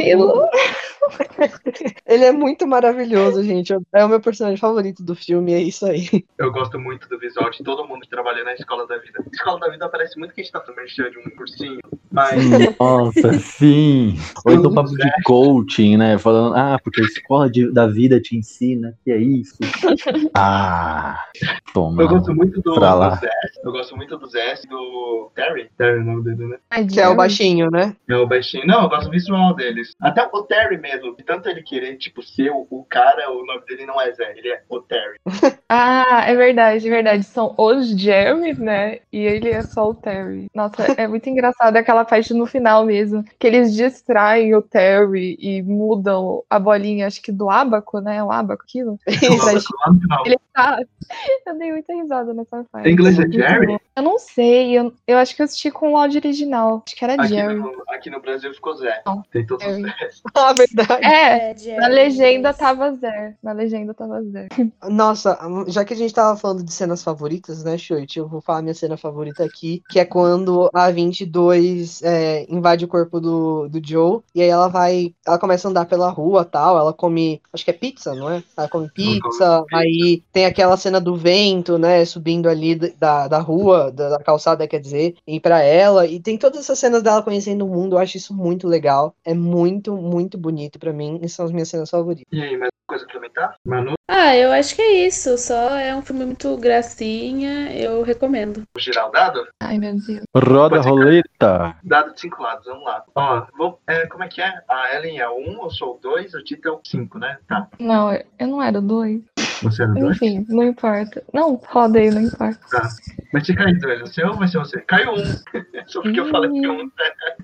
Ele 2.06 2.26
é 2.26 2.32
muito 2.32 2.68
maravilhoso, 2.68 3.44
gente. 3.44 3.74
É 3.94 4.06
o 4.06 4.10
meu 4.10 4.20
personagem 4.20 4.58
favorito 4.58 5.04
do 5.04 5.16
filme, 5.16 5.54
é 5.54 5.60
isso 5.62 5.86
aí. 5.86 6.24
Eu 6.38 6.52
gosto 6.52 6.80
muito 6.80 7.08
do 7.10 7.18
visual 7.20 7.50
de 7.50 7.64
todo 7.64 7.88
mundo 7.88 8.02
que 8.02 8.10
trabalha 8.10 8.44
na 8.44 8.54
Escola 8.54 8.86
da 8.88 8.98
Vida. 8.98 9.24
Escola 9.34 9.60
da 9.60 9.70
Vida 9.70 9.90
parece 9.90 10.18
muito 10.20 10.34
que 10.34 10.42
a 10.42 10.44
gente 10.44 10.54
tá 10.54 10.62
falando 10.62 10.82
de 11.12 11.20
um 11.20 11.36
cursinho, 11.36 11.80
mas 12.12 12.44
Nossa, 12.80 13.34
sim. 13.40 14.16
Ou 14.46 14.54
então 14.54 14.74
papo 14.74 14.90
de 14.90 15.12
coaching, 15.24 15.98
né? 15.98 16.18
Falando, 16.18 16.56
ah, 16.56 16.78
porque 16.84 17.02
a 17.02 17.06
escola 17.06 17.50
de- 17.50 17.72
da 17.72 17.88
vida 17.88 18.20
te 18.20 18.36
ensina 18.38 18.94
que 19.04 19.12
é 19.12 19.18
isso. 19.18 19.58
Ah, 20.36 21.26
toma. 21.74 22.02
eu 22.04 22.08
gosto 22.08 22.34
muito 22.34 22.62
do, 22.62 22.74
Pra 22.76 22.94
lá. 22.94 23.10
do 23.10 23.20
Zé. 23.22 23.30
Eu 23.64 23.72
gosto 23.72 23.96
muito 23.96 24.18
do 24.18 24.28
Zé 24.28 24.56
e 24.64 24.68
do 24.68 25.32
Terry. 25.36 25.70
Terry 25.78 25.98
é 26.00 26.02
o 26.02 26.04
nome 26.04 26.24
dele, 26.24 26.48
né? 26.48 26.58
Que 26.92 27.00
é 27.00 27.08
o 27.08 27.16
baixinho, 27.16 27.70
né? 27.70 27.96
É 28.10 28.16
o 28.16 28.28
baixinho. 28.28 28.66
Não, 28.66 28.84
eu 28.84 28.90
gosto 28.90 29.06
do 29.06 29.12
visual 29.12 29.54
deles. 29.56 29.94
Até 30.02 30.28
o 30.32 30.44
Terry 30.44 30.78
mesmo. 30.78 30.91
De 30.98 31.24
tanto 31.24 31.50
ele 31.50 31.64
querer, 31.64 31.98
tipo, 31.98 32.22
ser 32.22 32.50
o, 32.52 32.68
o 32.70 32.84
cara, 32.86 33.32
o 33.32 33.46
nome 33.46 33.66
dele 33.66 33.86
não 33.86 34.00
é 34.00 34.12
Zé, 34.12 34.34
ele 34.38 34.50
é 34.50 34.62
o 34.70 34.80
Terry. 34.82 35.18
Ah, 35.74 36.26
é 36.28 36.36
verdade, 36.36 36.86
é 36.86 36.92
verdade. 36.92 37.24
São 37.24 37.56
os 37.58 37.92
Jeremy, 37.92 38.54
né? 38.56 39.00
E 39.10 39.20
ele 39.20 39.50
é 39.50 39.62
só 39.62 39.90
o 39.90 39.96
Terry. 39.96 40.48
Nossa, 40.54 40.84
é 40.98 41.08
muito 41.08 41.30
engraçado 41.30 41.78
aquela 41.78 42.04
parte 42.04 42.34
no 42.34 42.46
final 42.46 42.86
mesmo. 42.86 43.24
Que 43.40 43.48
eles 43.48 43.74
distraem 43.74 44.54
o 44.54 44.62
Terry 44.62 45.38
e 45.40 45.62
mudam 45.62 46.44
a 46.50 46.60
bolinha, 46.60 47.08
acho 47.08 47.22
que 47.22 47.32
do 47.32 47.50
ábaco, 47.50 48.02
né? 48.02 48.18
É 48.18 48.24
um 48.24 48.30
ábaco 48.30 48.64
aquilo. 48.64 49.00
Ele 50.26 50.38
tá. 50.54 50.78
Eu 51.48 51.58
dei 51.58 51.72
muita 51.72 51.94
risada 51.94 52.34
nessa 52.34 52.66
parte. 52.72 52.90
Em 52.90 52.92
inglês 52.94 53.18
é 53.20 53.30
Jerry? 53.30 53.78
Eu 53.96 54.04
não 54.04 54.18
sei, 54.18 54.78
eu, 54.78 54.94
eu 55.06 55.18
acho 55.18 55.36
que 55.36 55.42
eu 55.42 55.44
assisti 55.46 55.70
com 55.70 55.92
o 55.92 55.98
áudio 55.98 56.20
original. 56.20 56.84
Acho 56.86 56.96
que 56.96 57.04
era 57.04 57.14
Aqui 57.16 57.28
Jerry. 57.30 57.56
no, 57.56 57.84
aqui 57.90 58.10
no 58.10 58.22
Brasil 58.22 58.54
ficou 58.54 58.76
Zé. 58.76 59.02
Não, 59.06 59.22
Tem 59.32 59.46
todos 59.46 59.66
os 59.66 59.74
Terry. 59.74 59.94
Zés. 60.00 60.22
Ah, 60.34 60.54
verdade. 60.54 60.81
É, 61.02 61.56
Jerry, 61.58 61.78
na 61.78 61.88
legenda 61.88 62.54
tava 62.54 62.94
Zé. 62.96 63.36
Na 63.42 63.52
legenda 63.52 63.94
tava 63.94 64.22
Zé. 64.24 64.48
Nossa, 64.90 65.38
já 65.68 65.84
que 65.86 65.94
a 65.94 65.98
gente 65.98 66.14
tava 66.14 66.38
falando 66.38 66.64
de 66.64 66.74
cenas 66.74 67.04
favoritas, 67.04 67.64
né, 67.64 67.78
Shoit? 67.78 68.18
Eu 68.18 68.28
vou 68.28 68.42
falar 68.42 68.62
minha 68.62 68.74
cena 68.74 68.98
favorita 68.98 69.44
aqui, 69.44 69.82
que 69.90 70.00
é 70.00 70.06
quando 70.06 70.70
a 70.74 70.90
22 70.90 71.52
depois 71.82 72.02
é, 72.02 72.46
invade 72.50 72.86
o 72.86 72.88
corpo 72.88 73.20
do, 73.20 73.68
do 73.68 73.82
Joe. 73.84 74.22
E 74.34 74.42
aí 74.42 74.48
ela 74.48 74.68
vai. 74.68 75.14
Ela 75.26 75.40
começa 75.40 75.68
a 75.68 75.72
andar 75.72 75.86
pela 75.86 76.10
rua 76.10 76.46
tal. 76.46 76.78
Ela 76.78 76.94
come. 76.94 77.42
Acho 77.52 77.66
que 77.66 77.72
é 77.72 77.74
pizza, 77.74 78.14
não 78.16 78.30
é? 78.30 78.44
Ela 78.56 78.70
come 78.70 78.90
pizza. 78.90 79.66
Aí 79.74 80.24
tem 80.32 80.46
aquela 80.46 80.78
cena 80.78 81.02
do 81.02 81.16
vento, 81.16 81.78
né? 81.78 82.04
Subindo 82.06 82.48
ali 82.48 82.76
da, 82.76 83.28
da 83.28 83.40
rua, 83.40 83.92
da, 83.92 84.10
da 84.10 84.20
calçada, 84.24 84.68
quer 84.68 84.80
dizer, 84.80 85.16
ir 85.28 85.40
para 85.40 85.62
ela. 85.62 86.06
E 86.06 86.20
tem 86.20 86.38
todas 86.38 86.62
essas 86.62 86.80
cenas 86.80 87.04
dela 87.04 87.24
conhecendo 87.24 87.66
o 87.66 87.70
mundo. 87.70 87.96
Eu 87.96 88.00
acho 88.00 88.18
isso 88.18 88.34
muito 88.34 88.68
legal. 88.68 89.14
É 89.26 89.34
muito, 89.34 89.96
muito 89.96 90.38
bonito 90.38 90.71
para 90.80 90.94
mim. 90.94 91.20
E 91.22 91.30
são 91.30 91.46
as 91.46 91.52
minhas 91.52 91.70
cenas 91.70 91.90
favoritas. 91.90 92.26
E 92.32 92.42
aí, 92.42 92.58
mais 92.58 92.72
coisa 92.88 93.06
pra 93.06 93.16
comentar? 93.16 93.56
Manu? 93.66 93.94
Ah, 94.10 94.36
eu 94.36 94.52
acho 94.52 94.76
que 94.76 94.82
é 94.82 95.08
isso. 95.08 95.38
Só 95.38 95.78
é 95.78 95.96
um 95.96 96.02
filme 96.02 96.26
muito 96.26 96.58
gracinha. 96.58 97.74
Eu 97.74 98.04
recomendo. 98.04 98.64
Vou 98.74 98.82
girar 98.82 99.08
o 99.08 99.12
dado? 99.12 99.48
Ai, 99.62 99.78
meu 99.78 99.94
Deus. 99.94 100.24
Roda 100.36 100.84
ser, 100.84 100.90
roleta. 100.90 101.76
Dado 101.84 102.14
de 102.14 102.20
cinco 102.20 102.44
lados, 102.44 102.66
vamos 102.66 102.84
lá. 102.84 103.04
Ó, 103.16 103.46
vou, 103.58 103.80
é, 103.88 104.06
como 104.08 104.24
é 104.24 104.28
que 104.28 104.42
é? 104.42 104.54
A 104.68 104.96
Ellen 104.96 105.20
é 105.20 105.30
o 105.30 105.38
um, 105.38 105.64
eu 105.64 105.70
sou 105.70 105.96
o 105.96 106.00
dois, 106.00 106.34
o 106.34 106.44
Tito 106.44 106.68
é 106.68 106.72
o 106.72 106.82
cinco, 106.84 107.18
né? 107.18 107.38
Tá. 107.48 107.68
Não, 107.80 108.14
eu 108.14 108.48
não 108.48 108.62
era 108.62 108.80
o 108.80 108.82
dois. 108.82 109.22
Você 109.62 109.86
dois? 109.88 110.16
Enfim, 110.18 110.46
não 110.50 110.64
importa. 110.64 111.24
Não, 111.34 111.60
roda 111.68 112.00
aí, 112.00 112.10
não 112.10 112.22
importa. 112.22 112.60
Tá. 112.70 112.90
Mas 113.32 113.46
se 113.46 113.54
cair 113.54 113.78
dois, 113.80 114.02
você 114.02 114.24
ou 114.24 114.36
vai 114.36 114.48
ser 114.48 114.60
você? 114.60 114.82
Caiu 114.82 115.12
um. 115.12 115.24
Só 115.88 116.02
porque 116.02 116.20
eu 116.20 116.30
falei 116.30 116.52
que 116.52 116.68
um. 116.68 116.90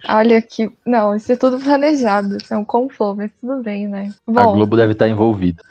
Olha 0.10 0.38
aqui. 0.38 0.72
Não, 0.86 1.16
isso 1.16 1.32
é 1.32 1.36
tudo 1.36 1.60
planejado. 1.60 2.38
Isso 2.38 2.54
é 2.54 2.58
um 2.58 2.66
complô, 2.66 3.16
mas 3.16 3.32
tudo 3.40 3.62
bem, 3.62 3.88
né? 3.88 4.14
A 4.28 4.32
Bom, 4.32 4.54
Globo 4.54 4.76
deve 4.76 4.94
estar 4.94 5.08
envolvida. 5.08 5.62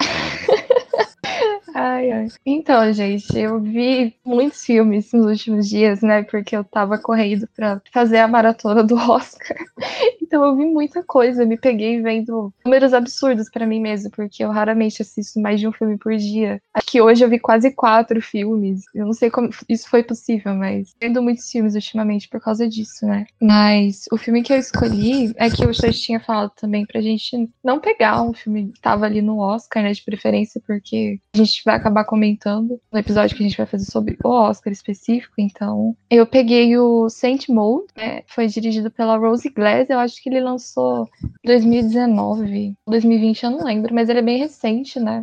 Ai, 1.78 2.10
ai. 2.10 2.28
Então, 2.46 2.90
gente, 2.90 3.38
eu 3.38 3.60
vi 3.60 4.16
muitos 4.24 4.64
filmes 4.64 5.12
nos 5.12 5.26
últimos 5.26 5.68
dias, 5.68 6.00
né? 6.00 6.22
Porque 6.22 6.56
eu 6.56 6.64
tava 6.64 6.96
correndo 6.96 7.46
pra 7.54 7.82
fazer 7.92 8.16
a 8.16 8.26
maratona 8.26 8.82
do 8.82 8.96
Oscar. 8.96 9.58
Então 10.26 10.44
eu 10.44 10.56
vi 10.56 10.64
muita 10.64 11.04
coisa, 11.04 11.46
me 11.46 11.56
peguei 11.56 12.02
vendo 12.02 12.52
números 12.64 12.92
absurdos 12.92 13.48
pra 13.48 13.64
mim 13.64 13.78
mesmo, 13.80 14.10
porque 14.10 14.42
eu 14.42 14.50
raramente 14.50 15.00
assisto 15.00 15.38
mais 15.38 15.60
de 15.60 15.68
um 15.68 15.72
filme 15.72 15.96
por 15.96 16.16
dia. 16.16 16.60
Acho 16.74 16.86
que 16.88 17.00
hoje 17.00 17.24
eu 17.24 17.28
vi 17.28 17.38
quase 17.38 17.70
quatro 17.70 18.20
filmes. 18.20 18.82
Eu 18.92 19.06
não 19.06 19.12
sei 19.12 19.30
como 19.30 19.50
isso 19.68 19.88
foi 19.88 20.02
possível, 20.02 20.52
mas 20.52 20.96
vendo 21.00 21.22
muitos 21.22 21.48
filmes 21.48 21.76
ultimamente 21.76 22.28
por 22.28 22.40
causa 22.40 22.68
disso, 22.68 23.06
né? 23.06 23.24
Mas 23.40 24.06
o 24.10 24.16
filme 24.16 24.42
que 24.42 24.52
eu 24.52 24.58
escolhi 24.58 25.32
é 25.36 25.48
que 25.48 25.64
o 25.64 25.72
Xande 25.72 26.00
tinha 26.00 26.18
falado 26.18 26.50
também 26.56 26.84
pra 26.84 27.00
gente 27.00 27.48
não 27.62 27.78
pegar 27.78 28.20
um 28.22 28.34
filme 28.34 28.72
que 28.72 28.80
tava 28.80 29.06
ali 29.06 29.22
no 29.22 29.38
Oscar, 29.38 29.84
né? 29.84 29.92
De 29.92 30.02
preferência, 30.02 30.60
porque 30.66 31.20
a 31.32 31.38
gente 31.38 31.62
vai 31.66 31.74
acabar 31.74 32.04
comentando 32.04 32.80
no 32.90 32.98
episódio 32.98 33.36
que 33.36 33.42
a 33.42 33.46
gente 33.46 33.58
vai 33.58 33.66
fazer 33.66 33.84
sobre 33.84 34.16
o 34.24 34.28
Oscar 34.28 34.72
específico. 34.72 35.34
Então, 35.36 35.94
eu 36.08 36.24
peguei 36.24 36.78
o 36.78 37.08
Saint 37.10 37.48
Maud, 37.48 37.84
né? 37.96 38.22
Foi 38.28 38.46
dirigido 38.46 38.90
pela 38.90 39.18
Rose 39.18 39.50
Glass. 39.50 39.90
Eu 39.90 39.98
acho 39.98 40.22
que 40.22 40.30
ele 40.30 40.40
lançou 40.40 41.08
em 41.44 41.46
2019, 41.46 42.74
2020, 42.86 43.42
eu 43.42 43.50
não 43.50 43.64
lembro, 43.64 43.92
mas 43.92 44.08
ele 44.08 44.20
é 44.20 44.22
bem 44.22 44.38
recente, 44.38 45.00
né? 45.00 45.22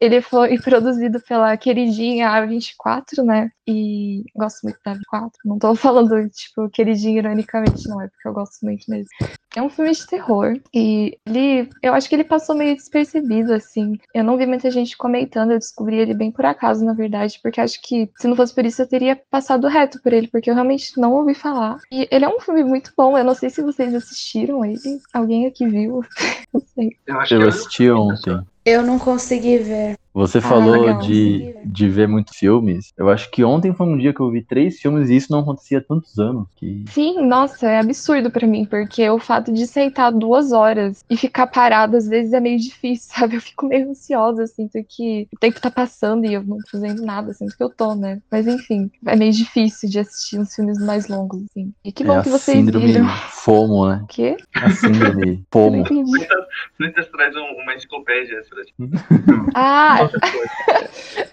Ele 0.00 0.20
foi 0.20 0.58
produzido 0.58 1.20
pela 1.20 1.56
queridinha 1.56 2.28
A24, 2.28 3.22
né? 3.24 3.50
E 3.66 4.24
gosto 4.34 4.62
muito 4.64 4.78
da 4.84 4.94
A24. 4.94 5.30
Não 5.44 5.58
tô 5.58 5.74
falando, 5.74 6.28
tipo, 6.30 6.68
queridinha 6.70 7.18
ironicamente, 7.18 7.88
não, 7.88 8.00
é 8.00 8.08
porque 8.08 8.28
eu 8.28 8.32
gosto 8.32 8.64
muito 8.64 8.84
mesmo. 8.88 9.08
É 9.56 9.62
um 9.62 9.70
filme 9.70 9.90
de 9.92 10.06
terror. 10.06 10.60
E 10.74 11.18
ele. 11.26 11.70
Eu 11.82 11.94
acho 11.94 12.08
que 12.08 12.14
ele 12.14 12.24
passou 12.24 12.54
meio 12.54 12.76
despercebido, 12.76 13.54
assim. 13.54 13.98
Eu 14.14 14.22
não 14.22 14.36
vi 14.36 14.46
muita 14.46 14.70
gente 14.70 14.96
comentando, 14.96 15.52
eu 15.52 15.58
descobri 15.58 15.96
ele 15.96 16.12
bem 16.12 16.30
por 16.30 16.44
acaso, 16.44 16.84
na 16.84 16.92
verdade, 16.92 17.40
porque 17.42 17.60
acho 17.60 17.80
que 17.80 18.10
se 18.18 18.28
não 18.28 18.36
fosse 18.36 18.54
por 18.54 18.66
isso 18.66 18.82
eu 18.82 18.86
teria 18.86 19.20
passado 19.30 19.66
reto 19.66 20.00
por 20.02 20.12
ele, 20.12 20.28
porque 20.28 20.50
eu 20.50 20.54
realmente 20.54 21.00
não 21.00 21.14
ouvi 21.14 21.34
falar. 21.34 21.78
E 21.90 22.06
ele 22.10 22.24
é 22.24 22.28
um 22.28 22.38
filme 22.38 22.62
muito 22.62 22.92
bom. 22.96 23.16
Eu 23.16 23.24
não 23.24 23.34
sei 23.34 23.48
se 23.48 23.62
vocês 23.62 23.94
assistiram 23.94 24.64
ele. 24.64 25.00
Alguém 25.12 25.46
aqui 25.46 25.66
viu? 25.66 26.02
não 26.52 26.60
sei. 26.74 26.90
Eu 27.06 27.18
acho 27.18 27.34
Eu 27.34 27.40
que 27.40 27.48
assisti 27.48 27.90
ontem. 27.90 28.46
Eu 28.66 28.82
não 28.82 28.98
consegui 28.98 29.58
ver. 29.58 29.96
Você 30.16 30.38
Ah, 30.38 30.40
falou 30.40 30.86
legal. 30.86 30.98
de, 30.98 31.54
de 31.62 31.88
ver 31.90 32.08
muitos 32.08 32.34
filmes. 32.38 32.90
Eu 32.96 33.10
acho 33.10 33.30
que 33.30 33.44
ontem 33.44 33.74
foi 33.74 33.86
um 33.86 33.98
dia 33.98 34.14
que 34.14 34.20
eu 34.20 34.30
vi 34.30 34.40
três 34.42 34.80
filmes 34.80 35.10
e 35.10 35.16
isso 35.16 35.30
não 35.30 35.40
acontecia 35.40 35.76
há 35.76 35.82
tantos 35.82 36.18
anos. 36.18 36.48
Que... 36.56 36.84
Sim, 36.88 37.26
nossa, 37.26 37.68
é 37.68 37.78
absurdo 37.80 38.30
pra 38.30 38.46
mim, 38.46 38.64
porque 38.64 39.06
o 39.10 39.18
fato 39.18 39.52
de 39.52 39.66
sentar 39.66 40.10
duas 40.10 40.52
horas 40.52 41.04
e 41.10 41.18
ficar 41.18 41.46
parado 41.48 41.98
às 41.98 42.08
vezes 42.08 42.32
é 42.32 42.40
meio 42.40 42.58
difícil, 42.58 43.12
sabe? 43.14 43.36
Eu 43.36 43.42
fico 43.42 43.66
meio 43.66 43.90
ansiosa, 43.90 44.46
sinto 44.46 44.78
que 44.88 45.28
o 45.30 45.38
tempo 45.38 45.60
tá 45.60 45.70
passando 45.70 46.24
e 46.24 46.32
eu 46.32 46.42
não 46.42 46.56
tô 46.58 46.70
fazendo 46.72 47.02
nada, 47.04 47.34
sinto 47.34 47.54
que 47.54 47.62
eu 47.62 47.68
tô, 47.68 47.94
né? 47.94 48.18
Mas 48.30 48.46
enfim, 48.46 48.90
é 49.04 49.14
meio 49.16 49.32
difícil 49.32 49.90
de 49.90 49.98
assistir 49.98 50.38
uns 50.38 50.54
filmes 50.54 50.78
mais 50.78 51.08
longos, 51.08 51.42
assim. 51.50 51.74
E 51.84 51.92
que 51.92 52.02
é 52.02 52.06
bom 52.06 52.18
a 52.18 52.22
que 52.22 52.30
vocês 52.30 52.56
síndrome 52.56 52.86
viram. 52.86 53.06
FOMO, 53.32 53.86
né? 53.86 54.00
O 54.02 54.06
quê? 54.06 54.38
A 54.62 54.70
síndrome 54.70 55.44
Eu 55.54 55.70
não 55.70 55.70
FOMO. 55.70 55.76
entendi. 55.82 56.26
Traz 57.12 57.36
um- 57.36 57.62
uma 57.62 57.74
enciclopédia. 57.74 58.42
Fred. 58.48 58.72
Ah, 59.54 60.05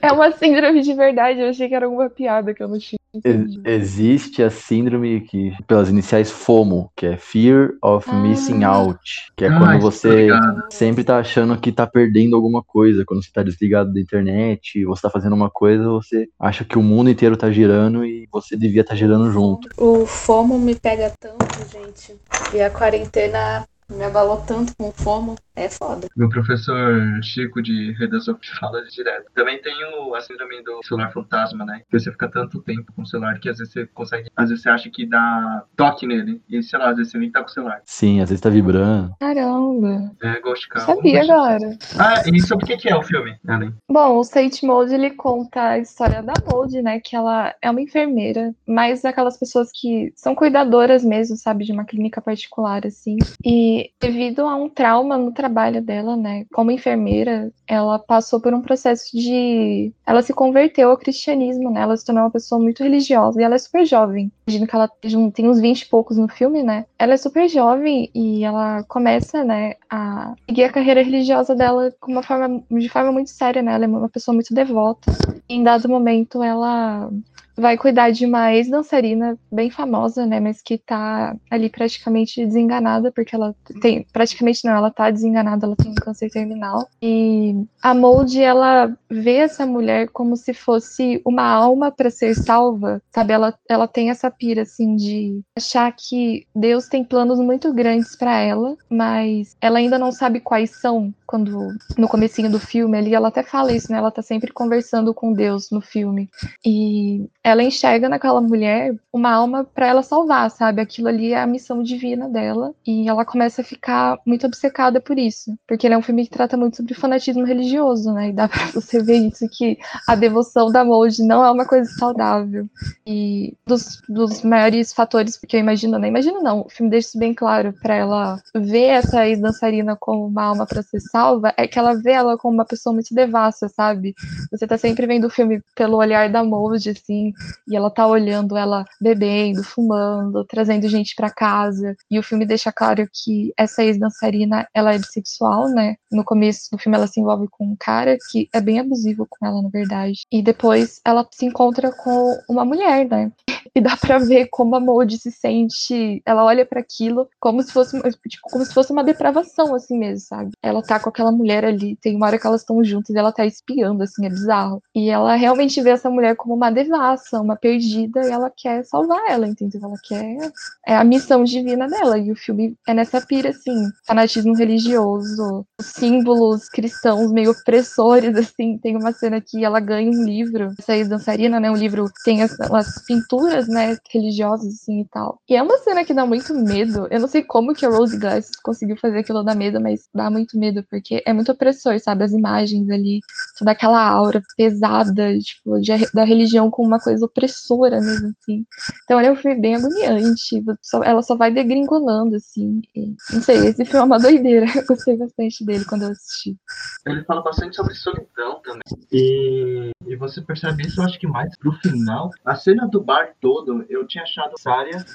É 0.01 0.11
uma 0.11 0.31
síndrome 0.31 0.81
de 0.81 0.93
verdade. 0.93 1.39
Eu 1.39 1.49
achei 1.49 1.67
que 1.69 1.75
era 1.75 1.85
alguma 1.85 2.09
piada 2.09 2.53
que 2.53 2.61
eu 2.61 2.67
não 2.67 2.77
tinha 2.77 2.99
entendido. 3.13 3.67
Existe 3.69 4.43
a 4.43 4.49
síndrome 4.49 5.21
que, 5.21 5.53
pelas 5.65 5.87
iniciais 5.89 6.29
FOMO, 6.31 6.91
que 6.95 7.05
é 7.05 7.15
Fear 7.15 7.71
of 7.81 8.09
Ah. 8.09 8.13
Missing 8.15 8.63
Out, 8.63 8.99
que 9.37 9.45
é 9.45 9.47
Ah, 9.49 9.57
quando 9.57 9.79
você 9.81 10.09
obrigado. 10.09 10.63
sempre 10.71 11.03
tá 11.03 11.19
achando 11.19 11.57
que 11.57 11.71
tá 11.71 11.87
perdendo 11.87 12.35
alguma 12.35 12.61
coisa, 12.63 13.05
quando 13.05 13.23
você 13.23 13.31
tá 13.31 13.43
desligado 13.43 13.93
da 13.93 13.99
internet, 13.99 14.83
você 14.83 15.01
tá 15.01 15.09
fazendo 15.09 15.35
uma 15.35 15.49
coisa, 15.49 15.87
você 15.87 16.27
acha 16.39 16.65
que 16.65 16.77
o 16.77 16.83
mundo 16.83 17.09
inteiro 17.09 17.37
tá 17.37 17.51
girando 17.51 18.03
e 18.05 18.27
você 18.31 18.57
devia 18.57 18.81
estar 18.81 18.93
tá 18.93 18.97
girando 18.97 19.31
junto. 19.31 19.69
O 19.77 20.05
FOMO 20.05 20.57
me 20.59 20.75
pega 20.75 21.13
tanto, 21.19 21.45
gente. 21.71 22.15
E 22.53 22.61
a 22.61 22.69
quarentena 22.69 23.65
me 23.89 24.03
abalou 24.03 24.37
tanto 24.45 24.73
com 24.77 24.89
o 24.89 24.91
FOMO. 24.91 25.35
É 25.55 25.69
foda. 25.69 26.07
Meu 26.17 26.29
professor 26.29 27.21
Chico 27.21 27.61
de 27.61 27.91
redação 27.93 28.35
fala 28.59 28.83
direto. 28.85 29.31
Também 29.35 29.61
tem 29.61 29.73
o, 29.85 30.15
a 30.15 30.21
síndrome 30.21 30.63
do 30.63 30.79
celular 30.83 31.11
fantasma, 31.13 31.63
né? 31.63 31.81
Que 31.89 31.99
você 31.99 32.11
fica 32.11 32.27
tanto 32.27 32.59
tempo 32.63 32.91
com 32.95 33.03
o 33.03 33.05
celular 33.05 33.39
que 33.39 33.47
às 33.49 33.59
vezes 33.59 33.71
você 33.71 33.85
consegue. 33.85 34.29
Às 34.35 34.49
vezes 34.49 34.63
você 34.63 34.69
acha 34.69 34.89
que 34.89 35.05
dá 35.05 35.63
toque 35.77 36.07
nele. 36.07 36.41
E 36.49 36.63
sei 36.63 36.79
lá, 36.79 36.89
às 36.89 36.97
vezes 36.97 37.11
você 37.11 37.19
nem 37.19 37.31
tá 37.31 37.41
com 37.43 37.49
o 37.49 37.53
celular. 37.53 37.81
Sim, 37.85 38.19
às 38.19 38.29
vezes 38.29 38.41
tá 38.41 38.49
vibrando. 38.49 39.13
Caramba, 39.19 40.11
É 40.23 40.39
Ghost 40.41 40.67
Cow. 40.69 40.81
sabia 40.81 41.21
agora. 41.21 41.77
Ah, 41.99 42.23
e 42.33 42.41
sobre 42.41 42.65
o 42.65 42.67
que 42.67 42.77
que 42.77 42.89
é 42.89 42.95
o 42.95 43.03
filme, 43.03 43.37
Ellen? 43.47 43.73
Bom, 43.87 44.17
o 44.17 44.23
Saint 44.23 44.63
Maud, 44.63 44.91
ele 44.91 45.11
conta 45.11 45.61
a 45.69 45.77
história 45.77 46.23
da 46.23 46.33
Maud, 46.51 46.81
né? 46.81 46.99
Que 46.99 47.15
ela 47.15 47.53
é 47.61 47.69
uma 47.69 47.81
enfermeira, 47.81 48.55
mas 48.67 49.05
aquelas 49.05 49.37
pessoas 49.37 49.69
que 49.71 50.11
são 50.15 50.33
cuidadoras 50.33 51.03
mesmo, 51.05 51.37
sabe? 51.37 51.63
De 51.63 51.71
uma 51.71 51.85
clínica 51.85 52.19
particular, 52.21 52.87
assim. 52.87 53.17
E 53.45 53.72
devido 53.99 54.41
a 54.41 54.55
um 54.55 54.69
trauma 54.69 55.17
no 55.17 55.31
trabalho 55.31 55.81
dela, 55.81 56.15
né? 56.15 56.45
Como 56.53 56.71
enfermeira, 56.71 57.51
ela 57.67 57.99
passou 57.99 58.39
por 58.39 58.53
um 58.53 58.61
processo 58.61 59.15
de... 59.15 59.91
Ela 60.05 60.21
se 60.21 60.33
converteu 60.33 60.89
ao 60.89 60.97
cristianismo, 60.97 61.71
né? 61.71 61.81
Ela 61.81 61.97
se 61.97 62.05
tornou 62.05 62.23
uma 62.23 62.31
pessoa 62.31 62.59
muito 62.61 62.83
religiosa 62.83 63.39
e 63.39 63.43
ela 63.43 63.55
é 63.55 63.59
super 63.59 63.85
jovem. 63.85 64.31
Imagino 64.47 64.67
que 64.67 64.75
ela 64.75 64.87
tem 65.33 65.49
uns 65.49 65.59
20 65.59 65.81
e 65.81 65.89
poucos 65.89 66.17
no 66.17 66.27
filme, 66.27 66.63
né? 66.63 66.85
Ela 66.97 67.13
é 67.13 67.17
super 67.17 67.47
jovem 67.47 68.09
e 68.13 68.43
ela 68.43 68.83
começa, 68.83 69.43
né, 69.43 69.75
a 69.89 70.33
seguir 70.47 70.65
a 70.65 70.71
carreira 70.71 71.01
religiosa 71.01 71.55
dela 71.55 71.93
com 71.99 72.11
uma 72.11 72.23
forma, 72.23 72.63
de 72.69 72.89
forma 72.89 73.11
muito 73.11 73.29
séria, 73.29 73.61
né? 73.61 73.73
Ela 73.73 73.85
é 73.85 73.87
uma 73.87 74.09
pessoa 74.09 74.33
muito 74.33 74.53
devota. 74.53 75.11
E 75.47 75.55
em 75.55 75.63
dado 75.63 75.89
momento, 75.89 76.43
ela 76.43 77.09
vai 77.55 77.77
cuidar 77.77 78.11
de 78.11 78.25
uma 78.25 78.53
ex-dançarina 78.53 79.37
bem 79.51 79.69
famosa, 79.69 80.25
né? 80.25 80.39
Mas 80.39 80.61
que 80.61 80.77
tá 80.77 81.35
ali 81.49 81.69
praticamente 81.69 82.45
desenganada, 82.45 83.11
porque 83.11 83.35
ela 83.35 83.55
tem. 83.81 84.05
Praticamente 84.11 84.65
não, 84.65 84.73
ela 84.73 84.91
tá 84.91 85.09
desenganada, 85.09 85.65
ela 85.65 85.75
tem 85.75 85.91
um 85.91 85.95
câncer 85.95 86.29
terminal. 86.29 86.87
E 87.01 87.55
a 87.81 87.93
Mold, 87.93 88.41
ela 88.41 88.95
vê 89.09 89.37
essa 89.37 89.65
mulher 89.65 90.09
como 90.09 90.35
se 90.35 90.53
fosse 90.53 91.21
uma 91.25 91.43
alma 91.43 91.91
para 91.91 92.09
ser 92.09 92.35
salva, 92.35 93.01
sabe? 93.13 93.33
Ela, 93.33 93.53
ela 93.69 93.87
tem 93.87 94.09
essa 94.09 94.29
pira, 94.31 94.63
assim, 94.63 94.95
de 94.95 95.41
achar 95.57 95.91
que 95.91 96.47
Deus 96.55 96.87
tem 96.87 97.03
planos 97.03 97.39
muito 97.39 97.73
grandes 97.73 98.15
para 98.15 98.37
ela, 98.39 98.75
mas 98.89 99.55
ela 99.61 99.79
ainda 99.79 99.99
não 99.99 100.11
sabe 100.11 100.39
quais 100.39 100.71
são. 100.71 101.13
Quando 101.25 101.69
no 101.97 102.07
comecinho 102.07 102.49
do 102.49 102.59
filme 102.59 102.97
ali, 102.97 103.15
ela 103.15 103.29
até 103.29 103.41
fala 103.43 103.71
isso, 103.71 103.91
né? 103.91 103.97
Ela 103.97 104.11
tá 104.11 104.21
sempre 104.21 104.51
conversando 104.51 105.13
com 105.13 105.33
Deus 105.33 105.69
no 105.71 105.81
filme. 105.81 106.29
E 106.63 107.27
ela 107.43 107.61
enxerga 107.61 108.07
naquela 108.07 108.39
mulher 108.39 108.95
uma 109.11 109.31
alma 109.31 109.65
para 109.65 109.87
ela 109.87 110.01
salvar, 110.01 110.49
sabe? 110.49 110.81
Aquilo 110.81 111.09
ali 111.09 111.33
é 111.33 111.41
a 111.41 111.47
missão 111.47 111.83
divina 111.83 112.29
dela 112.29 112.73
e 112.87 113.07
ela 113.09 113.25
começa 113.25 113.61
a 113.61 113.65
ficar 113.65 114.17
muito 114.25 114.47
obcecada 114.47 115.01
por 115.01 115.19
isso, 115.19 115.53
porque 115.67 115.85
ele 115.85 115.93
é 115.93 115.97
um 115.97 116.01
filme 116.01 116.23
que 116.23 116.31
trata 116.31 116.55
muito 116.55 116.77
sobre 116.77 116.93
fanatismo 116.93 117.43
religioso, 117.43 118.13
né? 118.13 118.29
E 118.29 118.33
dá 118.33 118.47
pra 118.49 118.67
você 118.67 119.03
ver 119.03 119.17
isso 119.17 119.47
que 119.49 119.77
a 120.07 120.15
devoção 120.15 120.71
da 120.71 120.85
Molde 120.85 121.21
não 121.23 121.43
é 121.43 121.51
uma 121.51 121.65
coisa 121.65 121.89
saudável. 121.91 122.67
E 123.05 123.53
dos, 123.67 124.01
dos 124.07 124.41
maiores 124.41 124.93
fatores 124.93 125.37
que 125.37 125.57
eu 125.57 125.59
imagino, 125.59 125.99
não 125.99 126.07
imagino 126.07 126.41
não, 126.41 126.61
o 126.61 126.69
filme 126.69 126.89
deixa 126.89 127.09
isso 127.09 127.19
bem 127.19 127.33
claro 127.33 127.73
para 127.81 127.95
ela 127.95 128.41
ver 128.55 128.85
essa 128.85 129.27
ex-dançarina 129.27 129.97
como 129.97 130.27
uma 130.27 130.43
alma 130.43 130.65
para 130.65 130.81
ser 130.81 131.01
salva, 131.01 131.53
é 131.57 131.67
que 131.67 131.77
ela 131.77 131.93
vê 131.93 132.11
ela 132.11 132.37
como 132.37 132.53
uma 132.53 132.65
pessoa 132.65 132.93
muito 132.93 133.13
devassa, 133.13 133.67
sabe? 133.67 134.15
Você 134.49 134.65
tá 134.65 134.77
sempre 134.77 135.05
vendo 135.05 135.27
o 135.27 135.29
filme 135.29 135.61
pelo 135.75 135.97
olhar 135.97 136.29
da 136.29 136.43
Molde, 136.43 136.91
assim, 136.91 137.32
e 137.67 137.75
ela 137.75 137.89
tá 137.89 138.05
olhando 138.07 138.57
ela 138.57 138.85
bebendo, 139.01 139.63
fumando, 139.63 140.45
trazendo 140.45 140.87
gente 140.87 141.15
para 141.15 141.29
casa, 141.29 141.95
e 142.09 142.19
o 142.19 142.23
filme 142.23 142.45
deixa 142.45 142.71
claro 142.71 143.07
que 143.11 143.53
essa 143.57 143.83
ex-dançarina, 143.83 144.67
ela 144.73 144.93
é 144.93 144.99
bissexual, 144.99 145.69
né? 145.69 145.95
No 146.11 146.23
começo 146.23 146.69
do 146.71 146.77
filme 146.77 146.97
ela 146.97 147.07
se 147.07 147.19
envolve 147.19 147.47
com 147.49 147.65
um 147.65 147.75
cara 147.79 148.17
que 148.31 148.47
é 148.53 148.61
bem 148.61 148.79
abusivo 148.79 149.27
com 149.29 149.45
ela, 149.45 149.61
na 149.61 149.69
verdade. 149.69 150.21
E 150.31 150.41
depois 150.41 150.99
ela 151.05 151.27
se 151.31 151.45
encontra 151.45 151.91
com 151.91 152.37
uma 152.49 152.65
mulher, 152.65 153.07
né? 153.07 153.31
E 153.75 153.81
dá 153.81 153.97
pra 153.97 154.17
ver 154.19 154.47
como 154.51 154.75
a 154.75 154.79
Molde 154.79 155.17
se 155.17 155.31
sente. 155.31 156.21
Ela 156.25 156.43
olha 156.43 156.65
para 156.65 156.79
aquilo 156.79 157.27
como 157.39 157.61
se 157.61 157.71
fosse 157.71 157.99
tipo, 158.27 158.49
como 158.49 158.65
se 158.65 158.73
fosse 158.73 158.91
uma 158.91 159.03
depravação, 159.03 159.75
assim 159.75 159.97
mesmo, 159.97 160.25
sabe? 160.27 160.51
Ela 160.61 160.81
tá 160.81 160.99
com 160.99 161.09
aquela 161.09 161.31
mulher 161.31 161.65
ali, 161.65 161.95
tem 161.97 162.15
uma 162.15 162.27
hora 162.27 162.39
que 162.39 162.47
elas 162.47 162.61
estão 162.61 162.83
juntas 162.83 163.15
e 163.15 163.17
ela 163.17 163.31
tá 163.31 163.45
espiando, 163.45 164.03
assim, 164.03 164.25
é 164.25 164.29
bizarro. 164.29 164.81
E 164.95 165.09
ela 165.09 165.35
realmente 165.35 165.81
vê 165.81 165.91
essa 165.91 166.09
mulher 166.09 166.35
como 166.35 166.55
uma 166.55 166.71
devassa, 166.71 167.41
uma 167.41 167.55
perdida, 167.55 168.21
e 168.21 168.31
ela 168.31 168.51
quer 168.55 168.83
salvar 168.85 169.21
ela, 169.29 169.47
entendeu? 169.47 169.81
Ela 169.83 169.95
quer. 170.03 170.37
É 170.85 170.95
a 170.95 171.03
missão 171.03 171.43
divina 171.43 171.87
dela. 171.87 172.17
E 172.17 172.31
o 172.31 172.35
filme 172.35 172.75
é 172.87 172.93
nessa 172.93 173.21
pira, 173.21 173.49
assim, 173.49 173.89
fanatismo 174.05 174.55
religioso, 174.55 175.65
símbolos 175.81 176.69
cristãos 176.69 177.31
meio 177.31 177.51
opressores, 177.51 178.35
assim. 178.37 178.77
Tem 178.77 178.95
uma 178.95 179.11
cena 179.11 179.41
que 179.41 179.63
ela 179.63 179.79
ganha 179.79 180.09
um 180.09 180.23
livro, 180.23 180.73
essa 180.79 180.95
ex-dançarina, 180.95 181.59
né? 181.59 181.69
Um 181.69 181.75
livro 181.75 182.05
tem 182.23 182.41
as, 182.41 182.59
as 182.59 183.05
pinturas, 183.05 183.52
né, 183.67 183.97
religiosas, 184.11 184.73
assim 184.73 185.01
e 185.01 185.05
tal. 185.05 185.39
E 185.49 185.55
é 185.55 185.61
uma 185.61 185.77
cena 185.79 186.03
que 186.03 186.13
dá 186.13 186.25
muito 186.25 186.53
medo. 186.53 187.07
Eu 187.09 187.19
não 187.19 187.27
sei 187.27 187.43
como 187.43 187.73
que 187.73 187.85
a 187.85 187.89
Rose 187.89 188.17
Glass 188.17 188.51
conseguiu 188.63 188.97
fazer 188.97 189.19
aquilo 189.19 189.43
dar 189.43 189.55
medo, 189.55 189.79
mas 189.81 190.07
dá 190.13 190.29
muito 190.29 190.57
medo, 190.57 190.83
porque 190.89 191.21
é 191.25 191.33
muito 191.33 191.51
opressor, 191.51 191.99
sabe? 191.99 192.23
As 192.23 192.31
imagens 192.31 192.89
ali, 192.89 193.19
toda 193.57 193.71
aquela 193.71 194.01
aura 194.05 194.41
pesada, 194.57 195.37
tipo, 195.39 195.79
de, 195.79 195.91
da 196.13 196.23
religião 196.23 196.69
com 196.69 196.85
uma 196.85 196.99
coisa 196.99 197.25
opressora 197.25 197.99
mesmo, 197.99 198.33
assim. 198.39 198.65
Então 199.03 199.19
ele 199.19 199.29
é 199.29 199.31
um 199.31 199.35
filme 199.35 199.59
bem 199.59 199.75
agoniante, 199.75 200.63
ela 201.03 201.21
só 201.21 201.35
vai 201.35 201.51
degringolando, 201.51 202.35
assim. 202.35 202.81
E, 202.95 203.15
não 203.31 203.41
sei, 203.41 203.57
esse 203.67 203.85
filme 203.85 204.01
é 204.01 204.03
uma 204.03 204.19
doideira. 204.19 204.65
Eu 204.83 204.85
gostei 204.85 205.15
bastante 205.15 205.65
dele 205.65 205.85
quando 205.85 206.03
eu 206.03 206.09
assisti. 206.09 206.57
Ele 207.05 207.23
fala 207.23 207.41
bastante 207.41 207.75
sobre 207.75 207.93
solidão 207.93 208.61
também. 208.63 208.81
E, 209.11 209.91
e 210.05 210.15
você 210.15 210.41
percebe 210.41 210.85
isso, 210.85 210.99
eu 210.99 211.05
acho 211.05 211.19
que 211.19 211.27
mais 211.27 211.55
pro 211.57 211.71
final. 211.73 212.29
A 212.45 212.55
cena 212.55 212.87
do 212.87 213.01
bar 213.01 213.33
todo, 213.43 213.85
eu 213.89 214.07
tinha 214.07 214.23
achado 214.23 214.57
sária 214.57 215.05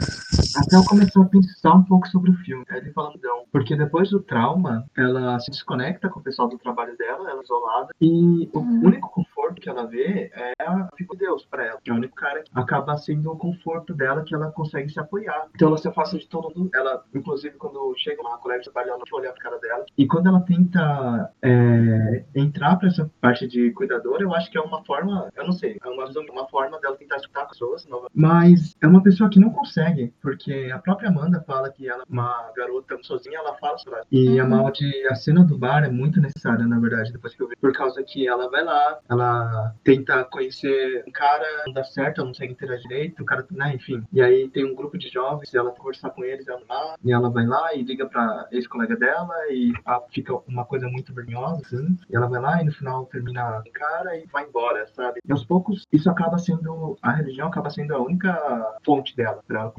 até 0.60 0.76
eu 0.76 0.84
começar 0.84 1.20
a 1.20 1.24
pensar 1.24 1.74
um 1.74 1.84
pouco 1.84 2.08
sobre 2.08 2.30
o 2.30 2.34
filme. 2.34 2.64
Ele 2.70 2.90
falando, 2.92 3.18
não, 3.22 3.44
porque 3.52 3.76
depois 3.76 4.10
do 4.10 4.20
trauma, 4.20 4.84
ela 4.96 5.38
se 5.40 5.50
desconecta 5.50 6.08
com 6.08 6.20
o 6.20 6.22
pessoal 6.22 6.48
do 6.48 6.58
trabalho 6.58 6.96
dela, 6.96 7.30
ela 7.30 7.40
é 7.40 7.42
isolada, 7.42 7.88
e 8.00 8.48
o 8.52 8.58
Uhum. 8.58 8.86
único 8.86 9.10
conforto 9.10 9.60
que 9.60 9.68
ela 9.68 9.86
vê 9.86 10.30
é 10.34 10.52
a 10.62 10.88
figura 10.96 11.18
de 11.18 11.24
Deus 11.24 11.44
pra 11.46 11.64
ela. 11.66 11.78
É 11.86 11.92
o 11.92 11.96
único 11.96 12.14
cara 12.14 12.42
que 12.42 12.50
acaba 12.54 12.96
sendo 12.96 13.30
o 13.32 13.36
conforto 13.36 13.94
dela 13.94 14.22
que 14.24 14.34
ela 14.34 14.50
consegue 14.52 14.90
se 14.90 15.00
apoiar. 15.00 15.46
Então 15.54 15.68
ela 15.68 15.78
se 15.78 15.88
afasta 15.88 16.18
de 16.18 16.28
todo 16.28 16.52
mundo. 16.56 16.70
Ela, 16.74 17.02
inclusive, 17.14 17.56
quando 17.56 17.94
chega 17.96 18.20
uma 18.22 18.38
colega 18.38 18.60
de 18.60 18.70
trabalho, 18.70 18.90
ela 18.90 18.98
não 18.98 19.18
olha 19.18 19.30
a 19.30 19.34
cara 19.34 19.58
dela. 19.58 19.84
E 19.96 20.06
quando 20.06 20.28
ela 20.28 20.40
tenta 20.40 21.32
é, 21.42 22.24
entrar 22.34 22.76
pra 22.76 22.88
essa 22.88 23.10
parte 23.20 23.46
de 23.46 23.70
cuidadora, 23.72 24.22
eu 24.22 24.34
acho 24.34 24.50
que 24.50 24.58
é 24.58 24.60
uma 24.60 24.84
forma, 24.84 25.28
eu 25.36 25.44
não 25.44 25.52
sei, 25.52 25.78
é 25.82 25.88
uma, 25.88 26.06
visão- 26.06 26.24
uma 26.30 26.46
forma 26.48 26.78
dela 26.80 26.96
tentar 26.96 27.16
escutar 27.16 27.46
pessoas 27.46 27.86
novas. 27.86 28.08
Mas 28.14 28.76
é 28.82 28.86
uma 28.86 29.02
pessoa 29.02 29.28
que 29.30 29.40
não 29.40 29.50
consegue, 29.50 30.12
porque 30.22 30.47
a 30.72 30.78
própria 30.78 31.08
Amanda 31.08 31.42
fala 31.46 31.70
que 31.70 31.88
ela 31.88 32.02
é 32.02 32.06
uma 32.12 32.50
garota 32.56 32.96
sozinha, 33.02 33.38
ela 33.38 33.54
fala 33.54 33.78
sobre 33.78 33.98
ela. 33.98 34.06
E 34.10 34.38
a 34.38 34.44
Uhum. 34.44 34.50
mal 34.50 34.70
de 34.70 35.06
a 35.08 35.14
cena 35.14 35.44
do 35.44 35.56
bar 35.58 35.84
é 35.84 35.88
muito 35.90 36.20
necessária, 36.20 36.66
na 36.66 36.78
verdade, 36.78 37.12
depois 37.12 37.34
que 37.34 37.42
eu 37.42 37.48
vi. 37.48 37.56
Por 37.56 37.72
causa 37.72 38.02
que 38.02 38.26
ela 38.26 38.48
vai 38.50 38.64
lá, 38.64 38.98
ela 39.08 39.74
tenta 39.84 40.24
conhecer 40.24 41.04
um 41.06 41.10
cara, 41.12 41.44
não 41.66 41.72
dá 41.72 41.84
certo, 41.84 42.18
ela 42.18 42.26
não 42.26 42.32
consegue 42.32 42.52
interagir 42.52 42.88
direito, 42.88 43.22
o 43.22 43.26
cara, 43.26 43.44
né, 43.50 43.74
enfim. 43.74 44.02
E 44.12 44.20
aí 44.22 44.48
tem 44.48 44.64
um 44.64 44.74
grupo 44.74 44.96
de 44.96 45.08
jovens, 45.08 45.52
ela 45.54 45.70
conversar 45.72 46.10
com 46.10 46.24
eles, 46.24 46.46
ela 46.48 46.60
lá, 46.68 46.94
e 47.04 47.12
ela 47.12 47.28
vai 47.30 47.46
lá 47.46 47.74
e 47.74 47.82
liga 47.82 48.06
pra 48.06 48.46
ex-colega 48.50 48.96
dela, 48.96 49.34
e 49.50 49.72
ah, 49.84 50.00
fica 50.10 50.34
uma 50.46 50.64
coisa 50.64 50.86
muito 50.88 51.12
vergonhosa, 51.12 51.62
assim. 51.64 51.96
E 52.08 52.16
ela 52.16 52.26
vai 52.28 52.40
lá 52.40 52.62
e 52.62 52.64
no 52.64 52.72
final 52.72 53.04
termina 53.06 53.58
o 53.66 53.72
cara 53.72 54.16
e 54.16 54.26
vai 54.26 54.44
embora, 54.44 54.86
sabe? 54.94 55.20
E 55.26 55.32
aos 55.32 55.44
poucos, 55.44 55.86
isso 55.92 56.08
acaba 56.10 56.38
sendo, 56.38 56.96
a 57.02 57.12
religião 57.12 57.48
acaba 57.48 57.68
sendo 57.70 57.94
a 57.94 58.00
única 58.00 58.76
fonte 58.84 59.14
dela, 59.16 59.42
pra 59.46 59.60
ela 59.60 59.70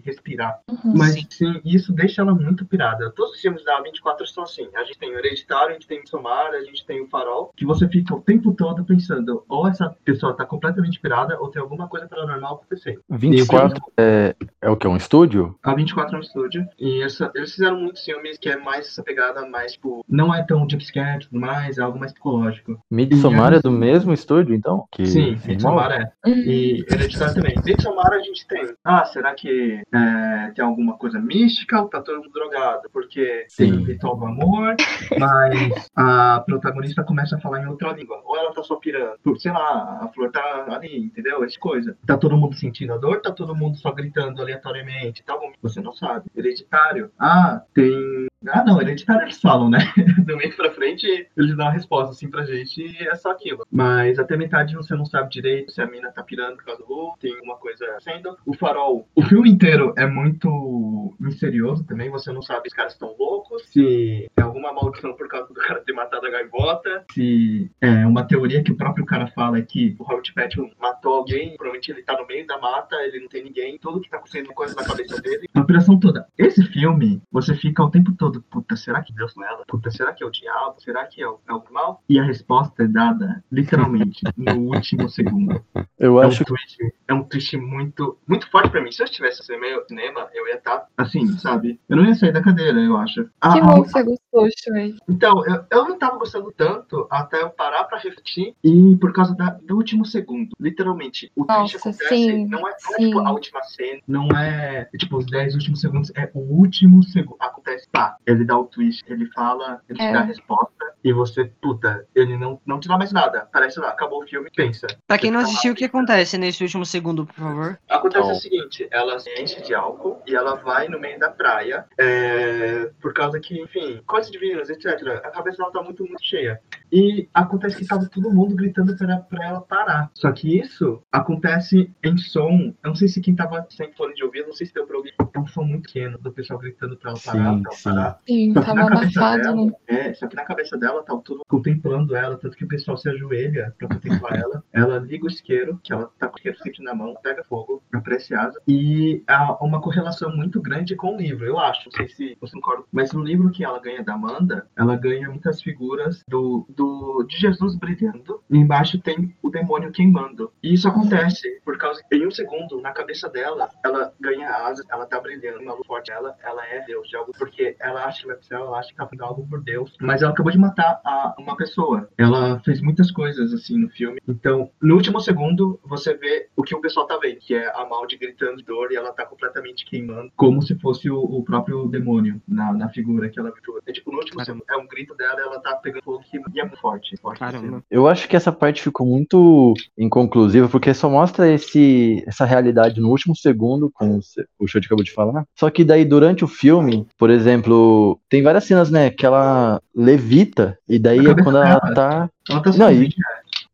Uhum. 0.69 0.93
Mas 0.97 1.15
sim, 1.29 1.61
isso 1.65 1.91
deixa 1.93 2.21
ela 2.21 2.33
muito 2.33 2.65
pirada. 2.65 3.11
Todos 3.15 3.33
os 3.35 3.41
filmes 3.41 3.63
da 3.63 3.81
24 3.81 4.25
são 4.27 4.43
assim. 4.43 4.67
A 4.75 4.83
gente 4.83 4.97
tem 4.99 5.09
o 5.13 5.17
Hereditário, 5.19 5.69
a 5.69 5.73
gente 5.73 5.87
tem 5.87 6.01
o 6.01 6.07
Somar, 6.07 6.51
a 6.53 6.61
gente 6.61 6.85
tem 6.85 7.01
o 7.01 7.07
Farol, 7.07 7.51
que 7.55 7.65
você 7.65 7.87
fica 7.87 8.15
o 8.15 8.21
tempo 8.21 8.53
todo 8.53 8.83
pensando, 8.83 9.43
ou 9.47 9.67
essa 9.67 9.95
pessoa 10.03 10.35
tá 10.35 10.45
completamente 10.45 10.99
pirada, 10.99 11.37
ou 11.39 11.49
tem 11.49 11.61
alguma 11.61 11.87
coisa 11.87 12.07
paranormal 12.07 12.55
acontecendo. 12.55 13.01
24 13.09 13.81
é, 13.97 14.35
é 14.61 14.69
o 14.69 14.75
que? 14.77 14.87
Um 14.87 14.95
estúdio? 14.97 15.57
A 15.63 15.73
24 15.73 16.15
é 16.15 16.19
um 16.19 16.21
estúdio, 16.21 16.67
e 16.79 17.01
essa- 17.03 17.31
eles 17.35 17.51
fizeram 17.53 17.79
muitos 17.79 18.03
filmes 18.03 18.37
que 18.37 18.49
é 18.49 18.57
mais 18.57 18.87
essa 18.87 19.03
pegada 19.03 19.45
mais, 19.47 19.73
tipo, 19.73 20.03
não 20.07 20.33
é 20.33 20.43
tão 20.43 20.67
jumpscare 20.69 21.23
e 21.23 21.27
tudo 21.27 21.39
mais, 21.39 21.77
é 21.77 21.81
algo 21.81 21.99
mais 21.99 22.11
psicológico. 22.11 22.79
Midsommar 22.89 23.53
é 23.53 23.59
do 23.59 23.71
mesmo 23.71 24.13
estúdio, 24.13 24.55
então? 24.55 24.85
Que 24.91 25.05
Sim? 25.05 25.37
Midsommar 25.45 25.91
é. 25.91 26.11
E 26.27 26.85
Hereditário 26.89 27.33
também. 27.35 27.55
Midsommar 27.65 28.11
a 28.13 28.19
gente 28.19 28.47
tem. 28.47 28.73
Ah, 28.83 29.05
será 29.05 29.33
que 29.33 29.81
é, 29.93 30.38
tem 30.55 30.63
alguma 30.63 30.97
coisa 30.97 31.19
mística 31.19 31.81
ou 31.81 31.87
tá 31.87 32.01
todo 32.01 32.17
mundo 32.17 32.31
drogado? 32.31 32.89
Porque 32.91 33.45
tem 33.57 33.71
Sim. 33.71 33.81
o 33.81 33.83
ritual 33.83 34.17
do 34.17 34.25
amor, 34.25 34.75
mas 35.17 35.89
a 35.95 36.41
protagonista 36.45 37.03
começa 37.03 37.35
a 37.35 37.39
falar 37.39 37.61
em 37.61 37.67
outra 37.67 37.91
língua. 37.91 38.21
Ou 38.25 38.37
ela 38.37 38.53
tá 38.53 38.63
só 38.63 38.75
pirando. 38.75 39.17
Por, 39.23 39.37
sei 39.39 39.51
lá, 39.51 39.99
a 40.01 40.07
flor 40.13 40.31
tá 40.31 40.65
ali, 40.69 40.97
entendeu? 40.97 41.43
Essa 41.43 41.59
coisa. 41.59 41.97
Tá 42.05 42.17
todo 42.17 42.37
mundo 42.37 42.55
sentindo 42.55 42.93
a 42.93 42.97
dor, 42.97 43.21
tá 43.21 43.31
todo 43.31 43.55
mundo 43.55 43.77
só 43.77 43.91
gritando 43.91 44.41
aleatoriamente. 44.41 45.23
Tá 45.23 45.37
bom, 45.37 45.51
você 45.61 45.81
não 45.81 45.93
sabe. 45.93 46.29
Hereditário. 46.35 47.11
Ah, 47.19 47.61
tem. 47.73 48.28
Ah, 48.47 48.63
não, 48.63 48.81
hereditário 48.81 49.23
eles 49.23 49.41
falam, 49.41 49.69
né? 49.69 49.79
Do 50.25 50.37
meio 50.37 50.55
pra 50.55 50.71
frente, 50.71 51.27
eles 51.35 51.57
dão 51.57 51.67
a 51.67 51.71
resposta 51.71 52.11
assim 52.11 52.29
pra 52.29 52.45
gente 52.45 52.81
e 52.81 53.07
é 53.07 53.15
só 53.15 53.31
aquilo. 53.31 53.65
Mas 53.71 54.17
até 54.19 54.37
metade 54.37 54.75
você 54.75 54.95
não 54.95 55.05
sabe 55.05 55.29
direito 55.29 55.71
se 55.71 55.81
a 55.81 55.87
mina 55.87 56.11
tá 56.11 56.23
pirando 56.23 56.57
por 56.57 56.65
causa 56.65 56.83
do 56.83 56.93
Lu, 56.93 57.13
tem 57.19 57.33
alguma 57.33 57.57
coisa 57.57 57.85
sendo. 57.99 58.37
O 58.45 58.53
farol, 58.53 59.07
o 59.15 59.21
filme 59.23 59.49
inteiro 59.49 59.93
é 59.97 60.05
muito 60.05 61.13
misterioso 61.19 61.83
também, 61.83 62.09
você 62.09 62.31
não 62.31 62.41
sabe 62.41 62.61
se 62.63 62.67
os 62.69 62.73
caras 62.73 62.93
estão 62.93 63.15
loucos, 63.17 63.63
se 63.67 64.29
é 64.37 64.41
alguma 64.41 64.71
maldição 64.73 65.13
por 65.13 65.27
causa 65.27 65.47
do 65.47 65.53
cara 65.53 65.81
ter 65.81 65.93
matado 65.93 66.25
a 66.25 66.29
gaivota, 66.29 67.05
se 67.11 67.69
é 67.81 68.05
uma 68.05 68.25
teoria 68.25 68.63
que 68.63 68.71
o 68.71 68.77
próprio 68.77 69.05
cara 69.05 69.27
fala 69.27 69.57
é 69.57 69.61
que 69.61 69.95
o 69.99 70.03
Robert 70.03 70.33
Pattinson 70.33 70.69
matou 70.79 71.15
alguém, 71.15 71.55
provavelmente 71.57 71.91
ele 71.91 72.03
tá 72.03 72.17
no 72.17 72.27
meio 72.27 72.45
da 72.45 72.57
mata, 72.57 72.95
ele 73.03 73.21
não 73.21 73.27
tem 73.27 73.43
ninguém, 73.43 73.77
tudo 73.77 74.01
que 74.01 74.09
tá 74.09 74.17
acontecendo 74.17 74.51
é 74.51 74.53
coisa 74.53 74.75
na 74.75 74.85
cabeça 74.85 75.21
dele. 75.21 75.47
A 75.53 75.61
operação 75.61 75.99
toda. 75.99 76.27
Esse 76.37 76.63
filme, 76.63 77.21
você 77.31 77.55
fica 77.55 77.83
o 77.83 77.89
tempo 77.89 78.13
todo, 78.13 78.28
puta, 78.49 78.75
será 78.75 79.01
que 79.01 79.13
Deus 79.13 79.33
não 79.35 79.45
é 79.45 79.49
ela? 79.49 79.63
Puta, 79.67 79.89
será 79.91 80.13
que 80.13 80.23
é 80.23 80.27
o 80.27 80.31
diabo? 80.31 80.75
Será 80.81 81.05
que 81.05 81.21
é 81.21 81.27
o, 81.27 81.39
é 81.47 81.53
o 81.53 81.63
mal? 81.71 82.03
E 82.09 82.19
a 82.19 82.23
resposta 82.23 82.83
é 82.83 82.87
dada, 82.87 83.43
literalmente, 83.51 84.21
no 84.37 84.73
último 84.75 85.09
segundo. 85.09 85.63
Eu 85.97 86.21
É 86.21 86.25
um 86.25 86.27
acho 86.29 86.45
twist, 86.45 86.77
é 87.07 87.13
um 87.13 87.23
twist 87.23 87.57
muito, 87.57 88.17
muito 88.27 88.49
forte 88.49 88.69
pra 88.69 88.81
mim. 88.81 88.91
Se 88.91 89.01
eu 89.01 89.05
estivesse 89.05 89.51
no 89.51 89.59
meio 89.59 89.83
cinema, 89.87 90.27
eu 90.33 90.47
ia 90.47 90.55
estar 90.55 90.85
assim, 90.97 91.27
sabe? 91.37 91.79
Eu 91.89 91.97
não 91.97 92.05
ia 92.05 92.15
sair 92.15 92.31
da 92.31 92.41
cadeira, 92.43 92.79
eu 92.79 92.97
acho. 92.97 93.29
Ah, 93.41 93.53
Que 93.53 93.59
ah, 93.59 93.63
bom 93.65 93.83
que 93.83 93.89
você 93.89 94.03
gostou, 94.03 94.47
Shui. 94.63 94.95
então, 95.09 95.45
eu, 95.45 95.65
eu 95.71 95.85
não 95.87 95.97
tava 95.97 96.17
gostando 96.17 96.51
tanto 96.51 97.07
até 97.09 97.41
eu 97.41 97.49
parar 97.49 97.85
pra 97.85 97.97
refletir 97.97 98.55
e 98.63 98.95
por 98.97 99.13
causa 99.13 99.35
da- 99.35 99.57
do 99.63 99.75
último 99.75 100.05
segundo. 100.05 100.49
Literalmente, 100.59 101.31
o 101.35 101.45
twist 101.45 101.59
Nossa, 101.61 101.77
acontece, 101.77 102.07
sim, 102.15 102.45
não 102.47 102.59
é, 102.59 102.61
não 102.61 102.69
é 102.69 102.97
tipo 102.97 103.19
a 103.19 103.31
última 103.31 103.63
cena, 103.63 104.01
não 104.07 104.27
é 104.31 104.85
tipo 104.97 105.17
os 105.17 105.25
10 105.25 105.53
últimos 105.55 105.81
segundos, 105.81 106.11
é 106.15 106.29
o 106.33 106.39
último 106.39 107.03
segundo. 107.03 107.37
Acontece, 107.39 107.87
pá, 107.91 108.17
ele 108.25 108.43
dá 108.45 108.57
o 108.57 108.65
twist, 108.65 109.03
ele 109.11 109.25
fala, 109.31 109.81
ele 109.89 109.97
te 109.99 110.05
É. 110.05 110.13
dá 110.13 110.19
a 110.19 110.23
resposta 110.23 110.93
e 111.03 111.13
você, 111.13 111.45
puta, 111.61 112.05
ele 112.13 112.37
não, 112.37 112.59
não 112.65 112.79
te 112.79 112.87
dá 112.87 112.97
mais 112.97 113.11
nada. 113.11 113.47
Parece 113.51 113.79
lá, 113.79 113.89
acabou 113.89 114.23
o 114.23 114.27
filme, 114.27 114.49
pensa. 114.55 114.87
Pra 115.07 115.17
quem 115.17 115.31
não 115.31 115.39
tá 115.41 115.47
assistiu, 115.47 115.73
o 115.73 115.75
que 115.75 115.85
acontece 115.85 116.37
nesse 116.37 116.63
último 116.63 116.85
segundo, 116.85 117.25
por 117.25 117.35
favor? 117.35 117.79
Acontece 117.89 118.25
Então. 118.25 118.37
o 118.37 118.39
seguinte, 118.39 118.87
ela 118.91 119.19
se 119.19 119.29
enche 119.41 119.61
de 119.61 119.73
álcool 119.73 120.21
e 120.27 120.35
ela 120.35 120.55
vai 120.55 120.87
no 120.87 120.99
meio 120.99 121.17
da 121.19 121.29
praia, 121.29 121.85
é, 121.97 122.91
por 123.01 123.13
causa 123.13 123.39
que, 123.39 123.61
enfim, 123.61 124.01
coisas 124.05 124.29
divinas, 124.31 124.69
etc. 124.69 124.85
A 125.23 125.31
cabeça 125.31 125.57
dela 125.57 125.71
tá 125.71 125.81
muito, 125.81 126.03
muito 126.05 126.23
cheia. 126.23 126.59
E 126.91 127.29
acontece 127.33 127.77
que 127.77 127.87
tava 127.87 128.07
todo 128.09 128.31
mundo 128.31 128.55
gritando 128.55 128.95
pra, 128.97 129.17
pra 129.17 129.45
ela 129.45 129.61
parar. 129.61 130.09
Só 130.13 130.31
que 130.31 130.59
isso 130.59 131.01
acontece 131.11 131.91
em 132.03 132.17
som. 132.17 132.73
Eu 132.83 132.89
não 132.89 132.95
sei 132.95 133.07
se 133.07 133.21
quem 133.21 133.35
tava 133.35 133.65
sem 133.69 133.91
fone 133.93 134.13
de 134.13 134.23
ouvido, 134.23 134.47
não 134.47 134.53
sei 134.53 134.67
se 134.67 134.73
deu 134.73 134.85
pra 134.85 134.97
ouvir. 134.97 135.13
É 135.33 135.39
um 135.39 135.47
som 135.47 135.63
muito 135.63 135.83
pequeno 135.83 136.17
do 136.17 136.31
pessoal 136.31 136.59
gritando 136.59 136.97
pra 136.97 137.11
ela 137.11 137.19
parar, 137.23 137.53
Sim, 137.53 137.61
pra 137.63 137.71
ela 137.71 138.08
sim. 138.08 138.08
Sim, 138.27 138.53
que 138.53 138.61
tava 138.61 138.81
abafado, 138.87 139.41
dela, 139.41 139.65
né? 139.65 139.71
é, 139.87 140.13
só 140.13 140.27
que 140.27 140.35
na 140.35 140.43
cabeça 140.43 140.77
dela 140.77 141.03
tá 141.03 141.15
tudo 141.23 141.43
contemplando 141.47 142.15
ela, 142.15 142.37
tanto 142.37 142.57
que 142.57 142.65
o 142.65 142.67
pessoal 142.67 142.97
se 142.97 143.09
ajoelha 143.09 143.73
pra 143.77 143.87
contemplar 143.87 144.39
ela. 144.39 144.63
Ela 144.73 144.99
liga 144.99 145.25
o 145.25 145.27
isqueiro, 145.27 145.79
que 145.83 145.93
ela 145.93 146.09
tá 146.17 146.27
com 146.27 146.35
o 146.35 146.37
isqueiro 146.37 146.57
sempre 146.59 146.83
na 146.83 146.95
mão, 146.95 147.15
pega 147.21 147.43
fogo, 147.43 147.83
aparece 147.93 148.33
asa. 148.33 148.59
E 148.67 149.23
há 149.27 149.63
uma 149.63 149.81
correlação 149.81 150.35
muito 150.35 150.61
grande 150.61 150.95
com 150.95 151.15
o 151.15 151.17
livro, 151.17 151.45
eu 151.45 151.59
acho. 151.59 151.85
Não 151.85 151.91
sei 151.91 152.07
se 152.09 152.37
você 152.39 152.53
concorda. 152.53 152.83
Mas 152.91 153.11
no 153.13 153.23
livro 153.23 153.51
que 153.51 153.63
ela 153.63 153.79
ganha 153.79 154.03
da 154.03 154.13
Amanda, 154.13 154.67
ela 154.75 154.95
ganha 154.95 155.29
muitas 155.29 155.61
figuras 155.61 156.23
do, 156.27 156.65
do 156.69 157.25
de 157.27 157.37
Jesus 157.37 157.75
brilhando. 157.75 158.41
E 158.49 158.57
embaixo 158.57 158.99
tem 158.99 159.35
o 159.41 159.49
demônio 159.49 159.91
queimando. 159.91 160.51
E 160.61 160.73
isso 160.73 160.87
acontece 160.87 161.59
por 161.63 161.77
causa 161.77 162.01
em 162.11 162.25
um 162.25 162.31
segundo, 162.31 162.81
na 162.81 162.91
cabeça 162.91 163.29
dela, 163.29 163.69
ela 163.83 164.13
ganha 164.19 164.49
asas, 164.49 164.85
ela 164.89 165.05
tá 165.05 165.19
brilhando, 165.19 165.61
uma 165.61 165.73
luz 165.73 165.87
forte. 165.87 166.11
Ela, 166.11 166.35
ela 166.43 166.65
é 166.65 166.81
Deus 166.85 167.07
de 167.07 167.15
algo, 167.15 167.31
porque 167.37 167.75
ela 167.79 167.98
acha 168.05 168.21
que 168.21 168.33
pro 168.33 168.43
céu, 168.43 168.65
ela 168.65 168.79
acha 168.79 168.89
que 168.89 168.95
tá 168.95 169.05
fazendo 169.05 169.23
algo 169.23 169.47
por 169.47 169.61
Deus. 169.61 169.95
Mas 169.99 170.21
ela 170.21 170.31
acabou 170.31 170.51
de 170.51 170.57
matar 170.57 170.99
a, 171.05 171.35
uma 171.37 171.55
pessoa. 171.55 172.09
Ela 172.17 172.59
fez 172.59 172.81
muitas 172.81 173.11
coisas 173.11 173.53
assim 173.53 173.77
no 173.77 173.89
filme. 173.89 174.19
Então, 174.27 174.69
no 174.81 174.95
último 174.95 175.19
segundo, 175.19 175.79
você 175.83 176.13
vê 176.13 176.47
o 176.55 176.63
que 176.63 176.75
o 176.75 176.81
pessoal 176.81 177.07
tá 177.07 177.17
vendo, 177.17 177.37
que 177.39 177.53
é 177.53 177.71
a 177.75 177.85
Maldi 177.85 178.17
gritando 178.17 178.57
de 178.57 178.63
dor 178.63 178.91
e 178.91 178.95
ela 178.95 179.11
tá 179.11 179.25
completamente 179.25 179.85
queimando, 179.85 180.31
como 180.35 180.61
se 180.61 180.75
fosse 180.79 181.09
o, 181.09 181.19
o 181.19 181.43
próprio 181.43 181.87
demônio 181.87 182.41
na, 182.47 182.73
na 182.73 182.89
figura 182.89 183.29
que 183.29 183.39
ela 183.39 183.51
viu. 183.51 183.79
É 183.85 183.91
tipo, 183.91 184.11
no 184.11 184.17
último 184.17 184.37
Caramba. 184.37 184.63
segundo, 184.65 184.79
é 184.79 184.83
um 184.83 184.87
grito 184.87 185.15
dela, 185.15 185.39
ela 185.41 185.59
tá 185.59 185.75
pegando 185.75 186.03
fogo 186.03 186.23
e 186.53 186.59
é 186.59 186.63
muito 186.63 186.79
forte. 186.79 187.17
forte 187.17 187.43
assim. 187.43 187.57
Caramba. 187.57 187.83
Eu 187.89 188.07
acho 188.07 188.27
que 188.27 188.35
essa 188.35 188.51
parte 188.51 188.81
ficou 188.81 189.05
muito 189.05 189.73
inconclusiva, 189.97 190.67
porque 190.67 190.93
só 190.93 191.09
mostra 191.09 191.51
esse, 191.51 192.23
essa 192.27 192.45
realidade 192.45 192.99
no 192.99 193.09
último 193.09 193.35
segundo, 193.35 193.89
como 193.93 194.19
o 194.59 194.67
Chute 194.67 194.87
acabou 194.87 195.03
de 195.03 195.13
falar. 195.13 195.45
Só 195.55 195.69
que 195.69 195.83
daí, 195.83 196.05
durante 196.05 196.43
o 196.43 196.47
filme, 196.47 197.07
por 197.17 197.29
exemplo, 197.29 197.88
tem 198.29 198.41
várias 198.41 198.65
cenas, 198.65 198.89
né, 198.89 199.09
que 199.09 199.25
ela 199.25 199.81
levita, 199.95 200.77
e 200.87 200.99
daí 200.99 201.27
é 201.27 201.35
quando 201.35 201.57
ela 201.57 201.79
tá. 201.93 202.29
Ela 202.49 202.61
tá 202.61 202.71
Não, 202.77 202.91
e, 202.91 203.09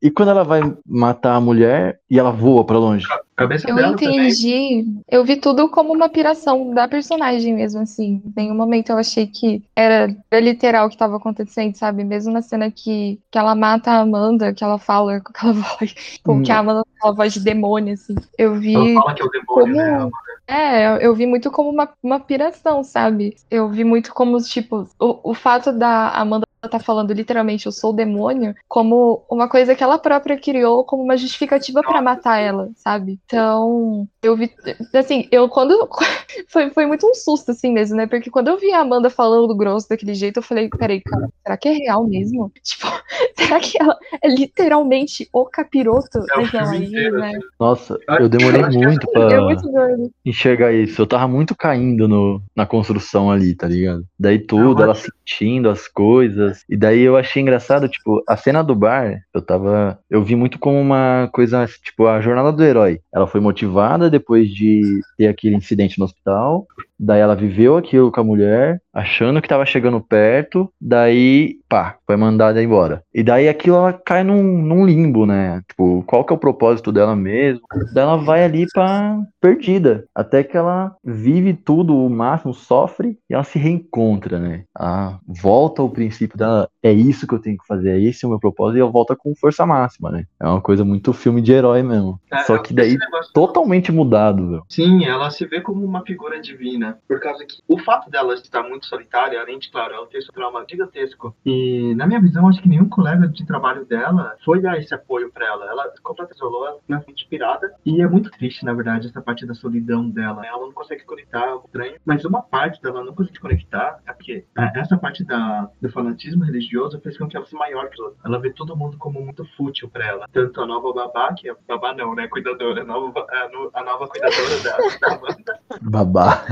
e 0.02 0.12
quando 0.12 0.30
ela 0.30 0.44
vai 0.44 0.62
matar 0.86 1.36
a 1.36 1.42
mulher 1.42 2.00
e 2.10 2.20
ela 2.20 2.32
voa 2.32 2.64
pra 2.64 2.78
longe. 2.78 3.08
Cabeça 3.36 3.70
Eu 3.70 3.76
dela 3.76 3.98
também. 3.98 4.30
entendi. 4.30 4.86
Eu 5.10 5.26
vi 5.26 5.36
tudo 5.38 5.70
como 5.70 5.94
uma 5.94 6.08
piração 6.08 6.74
da 6.74 6.88
personagem 6.88 7.54
mesmo, 7.54 7.82
assim. 7.82 8.22
Em 8.26 8.34
nenhum 8.36 8.56
momento 8.56 8.92
eu 8.92 8.98
achei 8.98 9.28
que 9.28 9.62
era, 9.76 10.16
era 10.32 10.42
literal 10.42 10.86
o 10.86 10.90
que 10.90 10.96
estava 10.96 11.18
acontecendo, 11.18 11.76
sabe? 11.76 12.04
Mesmo 12.04 12.32
na 12.32 12.42
cena 12.42 12.72
que, 12.72 13.20
que 13.30 13.38
ela 13.38 13.54
mata 13.54 13.92
a 13.92 14.00
Amanda, 14.00 14.54
que 14.54 14.64
ela 14.64 14.80
fala 14.80 15.20
com 15.20 15.30
aquela 15.32 15.52
voz, 15.54 15.96
com 16.24 16.42
que 16.42 16.52
a 16.52 16.60
Amanda 16.60 16.82
com 16.84 16.90
aquela 16.98 17.14
voz 17.16 17.34
de 17.34 17.40
demônio, 17.42 17.94
assim. 17.94 18.16
Eu 18.38 18.56
vi 18.56 18.74
Ela 18.74 19.02
fala 19.02 19.14
que 19.16 19.22
é 19.22 19.26
o 19.26 19.30
demônio, 19.30 19.74
como- 19.76 20.06
né? 20.06 20.10
É, 20.48 21.06
eu- 21.06 21.16
vi 21.16 21.26
muito 21.26 21.50
como 21.52 21.70
uma, 21.72 21.90
uma 22.04 22.20
piração, 22.20 22.84
sabe? 22.84 23.36
Eu 23.50 23.70
vi 23.70 23.84
muito 23.84 24.14
como, 24.14 24.38
tipo, 24.42 24.88
o, 25.00 25.32
o 25.32 25.34
fato 25.34 25.72
da 25.74 26.10
Amanda 26.12 26.46
tá 26.70 26.80
falando 26.80 27.14
literalmente 27.14 27.68
eu 27.68 27.72
sou 27.72 27.92
o 27.92 27.96
demônio, 27.96 28.56
como 28.68 29.24
uma 29.30 29.48
coisa 29.48 29.76
que 29.76 29.84
ela 29.84 30.00
própria 30.00 30.36
criou 30.40 30.84
como 30.84 31.04
uma 31.04 31.16
justificativa 31.18 31.82
pra 31.84 32.02
matar 32.02 32.40
ela, 32.40 32.72
sabe? 32.76 33.20
Então, 33.26 34.08
eu 34.26 34.36
vi, 34.36 34.52
assim, 34.94 35.28
eu 35.32 35.48
quando, 35.48 35.88
foi, 36.50 36.70
foi 36.72 36.86
muito 36.86 37.08
um 37.08 37.14
susto, 37.14 37.52
assim 37.52 37.72
mesmo, 37.72 37.96
né? 37.96 38.08
Porque 38.08 38.30
quando 38.30 38.48
eu 38.48 38.58
vi 38.58 38.72
a 38.72 38.80
Amanda 38.80 39.10
falando 39.10 39.56
grosso 39.56 39.88
daquele 39.90 40.14
jeito, 40.14 40.38
eu 40.38 40.44
falei, 40.44 40.70
peraí, 40.70 41.02
cara, 41.02 41.28
será 41.44 41.58
que 41.58 41.70
é 41.70 41.72
real 41.74 42.08
mesmo? 42.08 42.52
Tipo, 42.66 42.88
será 43.38 43.60
que 43.60 43.82
ela 43.82 43.96
é 44.22 44.28
literalmente 44.28 45.30
o 45.32 45.46
capiroto? 45.46 46.20
É 46.36 46.60
aí, 46.60 46.86
inteiro, 46.86 47.18
né? 47.20 47.32
Nossa, 47.60 47.98
Eu 48.20 48.28
demorei 48.28 48.62
muito 48.64 49.08
É 49.10 49.12
pra 49.12 49.42
muito 49.42 50.12
enxergar 50.26 50.74
isso. 50.74 51.02
Eu 51.02 51.08
tava 51.08 51.28
muito 51.28 51.56
caindo 51.56 52.08
no, 52.08 52.42
na 52.56 52.66
construção 52.66 53.30
ali, 53.32 53.56
tá 53.56 53.68
ligado? 53.68 54.04
Daí 54.20 54.40
tudo, 54.40 54.82
ela 54.82 54.92
acho- 54.94 55.12
sentindo 55.28 55.70
as 55.70 55.88
coisas. 55.88 56.64
E 56.70 56.76
daí 56.76 57.02
eu 57.02 57.16
achei 57.16 57.42
engraçado, 57.42 57.88
tipo, 57.88 58.24
a 58.28 58.36
cena 58.36 58.64
do 58.64 58.76
bar, 58.76 59.22
eu 59.34 59.42
tava. 59.42 60.00
Eu 60.10 60.24
vi 60.24 60.36
muito 60.36 60.60
como 60.60 60.80
uma 60.80 61.30
coisa, 61.32 61.66
tipo, 61.84 62.08
a 62.08 62.22
jornada 62.22 62.52
do 62.52 62.64
herói. 62.64 63.00
Ela 63.14 63.28
foi 63.28 63.40
motivada 63.40 64.10
depois 64.18 64.50
de 64.50 65.02
ter 65.18 65.28
aquele 65.28 65.56
incidente 65.56 66.00
no 66.00 66.06
hospital. 66.06 66.68
Daí 67.00 67.20
ela 67.20 67.36
viveu 67.36 67.76
aquilo 67.78 68.12
com 68.12 68.22
a 68.22 68.24
mulher, 68.24 68.82
achando 68.94 69.42
que 69.42 69.48
tava 69.50 69.66
chegando 69.66 70.00
perto. 70.00 70.70
Daí, 70.80 71.56
pá, 71.68 71.98
foi 72.06 72.16
mandada 72.16 72.64
embora. 72.64 73.04
E 73.14 73.22
daí 73.22 73.50
aquilo 73.50 73.76
ela 73.76 73.92
cai 73.94 74.24
num, 74.24 74.42
num 74.44 74.86
limbo, 74.86 75.26
né? 75.26 75.62
Tipo, 75.68 76.04
qual 76.08 76.24
que 76.24 76.32
é 76.32 76.36
o 76.36 76.40
propósito 76.40 76.92
dela 76.92 77.16
mesmo? 77.16 77.62
Daí 77.94 78.04
ela 78.04 78.16
vai 78.18 78.44
ali 78.44 78.66
pra 78.74 79.20
perdida. 79.42 80.06
Até 80.16 80.44
que 80.44 80.56
ela 80.56 80.96
vive 81.04 81.54
tudo 81.54 81.96
o 81.98 82.10
máximo, 82.10 82.54
sofre 82.54 83.18
e 83.30 83.34
ela 83.34 83.44
se 83.44 83.60
reencontra, 83.60 84.40
né? 84.40 84.64
Ah, 84.78 85.20
volta 85.28 85.82
ao 85.82 85.90
princípio 85.90 86.38
dela. 86.38 86.70
É 86.82 86.92
isso 86.92 87.28
que 87.28 87.34
eu 87.34 87.40
tenho 87.40 87.58
que 87.58 87.68
fazer, 87.68 87.90
é 87.90 88.00
esse 88.00 88.26
o 88.26 88.30
meu 88.30 88.40
propósito. 88.40 88.78
E 88.78 88.82
ela 88.82 88.90
volta 88.92 89.16
com 89.16 89.36
força 89.36 89.66
máxima, 89.66 90.12
né? 90.12 90.26
É 90.40 90.48
uma 90.48 90.62
coisa 90.62 90.86
muito 90.86 91.12
filme 91.14 91.42
de 91.42 91.52
herói 91.52 91.84
mesmo. 91.84 92.20
É, 92.32 92.38
Só 92.44 92.58
que 92.58 92.74
daí 92.74 92.98
negócio- 92.98 93.34
totalmente 93.34 93.92
mudado, 93.92 94.50
velho. 94.50 94.64
Sim, 94.70 95.04
ela 95.06 95.30
se 95.30 95.46
vê 95.46 95.60
como 95.60 95.84
uma 95.84 96.02
figura 96.06 96.40
divina. 96.40 96.85
Por 97.08 97.20
causa 97.20 97.46
que 97.46 97.56
o 97.68 97.78
fato 97.80 98.10
dela 98.10 98.34
estar 98.34 98.64
muito 98.64 98.86
solitária, 98.86 99.40
além 99.40 99.60
de, 99.60 99.70
claro, 99.72 99.94
ela 99.94 100.08
ter 100.08 100.18
esse 100.20 100.32
trauma 100.32 100.66
gigantesco. 100.70 101.36
E, 101.46 101.94
na 101.96 102.06
minha 102.08 102.20
visão, 102.22 102.48
acho 102.48 102.62
que 102.62 102.70
nenhum 102.70 102.90
colega 102.90 103.28
de 103.28 103.46
trabalho 103.46 103.86
dela 103.86 104.36
foi 104.44 104.62
dar 104.62 104.78
esse 104.78 104.94
apoio 104.94 105.32
pra 105.32 105.46
ela. 105.46 105.66
Ela 105.66 105.92
completamente 106.04 106.36
isolou, 106.38 106.68
ela 106.68 106.78
é 106.90 106.94
muito 106.96 107.12
inspirada. 107.12 107.74
E 107.86 108.02
é 108.02 108.08
muito 108.08 108.30
triste, 108.32 108.64
na 108.66 108.74
verdade, 108.74 109.08
essa 109.08 109.22
parte 109.22 109.46
da 109.46 109.54
solidão 109.54 110.10
dela. 110.10 110.46
Ela 110.46 110.60
não 110.62 110.72
consegue 110.74 111.04
conectar, 111.06 111.46
é 111.48 111.56
estranho. 111.66 111.96
Mas 112.06 112.24
uma 112.26 112.42
parte 112.42 112.82
dela 112.82 113.04
não 113.04 113.14
consegue 113.14 113.40
conectar 113.40 114.00
é 114.08 114.14
porque 114.14 114.46
é, 114.58 114.80
essa 114.80 114.98
parte 114.98 115.24
da, 115.24 115.70
do 115.82 115.90
fanatismo 115.90 116.44
religioso 116.44 117.00
fez 117.02 117.18
com 117.18 117.28
que 117.28 117.36
ela 117.38 117.46
se 117.46 117.56
maior 117.56 117.88
que 117.90 117.96
os 117.96 118.00
outros. 118.00 118.26
Ela 118.26 118.40
vê 118.40 118.52
todo 118.52 118.76
mundo 118.76 118.98
como 118.98 119.22
muito 119.22 119.46
fútil 119.58 119.90
pra 119.90 120.06
ela. 120.06 120.28
Tanto 120.32 120.62
a 120.62 120.66
nova 120.66 120.94
babá, 120.94 121.34
que 121.34 121.50
é 121.50 121.56
babá 121.68 121.94
não, 121.94 122.14
né? 122.16 122.28
Cuidadora. 122.28 122.82
A 122.82 122.86
nova, 122.86 123.26
a, 123.30 123.50
no- 123.50 123.72
a 123.74 123.84
nova 123.84 124.08
cuidadora 124.08 124.60
da, 124.64 124.78
da 125.08 125.16
Amanda. 125.16 125.60
Babá. 125.82 126.44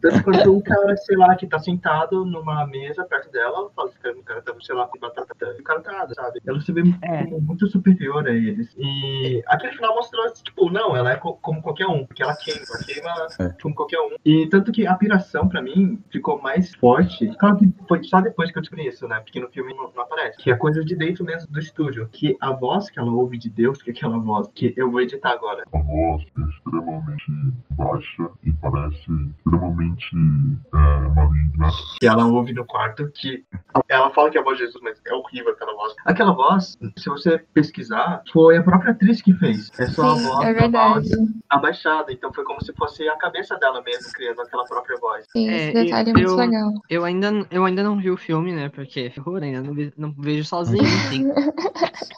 Tanto 0.00 0.24
quanto 0.24 0.56
um 0.56 0.60
cara, 0.60 0.96
sei 0.96 1.16
lá, 1.16 1.34
que 1.34 1.46
tá 1.46 1.58
sentado 1.58 2.24
numa 2.24 2.66
mesa 2.66 3.04
perto 3.04 3.30
dela, 3.30 3.58
ela 3.58 3.70
fala, 3.70 3.88
esse 3.88 3.98
cara, 3.98 4.16
o 4.18 4.22
cara 4.22 4.42
tá, 4.42 4.54
sei 4.60 4.74
lá, 4.74 4.86
com 4.86 4.98
batata, 4.98 5.34
e 5.56 5.60
o 5.60 5.64
cara 5.64 5.80
tá 5.80 5.92
nada, 5.92 6.14
sabe? 6.14 6.40
Ela 6.46 6.60
se 6.60 6.72
vê 6.72 6.82
É. 7.02 7.24
muito 7.24 7.66
superior 7.68 8.26
a 8.26 8.30
eles. 8.32 8.74
E 8.78 9.42
aquele 9.46 9.72
final 9.74 9.94
mostrou, 9.94 10.30
tipo, 10.32 10.70
não, 10.70 10.96
ela 10.96 11.12
é 11.12 11.16
co- 11.16 11.34
como 11.36 11.62
qualquer 11.62 11.86
um, 11.86 12.06
porque 12.06 12.22
ela 12.22 12.34
queima, 12.36 12.60
ela 12.68 12.84
queima 12.84 13.26
É. 13.40 13.62
como 13.62 13.74
qualquer 13.74 14.00
um. 14.00 14.16
E 14.24 14.46
tanto 14.48 14.72
que 14.72 14.86
a 14.86 14.94
piração, 14.94 15.48
pra 15.48 15.62
mim, 15.62 16.02
ficou 16.10 16.40
mais 16.40 16.74
forte. 16.74 17.26
Claro 17.38 17.56
que 17.56 17.72
foi 17.88 18.02
só 18.04 18.20
depois 18.20 18.50
que 18.50 18.58
eu 18.58 18.62
descobri 18.62 18.86
isso, 18.88 19.06
né? 19.08 19.20
Porque 19.20 19.40
no 19.40 19.48
filme 19.48 19.74
não, 19.74 19.90
não 19.94 20.02
aparece. 20.02 20.38
Que 20.38 20.50
é 20.50 20.56
coisa 20.56 20.84
de 20.84 20.94
dentro 20.96 21.24
mesmo 21.24 21.50
do 21.50 21.58
estúdio. 21.58 22.08
Que 22.10 22.36
a 22.40 22.52
voz 22.52 22.90
que 22.90 22.98
ela 22.98 23.10
ouve 23.12 23.38
de 23.38 23.48
Deus, 23.50 23.80
que 23.82 23.90
é 23.90 23.92
aquela 23.92 24.18
voz 24.18 24.48
que 24.54 24.72
eu 24.76 24.90
vou 24.90 25.00
editar 25.00 25.30
agora. 25.30 25.64
A 25.72 25.78
voz 25.78 26.22
é 26.22 26.91
extremamente 27.12 27.52
baixa 27.70 28.30
e 28.44 28.52
parece 28.54 28.96
extremamente 29.00 30.16
é, 30.74 31.08
maligna. 31.08 31.70
que 32.00 32.06
ela 32.06 32.26
ouve 32.26 32.52
no 32.52 32.64
quarto, 32.64 33.10
que 33.12 33.44
ela 33.88 34.10
fala 34.10 34.30
que 34.30 34.38
é 34.38 34.40
a 34.40 34.44
voz 34.44 34.58
de 34.58 34.64
Jesus, 34.64 34.82
mas 34.82 35.00
é 35.06 35.14
horrível 35.14 35.52
aquela 35.52 35.74
voz. 35.74 35.94
Aquela 36.04 36.32
voz, 36.32 36.78
se 36.96 37.08
você 37.08 37.38
pesquisar, 37.54 38.22
foi 38.32 38.56
a 38.56 38.62
própria 38.62 38.92
atriz 38.92 39.20
que 39.22 39.32
fez. 39.34 39.70
É 39.78 39.86
só 39.86 40.14
Sim, 40.16 40.26
a 40.26 40.28
voz 40.28 40.46
é 40.48 40.52
verdade. 40.54 41.08
voz 41.08 41.28
abaixada, 41.48 42.12
então 42.12 42.32
foi 42.32 42.44
como 42.44 42.62
se 42.64 42.72
fosse 42.74 43.08
a 43.08 43.16
cabeça 43.16 43.56
dela 43.58 43.82
mesmo 43.82 44.10
criando 44.12 44.40
aquela 44.40 44.64
própria 44.64 44.98
voz. 44.98 45.26
Sim, 45.32 45.48
É, 45.48 45.56
esse 45.56 45.72
detalhe 45.84 46.10
é 46.10 46.12
muito 46.12 46.28
eu- 46.30 46.36
legal. 46.36 46.72
Eu 46.88 47.04
ainda, 47.04 47.46
eu 47.50 47.64
ainda 47.64 47.82
não 47.82 47.96
vi 47.98 48.10
o 48.10 48.16
filme, 48.16 48.52
né? 48.52 48.68
Porque 48.68 49.00
é 49.00 49.10
terror, 49.10 49.42
ainda 49.42 49.60
não, 49.62 49.74
ve- 49.74 49.92
não 49.96 50.12
vejo 50.16 50.44
sozinho, 50.44 50.82
enfim. 50.84 51.26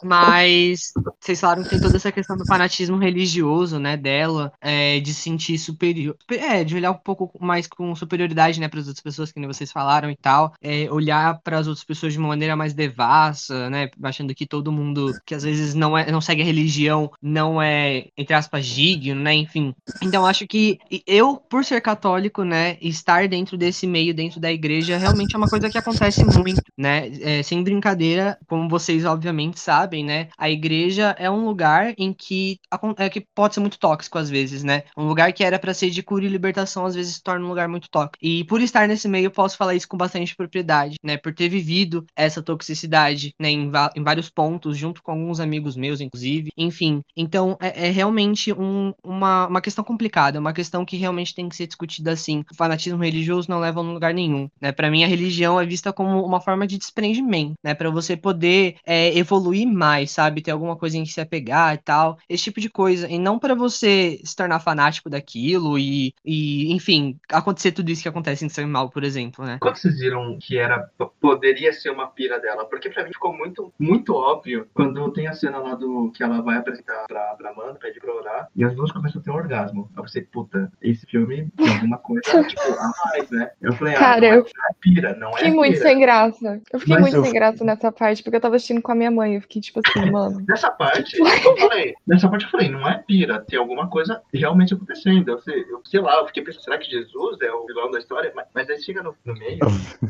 Mas 0.03 0.93
vocês 1.19 1.39
falaram 1.39 1.63
que 1.63 1.69
tem 1.69 1.79
toda 1.81 1.95
essa 1.97 2.11
questão 2.11 2.37
do 2.37 2.45
fanatismo 2.45 2.97
religioso, 2.97 3.79
né, 3.79 3.97
dela, 3.97 4.51
é, 4.61 4.99
de 4.99 5.13
se 5.13 5.21
sentir 5.21 5.57
superior. 5.57 6.15
É, 6.29 6.63
de 6.63 6.75
olhar 6.75 6.91
um 6.91 6.97
pouco 6.97 7.31
mais 7.43 7.67
com 7.67 7.93
superioridade, 7.95 8.59
né, 8.59 8.67
para 8.67 8.79
as 8.79 8.87
outras 8.87 9.01
pessoas, 9.03 9.31
que 9.31 9.39
nem 9.39 9.47
vocês 9.47 9.71
falaram 9.71 10.09
e 10.09 10.15
tal. 10.15 10.53
É, 10.61 10.87
olhar 10.91 11.39
para 11.45 11.59
as 11.59 11.67
outras 11.67 11.85
pessoas 11.85 12.11
de 12.11 12.19
uma 12.19 12.27
maneira 12.27 12.55
mais 12.55 12.73
devassa, 12.73 13.69
né, 13.69 13.89
achando 14.03 14.35
que 14.35 14.45
todo 14.45 14.71
mundo 14.71 15.13
que 15.25 15.33
às 15.33 15.43
vezes 15.43 15.73
não, 15.73 15.97
é, 15.97 16.11
não 16.11 16.19
segue 16.19 16.41
a 16.41 16.45
religião 16.45 17.11
não 17.21 17.61
é, 17.61 18.07
entre 18.17 18.33
aspas, 18.33 18.65
digno, 18.65 19.21
né, 19.21 19.33
enfim. 19.33 19.73
Então 20.01 20.25
acho 20.25 20.45
que 20.47 20.79
eu, 21.07 21.37
por 21.37 21.63
ser 21.63 21.79
católico, 21.79 22.43
né, 22.43 22.77
estar 22.81 23.27
dentro 23.29 23.57
desse 23.57 23.87
meio, 23.87 24.13
dentro 24.13 24.39
da 24.39 24.51
igreja, 24.51 24.97
realmente 24.97 25.35
é 25.35 25.37
uma 25.37 25.47
coisa 25.47 25.69
que 25.69 25.77
acontece 25.77 26.25
muito, 26.25 26.61
né? 26.77 27.05
é, 27.21 27.43
sem 27.43 27.63
brincadeira, 27.63 28.37
como 28.47 28.69
vocês 28.69 29.05
obviamente 29.05 29.59
sabem, 29.59 30.03
né? 30.03 30.29
A 30.37 30.49
igreja 30.49 31.15
é 31.17 31.29
um 31.29 31.45
lugar 31.45 31.93
em 31.97 32.13
que, 32.13 32.59
é, 32.97 33.09
que 33.09 33.21
pode 33.21 33.53
ser 33.53 33.59
muito 33.59 33.79
tóxico 33.79 34.17
às 34.17 34.29
vezes, 34.29 34.63
né? 34.63 34.83
Um 34.97 35.07
lugar 35.07 35.31
que 35.33 35.43
era 35.43 35.59
pra 35.59 35.73
ser 35.73 35.89
de 35.89 36.03
cura 36.03 36.25
e 36.25 36.29
libertação, 36.29 36.85
às 36.85 36.95
vezes 36.95 37.15
se 37.15 37.23
torna 37.23 37.45
um 37.45 37.49
lugar 37.49 37.67
muito 37.67 37.89
tóxico. 37.89 38.17
E 38.21 38.43
por 38.45 38.61
estar 38.61 38.87
nesse 38.87 39.07
meio, 39.07 39.25
eu 39.25 39.31
posso 39.31 39.57
falar 39.57 39.75
isso 39.75 39.87
com 39.87 39.97
bastante 39.97 40.35
propriedade, 40.35 40.97
né? 41.03 41.17
Por 41.17 41.33
ter 41.35 41.49
vivido 41.49 42.05
essa 42.15 42.41
toxicidade, 42.41 43.33
né? 43.39 43.49
Em, 43.49 43.71
em 43.95 44.03
vários 44.03 44.29
pontos, 44.29 44.77
junto 44.77 45.01
com 45.03 45.11
alguns 45.11 45.39
amigos 45.39 45.75
meus, 45.75 46.01
inclusive. 46.01 46.49
Enfim, 46.57 47.01
então 47.15 47.57
é, 47.61 47.87
é 47.87 47.91
realmente 47.91 48.51
um- 48.53 48.93
uma, 49.03 49.47
uma 49.47 49.61
questão 49.61 49.83
complicada, 49.83 50.39
uma 50.39 50.53
questão 50.53 50.85
que 50.85 50.97
realmente 50.97 51.35
tem 51.35 51.47
que 51.49 51.55
ser 51.55 51.67
discutida 51.67 52.11
assim. 52.11 52.43
O 52.51 52.55
fanatismo 52.55 53.03
religioso 53.03 53.49
não 53.49 53.59
leva 53.59 53.79
a 53.79 53.83
lugar 53.83 54.13
nenhum, 54.13 54.49
né? 54.61 54.71
Para 54.71 54.89
mim, 54.89 55.03
a 55.03 55.07
religião 55.07 55.59
é 55.59 55.65
vista 55.65 55.93
como 55.93 56.23
uma 56.25 56.41
forma 56.41 56.65
de 56.67 56.77
desprendimento, 56.77 57.53
né? 57.63 57.73
Para 57.73 57.89
você 57.89 58.15
poder 58.17 58.75
é, 58.85 59.15
evoluir 59.17 59.67
mais, 59.67 60.11
sabe? 60.11 60.41
Ter 60.41 60.51
alguma 60.51 60.75
coisa 60.75 60.97
em 60.97 61.03
que 61.03 61.11
se 61.11 61.21
apegar 61.21 61.75
e 61.75 61.77
tal, 61.77 62.17
esse 62.29 62.43
tipo 62.45 62.59
de 62.59 62.69
coisa. 62.69 63.07
E 63.09 63.17
não 63.19 63.37
para 63.39 63.55
você 63.55 64.19
se 64.23 64.35
tornar 64.35 64.59
fanático 64.59 65.09
daquilo 65.09 65.77
e, 65.77 66.13
e, 66.23 66.71
enfim, 66.73 67.17
acontecer 67.31 67.71
tudo 67.71 67.89
isso 67.91 68.01
que 68.01 68.09
acontece 68.09 68.45
em 68.45 68.49
São 68.49 68.67
Mal, 68.67 68.89
por 68.89 69.03
exemplo, 69.03 69.45
né? 69.45 69.57
Quando 69.61 69.77
vocês 69.77 69.99
viram 69.99 70.37
que 70.39 70.57
era 70.57 70.89
poderia 71.25 71.73
ser 71.73 71.89
uma 71.89 72.07
pira 72.07 72.39
dela? 72.39 72.65
Porque 72.65 72.89
pra 72.89 73.03
mim 73.03 73.11
ficou 73.11 73.33
muito, 73.35 73.73
muito 73.79 74.13
óbvio 74.13 74.67
quando 74.73 75.11
tem 75.11 75.27
a 75.27 75.33
cena 75.33 75.57
lá 75.57 75.75
do 75.75 76.11
que 76.11 76.23
ela 76.23 76.41
vai 76.41 76.57
apresentar 76.57 77.05
pra, 77.07 77.33
pra 77.35 77.49
Amanda, 77.51 77.75
pede 77.79 77.99
pra 77.99 78.13
orar, 78.13 78.47
e 78.55 78.63
as 78.63 78.75
duas 78.75 78.91
começam 78.91 79.19
a 79.21 79.23
ter 79.23 79.31
um 79.31 79.35
orgasmo. 79.35 79.89
Eu 79.95 80.03
pensei, 80.03 80.21
puta, 80.21 80.71
esse 80.81 81.05
filme 81.07 81.47
tem 81.57 81.67
alguma 81.69 81.97
coisa, 81.97 82.21
tipo, 82.43 82.61
a 82.61 82.91
mais, 83.07 83.29
né? 83.31 83.51
Eu 83.61 83.73
falei, 83.73 83.95
ah, 83.95 83.99
Cara, 83.99 84.21
não, 84.21 84.27
é, 84.27 84.35
eu 84.37 84.41
não 84.43 84.69
é 84.69 84.73
pira, 84.79 85.15
não 85.15 85.33
Fiquei 85.33 85.47
é 85.49 85.53
muito 85.53 85.73
pira. 85.73 85.83
sem 85.89 85.99
graça. 85.99 86.61
Eu 86.71 86.79
fiquei 86.79 86.95
Mas 86.95 87.01
muito 87.03 87.15
eu- 87.17 87.23
sem 87.23 87.33
graça 87.33 87.63
nessa 87.65 87.91
parte, 87.91 88.23
porque 88.23 88.35
eu 88.37 88.41
tava 88.41 88.55
assistindo 88.55 88.81
com 88.81 88.91
a 88.91 88.95
minha 88.95 89.11
mãe. 89.11 89.35
Eu 89.35 89.41
fiquei 89.41 89.61
tipo 89.61 89.81
assim, 89.85 90.09
mano. 90.11 90.43
Nessa 90.47 90.69
parte, 90.71 91.17
eu 91.19 91.57
falei, 91.57 91.95
nessa 92.05 92.29
parte 92.29 92.45
eu 92.45 92.51
falei, 92.51 92.69
não 92.69 92.87
é 92.87 92.97
pira, 93.05 93.41
tem 93.41 93.57
alguma 93.57 93.89
coisa 93.89 94.21
realmente 94.33 94.73
acontecendo. 94.73 95.29
Eu 95.29 95.39
sei, 95.39 95.61
eu, 95.69 95.81
sei 95.85 95.99
lá, 96.01 96.17
eu 96.19 96.27
fiquei 96.27 96.43
pensando, 96.43 96.63
será 96.63 96.77
que 96.77 96.89
Jesus 96.89 97.41
é 97.41 97.51
o 97.51 97.65
vilão 97.65 97.89
da 97.91 97.99
história? 97.99 98.31
Mas, 98.35 98.45
mas 98.53 98.69
aí 98.69 98.81
chega 98.81 99.01
no, 99.03 99.15
no 99.25 99.33
meio, 99.33 99.59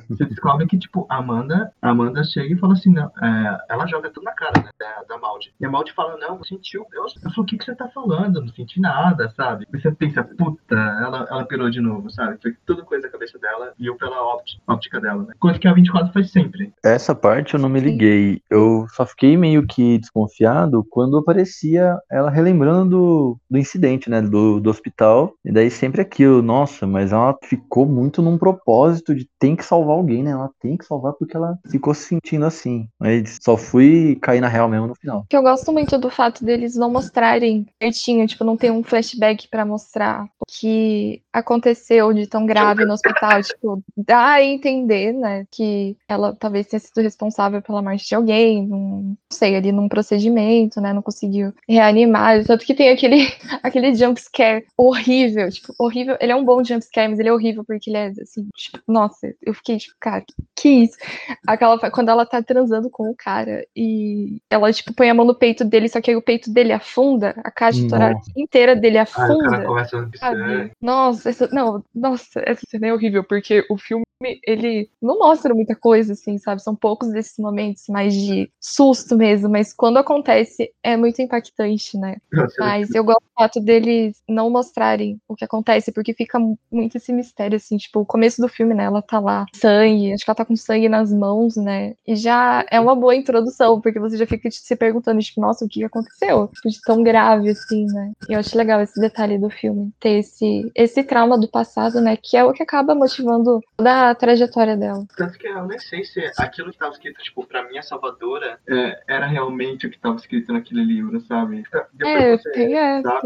você 0.10 0.26
descobre 0.26 0.66
que, 0.68 0.78
tipo, 0.78 1.05
a 1.10 1.18
Amanda, 1.18 1.72
a 1.82 1.90
Amanda 1.90 2.24
chega 2.24 2.54
e 2.54 2.58
fala 2.58 2.74
assim, 2.74 2.92
não, 2.92 3.12
é, 3.22 3.58
ela 3.70 3.86
joga 3.88 4.10
tudo 4.10 4.24
na 4.24 4.34
cara, 4.34 4.54
né, 4.64 4.70
da, 4.80 5.04
da 5.04 5.18
Maldi. 5.18 5.54
E 5.60 5.66
a 5.66 5.70
Maldi 5.70 5.94
fala, 5.94 6.18
não, 6.18 6.44
sentiu. 6.44 6.86
Eu 6.94 7.08
falo, 7.10 7.44
o 7.44 7.46
que, 7.46 7.58
que 7.58 7.66
você 7.66 7.76
tá 7.76 7.88
falando? 7.90 8.38
Eu 8.38 8.42
não 8.44 8.54
senti 8.54 8.80
nada, 8.80 9.32
sabe? 9.36 9.68
E 9.74 9.80
você 9.80 9.92
pensa, 9.92 10.24
puta, 10.24 10.76
ela, 10.76 11.28
ela 11.30 11.46
pirou 11.46 11.70
de 11.70 11.82
novo, 11.82 12.10
sabe? 12.10 12.38
Foi 12.42 12.56
tudo 12.66 12.86
coisa 12.86 13.04
da 13.04 13.12
cabeça 13.12 13.38
dela 13.40 13.74
e 13.78 13.88
eu 13.88 13.96
pela 13.96 14.22
óptica, 14.22 14.62
óptica 14.68 15.02
dela, 15.02 15.24
né? 15.24 15.34
Coisa 15.40 15.60
que 15.60 15.68
a 15.68 15.74
24 15.74 16.14
faz 16.14 16.32
sempre. 16.32 16.74
Essa 16.84 17.16
parte 17.16 17.54
eu 17.54 17.60
não 17.60 17.70
me 17.70 17.80
liguei. 17.80 18.42
Eu 18.50 18.86
só 18.90 19.06
fiquei 19.06 19.38
meio 19.38 19.66
que 19.66 19.98
desconfiado 19.98 20.86
quando 20.90 21.18
aparecia 21.18 21.98
ela 22.10 22.30
relembrando 22.30 22.90
do, 22.90 23.38
do 23.50 23.58
incidente, 23.58 24.10
né? 24.10 24.22
Do, 24.22 24.60
do 24.60 24.70
hospital. 24.70 25.34
E 25.44 25.52
daí 25.52 25.70
sempre 25.70 26.02
aquilo, 26.02 26.42
nossa, 26.42 26.88
mas 26.88 27.12
ela 27.12 27.36
ficou 27.44 27.86
muito 27.86 28.22
num 28.22 28.38
propósito 28.38 29.14
de 29.14 29.28
tem 29.40 29.56
que 29.56 29.66
salvar 29.66 29.96
alguém, 29.96 30.24
né? 30.24 30.32
Ela 30.32 30.50
tem 30.60 30.78
que 30.78 30.86
salvar 30.86 30.95
porque 31.14 31.36
ela 31.36 31.58
ficou 31.70 31.94
se 31.94 32.08
sentindo 32.08 32.46
assim. 32.46 32.88
Mas 33.00 33.38
só 33.42 33.58
fui 33.58 34.18
cair 34.22 34.42
na 34.42 34.48
real 34.48 34.68
mesmo 34.70 34.88
no 34.88 34.96
final. 34.96 35.26
Que 35.30 35.38
eu 35.38 35.42
gosto 35.42 35.72
muito 35.72 35.98
do 35.98 36.10
fato 36.10 36.44
deles 36.44 36.76
não 36.76 36.92
mostrarem 36.92 37.66
certinho, 37.82 38.28
tipo, 38.28 38.44
não 38.44 38.58
ter 38.58 38.72
um 38.72 38.84
flashback 38.84 39.48
pra 39.50 39.66
mostrar 39.66 40.26
o 40.40 40.46
que 40.48 41.22
aconteceu 41.34 42.14
de 42.14 42.28
tão 42.28 42.46
grave 42.46 42.86
no 42.86 42.94
hospital. 42.94 43.42
tipo, 43.44 43.84
dá 43.96 44.34
a 44.34 44.44
entender, 44.44 45.14
né, 45.14 45.46
que 45.52 45.98
ela 46.08 46.36
talvez 46.36 46.68
tenha 46.68 46.80
sido 46.80 47.02
responsável 47.02 47.62
pela 47.62 47.82
morte 47.82 48.08
de 48.08 48.16
alguém, 48.16 48.66
num, 48.66 49.02
não 49.02 49.18
sei, 49.32 49.56
ali 49.56 49.72
num 49.72 49.90
procedimento, 49.90 50.80
né, 50.80 50.94
não 50.94 51.02
conseguiu 51.02 51.54
reanimar. 51.68 52.44
Tanto 52.46 52.66
que 52.66 52.74
tem 52.74 52.90
aquele, 52.90 53.18
aquele 53.64 53.94
jump 53.96 54.20
scare 54.20 54.66
horrível, 54.78 55.50
tipo, 55.50 55.74
horrível. 55.80 56.18
Ele 56.20 56.32
é 56.32 56.36
um 56.36 56.46
bom 56.46 56.64
jump 56.64 56.84
scare, 56.84 57.10
mas 57.10 57.20
ele 57.20 57.30
é 57.30 57.34
horrível 57.34 57.64
porque 57.66 57.90
ele 57.90 57.98
é, 57.98 58.08
assim, 58.22 58.48
tipo, 58.56 58.80
nossa, 58.88 59.34
eu 59.42 59.54
fiquei, 59.54 59.78
tipo, 59.78 59.96
cara, 60.00 60.24
que 60.26 60.36
isso? 60.84 60.98
Aquela, 61.48 61.78
quando 61.92 62.10
ela 62.10 62.26
tá 62.26 62.42
transando 62.42 62.90
com 62.90 63.10
o 63.10 63.16
cara 63.16 63.66
e 63.76 64.40
ela, 64.50 64.72
tipo, 64.72 64.94
põe 64.94 65.10
a 65.10 65.14
mão 65.14 65.26
no 65.26 65.36
peito 65.36 65.64
dele, 65.66 65.90
só 65.90 66.02
que 66.02 66.12
aí 66.12 66.16
o 66.18 66.22
peito 66.22 66.52
dele 66.52 66.74
afunda, 66.74 67.34
a 67.44 67.52
caixa 67.52 67.88
torácica 67.88 68.40
inteira 68.40 68.76
dele 68.76 69.04
cara 69.06 69.26
afunda. 69.26 69.66
começa 69.66 70.00
a 70.00 70.06
piscar. 70.08 70.32
sabe? 70.36 70.72
Nossa, 70.82 71.30
essa, 71.30 71.48
não, 71.48 71.84
nossa, 71.94 72.42
essa 72.46 72.62
cena 72.68 72.88
é 72.88 72.94
horrível, 72.94 73.24
porque 73.24 73.66
o 73.70 73.78
filme, 73.78 74.06
ele 74.48 74.90
não 75.02 75.20
mostra 75.20 75.54
muita 75.54 75.76
coisa, 75.76 76.14
assim, 76.14 76.38
sabe? 76.38 76.62
São 76.62 76.76
poucos 76.76 77.10
desses 77.12 77.38
momentos 77.38 77.84
mais 77.90 78.14
de 78.14 78.50
susto 78.60 79.16
mesmo, 79.16 79.50
mas 79.50 79.74
quando 79.74 79.98
acontece 79.98 80.72
é 80.84 80.96
muito 80.98 81.22
impactante, 81.22 81.98
né? 81.98 82.18
Mas 82.60 82.94
eu 82.96 83.04
gosto 83.04 83.20
do 83.22 83.32
fato 83.38 83.60
deles 83.60 84.22
não 84.28 84.50
mostrarem 84.50 85.20
o 85.28 85.36
que 85.36 85.44
acontece, 85.46 85.92
porque 85.92 86.14
fica 86.14 86.40
mu- 86.40 86.58
muito 86.72 86.96
esse 86.98 87.12
mistério, 87.12 87.58
assim, 87.58 87.78
tipo, 87.78 88.00
o 88.00 88.06
começo 88.06 88.42
do 88.42 88.48
filme, 88.48 88.74
né? 88.74 88.86
Ela 88.86 89.02
tá 89.02 89.20
lá, 89.20 89.46
sangue, 89.54 90.14
acho 90.14 90.24
que 90.24 90.30
ela 90.30 90.36
tá 90.36 90.46
com 90.46 90.56
sangue 90.66 90.90
nas 90.90 91.12
mãos, 91.14 91.56
né? 91.56 91.96
E 92.08 92.16
já 92.16 92.66
é 92.72 92.80
uma 92.80 92.96
boa 92.96 93.16
introdução, 93.16 93.80
porque 93.82 94.00
você 94.00 94.18
já 94.18 94.26
fica 94.26 94.50
se 94.52 94.76
perguntando, 94.76 95.20
tipo, 95.22 95.42
nossa, 95.42 95.66
o 95.66 95.68
que 95.70 95.84
aconteceu? 95.84 96.48
Tipo, 96.54 96.70
de 96.70 96.82
tão 96.82 97.04
grave, 97.04 97.50
assim, 97.50 97.86
né? 97.86 98.12
E 98.30 98.34
eu 98.34 98.40
acho 98.40 98.58
legal 98.58 98.82
esse 98.82 99.00
detalhe 99.00 99.38
do 99.38 99.50
filme, 99.50 99.92
ter 100.00 100.20
esse, 100.20 100.72
esse 100.76 101.04
trauma 101.04 101.38
do 101.38 101.48
passado, 101.48 102.02
né? 102.02 102.18
Que 102.22 102.38
é 102.38 102.44
o 102.44 102.54
que 102.54 102.64
acaba 102.64 102.96
motivando 102.96 103.60
toda 103.78 104.10
a 104.10 104.16
trajetória 104.16 104.76
dela. 104.76 105.06
Tanto 105.18 105.38
que 105.38 105.48
eu 105.48 105.66
nem 105.68 105.80
sei 105.80 106.04
se 106.04 106.20
aquilo 106.38 106.70
que 106.70 106.76
estava 106.76 106.92
escrito, 106.94 107.22
tipo, 107.22 107.46
pra 107.46 107.68
minha 107.68 107.82
salvadora, 107.82 108.60
é, 108.68 109.00
era 109.08 109.26
realmente 109.26 109.88
o 109.88 109.90
que 109.90 109.96
estava 109.96 110.16
escrito 110.16 110.52
naquele 110.52 110.84
livro, 110.84 111.20
sabe? 111.22 111.64
Depois 111.94 112.24
É, 112.24 112.38
você 112.38 112.52
tem 112.52 112.76
essa. 112.76 113.04
dá 113.04 113.22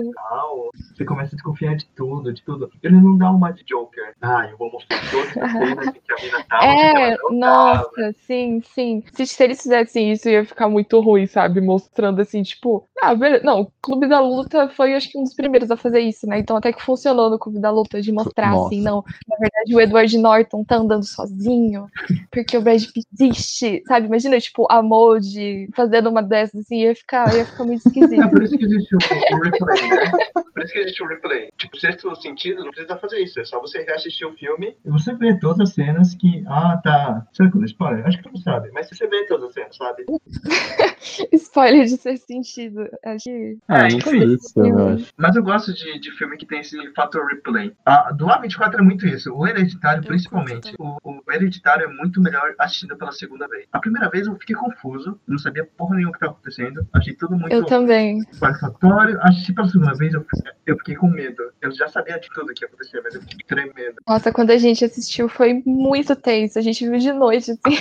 você 0.96 1.06
começa 1.06 1.34
a 1.34 1.36
desconfiar 1.36 1.76
de 1.76 1.86
tudo, 1.96 2.34
de 2.34 2.44
tudo. 2.44 2.70
Ele 2.84 3.00
não 3.00 3.18
dá 3.18 3.32
uma 3.32 3.52
de 3.52 3.64
Joker. 3.64 4.14
Ah, 4.22 4.48
eu 4.50 4.58
vou 4.58 4.72
mostrar 4.72 5.00
todas 5.10 5.38
as 5.38 5.88
em 5.96 6.02
que 6.02 6.12
a 6.12 6.24
mina 6.24 6.44
tava, 6.50 6.66
em 6.66 6.78
que 6.78 6.84
É, 6.84 7.18
tava. 7.38 7.90
nossa, 7.96 8.16
sim, 8.26 8.62
sim. 8.74 9.04
Se, 9.14 9.26
se 9.26 9.44
eles 9.44 9.62
fizessem 9.62 10.12
isso, 10.12 10.30
ia 10.30 10.46
ficar 10.46 10.70
muito 10.70 11.00
ruim, 11.00 11.26
sabe? 11.28 11.62
Mostrando 11.62 12.22
assim, 12.22 12.42
tipo, 12.44 12.88
ah, 13.02 13.14
beleza. 13.16 13.44
Não, 13.44 13.62
o 13.62 13.72
Clube 13.82 14.08
da 14.08 14.20
Luta 14.20 14.70
foi, 14.70 14.94
acho 14.96 15.10
que, 15.12 15.18
um 15.18 15.24
dos 15.24 15.34
primeiros 15.34 15.72
a 15.72 15.78
fazer 15.78 16.00
isso, 16.00 16.28
né? 16.28 16.40
Então 16.40 16.58
até 16.58 16.72
que 16.74 16.82
funcionou 16.84 17.30
no 17.30 17.40
Clube 17.40 17.60
da 17.60 17.72
Luta 17.72 18.02
de 18.02 18.12
mostrar, 18.12 18.52
Nossa. 18.52 18.68
assim, 18.68 18.82
não. 18.82 19.04
Na 19.28 19.38
verdade, 19.38 19.76
o 19.76 19.80
Edward 19.80 20.18
Norton 20.18 20.64
tá 20.64 20.78
andando 20.78 21.06
sozinho, 21.06 21.88
porque 22.32 22.58
o 22.58 22.62
Brad 22.62 22.84
Pitt 22.94 23.08
existe, 23.14 23.82
sabe? 23.88 24.08
Imagina, 24.08 24.40
tipo, 24.40 24.66
a 24.70 24.82
Molde 24.82 25.70
fazendo 25.76 26.10
uma 26.10 26.22
dessas, 26.22 26.62
assim, 26.62 26.82
ia 26.82 26.96
ficar, 26.96 27.34
ia 27.36 27.46
ficar 27.46 27.64
muito 27.64 27.82
É 27.86 27.88
esquisito. 27.88 28.30
por 28.30 28.44
isso 28.44 28.58
que 28.58 28.66
existe 28.66 28.96
o, 28.96 28.98
o 29.36 29.42
replay, 29.42 29.90
né? 29.90 30.12
Por 30.54 30.64
isso 30.64 30.74
que 30.74 30.80
existe 30.80 31.04
o 31.04 31.08
replay. 31.08 31.50
Tipo, 31.58 31.78
sexto 31.80 32.16
sentido 32.22 32.64
não 32.64 32.72
precisa 32.72 32.98
fazer 32.98 33.20
isso. 33.20 33.40
É 33.40 33.46
só 33.46 33.60
você 33.60 33.82
reassistir 33.84 34.28
o 34.28 34.34
filme 34.34 34.76
e 34.86 34.90
você 34.90 35.14
vê 35.16 35.38
todas 35.40 35.60
as 35.62 35.74
cenas 35.74 36.14
que. 36.16 36.44
Ah, 36.48 36.80
tá. 36.84 37.19
Será 37.34 37.50
que 37.50 37.56
eu 37.56 37.60
dou 37.62 37.66
spoiler? 37.66 38.06
Acho 38.08 38.18
que 38.18 38.24
tu 38.24 38.30
não 38.34 38.42
sabe. 38.42 38.70
Mas 38.74 38.90
você 38.90 39.08
vê 39.08 39.26
todas 39.28 39.48
as 39.50 39.54
cenas, 39.54 39.76
sabe? 39.76 40.06
Spoiler 41.34 41.86
de 41.86 41.98
ser 41.98 42.18
sentido. 42.18 42.88
Acho 43.06 43.24
que. 43.26 43.58
Ah, 43.68 43.80
É, 43.80 43.82
não 43.82 43.88
enfim. 43.98 44.02
foi 44.02 44.18
isso, 44.26 44.54
eu 44.60 44.88
acho. 44.90 45.08
Mas 45.18 45.36
eu 45.36 45.44
gosto 45.44 45.74
de, 45.74 46.00
de 46.00 46.12
filme 46.12 46.38
que 46.38 46.46
tem 46.46 46.60
esse 46.60 46.78
fator 46.94 47.26
replay. 47.28 47.74
A, 47.86 48.12
do 48.12 48.26
A24 48.28 48.76
é 48.80 48.82
muito 48.82 49.08
isso. 49.08 49.34
O 49.34 49.48
Hereditário, 49.48 50.04
principalmente. 50.04 50.74
O, 50.78 50.98
o 51.04 51.32
Hereditário 51.32 51.86
é 51.86 51.88
muito 51.94 52.22
melhor 52.22 52.54
assistindo 52.60 52.96
pela 52.98 53.12
segunda 53.12 53.48
vez. 53.48 53.66
A 53.72 53.80
primeira 53.80 54.10
vez 54.10 54.28
eu 54.28 54.36
fiquei 54.38 54.56
confuso. 54.56 55.20
Não 55.28 55.38
sabia 55.38 55.66
porra 55.78 55.96
nenhuma 55.96 56.10
o 56.10 56.14
que 56.14 56.18
estava 56.18 56.34
acontecendo. 56.34 56.88
Achei 56.94 57.14
tudo 57.14 57.36
muito 57.38 57.54
Eu 57.54 57.66
também. 57.66 58.22
satisfatório. 58.34 59.18
Assisti 59.22 59.54
pela 59.54 59.68
segunda 59.68 59.94
vez, 59.96 60.14
eu, 60.14 60.26
eu 60.66 60.78
fiquei 60.78 60.96
com 60.96 61.08
medo. 61.10 61.44
Eu 61.62 61.72
já 61.72 61.88
sabia 61.88 62.20
de 62.20 62.30
tudo 62.30 62.54
que 62.54 62.64
ia 62.64 62.68
acontecer, 62.68 63.02
mas 63.04 63.16
eu 63.16 63.22
fiquei 63.22 63.38
tremendo. 63.48 63.96
Nossa, 64.08 64.32
quando 64.32 64.52
a 64.52 64.58
gente 64.58 64.84
assistiu 64.86 65.30
foi 65.30 65.62
muito 65.66 66.16
tenso. 66.16 66.58
A 66.60 66.62
gente 66.62 66.88
viu 66.88 66.98
de 67.00 67.09
noite, 67.14 67.52
assim. 67.52 67.78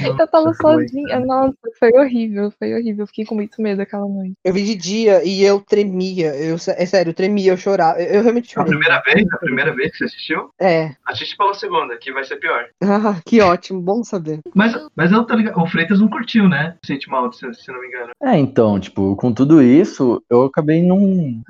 Eu 0.00 0.26
tava 0.28 0.46
Nossa, 0.46 0.62
foi. 0.62 0.88
sozinha. 0.88 1.20
Nossa, 1.20 1.54
foi 1.78 1.90
horrível, 1.92 2.50
foi 2.58 2.74
horrível. 2.74 3.02
Eu 3.02 3.06
fiquei 3.06 3.24
com 3.24 3.34
muito 3.34 3.60
medo 3.60 3.80
aquela 3.82 4.06
noite. 4.08 4.34
Eu 4.44 4.52
vi 4.52 4.64
de 4.64 4.74
dia 4.74 5.24
e 5.24 5.42
eu 5.42 5.60
tremia. 5.60 6.34
Eu, 6.34 6.54
é 6.56 6.86
sério, 6.86 7.10
eu 7.10 7.14
tremia, 7.14 7.52
eu 7.52 7.56
chorava. 7.56 8.00
Eu, 8.00 8.16
eu 8.16 8.22
realmente 8.22 8.50
A 8.50 8.62
chorei. 8.62 8.70
primeira 8.70 9.02
vez, 9.02 9.26
a 9.32 9.36
primeira 9.38 9.74
vez 9.74 9.92
que 9.92 9.98
você 9.98 10.04
assistiu, 10.04 10.50
É. 10.60 10.90
assiste 11.06 11.36
pela 11.36 11.54
segunda, 11.54 11.96
que 11.98 12.12
vai 12.12 12.24
ser 12.24 12.36
pior. 12.36 12.64
Ah, 12.82 13.20
que 13.24 13.40
ótimo, 13.40 13.80
bom 13.80 14.02
saber. 14.02 14.40
Mas, 14.54 14.74
mas 14.94 15.12
eu 15.12 15.24
tô 15.24 15.34
ligado. 15.34 15.60
O 15.60 15.66
Freitas 15.66 16.00
não 16.00 16.08
curtiu, 16.08 16.48
né? 16.48 16.76
Sente 16.84 17.08
mal, 17.08 17.32
se, 17.32 17.52
se 17.54 17.70
não 17.72 17.80
me 17.80 17.88
engano. 17.88 18.10
É, 18.22 18.36
então, 18.38 18.78
tipo, 18.80 19.14
com 19.16 19.32
tudo 19.32 19.62
isso, 19.62 20.22
eu 20.30 20.44
acabei 20.44 20.82
não, 20.82 20.98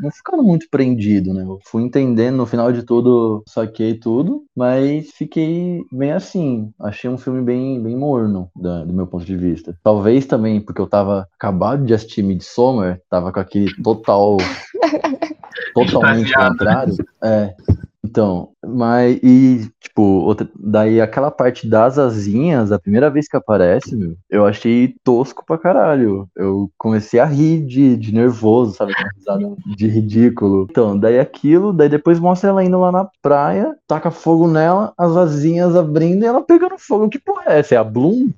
não 0.01 0.11
ficando 0.11 0.43
muito 0.43 0.67
prendido, 0.71 1.33
né? 1.33 1.43
Eu 1.43 1.59
fui 1.65 1.83
entendendo, 1.83 2.37
no 2.37 2.47
final 2.47 2.73
de 2.73 2.83
tudo, 2.83 3.43
saquei 3.49 3.95
tudo, 3.95 4.45
mas 4.57 5.11
fiquei 5.13 5.83
bem 5.93 6.13
assim. 6.13 6.71
Achei 6.81 7.09
um 7.11 7.19
filme 7.19 7.43
bem, 7.43 7.83
bem 7.83 7.97
morno, 7.97 8.26
da- 8.55 8.85
do 8.85 8.93
meu 8.93 9.07
ponto 9.07 9.25
de 9.25 9.37
vista. 9.37 9.77
Talvez 9.83 10.27
também 10.27 10.61
porque 10.61 10.81
eu 10.81 10.87
tava 10.87 11.29
acabado 11.35 11.85
de 11.85 11.95
assistir 11.95 12.23
Midsommar, 12.23 13.01
tava 13.09 13.33
com 13.33 13.41
aquele 13.41 13.75
total. 13.83 14.37
totalmente 15.75 16.33
contrário. 16.33 16.95
É. 17.23 17.55
Então, 18.07 18.51
mas 18.65 19.19
e 19.23 19.69
tipo, 19.81 20.03
outra, 20.03 20.49
daí 20.59 21.01
aquela 21.01 21.31
parte 21.31 21.69
das 21.69 21.99
asinhas, 21.99 22.71
a 22.71 22.79
primeira 22.79 23.11
vez 23.11 23.29
que 23.29 23.37
aparece, 23.37 23.97
meu, 23.97 24.17
eu 24.31 24.47
achei 24.47 24.95
tosco 25.03 25.45
pra 25.45 25.59
caralho. 25.59 26.29
Eu 26.37 26.71
comecei 26.79 27.19
a 27.19 27.25
rir 27.25 27.65
de, 27.67 27.97
de 27.97 28.15
nervoso, 28.15 28.75
sabe? 28.77 28.93
De 29.77 29.89
ridículo. 29.89 30.67
Então, 30.71 30.97
daí 30.99 31.19
aquilo, 31.19 31.73
daí 31.73 31.89
depois 31.89 32.21
mostra 32.21 32.51
ela 32.51 32.65
indo 32.65 32.79
lá 32.79 32.93
na 32.93 33.09
praia, 33.21 33.75
taca 33.87 34.11
fogo 34.11 34.47
nela, 34.47 34.93
as 34.97 35.17
asinhas 35.17 35.75
abrindo 35.75 36.23
e 36.23 36.27
ela 36.27 36.43
pegando 36.43 36.79
fogo. 36.79 37.09
Que 37.09 37.19
porra 37.19 37.45
é 37.47 37.59
essa? 37.59 37.75
É 37.75 37.79
a 37.79 37.85
Bloom? 37.85 38.31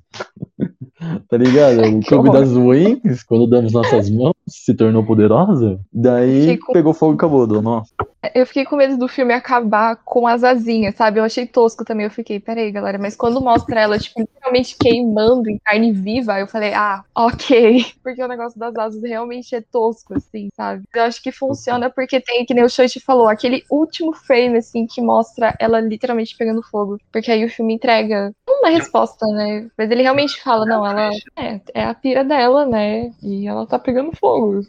Tá 1.29 1.37
ligado? 1.37 1.81
O 1.81 2.01
clube 2.05 2.31
das 2.31 2.51
Wings, 2.51 3.23
quando 3.23 3.47
damos 3.47 3.71
nossas 3.71 4.09
mãos, 4.09 4.33
se 4.47 4.73
tornou 4.73 5.05
poderosa. 5.05 5.79
Daí 5.91 6.57
com- 6.57 6.73
pegou 6.73 6.93
fogo 6.93 7.13
e 7.13 7.15
acabou. 7.15 7.47
Nossa. 7.47 7.89
Eu 8.35 8.45
fiquei 8.45 8.65
com 8.65 8.75
medo 8.75 8.97
do 8.97 9.07
filme 9.07 9.33
acabar 9.33 9.95
com 10.03 10.27
as 10.27 10.43
asinhas, 10.43 10.95
sabe? 10.95 11.19
Eu 11.19 11.23
achei 11.23 11.45
tosco 11.45 11.85
também. 11.85 12.05
Eu 12.05 12.11
fiquei, 12.11 12.37
peraí, 12.37 12.69
galera, 12.69 12.97
mas 12.97 13.15
quando 13.15 13.39
mostra 13.39 13.79
ela, 13.79 13.97
tipo, 13.97 14.19
literalmente 14.19 14.75
queimando 14.77 15.49
em 15.49 15.57
carne 15.63 15.93
viva, 15.93 16.37
eu 16.37 16.47
falei, 16.47 16.73
ah, 16.73 17.01
ok. 17.15 17.85
Porque 18.03 18.21
o 18.21 18.27
negócio 18.27 18.59
das 18.59 18.75
asas 18.75 19.01
realmente 19.01 19.55
é 19.55 19.61
tosco, 19.61 20.15
assim, 20.15 20.49
sabe? 20.53 20.83
Eu 20.93 21.03
acho 21.03 21.21
que 21.23 21.31
funciona 21.31 21.89
porque 21.89 22.19
tem, 22.19 22.45
que 22.45 22.53
nem 22.53 22.63
o 22.63 22.69
Shoichi 22.69 22.99
falou, 22.99 23.27
aquele 23.29 23.63
último 23.69 24.13
frame, 24.13 24.57
assim, 24.57 24.85
que 24.85 25.01
mostra 25.01 25.55
ela 25.59 25.79
literalmente 25.79 26.35
pegando 26.35 26.61
fogo. 26.63 26.97
Porque 27.11 27.31
aí 27.31 27.45
o 27.45 27.49
filme 27.49 27.75
entrega 27.75 28.31
uma 28.47 28.69
resposta, 28.69 29.25
né? 29.27 29.67
Mas 29.77 29.89
ele 29.91 30.01
realmente 30.01 30.41
fala, 30.41 30.65
não, 30.65 30.85
ela 30.89 31.11
é, 31.35 31.61
é 31.73 31.85
a 31.85 31.93
pira 31.93 32.23
dela, 32.23 32.65
né? 32.65 33.11
E 33.21 33.47
ela 33.47 33.67
tá 33.67 33.77
pegando 33.77 34.15
fogo. 34.15 34.61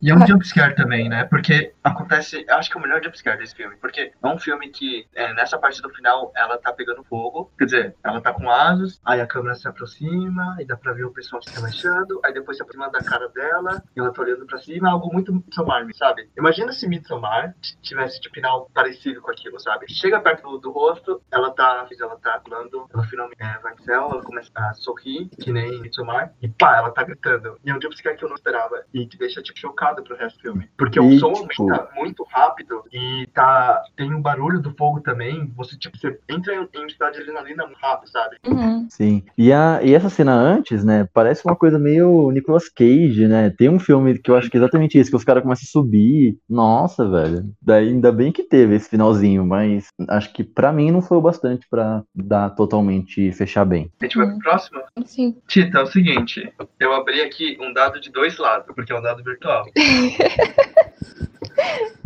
E 0.00 0.10
é 0.10 0.14
um 0.14 0.26
jumpscare 0.26 0.74
também, 0.74 1.08
né? 1.08 1.24
Porque 1.24 1.72
acontece. 1.82 2.44
Eu 2.46 2.56
acho 2.56 2.70
que 2.70 2.76
é 2.76 2.80
o 2.80 2.82
melhor 2.82 3.02
jumpscare 3.02 3.38
desse 3.38 3.54
filme. 3.54 3.74
Porque 3.76 4.12
é 4.22 4.26
um 4.28 4.38
filme 4.38 4.68
que, 4.68 5.06
é, 5.14 5.32
nessa 5.32 5.58
parte 5.58 5.80
do 5.80 5.88
final, 5.88 6.30
ela 6.36 6.58
tá 6.58 6.72
pegando 6.72 7.02
fogo. 7.04 7.50
Quer 7.58 7.64
dizer, 7.64 7.96
ela 8.04 8.20
tá 8.20 8.32
com 8.32 8.50
asas, 8.50 9.00
aí 9.04 9.20
a 9.20 9.26
câmera 9.26 9.54
se 9.54 9.66
aproxima, 9.66 10.56
e 10.60 10.66
dá 10.66 10.76
pra 10.76 10.92
ver 10.92 11.04
o 11.04 11.12
pessoal 11.12 11.42
se 11.42 11.54
rebaixando, 11.54 12.20
aí 12.24 12.34
depois 12.34 12.56
se 12.56 12.62
aproxima 12.62 12.90
da 12.90 13.02
cara 13.02 13.28
dela, 13.28 13.82
e 13.96 14.00
ela 14.00 14.12
tá 14.12 14.20
olhando 14.20 14.44
pra 14.46 14.58
cima, 14.58 14.90
algo 14.90 15.12
muito 15.12 15.32
Midsommar, 15.32 15.86
sabe? 15.94 16.28
Imagina 16.36 16.72
se 16.72 16.86
Midsommar 16.86 17.54
tivesse 17.80 18.20
tipo 18.20 18.34
final 18.34 18.68
parecido 18.74 19.22
com 19.22 19.30
aquilo, 19.30 19.58
sabe? 19.60 19.86
Chega 19.88 20.20
perto 20.20 20.42
do, 20.42 20.58
do 20.58 20.70
rosto, 20.72 21.22
ela 21.30 21.50
tá. 21.50 21.86
Ela 22.00 22.16
tá 22.16 22.40
pulando, 22.40 22.88
ela 22.92 23.04
finalmente 23.04 23.40
é, 23.40 23.58
vai 23.60 23.74
pro 23.74 23.84
céu, 23.84 24.10
ela 24.10 24.22
começa 24.22 24.50
a 24.54 24.74
sorrir, 24.74 25.28
que 25.40 25.52
nem 25.54 25.80
Midsommar, 25.80 26.32
e 26.42 26.48
pá, 26.48 26.76
ela 26.76 26.90
tá 26.90 27.02
gritando. 27.04 27.56
E 27.64 27.70
é 27.70 27.74
um 27.76 27.80
jumpscare 27.80 28.16
que 28.16 28.24
eu 28.24 28.28
não 28.28 28.36
esperava. 28.36 28.82
E 28.92 29.06
te 29.06 29.16
deixa, 29.18 29.42
tipo, 29.42 29.58
chocado 29.58 30.02
pro 30.02 30.16
resto 30.16 30.36
do 30.36 30.42
filme. 30.42 30.68
Porque 30.76 30.98
o 31.00 31.10
E, 31.10 31.18
som 31.18 31.32
tipo- 31.32 31.62
aumenta 31.62 31.88
muito 31.96 32.24
rápido 32.30 32.82
e 32.92 33.26
tá. 33.32 33.82
Tem 33.96 34.12
um 34.12 34.20
barulho 34.20 34.60
do 34.60 34.74
fogo 34.76 35.00
também. 35.00 35.52
Você, 35.56 35.76
tipo, 35.78 35.96
você 35.96 36.18
entra 36.28 36.54
em, 36.54 36.68
em 36.82 36.86
estado 36.86 37.14
de 37.14 37.20
adrenalina 37.20 37.64
muito 37.66 37.78
rápido, 37.80 38.10
sabe? 38.10 38.36
Uhum. 38.46 38.86
Sim. 38.90 39.22
E, 39.38 39.52
a, 39.52 39.80
e 39.82 39.94
essa 39.94 40.08
cena 40.10 40.32
antes, 40.34 40.84
né? 40.84 41.08
Parece 41.12 41.44
uma 41.44 41.56
coisa 41.56 41.78
meio 41.78 42.30
Nicolas 42.32 42.68
Cage, 42.68 43.26
né? 43.28 43.50
Tem 43.50 43.68
um 43.68 43.78
filme 43.78 44.18
que 44.18 44.30
eu 44.30 44.36
acho 44.36 44.50
que 44.50 44.56
é 44.56 44.60
exatamente 44.60 44.98
isso, 44.98 45.10
que 45.10 45.16
os 45.16 45.24
caras 45.24 45.42
começam 45.42 45.64
a 45.64 45.70
subir. 45.70 46.36
Nossa, 46.48 47.08
velho. 47.08 47.44
Daí 47.62 47.88
ainda 47.88 48.10
bem 48.12 48.32
que 48.32 48.42
teve 48.42 48.74
esse 48.74 48.88
finalzinho, 48.88 49.44
mas 49.46 49.86
acho 50.08 50.32
que 50.32 50.42
pra 50.42 50.72
mim 50.72 50.90
não 50.90 51.00
foi 51.02 51.16
o 51.18 51.20
bastante 51.22 51.66
pra 51.70 52.02
dar 52.14 52.50
totalmente 52.50 53.30
fechar 53.32 53.64
bem. 53.64 53.90
A 54.00 54.04
gente 54.04 54.16
vai 54.18 54.26
pro 54.28 54.38
próximo? 54.38 54.80
Sim. 55.04 55.36
Tita, 55.46 55.78
é 55.78 55.82
o 55.82 55.86
seguinte. 55.86 56.52
Eu 56.80 56.94
abri 56.94 57.20
aqui 57.20 57.56
um 57.60 57.72
dado 57.72 58.00
de 58.00 58.10
dois 58.10 58.38
lados, 58.38 58.74
porque 58.74 58.92
é 58.92 58.98
um 58.98 59.02
dado 59.02 59.22
virtual. 59.22 59.66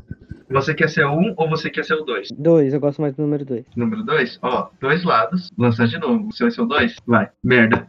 Você 0.50 0.74
quer 0.74 0.88
ser 0.88 1.04
um 1.04 1.34
ou 1.36 1.46
você 1.46 1.68
quer 1.68 1.84
ser 1.84 1.94
o 1.94 2.04
dois? 2.04 2.28
Dois, 2.32 2.72
eu 2.72 2.80
gosto 2.80 3.02
mais 3.02 3.14
do 3.14 3.20
número 3.20 3.44
dois. 3.44 3.66
Número 3.76 4.02
dois? 4.02 4.38
Ó, 4.40 4.70
dois 4.80 5.04
lados. 5.04 5.50
Lançar 5.58 5.86
de 5.86 5.98
novo. 5.98 6.32
Você 6.32 6.44
vai 6.44 6.50
ser 6.50 6.62
o 6.62 6.66
dois? 6.66 6.96
Vai. 7.06 7.28
Merda. 7.44 7.86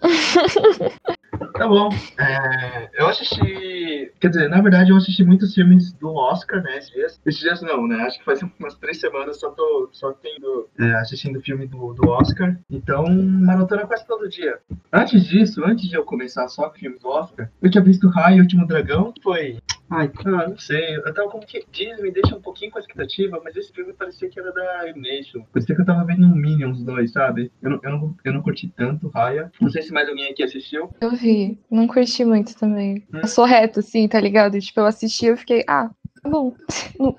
Tá 1.52 1.66
bom. 1.66 1.88
É, 2.18 2.90
eu 2.94 3.08
assisti. 3.08 4.12
Quer 4.20 4.28
dizer, 4.28 4.48
na 4.48 4.60
verdade, 4.60 4.90
eu 4.90 4.96
assisti 4.96 5.24
muitos 5.24 5.54
filmes 5.54 5.92
do 5.92 6.14
Oscar, 6.14 6.62
né? 6.62 6.78
Esses 6.78 6.90
dias. 6.90 7.20
Esses 7.26 7.40
dias 7.40 7.62
não, 7.62 7.86
né? 7.86 7.96
Acho 8.02 8.18
que 8.18 8.24
faz 8.24 8.40
umas 8.58 8.74
três 8.76 9.00
semanas 9.00 9.40
só 9.40 9.50
tô 9.50 9.88
só 9.92 10.12
tendo, 10.12 10.68
é, 10.78 10.92
assistindo 10.94 11.40
filme 11.40 11.66
do, 11.66 11.94
do 11.94 12.08
Oscar. 12.08 12.56
Então, 12.70 13.04
maratona 13.08 13.86
quase 13.86 14.06
todo 14.06 14.28
dia. 14.28 14.58
Antes 14.92 15.24
disso, 15.24 15.64
antes 15.64 15.88
de 15.88 15.96
eu 15.96 16.04
começar 16.04 16.48
só 16.48 16.68
com 16.68 16.78
filmes 16.78 17.00
do 17.00 17.08
Oscar, 17.08 17.50
eu 17.60 17.70
tinha 17.70 17.82
visto 17.82 18.08
Raio 18.08 18.36
e 18.36 18.40
o 18.40 18.42
Último 18.42 18.66
Dragão, 18.66 19.12
que 19.12 19.22
foi. 19.22 19.58
Ai, 19.90 20.08
cara, 20.08 20.48
não 20.48 20.58
sei. 20.58 20.96
Eu 20.96 21.14
tava 21.14 21.30
como 21.30 21.46
que. 21.46 21.64
Diz, 21.72 22.00
me 22.00 22.10
deixa 22.10 22.36
um 22.36 22.40
pouquinho 22.40 22.70
com 22.70 22.78
a 22.78 22.80
expectativa, 22.80 23.40
mas 23.42 23.56
esse 23.56 23.72
filme 23.72 23.92
parecia 23.92 24.28
que 24.28 24.38
era 24.38 24.52
da 24.52 24.82
Animation. 24.82 25.44
Parecia 25.52 25.74
que 25.74 25.80
eu 25.80 25.86
tava 25.86 26.04
vendo 26.04 26.26
um 26.26 26.34
Minions 26.34 26.82
2, 26.82 27.10
sabe? 27.10 27.50
Eu 27.62 27.70
não, 27.70 27.80
eu 27.82 27.90
não, 27.90 28.16
eu 28.24 28.32
não 28.34 28.42
curti 28.42 28.68
tanto 28.76 29.08
Raya. 29.08 29.50
Não 29.60 29.70
sei 29.70 29.82
se 29.82 29.92
mais 29.92 30.08
alguém 30.08 30.30
aqui 30.30 30.42
assistiu. 30.42 30.90
Eu 31.00 31.10
vi, 31.12 31.27
não 31.70 31.86
curti 31.86 32.24
muito 32.24 32.56
também. 32.56 33.06
Eu 33.12 33.26
sou 33.26 33.44
reto, 33.44 33.80
assim, 33.80 34.06
tá 34.08 34.20
ligado? 34.20 34.58
Tipo, 34.60 34.80
eu 34.80 34.86
assisti 34.86 35.26
e 35.26 35.28
eu 35.28 35.36
fiquei, 35.36 35.64
ah, 35.66 35.90
tá 36.22 36.28
bom. 36.28 36.54
Não, 36.98 37.16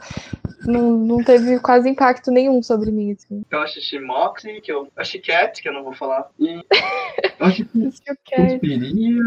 não, 0.66 0.98
não 0.98 1.24
teve 1.24 1.58
quase 1.60 1.90
impacto 1.90 2.32
nenhum 2.32 2.62
sobre 2.62 2.92
mim, 2.92 3.14
assim. 3.14 3.44
Eu 3.50 3.62
assisti 3.62 3.98
Moxie, 3.98 4.60
que 4.62 4.72
eu 4.72 4.92
achei 4.96 5.22
Cat, 5.22 5.62
que 5.62 5.70
eu 5.70 5.74
não 5.74 5.84
vou 5.84 5.94
falar. 5.94 6.30
E 6.38 6.62
eu 7.40 7.46
assisti. 7.46 7.90
Suspiria. 7.94 9.24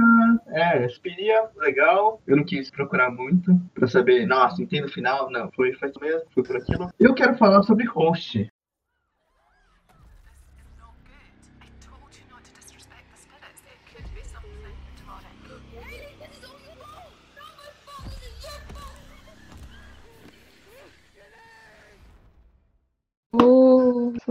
É, 0.48 0.88
Suspiria, 0.88 1.44
legal. 1.56 2.20
Eu 2.26 2.36
não 2.36 2.44
quis 2.44 2.70
procurar 2.70 3.10
muito 3.10 3.58
pra 3.74 3.88
saber, 3.88 4.26
nossa, 4.26 4.62
entendo 4.62 4.86
o 4.86 4.92
final. 4.92 5.30
Não, 5.30 5.50
foi, 5.52 5.70
isso 5.70 6.00
mesmo, 6.00 6.22
foi 6.34 6.42
por 6.42 6.56
aquilo. 6.56 6.90
Eu 7.00 7.14
quero 7.14 7.34
falar 7.36 7.62
sobre 7.62 7.86
Host. 7.86 8.46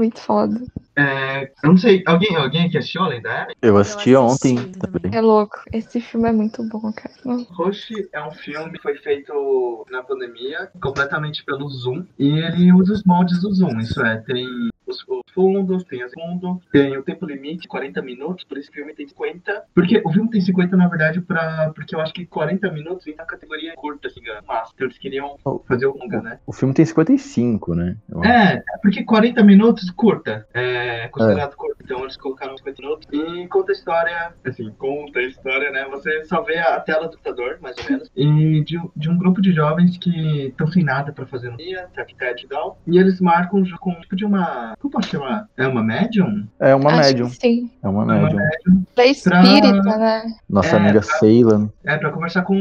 Muito 0.02 0.20
foda. 0.20 0.60
É, 1.02 1.52
eu 1.64 1.70
não 1.70 1.78
sei, 1.78 2.04
alguém, 2.06 2.36
alguém 2.36 2.66
aqui 2.66 2.78
assistiu 2.78 3.04
além 3.04 3.22
da 3.22 3.44
Ellen? 3.44 3.56
Eu 3.62 3.78
assisti 3.78 4.12
Eu 4.12 4.24
ontem 4.24 4.58
assisti 4.58 4.80
também. 4.80 5.12
É 5.14 5.22
louco. 5.22 5.62
Esse 5.72 6.00
filme 6.00 6.30
é 6.30 6.32
muito 6.32 6.64
bom, 6.70 6.92
cara. 6.94 7.14
Rush 7.52 7.92
é 8.14 8.24
um 8.24 8.32
filme 8.32 8.72
que 8.72 8.82
foi 8.82 8.96
feito 8.98 9.86
na 9.90 10.04
pandemia, 10.04 10.70
completamente 10.82 11.44
pelo 11.44 11.68
Zoom, 11.70 12.06
e 12.18 12.40
ele 12.40 12.72
usa 12.74 12.94
os 12.94 13.04
moldes 13.04 13.42
do 13.42 13.54
Zoom, 13.54 13.80
isso 13.80 14.04
é, 14.06 14.18
tem 14.18 14.48
os, 14.86 15.04
os 15.08 15.22
fundos, 15.34 15.84
tem 15.86 16.04
as 16.04 16.12
fundo, 16.14 16.62
tem 16.72 16.98
o 16.98 17.04
tempo 17.04 17.26
limite, 17.26 17.68
40 17.68 18.02
minutos, 18.02 18.44
por 18.44 18.58
esse 18.58 18.70
filme 18.70 18.94
tem 18.94 19.08
50, 19.08 19.64
porque 19.74 20.02
o 20.06 20.12
filme 20.12 20.30
tem 20.30 20.42
50 20.42 20.76
na 20.76 20.88
verdade 20.88 21.22
pra, 21.22 21.72
porque 21.74 21.96
eu 21.96 22.02
acho 22.02 22.14
que 22.14 22.26
40 22.26 22.72
minutos 22.72 23.08
entra 23.08 23.24
na 23.24 23.30
categoria 23.30 23.74
curta, 23.76 24.08
assim, 24.08 24.22
mas 24.48 24.70
então 24.74 24.88
eles 24.88 24.98
queriam 24.98 25.38
fazer 25.68 25.86
o 25.86 25.98
longa, 25.98 26.22
né? 26.22 26.40
O 26.46 26.54
filme 26.54 26.74
tem 26.74 26.86
55, 26.86 27.76
né? 27.76 27.98
É, 28.24 28.56
é 28.56 28.78
porque 28.82 29.04
40 29.04 29.44
minutos 29.44 29.90
curta, 29.92 30.48
é 30.54 30.91
considerado 31.10 31.56
curta, 31.56 31.78
então 31.84 32.02
eles 32.04 32.18
colocaram 32.18 32.58
50 32.58 32.82
minutos 32.82 33.08
e 33.12 33.48
conta 33.48 33.72
a 33.72 33.76
história, 33.76 34.34
assim, 34.46 34.70
conta 34.78 35.20
a 35.20 35.24
história, 35.24 35.72
né? 35.72 35.86
Você 35.92 36.24
só 36.26 36.42
vê 36.42 36.58
a 36.58 36.80
tela 36.80 37.06
do 37.08 37.18
computador, 37.18 37.58
mais 37.62 37.76
ou 37.78 37.84
menos, 37.90 38.10
e 38.16 38.64
de, 38.64 38.80
de 38.96 39.10
um 39.10 39.18
grupo 39.18 39.42
de 39.42 39.52
jovens 39.54 39.98
que 39.98 40.48
estão 40.48 40.68
sem 40.68 40.84
nada 40.84 41.12
pra 41.12 41.26
fazer 41.26 41.50
no 41.50 41.58
dia, 41.58 41.88
tá 41.96 42.02
aqui 42.02 42.16
TED 42.16 42.44
e 42.46 42.48
tal, 42.48 42.78
e 42.88 42.98
eles 42.98 43.20
marcam 43.22 43.64
com 43.80 43.94
tipo 44.02 44.16
de 44.16 44.26
uma. 44.26 44.74
Como 44.80 44.92
posso 44.92 45.10
chamar? 45.10 45.48
É 45.58 45.68
uma 45.68 45.84
médium? 45.84 46.48
É 46.60 46.74
uma 46.76 46.92
Acho 46.92 47.00
médium. 47.10 47.30
que 47.30 47.36
sim. 47.36 47.72
É 47.84 47.88
uma 47.88 48.04
É 48.04 48.06
uma 48.06 48.22
médium. 48.24 48.38
médium. 48.40 48.84
Da 48.96 49.06
espírita, 49.06 49.98
né? 49.98 50.24
Nossa 50.50 50.76
É, 50.76 50.80
amiga 50.80 51.02
pra- 51.02 51.18
Ceila. 51.18 51.70
É 51.86 51.98
pra 51.98 52.12
conversar 52.12 52.44
com 52.44 52.56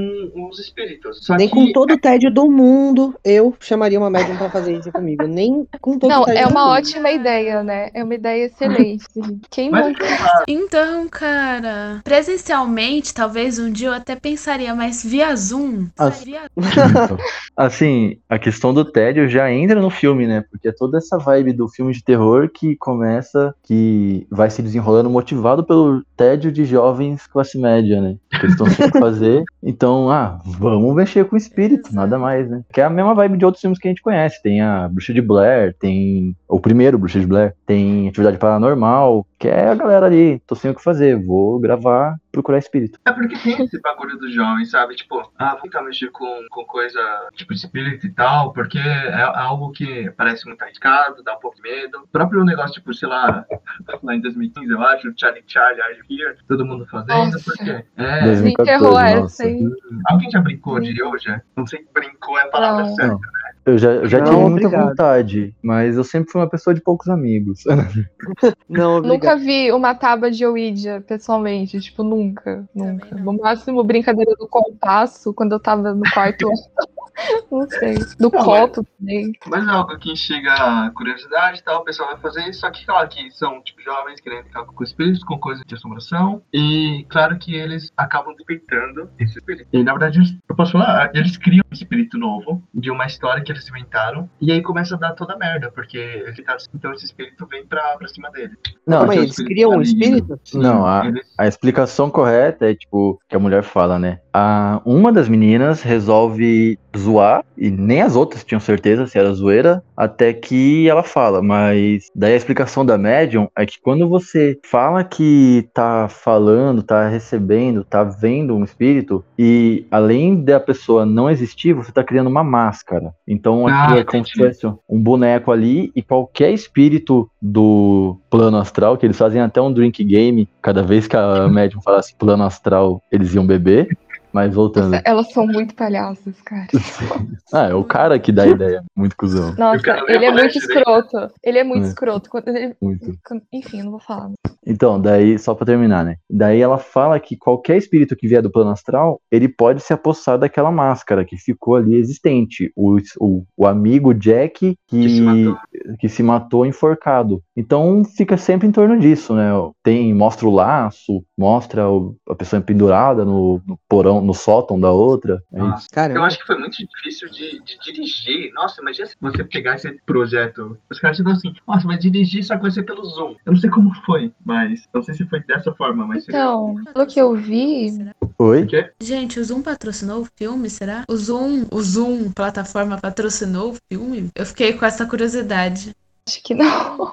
os 0.49 0.59
espíritos. 0.59 1.24
Só 1.24 1.37
Nem 1.37 1.49
que 1.49 1.55
com 1.55 1.72
todo 1.72 1.95
o 1.95 1.99
tédio 1.99 2.31
do 2.31 2.51
mundo 2.51 3.14
eu 3.24 3.55
chamaria 3.61 3.99
uma 3.99 4.11
médium 4.11 4.37
pra 4.37 4.51
fazer 4.51 4.76
isso 4.78 4.91
comigo. 4.93 5.26
Nem 5.26 5.66
com 5.81 5.99
todo 5.99 6.11
Não, 6.11 6.22
o 6.22 6.24
tédio 6.26 6.41
é 6.41 6.45
do 6.45 6.51
uma 6.51 6.64
mundo. 6.66 6.72
ótima 6.78 7.11
ideia, 7.11 7.62
né? 7.62 7.91
É 7.95 8.03
uma 8.05 8.14
ideia 8.20 8.44
excelente. 8.46 9.04
Quem 9.50 9.70
Mas 9.70 9.86
nunca? 9.86 10.04
Então, 10.46 11.08
cara, 11.08 12.00
presencialmente, 12.04 13.12
talvez 13.14 13.58
um 13.58 13.70
dia 13.70 13.88
eu 13.88 13.92
até 13.94 14.14
pensaria, 14.14 14.74
mas 14.74 15.02
via 15.04 15.34
Zoom. 15.34 15.86
As- 15.98 16.22
via- 16.22 16.42
Assim, 17.56 18.16
a 18.28 18.38
questão 18.38 18.72
do 18.72 18.84
tédio 18.84 19.28
já 19.28 19.50
entra 19.52 19.80
no 19.80 19.90
filme, 19.90 20.26
né? 20.26 20.44
Porque 20.50 20.68
é 20.68 20.72
toda 20.72 20.98
essa 20.98 21.18
vibe 21.18 21.52
do 21.52 21.68
filme 21.68 21.92
de 21.92 22.02
terror 22.02 22.48
que 22.52 22.76
começa, 22.76 23.54
que 23.62 24.26
vai 24.30 24.48
se 24.50 24.62
desenrolando 24.62 25.10
motivado 25.10 25.64
pelo 25.64 26.02
tédio 26.16 26.50
de 26.52 26.64
jovens 26.64 27.26
classe 27.26 27.58
média, 27.58 28.00
né? 28.00 28.16
Que 28.30 28.36
eles 28.46 28.52
estão 28.52 28.66
sem 28.68 28.90
fazer. 28.90 29.42
Então, 29.62 30.10
ah, 30.10 30.40
vamos 30.44 30.94
mexer 30.94 31.26
com 31.26 31.34
o 31.36 31.38
espírito, 31.38 31.94
nada 31.94 32.18
mais, 32.18 32.48
né? 32.48 32.62
Que 32.72 32.80
é 32.80 32.84
a 32.84 32.90
mesma 32.90 33.14
vibe 33.14 33.36
de 33.36 33.44
outros 33.44 33.60
filmes 33.60 33.78
que 33.78 33.86
a 33.86 33.90
gente 33.90 34.00
conhece. 34.02 34.42
Tem 34.42 34.62
a 34.62 34.88
Bruxa 34.88 35.12
de 35.12 35.20
Blair, 35.20 35.76
tem 35.78 36.34
o 36.48 36.58
primeiro 36.58 36.98
Bruxa 36.98 37.20
de 37.20 37.26
Blair, 37.26 37.54
tem 37.66 37.99
atividade 38.09 38.38
paranormal, 38.38 39.24
que 39.41 39.49
é 39.49 39.68
a 39.68 39.74
galera 39.74 40.05
ali, 40.05 40.38
tô 40.47 40.55
sem 40.55 40.70
o 40.70 40.74
que 40.74 40.84
fazer, 40.84 41.16
vou 41.16 41.59
gravar, 41.59 42.14
procurar 42.30 42.59
espírito. 42.59 42.99
É 43.07 43.11
porque 43.11 43.38
tem 43.38 43.64
esse 43.64 43.80
bagulho 43.80 44.18
dos 44.18 44.34
jovens, 44.34 44.70
sabe? 44.70 44.95
Tipo, 44.95 45.32
ah, 45.38 45.53
vou 45.53 45.62
tentar 45.62 45.80
mexer 45.80 46.11
com, 46.11 46.45
com 46.51 46.62
coisa 46.66 47.01
tipo 47.32 47.55
espírito 47.55 48.07
e 48.07 48.12
tal, 48.12 48.53
porque 48.53 48.78
é 48.78 49.22
algo 49.22 49.72
que 49.72 50.11
parece 50.11 50.47
muito 50.47 50.61
arriscado, 50.62 51.22
dá 51.24 51.34
um 51.34 51.41
pouco 51.41 51.57
de 51.57 51.62
medo. 51.62 52.01
O 52.05 52.09
próprio 52.09 52.45
negócio, 52.45 52.74
tipo, 52.74 52.93
sei 52.93 53.09
lá, 53.09 53.47
lá 54.03 54.14
em 54.14 54.20
2015, 54.20 54.70
eu 54.70 54.82
acho, 54.82 55.11
Charlie 55.16 55.43
Charlie, 55.47 55.80
Are 55.80 55.97
You 55.97 56.05
Here? 56.11 56.36
Todo 56.47 56.66
mundo 56.66 56.86
fazendo, 56.86 57.32
Nossa. 57.32 57.43
porque 57.43 57.70
é. 57.97 58.24
2014, 58.24 58.51
Enterrou 58.61 58.93
nossa. 58.93 59.24
essa 59.24 59.45
aí. 59.45 59.64
Alguém 60.11 60.30
já 60.30 60.41
brincou 60.43 60.78
de 60.80 61.03
hoje? 61.03 61.41
Não 61.57 61.66
sei 61.66 61.78
se 61.78 61.88
brincou 61.95 62.38
é 62.38 62.43
a 62.43 62.49
palavra 62.49 62.82
Não. 62.82 62.95
certa. 62.95 63.12
Não. 63.14 63.20
Eu 63.66 63.76
já, 63.76 63.91
eu 63.91 64.09
já 64.09 64.18
Não, 64.18 64.24
tive 64.24 64.36
muita 64.41 64.66
obrigado. 64.66 64.88
vontade, 64.88 65.55
mas 65.62 65.97
eu 65.97 66.03
sempre 66.03 66.30
fui 66.30 66.41
uma 66.41 66.49
pessoa 66.49 66.72
de 66.72 66.80
poucos 66.80 67.09
amigos. 67.09 67.62
Não, 68.68 69.01
Nunca 69.31 69.37
vi 69.37 69.70
uma 69.72 69.95
tábua 69.95 70.31
de 70.31 70.45
Ouija, 70.45 71.03
pessoalmente. 71.07 71.81
Tipo, 71.81 72.03
nunca, 72.03 72.68
nunca. 72.74 73.14
Não. 73.14 73.33
No 73.33 73.39
máximo, 73.41 73.85
brincadeira 73.85 74.35
do 74.37 74.49
compasso, 74.49 75.33
quando 75.33 75.53
eu 75.53 75.61
tava 75.61 75.95
no 75.95 76.03
quarto. 76.12 76.49
não 77.51 77.68
sei. 77.68 77.95
Do 78.18 78.31
Não, 78.33 78.45
copo 78.45 78.85
também. 78.99 79.33
Mas 79.47 79.66
é 79.66 79.70
algo 79.70 79.99
que 79.99 80.16
chega 80.16 80.53
a 80.53 80.91
curiosidade 80.91 81.61
e 81.61 81.62
tal, 81.62 81.81
o 81.83 81.85
pessoal 81.85 82.11
vai 82.11 82.18
fazer 82.20 82.49
isso, 82.49 82.61
só 82.61 82.70
que 82.70 82.85
claro 82.85 83.09
que 83.09 83.31
são 83.33 83.62
tipo 83.62 83.81
jovens 83.83 84.20
querendo 84.20 84.45
ficar 84.45 84.64
com 84.64 84.83
espíritos, 84.85 85.22
com 85.24 85.39
coisas 85.39 85.62
de 85.66 85.74
assombração, 85.74 86.43
e 86.53 87.05
claro 87.09 87.39
que 87.39 87.55
eles 87.55 87.91
acabam 87.97 88.35
despertando 88.35 89.11
esse 89.18 89.39
espírito. 89.39 89.68
E 89.72 89.83
na 89.83 89.93
verdade, 89.93 90.18
eles- 90.18 90.37
eu 90.49 90.57
posso 90.57 90.72
falar, 90.72 91.11
eles 91.14 91.37
criam 91.37 91.64
um 91.70 91.74
espírito 91.74 92.16
novo 92.18 92.62
de 92.74 92.91
uma 92.91 93.07
história 93.07 93.43
que 93.43 93.53
eles 93.53 93.68
inventaram, 93.68 94.28
e 94.41 94.51
aí 94.51 94.62
começa 94.62 94.95
a 94.95 94.99
dar 94.99 95.12
toda 95.12 95.35
a 95.35 95.39
merda, 95.39 95.70
porque 95.70 95.99
ele 95.99 96.43
tá, 96.43 96.57
então 96.74 96.93
esse 96.95 97.05
espírito 97.05 97.47
vem 97.47 97.66
pra, 97.66 97.97
pra 97.99 98.09
cima 98.09 98.31
dele. 98.31 98.57
Não, 98.87 99.05
Então, 99.05 99.09
eles 99.22 99.36
criam 99.36 99.70
um 99.72 99.82
espírito? 99.82 100.38
Não, 100.54 100.86
a- 100.86 101.06
eles- 101.06 101.26
A 101.38 101.46
explicação 101.46 102.10
correta 102.10 102.70
é, 102.70 102.74
tipo, 102.74 103.20
que 103.28 103.36
a 103.36 103.38
mulher 103.38 103.62
fala, 103.62 103.98
né? 103.98 104.20
A, 104.33 104.81
uma 104.85 105.12
das 105.12 105.28
meninas 105.28 105.83
resolve 105.83 106.78
zoar, 106.97 107.45
e 107.57 107.70
nem 107.70 108.03
as 108.03 108.16
outras 108.16 108.45
tinham 108.45 108.61
certeza 108.61 109.07
se 109.07 109.18
era 109.18 109.33
zoeira, 109.33 109.83
até 109.97 110.33
que 110.33 110.89
ela 110.89 111.03
fala. 111.03 111.43
Mas 111.43 112.11
daí 112.14 112.35
a 112.35 112.37
explicação 112.37 112.85
da 112.85 112.97
médium 112.97 113.49
é 113.57 113.66
que 113.66 113.81
quando 113.81 114.09
você 114.09 114.59
fala 114.64 115.05
que 115.05 115.68
tá 115.74 116.09
falando, 116.09 116.83
tá 116.83 117.09
recebendo, 117.09 117.85
tá 117.85 118.03
vendo 118.03 118.55
um 118.55 118.64
espírito, 118.64 119.24
e 119.39 119.85
além 119.91 120.43
da 120.43 120.59
pessoa 120.59 121.05
não 121.05 121.31
existir, 121.31 121.72
você 121.72 121.93
tá 121.93 122.03
criando 122.03 122.28
uma 122.28 122.45
máscara. 122.45 123.12
Então 123.26 123.66
Ah, 123.66 123.85
aquilo 123.85 123.99
é 124.01 124.05
como 124.05 124.26
se 124.26 124.33
fosse 124.33 124.66
um 124.89 125.01
boneco 125.01 125.53
ali, 125.53 125.93
e 125.95 126.03
qualquer 126.03 126.53
espírito 126.53 127.31
do 127.41 128.16
plano 128.28 128.57
astral, 128.59 128.97
que 128.97 129.07
eles 129.07 129.18
fazem 129.18 129.41
até 129.41 129.61
um 129.61 129.72
drink 129.72 130.03
game, 130.05 130.49
cada 130.62 130.83
vez 130.83 131.07
que 131.07 131.16
a 131.16 131.49
médium 131.49 131.81
falasse 131.83 132.14
plano 132.14 132.45
astral, 132.45 133.03
eles 133.11 133.35
iam 133.35 133.47
beber. 133.47 133.89
Mas 134.33 134.55
voltando. 134.55 135.01
Elas 135.05 135.33
são 135.33 135.47
muito 135.47 135.74
palhaças, 135.74 136.41
cara. 136.43 136.66
ah, 137.53 137.68
é 137.68 137.74
o 137.74 137.85
cara 137.85 138.18
que 138.18 138.31
dá 138.31 138.45
a 138.45 138.49
ideia. 138.49 138.83
Muito 138.97 139.16
cuzão. 139.16 139.55
Nossa, 139.57 140.05
ele 140.09 140.24
é 140.24 140.31
muito 140.31 140.57
escroto. 140.59 141.16
Ele 141.43 141.59
é 141.59 141.64
muito 141.64 141.85
É. 141.85 141.89
escroto. 141.89 142.31
Quando 142.31 142.49
ele- 142.49 142.74
Muito. 142.81 143.12
Enfim, 143.53 143.78
eu 143.78 143.85
não 143.85 143.91
vou 143.93 144.01
falar. 144.01 144.31
Então, 144.66 145.01
daí, 145.01 145.39
só 145.39 145.55
pra 145.55 145.66
terminar, 145.66 146.05
né? 146.05 146.16
Daí 146.28 146.61
ela 146.61 146.78
fala 146.78 147.18
que 147.18 147.37
qualquer 147.37 147.76
espírito 147.76 148.14
que 148.14 148.28
vier 148.28 148.43
do 148.43 148.51
plano 148.51 148.70
astral, 148.70 149.20
ele 149.31 149.49
pode 149.49 149.81
se 149.83 149.93
apossar 149.93 150.39
daquela 150.39 150.70
máscara 150.70 151.24
que 151.24 151.37
ficou 151.37 151.76
ali 151.76 151.97
existente. 151.97 152.70
O, 152.76 152.99
o, 153.18 153.43
o 153.57 153.66
amigo 153.66 154.12
Jack 154.14 154.76
que, 154.87 155.01
Que 155.01 155.09
se 155.09 155.20
matou. 155.22 155.57
que 155.99 156.09
se 156.09 156.22
matou 156.22 156.66
enforcado. 156.66 157.43
Então 157.57 158.05
fica 158.05 158.37
sempre 158.37 158.68
em 158.68 158.72
torno 158.72 158.99
disso, 158.99 159.35
né? 159.35 159.51
Tem, 159.83 160.14
mostra 160.14 160.47
o 160.47 160.55
laço, 160.55 161.24
mostra 161.37 161.89
o- 161.91 162.14
a 162.28 162.35
pessoa 162.35 162.61
pendurada 162.62 163.24
no, 163.24 163.61
no 163.66 163.78
porão, 163.89 164.19
no 164.20 164.34
sótão 164.34 164.78
da 164.78 164.90
outra. 164.90 165.42
É 165.52 165.60
Ah. 165.60 165.74
isso. 165.78 165.86
Eu 166.14 166.22
acho 166.24 166.38
que 166.38 166.46
foi 166.46 166.58
muito 166.58 166.76
difícil 166.76 167.28
de, 167.30 167.60
de 167.62 167.78
dirigir. 167.84 168.52
Nossa, 168.54 168.80
imagina 168.80 169.06
se 169.06 169.16
você 169.20 169.44
pegar 169.44 169.76
esse 169.76 169.92
projeto. 170.06 170.76
Os 170.90 170.98
caras 170.98 171.16
ficam 171.16 171.32
assim, 171.32 171.54
nossa, 171.66 171.86
vai 171.86 171.98
dirigir 171.98 172.44
só 172.44 172.58
ser 172.70 172.82
pelo 172.84 173.04
Zoom. 173.04 173.34
Eu 173.44 173.52
não 173.52 173.60
sei 173.60 173.70
como 173.70 173.94
foi, 174.04 174.32
mas 174.44 174.88
não 174.94 175.02
sei 175.02 175.14
se 175.14 175.24
foi 175.26 175.40
dessa 175.40 175.72
forma, 175.74 176.06
mas 176.06 176.24
seria- 176.24 176.40
Então, 176.40 176.74
pelo 176.94 177.06
que 177.06 177.20
eu 177.20 177.34
vi, 177.34 177.90
Oi? 178.38 178.62
O? 178.64 179.04
Gente, 179.04 179.38
o 179.40 179.44
Zoom 179.44 179.62
patrocinou 179.62 180.22
o 180.22 180.28
filme, 180.36 180.70
será? 180.70 181.04
O 181.08 181.16
Zoom, 181.16 181.66
o 181.70 181.82
Zoom, 181.82 182.30
plataforma, 182.32 182.98
patrocinou 182.98 183.72
o 183.72 183.76
filme? 183.92 184.30
Eu 184.34 184.46
fiquei 184.46 184.72
com 184.72 184.84
essa 184.84 185.04
curiosidade. 185.06 185.94
acho 186.28 186.42
que 186.42 186.54
não. 186.54 187.12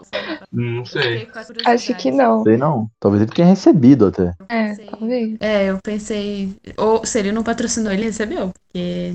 Não 0.51 0.85
sei. 0.85 1.27
Acho 1.65 1.93
que 1.95 2.09
não. 2.09 2.43
Sei 2.43 2.55
não. 2.57 2.89
Talvez 2.99 3.21
ele 3.23 3.31
tenha 3.31 3.47
recebido 3.47 4.07
até. 4.07 4.33
É, 4.47 4.69
Pensei- 4.69 4.85
talvez. 4.85 5.37
É, 5.41 5.65
eu 5.65 5.77
pensei. 5.83 6.55
Ou 6.77 7.05
se 7.05 7.19
ele 7.19 7.31
não 7.31 7.43
patrocinou, 7.43 7.91
ele 7.91 8.03
recebeu. 8.03 8.51
Porque. 8.71 9.13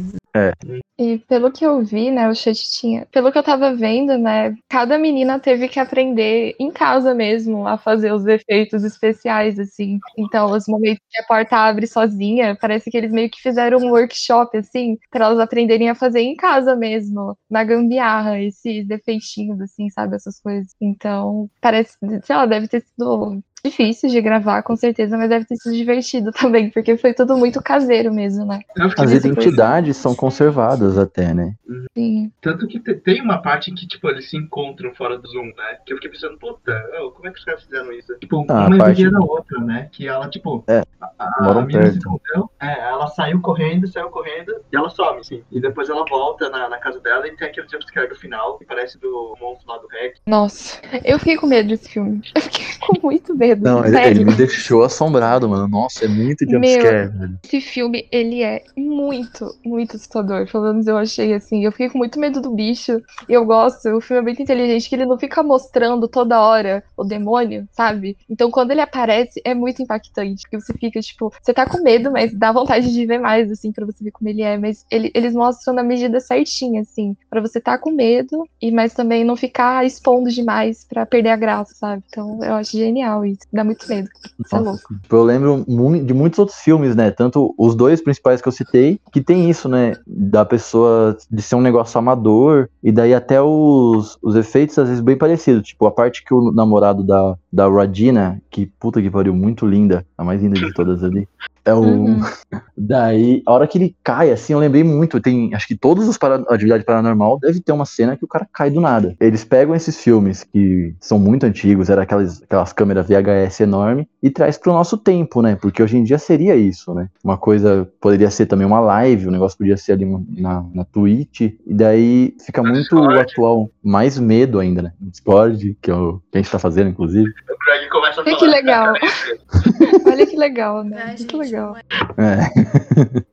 E 1.04 1.18
pelo 1.26 1.50
que 1.50 1.64
eu 1.66 1.82
vi, 1.82 2.10
né, 2.10 2.28
o 2.28 2.34
chat 2.34 2.70
tinha. 2.70 3.06
Pelo 3.10 3.32
que 3.32 3.38
eu 3.38 3.42
tava 3.42 3.74
vendo, 3.74 4.16
né, 4.18 4.54
cada 4.68 4.98
menina 4.98 5.40
teve 5.40 5.68
que 5.68 5.80
aprender 5.80 6.54
em 6.60 6.70
casa 6.70 7.12
mesmo 7.14 7.66
a 7.66 7.76
fazer 7.76 8.12
os 8.12 8.24
efeitos 8.26 8.84
especiais, 8.84 9.58
assim. 9.58 9.98
Então, 10.16 10.50
os 10.52 10.66
momentos 10.68 11.02
que 11.10 11.20
a 11.20 11.24
porta 11.26 11.56
abre 11.56 11.86
sozinha, 11.86 12.56
parece 12.60 12.90
que 12.90 12.96
eles 12.96 13.10
meio 13.10 13.30
que 13.30 13.40
fizeram 13.40 13.78
um 13.78 13.90
workshop, 13.90 14.56
assim, 14.58 14.96
pra 15.10 15.26
elas 15.26 15.40
aprenderem 15.40 15.88
a 15.90 15.94
fazer 15.94 16.20
em 16.20 16.36
casa 16.36 16.76
mesmo, 16.76 17.36
na 17.50 17.64
gambiarra, 17.64 18.40
esses 18.40 18.88
efeitinhos, 18.90 19.60
assim, 19.60 19.88
sabe, 19.90 20.14
essas 20.16 20.38
coisas. 20.40 20.68
Então, 20.80 21.50
parece, 21.60 21.96
sei 22.22 22.36
lá, 22.36 22.46
deve 22.46 22.68
ter 22.68 22.82
sido 22.82 23.42
difícil 23.66 24.10
de 24.10 24.20
gravar, 24.20 24.62
com 24.62 24.74
certeza, 24.76 25.16
mas 25.16 25.28
deve 25.28 25.44
ter 25.44 25.56
sido 25.56 25.74
divertido 25.74 26.32
também, 26.34 26.70
porque 26.70 26.96
foi 26.96 27.14
tudo 27.14 27.36
muito 27.36 27.62
caseiro 27.62 28.12
mesmo, 28.12 28.44
né? 28.44 28.60
As 28.98 29.12
identidades 29.12 29.96
são 29.96 30.14
conservadas 30.14 30.98
até, 30.98 31.32
né? 31.32 31.54
Sim. 31.96 32.32
Tanto 32.40 32.66
que 32.66 32.80
te- 32.80 32.94
tem 32.94 33.22
uma 33.22 33.38
parte 33.40 33.70
em 33.70 33.74
que, 33.74 33.86
tipo, 33.86 34.08
eles 34.08 34.28
se 34.28 34.36
encontram 34.36 34.92
fora 34.94 35.16
do 35.16 35.28
Zoom, 35.28 35.46
né? 35.46 35.78
Que 35.86 35.92
eu 35.92 35.96
fiquei 35.96 36.10
pensando, 36.10 36.36
puta, 36.38 36.72
ô, 37.04 37.12
como 37.12 37.28
é 37.28 37.30
que 37.32 37.38
os 37.38 37.44
caras 37.44 37.62
fizeram 37.62 37.92
isso? 37.92 38.12
Tipo, 38.18 38.44
Ah, 38.48 38.66
uma 38.66 38.78
parte- 38.78 39.08
da 39.10 39.20
outra, 39.20 39.58
né? 39.60 39.88
Que 39.92 40.08
ela, 40.08 40.28
tipo, 40.28 40.64
É, 40.66 40.82
a, 41.00 41.10
a 41.18 41.42
moram 41.44 41.62
menina 41.66 41.86
se 41.86 41.92
perto. 41.92 41.98
escondeu, 41.98 42.50
é, 42.60 42.80
ela 42.88 43.06
saiu 43.08 43.40
correndo, 43.40 43.86
saiu 43.86 44.10
correndo, 44.10 44.54
e 44.72 44.76
ela 44.76 44.90
some, 44.90 45.20
assim. 45.20 45.42
E 45.52 45.60
depois 45.60 45.88
ela 45.88 46.04
volta 46.08 46.50
na, 46.50 46.68
na 46.68 46.78
casa 46.78 46.98
dela 47.00 47.26
e 47.28 47.36
tem 47.36 47.46
aquele 47.48 47.68
jumpscare 47.68 48.08
do 48.08 48.16
final, 48.16 48.58
que 48.58 48.64
parece 48.64 48.98
do 48.98 49.36
monstro 49.40 49.68
lá 49.70 49.78
do 49.78 49.86
Hack. 49.86 50.14
Nossa, 50.26 50.80
eu 51.04 51.18
fiquei 51.18 51.36
com 51.36 51.46
medo 51.46 51.68
desse 51.68 51.88
filme. 51.88 52.20
Eu 52.34 52.42
fiquei 52.42 52.64
com 52.80 52.98
muito 53.06 53.34
medo. 53.36 53.51
Não, 53.56 53.84
ele, 53.84 53.96
ele 54.06 54.24
me 54.24 54.34
deixou 54.34 54.82
assombrado, 54.82 55.48
mano. 55.48 55.68
Nossa, 55.68 56.04
é 56.04 56.08
muito 56.08 56.44
jumpscare, 56.48 57.08
velho. 57.08 57.38
Esse 57.44 57.60
filme, 57.60 58.08
ele 58.10 58.42
é 58.42 58.62
muito, 58.76 59.54
muito 59.64 59.96
assustador. 59.96 60.46
Pelo 60.50 60.64
menos 60.64 60.86
eu 60.86 60.96
achei 60.98 61.34
assim. 61.34 61.64
Eu 61.64 61.72
fiquei 61.72 61.88
com 61.90 61.98
muito 61.98 62.18
medo 62.18 62.40
do 62.40 62.50
bicho. 62.50 63.00
E 63.28 63.32
eu 63.32 63.44
gosto, 63.44 63.88
o 63.90 64.00
filme 64.00 64.20
é 64.20 64.22
muito 64.22 64.42
inteligente, 64.42 64.88
que 64.88 64.94
ele 64.94 65.06
não 65.06 65.18
fica 65.18 65.42
mostrando 65.42 66.08
toda 66.08 66.40
hora 66.40 66.82
o 66.96 67.04
demônio, 67.04 67.66
sabe? 67.72 68.16
Então 68.28 68.50
quando 68.50 68.70
ele 68.70 68.80
aparece, 68.80 69.40
é 69.44 69.54
muito 69.54 69.82
impactante. 69.82 70.42
Porque 70.42 70.60
você 70.60 70.72
fica, 70.74 71.00
tipo, 71.00 71.32
você 71.42 71.52
tá 71.52 71.66
com 71.66 71.82
medo, 71.82 72.10
mas 72.10 72.32
dá 72.34 72.52
vontade 72.52 72.92
de 72.92 73.06
ver 73.06 73.18
mais, 73.18 73.50
assim, 73.50 73.72
pra 73.72 73.86
você 73.86 74.02
ver 74.04 74.10
como 74.10 74.28
ele 74.28 74.42
é. 74.42 74.56
Mas 74.58 74.84
ele- 74.90 75.10
eles 75.14 75.34
mostram 75.34 75.74
na 75.74 75.82
medida 75.82 76.20
certinha, 76.20 76.80
assim, 76.82 77.16
pra 77.30 77.40
você 77.40 77.60
tá 77.60 77.78
com 77.78 77.90
medo, 77.92 78.44
e 78.60 78.70
mas 78.70 78.94
também 78.94 79.24
não 79.24 79.36
ficar 79.36 79.84
expondo 79.84 80.30
demais 80.30 80.84
pra 80.88 81.06
perder 81.06 81.30
a 81.30 81.36
graça, 81.36 81.74
sabe? 81.74 82.02
Então 82.08 82.38
eu 82.42 82.54
acho 82.54 82.72
genial 82.76 83.24
isso. 83.24 83.41
Dá 83.52 83.64
muito 83.64 83.88
medo. 83.88 84.08
Isso 84.44 84.56
é 84.56 84.58
louco. 84.58 84.94
tipo, 85.02 85.16
eu 85.16 85.24
lembro 85.24 85.64
de 86.04 86.14
muitos 86.14 86.38
outros 86.38 86.58
filmes, 86.58 86.94
né? 86.96 87.10
Tanto 87.10 87.54
os 87.58 87.74
dois 87.74 88.02
principais 88.02 88.40
que 88.40 88.48
eu 88.48 88.52
citei, 88.52 89.00
que 89.12 89.20
tem 89.20 89.48
isso, 89.48 89.68
né? 89.68 89.94
Da 90.06 90.44
pessoa 90.44 91.16
de 91.30 91.42
ser 91.42 91.54
um 91.54 91.60
negócio 91.60 91.98
amador, 91.98 92.68
e 92.82 92.90
daí 92.92 93.14
até 93.14 93.40
os, 93.40 94.18
os 94.22 94.36
efeitos 94.36 94.78
às 94.78 94.88
vezes 94.88 95.02
bem 95.02 95.16
parecidos. 95.16 95.68
Tipo, 95.68 95.86
a 95.86 95.90
parte 95.90 96.24
que 96.24 96.34
o 96.34 96.52
namorado 96.52 97.02
da, 97.02 97.36
da 97.52 97.68
Radina, 97.68 98.40
que 98.50 98.66
puta 98.66 99.00
que 99.00 99.10
pariu, 99.10 99.34
muito 99.34 99.66
linda, 99.66 100.04
a 100.16 100.24
mais 100.24 100.40
linda 100.42 100.58
de 100.58 100.72
todas 100.72 101.02
ali. 101.02 101.28
É 101.64 101.72
o. 101.72 101.80
Uhum. 101.80 102.20
Daí, 102.76 103.42
a 103.46 103.52
hora 103.52 103.66
que 103.66 103.78
ele 103.78 103.96
cai, 104.02 104.30
assim, 104.30 104.52
eu 104.52 104.58
lembrei 104.58 104.82
muito. 104.82 105.20
Tem, 105.20 105.54
acho 105.54 105.66
que 105.66 105.76
todos 105.76 106.08
os 106.08 106.18
para, 106.18 106.36
atividade 106.48 106.84
paranormal 106.84 107.38
deve 107.38 107.60
ter 107.60 107.72
uma 107.72 107.84
cena 107.84 108.16
que 108.16 108.24
o 108.24 108.28
cara 108.28 108.46
cai 108.52 108.70
do 108.70 108.80
nada. 108.80 109.14
Eles 109.20 109.44
pegam 109.44 109.74
esses 109.74 109.98
filmes 109.98 110.44
que 110.44 110.94
são 111.00 111.18
muito 111.18 111.44
antigos, 111.44 111.88
era 111.88 112.02
aquelas, 112.02 112.42
aquelas 112.42 112.72
câmeras 112.72 113.06
VHS 113.06 113.60
enorme, 113.60 114.08
e 114.22 114.30
traz 114.30 114.58
pro 114.58 114.72
nosso 114.72 114.98
tempo, 114.98 115.40
né? 115.40 115.56
Porque 115.60 115.82
hoje 115.82 115.96
em 115.96 116.04
dia 116.04 116.18
seria 116.18 116.56
isso, 116.56 116.92
né? 116.94 117.08
Uma 117.22 117.38
coisa 117.38 117.88
poderia 118.00 118.30
ser 118.30 118.46
também 118.46 118.66
uma 118.66 118.80
live, 118.80 119.28
o 119.28 119.30
negócio 119.30 119.56
podia 119.56 119.76
ser 119.76 119.92
ali 119.92 120.04
na, 120.36 120.64
na 120.74 120.84
Twitch, 120.84 121.40
e 121.40 121.56
daí 121.66 122.34
fica 122.44 122.62
muito 122.62 122.96
Discord. 122.96 123.18
atual. 123.18 123.70
Mais 123.82 124.18
medo 124.18 124.58
ainda, 124.58 124.82
né? 124.82 124.92
Discord, 125.00 125.76
que, 125.80 125.90
é 125.90 125.94
o, 125.94 126.20
que 126.30 126.38
a 126.38 126.42
gente 126.42 126.50
tá 126.50 126.58
fazendo, 126.58 126.90
inclusive. 126.90 127.28
O 127.28 127.64
Greg 127.64 127.88
começa 127.90 128.11
a 128.20 128.22
Olha 128.22 128.30
falar. 128.30 128.38
que 128.38 128.46
legal. 128.46 128.94
Olha 130.06 130.26
que 130.26 130.36
legal, 130.36 130.84
né? 130.84 130.96
Ai, 131.00 131.06
Muito 131.08 131.20
gente, 131.22 131.36
legal. 131.36 131.76
é- 131.76 131.82
É. 132.18 132.50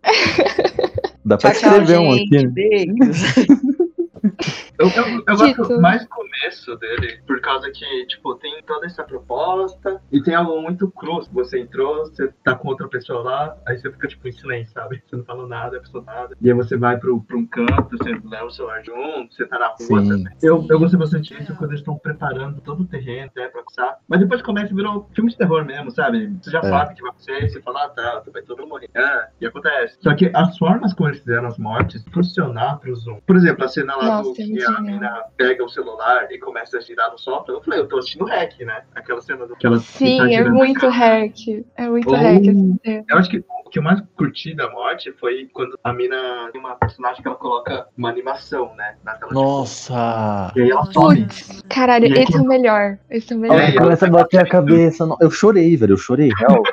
Dá 1.25 1.37
pra 1.37 1.51
Tchau, 1.51 1.59
tchau, 1.61 1.69
escrever 1.81 1.99
um 1.99 2.11
aqui, 2.13 2.27
gente. 2.31 2.45
né? 2.45 2.51
Beijos. 2.51 3.21
Eu, 4.79 4.87
eu, 4.89 5.23
eu 5.27 5.35
gosto 5.37 5.81
mais 5.81 6.03
do 6.03 6.09
começo 6.09 6.75
dele, 6.77 7.19
por 7.27 7.41
causa 7.41 7.69
que, 7.69 8.05
tipo, 8.05 8.35
tem 8.35 8.61
toda 8.63 8.85
essa 8.85 9.03
proposta 9.03 10.01
e 10.09 10.21
tem 10.23 10.35
algo 10.35 10.61
muito 10.61 10.89
cru. 10.91 11.21
Você 11.33 11.59
entrou, 11.59 12.05
você 12.05 12.29
tá 12.43 12.55
com 12.55 12.69
outra 12.69 12.87
pessoa 12.87 13.21
lá, 13.21 13.57
aí 13.67 13.77
você 13.77 13.91
fica, 13.91 14.07
tipo, 14.07 14.25
em 14.27 14.31
silêncio, 14.31 14.71
sabe? 14.73 15.03
Você 15.05 15.17
não 15.17 15.25
fala 15.25 15.45
nada, 15.47 15.77
a 15.77 15.79
pessoa 15.81 16.03
nada. 16.05 16.35
E 16.41 16.49
aí 16.49 16.55
você 16.55 16.77
vai 16.77 16.97
pro, 16.97 17.21
pra 17.21 17.37
um 17.37 17.45
canto, 17.45 17.97
você 17.97 18.17
leva 18.23 18.45
o 18.45 18.51
celular 18.51 18.81
junto, 18.83 19.33
você 19.33 19.45
tá 19.45 19.59
na 19.59 19.67
rua 19.67 19.77
Sim. 19.79 20.07
também. 20.07 20.33
Eu, 20.41 20.65
eu 20.69 20.79
gostei 20.79 20.97
bastante 20.99 21.35
disso 21.37 21.53
quando 21.57 21.71
eles 21.71 21.81
estão 21.81 21.97
preparando 21.97 22.61
todo 22.61 22.83
o 22.83 22.87
terreno, 22.87 23.27
até 23.27 23.49
pra 23.49 23.61
começar. 23.63 23.97
Mas 24.07 24.21
depois 24.21 24.41
começa 24.41 24.71
a 24.71 24.75
virar 24.75 24.91
um 24.95 25.03
filme 25.13 25.29
de 25.29 25.37
terror 25.37 25.65
mesmo, 25.65 25.91
sabe? 25.91 26.27
Você 26.41 26.51
já 26.51 26.59
É. 26.59 26.69
sabe 26.69 26.93
o 26.93 26.95
que 26.95 27.01
vai 27.01 27.11
acontecer, 27.11 27.49
você 27.49 27.61
fala, 27.61 27.83
ah, 27.83 27.89
tá, 27.89 28.23
vai 28.31 28.41
todo 28.43 28.59
mundo 28.59 28.69
morrer. 28.69 28.89
Ah, 28.95 29.27
e 29.41 29.45
acontece. 29.45 29.97
Só 30.01 30.15
que 30.15 30.31
as 30.33 30.57
formas 30.57 30.93
como 30.93 31.09
eles 31.09 31.19
fizeram 31.19 31.47
as 31.47 31.57
mortes 31.57 32.01
funcionar 32.13 32.79
pro 32.79 32.95
Zoom. 32.95 33.19
Por 33.27 33.35
exemplo, 33.35 33.65
a 33.65 33.67
cena 33.67 33.95
lá 33.97 34.21
do 34.21 34.28
É 34.31 34.43
que 34.43 34.63
a 34.63 34.81
mina 34.81 35.23
pega 35.37 35.63
o 35.63 35.69
celular 35.69 36.31
e 36.31 36.37
começa 36.37 36.77
a 36.77 36.81
girar 36.81 37.11
no 37.11 37.17
sofá. 37.17 37.51
Eu 37.51 37.61
falei, 37.61 37.79
eu 37.79 37.87
tô 37.87 37.97
assistindo 37.97 38.25
hack, 38.25 38.59
né? 38.61 38.83
Aquela 38.95 39.21
cena 39.21 39.45
do 39.45 39.55
que 39.55 39.65
ela 39.65 39.79
Sim, 39.79 40.17
tá 40.17 40.31
é 40.31 40.43
muito 40.43 40.87
hack. 40.87 41.35
É 41.75 41.87
muito 41.87 42.09
Ou- 42.09 42.15
hack. 42.15 42.41
assim, 42.41 42.79
é. 42.83 43.03
Eu 43.09 43.17
acho 43.17 43.29
que 43.29 43.37
o 43.39 43.69
que 43.69 43.79
eu 43.79 43.83
mais 43.83 44.01
curti 44.15 44.55
da 44.55 44.69
morte 44.71 45.11
foi 45.19 45.47
quando 45.53 45.77
a 45.83 45.93
mina 45.93 46.49
tem 46.51 46.59
uma 46.59 46.75
personagem 46.75 47.21
que 47.21 47.27
ela 47.27 47.37
coloca 47.37 47.87
uma 47.97 48.09
animação, 48.09 48.73
né? 48.75 48.95
Na 49.03 49.13
tela 49.13 49.31
Nossa! 49.31 50.51
E 50.55 50.61
aí 50.61 50.71
ela 50.71 50.85
some. 50.91 51.23
Putz, 51.23 51.63
caralho, 51.69 52.05
aí 52.05 52.23
esse 52.23 52.35
é 52.35 52.41
o 52.41 52.45
melhor. 52.45 52.97
Esse 53.09 53.33
é 53.33 53.35
o 53.35 53.45
Ela 53.45 53.55
melhor. 53.55 53.69
É, 53.69 53.77
começa 53.77 54.07
a 54.07 54.09
bater 54.09 54.39
a 54.39 54.47
cabeça. 54.47 55.07
Eu 55.21 55.29
chorei, 55.29 55.75
velho. 55.77 55.93
Eu 55.93 55.97
chorei, 55.97 56.31
real. 56.37 56.63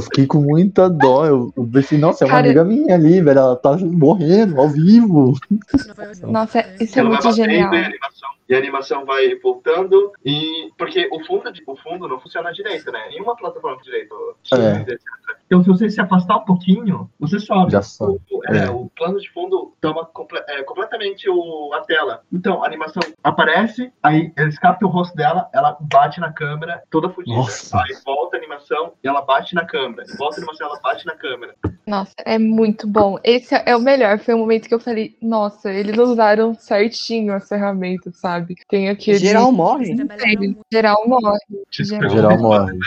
Eu 0.00 0.04
fiquei 0.04 0.26
com 0.26 0.40
muita 0.40 0.88
dó. 0.88 1.24
Eu, 1.26 1.52
eu 1.56 1.68
pensei, 1.72 1.98
nossa, 1.98 2.24
é 2.24 2.26
uma 2.26 2.32
Cara- 2.32 2.46
amiga 2.46 2.64
minha 2.64 2.94
ali, 2.94 3.20
velho. 3.20 3.38
Ela 3.38 3.56
tá 3.56 3.76
morrendo 3.78 4.60
ao 4.60 4.68
vivo. 4.68 5.34
Nossa, 6.22 6.60
isso 6.80 6.98
é 6.98 7.00
ela 7.00 7.08
muito 7.10 7.22
batendo 7.22 7.36
genial. 7.36 7.72
e 7.72 7.76
a 7.76 7.86
animação, 7.86 8.28
e 8.48 8.54
a 8.54 8.58
animação 8.58 9.04
vai 9.04 9.34
voltando. 9.36 10.12
E 10.24 10.70
porque 10.76 11.08
o 11.12 11.24
fundo, 11.24 11.50
o 11.66 11.76
fundo 11.76 12.08
não 12.08 12.18
funciona 12.20 12.52
direito, 12.52 12.90
né? 12.90 13.08
Nenhuma 13.10 13.36
plataforma 13.36 13.80
direito. 13.82 14.14
É. 14.54 14.84
Então, 15.50 15.64
se 15.64 15.68
você 15.68 15.90
se 15.90 16.00
afastar 16.00 16.36
um 16.36 16.44
pouquinho, 16.44 17.10
você 17.18 17.40
sobe. 17.40 17.72
Já 17.72 17.82
sobe. 17.82 18.20
O, 18.30 18.40
é, 18.54 18.58
É. 18.66 18.70
o 18.70 18.88
plano 18.96 19.18
de 19.18 19.28
fundo 19.32 19.74
toma 19.80 20.06
comple- 20.06 20.44
é, 20.48 20.62
completamente 20.62 21.28
o, 21.28 21.72
a 21.74 21.80
tela. 21.80 22.22
Então, 22.32 22.62
a 22.62 22.66
animação 22.68 23.02
aparece, 23.24 23.92
aí 24.00 24.32
eles 24.38 24.56
captam 24.60 24.88
o 24.88 24.92
rosto 24.92 25.16
dela, 25.16 25.48
ela 25.52 25.76
bate 25.80 26.20
na 26.20 26.32
câmera, 26.32 26.80
toda 26.88 27.10
fodida. 27.10 27.36
Nossa. 27.36 27.78
Aí 27.78 27.96
volta 28.06 28.36
a 28.36 28.38
animação 28.38 28.92
e 29.02 29.08
ela 29.08 29.22
bate 29.22 29.56
na 29.56 29.64
câmera. 29.64 30.04
Volta 30.16 30.36
a 30.36 30.38
animação 30.38 30.68
e 30.68 30.70
ela 30.70 30.80
bate 30.80 31.04
na 31.04 31.16
câmera. 31.16 31.54
Nossa, 31.84 32.14
é 32.24 32.38
muito 32.38 32.86
bom. 32.86 33.18
Esse 33.24 33.52
é 33.66 33.74
o 33.74 33.80
melhor. 33.80 34.20
Foi 34.20 34.34
o 34.34 34.38
momento 34.38 34.68
que 34.68 34.74
eu 34.74 34.78
falei, 34.78 35.16
nossa, 35.20 35.72
eles 35.72 35.98
usaram 35.98 36.54
certinho 36.54 37.34
as 37.34 37.48
ferramentas, 37.48 38.16
sabe? 38.20 38.54
Tem 38.68 38.88
aquele. 38.88 39.18
Geral 39.18 39.50
morre. 39.50 39.96
Geral 40.72 41.02
morre. 41.08 41.38
Geral. 41.72 42.08
Geral 42.10 42.38
morre. 42.38 42.78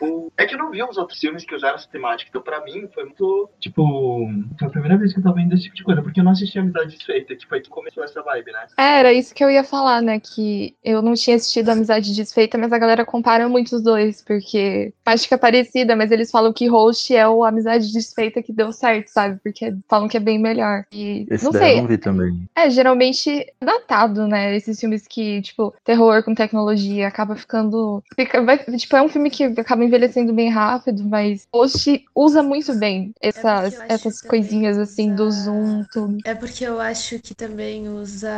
O- 0.00 0.30
É 0.36 0.46
que 0.46 0.54
eu 0.54 0.58
não 0.58 0.70
vi 0.70 0.82
os 0.82 0.96
outros 0.96 1.18
filmes 1.18 1.44
que 1.44 1.54
usaram 1.54 1.76
essa 1.76 1.88
temática. 1.88 2.28
Então, 2.30 2.42
pra 2.42 2.62
mim, 2.64 2.88
foi 2.94 3.04
muito. 3.04 3.48
Tipo. 3.60 4.28
Foi 4.58 4.68
a 4.68 4.70
primeira 4.70 4.96
vez 4.96 5.12
que 5.12 5.18
eu 5.18 5.22
tava 5.22 5.36
vendo 5.36 5.54
esse 5.54 5.64
tipo 5.64 5.76
de 5.76 5.84
coisa. 5.84 6.02
Porque 6.02 6.20
eu 6.20 6.24
não 6.24 6.32
assisti 6.32 6.58
Amizade 6.58 6.96
Desfeita. 6.96 7.34
Que 7.36 7.46
foi 7.46 7.60
que 7.60 7.68
começou 7.68 8.02
essa 8.04 8.22
vibe, 8.22 8.52
né? 8.52 8.66
É, 8.76 8.98
era 9.00 9.12
isso 9.12 9.34
que 9.34 9.42
eu 9.44 9.50
ia 9.50 9.64
falar, 9.64 10.00
né? 10.02 10.20
Que 10.20 10.74
eu 10.84 11.02
não 11.02 11.14
tinha 11.14 11.36
assistido 11.36 11.68
Amizade 11.70 12.14
Desfeita, 12.14 12.56
mas 12.58 12.72
a 12.72 12.78
galera 12.78 13.04
compara 13.04 13.48
muito 13.48 13.76
os 13.76 13.82
dois, 13.82 14.22
porque 14.22 14.92
acho 15.06 15.28
que 15.28 15.34
é 15.34 15.38
parecida, 15.38 15.94
mas 15.96 16.10
eles 16.10 16.30
falam 16.30 16.52
que 16.52 16.66
Host 16.68 17.14
é 17.14 17.26
o 17.28 17.44
Amizade 17.44 17.92
Desfeita 17.92 18.42
que 18.42 18.52
deu 18.52 18.72
certo, 18.72 19.08
sabe? 19.08 19.38
Porque 19.42 19.74
falam 19.88 20.08
que 20.08 20.16
é 20.16 20.20
bem 20.20 20.38
melhor. 20.38 20.84
E 20.92 21.26
Esse 21.30 21.44
não 21.44 21.52
sei, 21.52 21.74
eu 21.74 21.82
não 21.82 21.86
vi 21.86 21.98
também. 21.98 22.48
é 22.54 22.68
geralmente 22.70 23.30
é 23.60 23.64
datado, 23.64 24.26
né? 24.26 24.54
Esses 24.56 24.78
filmes 24.80 25.06
que, 25.06 25.40
tipo, 25.42 25.74
terror 25.84 26.22
com 26.22 26.34
tecnologia 26.34 27.06
acaba 27.08 27.36
ficando. 27.36 28.02
Fica, 28.14 28.42
vai, 28.42 28.58
tipo, 28.58 28.96
é 28.96 29.02
um 29.02 29.08
filme 29.08 29.30
que 29.30 29.37
acaba 29.44 29.84
envelhecendo 29.84 30.32
bem 30.32 30.48
rápido, 30.50 31.04
mas 31.04 31.46
Host 31.52 32.04
usa 32.14 32.42
muito 32.42 32.74
bem 32.74 33.12
essas, 33.20 33.74
eu 33.74 33.80
acho 33.80 33.92
essas 33.92 34.20
coisinhas 34.22 34.78
assim 34.78 35.14
do 35.14 35.24
usa- 35.26 35.44
zoom, 35.44 35.84
tudo. 35.90 36.18
É 36.24 36.34
porque 36.34 36.64
eu 36.64 36.80
acho 36.80 37.18
que 37.20 37.34
também 37.34 37.88
usa 37.88 38.28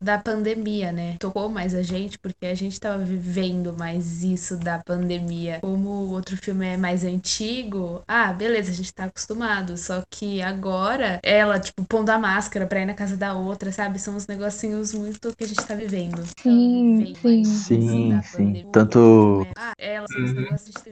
da 0.00 0.18
pandemia, 0.18 0.92
né? 0.92 1.16
Tocou 1.18 1.48
mais 1.48 1.74
a 1.74 1.82
gente, 1.82 2.18
porque 2.18 2.46
a 2.46 2.54
gente 2.54 2.78
tava 2.80 2.98
vivendo 3.04 3.72
mais 3.78 4.22
isso 4.22 4.56
da 4.56 4.78
pandemia. 4.78 5.58
Como 5.60 5.88
o 5.88 6.10
outro 6.12 6.36
filme 6.36 6.66
é 6.66 6.76
mais 6.76 7.04
antigo, 7.04 8.02
ah, 8.08 8.32
beleza, 8.32 8.70
a 8.70 8.74
gente 8.74 8.92
tá 8.92 9.04
acostumado. 9.04 9.76
Só 9.76 10.02
que 10.10 10.40
agora, 10.42 11.20
ela, 11.22 11.58
tipo, 11.60 11.84
pondo 11.84 12.10
a 12.10 12.18
máscara 12.18 12.66
pra 12.66 12.80
ir 12.80 12.86
na 12.86 12.94
casa 12.94 13.16
da 13.16 13.34
outra, 13.34 13.70
sabe? 13.72 13.98
São 13.98 14.16
uns 14.16 14.26
negocinhos 14.26 14.92
muito 14.92 15.34
que 15.36 15.44
a 15.44 15.46
gente 15.48 15.64
tá 15.66 15.74
vivendo. 15.74 16.22
Sim, 16.42 16.98
Vivendo 16.98 17.18
sim. 17.20 17.44
Sim, 17.44 18.20
sim. 18.24 18.42
pandemia. 18.42 18.72
Tanto. 18.72 19.46
Ah, 19.56 19.72
ela, 19.78 20.06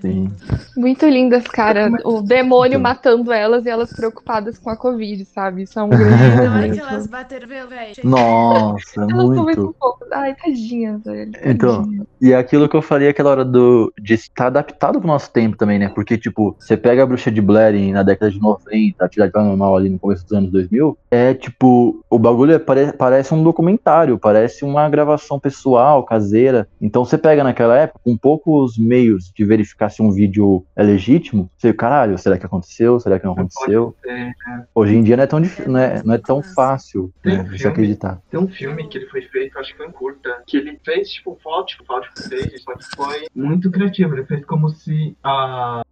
Uhum. 0.04 0.28
Muito 0.76 1.06
lindas, 1.06 1.44
cara. 1.44 1.90
O 2.04 2.22
demônio 2.22 2.70
Então. 2.78 2.80
matando 2.80 3.32
elas 3.32 3.66
e 3.66 3.68
elas 3.68 3.92
preocupadas 3.92 4.58
com 4.58 4.70
a 4.70 4.76
Covid, 4.76 5.24
sabe? 5.26 5.62
Isso 5.62 5.78
é 5.78 5.82
um 5.82 5.88
grande 5.90 6.36
Na 6.46 6.54
hora 6.56 6.68
que 6.70 6.80
elas 6.80 7.06
bateram, 7.06 7.48
velho. 7.48 7.94
Nossa, 8.04 9.00
Elas 9.00 9.10
são 9.10 9.26
muito 9.26 9.42
muito. 9.42 9.76
fofas. 9.78 10.08
Ai, 10.12 10.34
tadinha, 10.34 11.00
velho. 11.04 11.32
Então. 11.44 11.88
E 12.20 12.32
é 12.32 12.36
aquilo 12.36 12.68
que 12.68 12.76
eu 12.76 12.82
falei 12.82 13.08
aquela 13.08 13.30
hora 13.30 13.44
do 13.44 13.92
de 14.00 14.14
estar 14.14 14.46
adaptado 14.46 14.98
pro 14.98 15.06
nosso 15.08 15.32
tempo 15.32 15.56
também, 15.56 15.78
né? 15.78 15.88
Porque, 15.88 16.16
tipo, 16.18 16.56
você 16.58 16.76
pega 16.76 17.02
a 17.02 17.06
bruxa 17.06 17.30
de 17.30 17.40
Blair 17.40 17.74
em- 17.74 17.92
na 17.92 18.02
década 18.02 18.30
de 18.30 18.40
90, 18.40 19.04
atividade 19.04 19.32
paranormal 19.32 19.76
ali 19.76 19.88
no 19.88 19.98
começo 19.98 20.22
dos 20.24 20.32
anos 20.32 20.50
2000, 20.50 20.96
é 21.10 21.32
tipo, 21.34 22.00
o 22.10 22.18
bagulho 22.18 22.52
é- 22.54 22.58
pare- 22.58 22.92
parece 22.92 23.32
um 23.34 23.42
documentário, 23.42 24.18
parece 24.18 24.64
uma 24.64 24.88
gravação 24.88 25.38
pessoal, 25.38 26.04
caseira. 26.04 26.68
Então 26.80 27.04
você 27.04 27.16
pega 27.16 27.42
naquela 27.44 27.76
época, 27.76 28.00
com 28.04 28.16
poucos 28.16 28.76
meios 28.78 29.19
de 29.34 29.44
verificar 29.44 29.88
se 29.90 30.00
um 30.02 30.10
vídeo 30.10 30.64
é 30.76 30.82
legítimo, 30.82 31.50
você, 31.56 31.72
caralho, 31.72 32.16
será 32.18 32.38
que 32.38 32.46
aconteceu? 32.46 32.98
Será 33.00 33.18
que 33.18 33.24
não 33.26 33.32
aconteceu? 33.32 33.94
É, 34.06 34.30
Hoje 34.74 34.94
em 34.96 35.02
dia 35.02 35.16
não 35.16 35.24
é 35.24 35.26
tão, 35.26 35.40
dif- 35.40 35.66
não 35.66 35.78
é, 35.78 36.02
não 36.02 36.14
é 36.14 36.18
tão 36.18 36.42
fácil 36.42 37.12
Tem 37.22 37.34
né, 37.36 37.40
um 37.40 37.44
de 37.44 37.50
se 37.50 37.58
filme 37.58 37.72
acreditar. 37.72 38.20
Tem 38.30 38.40
um 38.40 38.48
filme 38.48 38.88
que 38.88 38.98
ele 38.98 39.06
foi 39.06 39.22
feito, 39.22 39.58
acho 39.58 39.70
que 39.72 39.76
foi 39.76 39.86
em 39.86 39.92
curta, 39.92 40.42
que 40.46 40.56
ele 40.56 40.78
fez 40.84 41.10
tipo 41.10 41.38
foto, 41.42 41.66
tipo 41.66 41.84
foto 41.84 42.06
footage, 42.16 42.58
só 42.58 42.74
que 42.74 42.84
foi 42.96 43.26
muito 43.34 43.70
criativo. 43.70 44.14
Ele 44.14 44.24
fez 44.24 44.44
como 44.44 44.68
se 44.70 45.16
a 45.22 45.82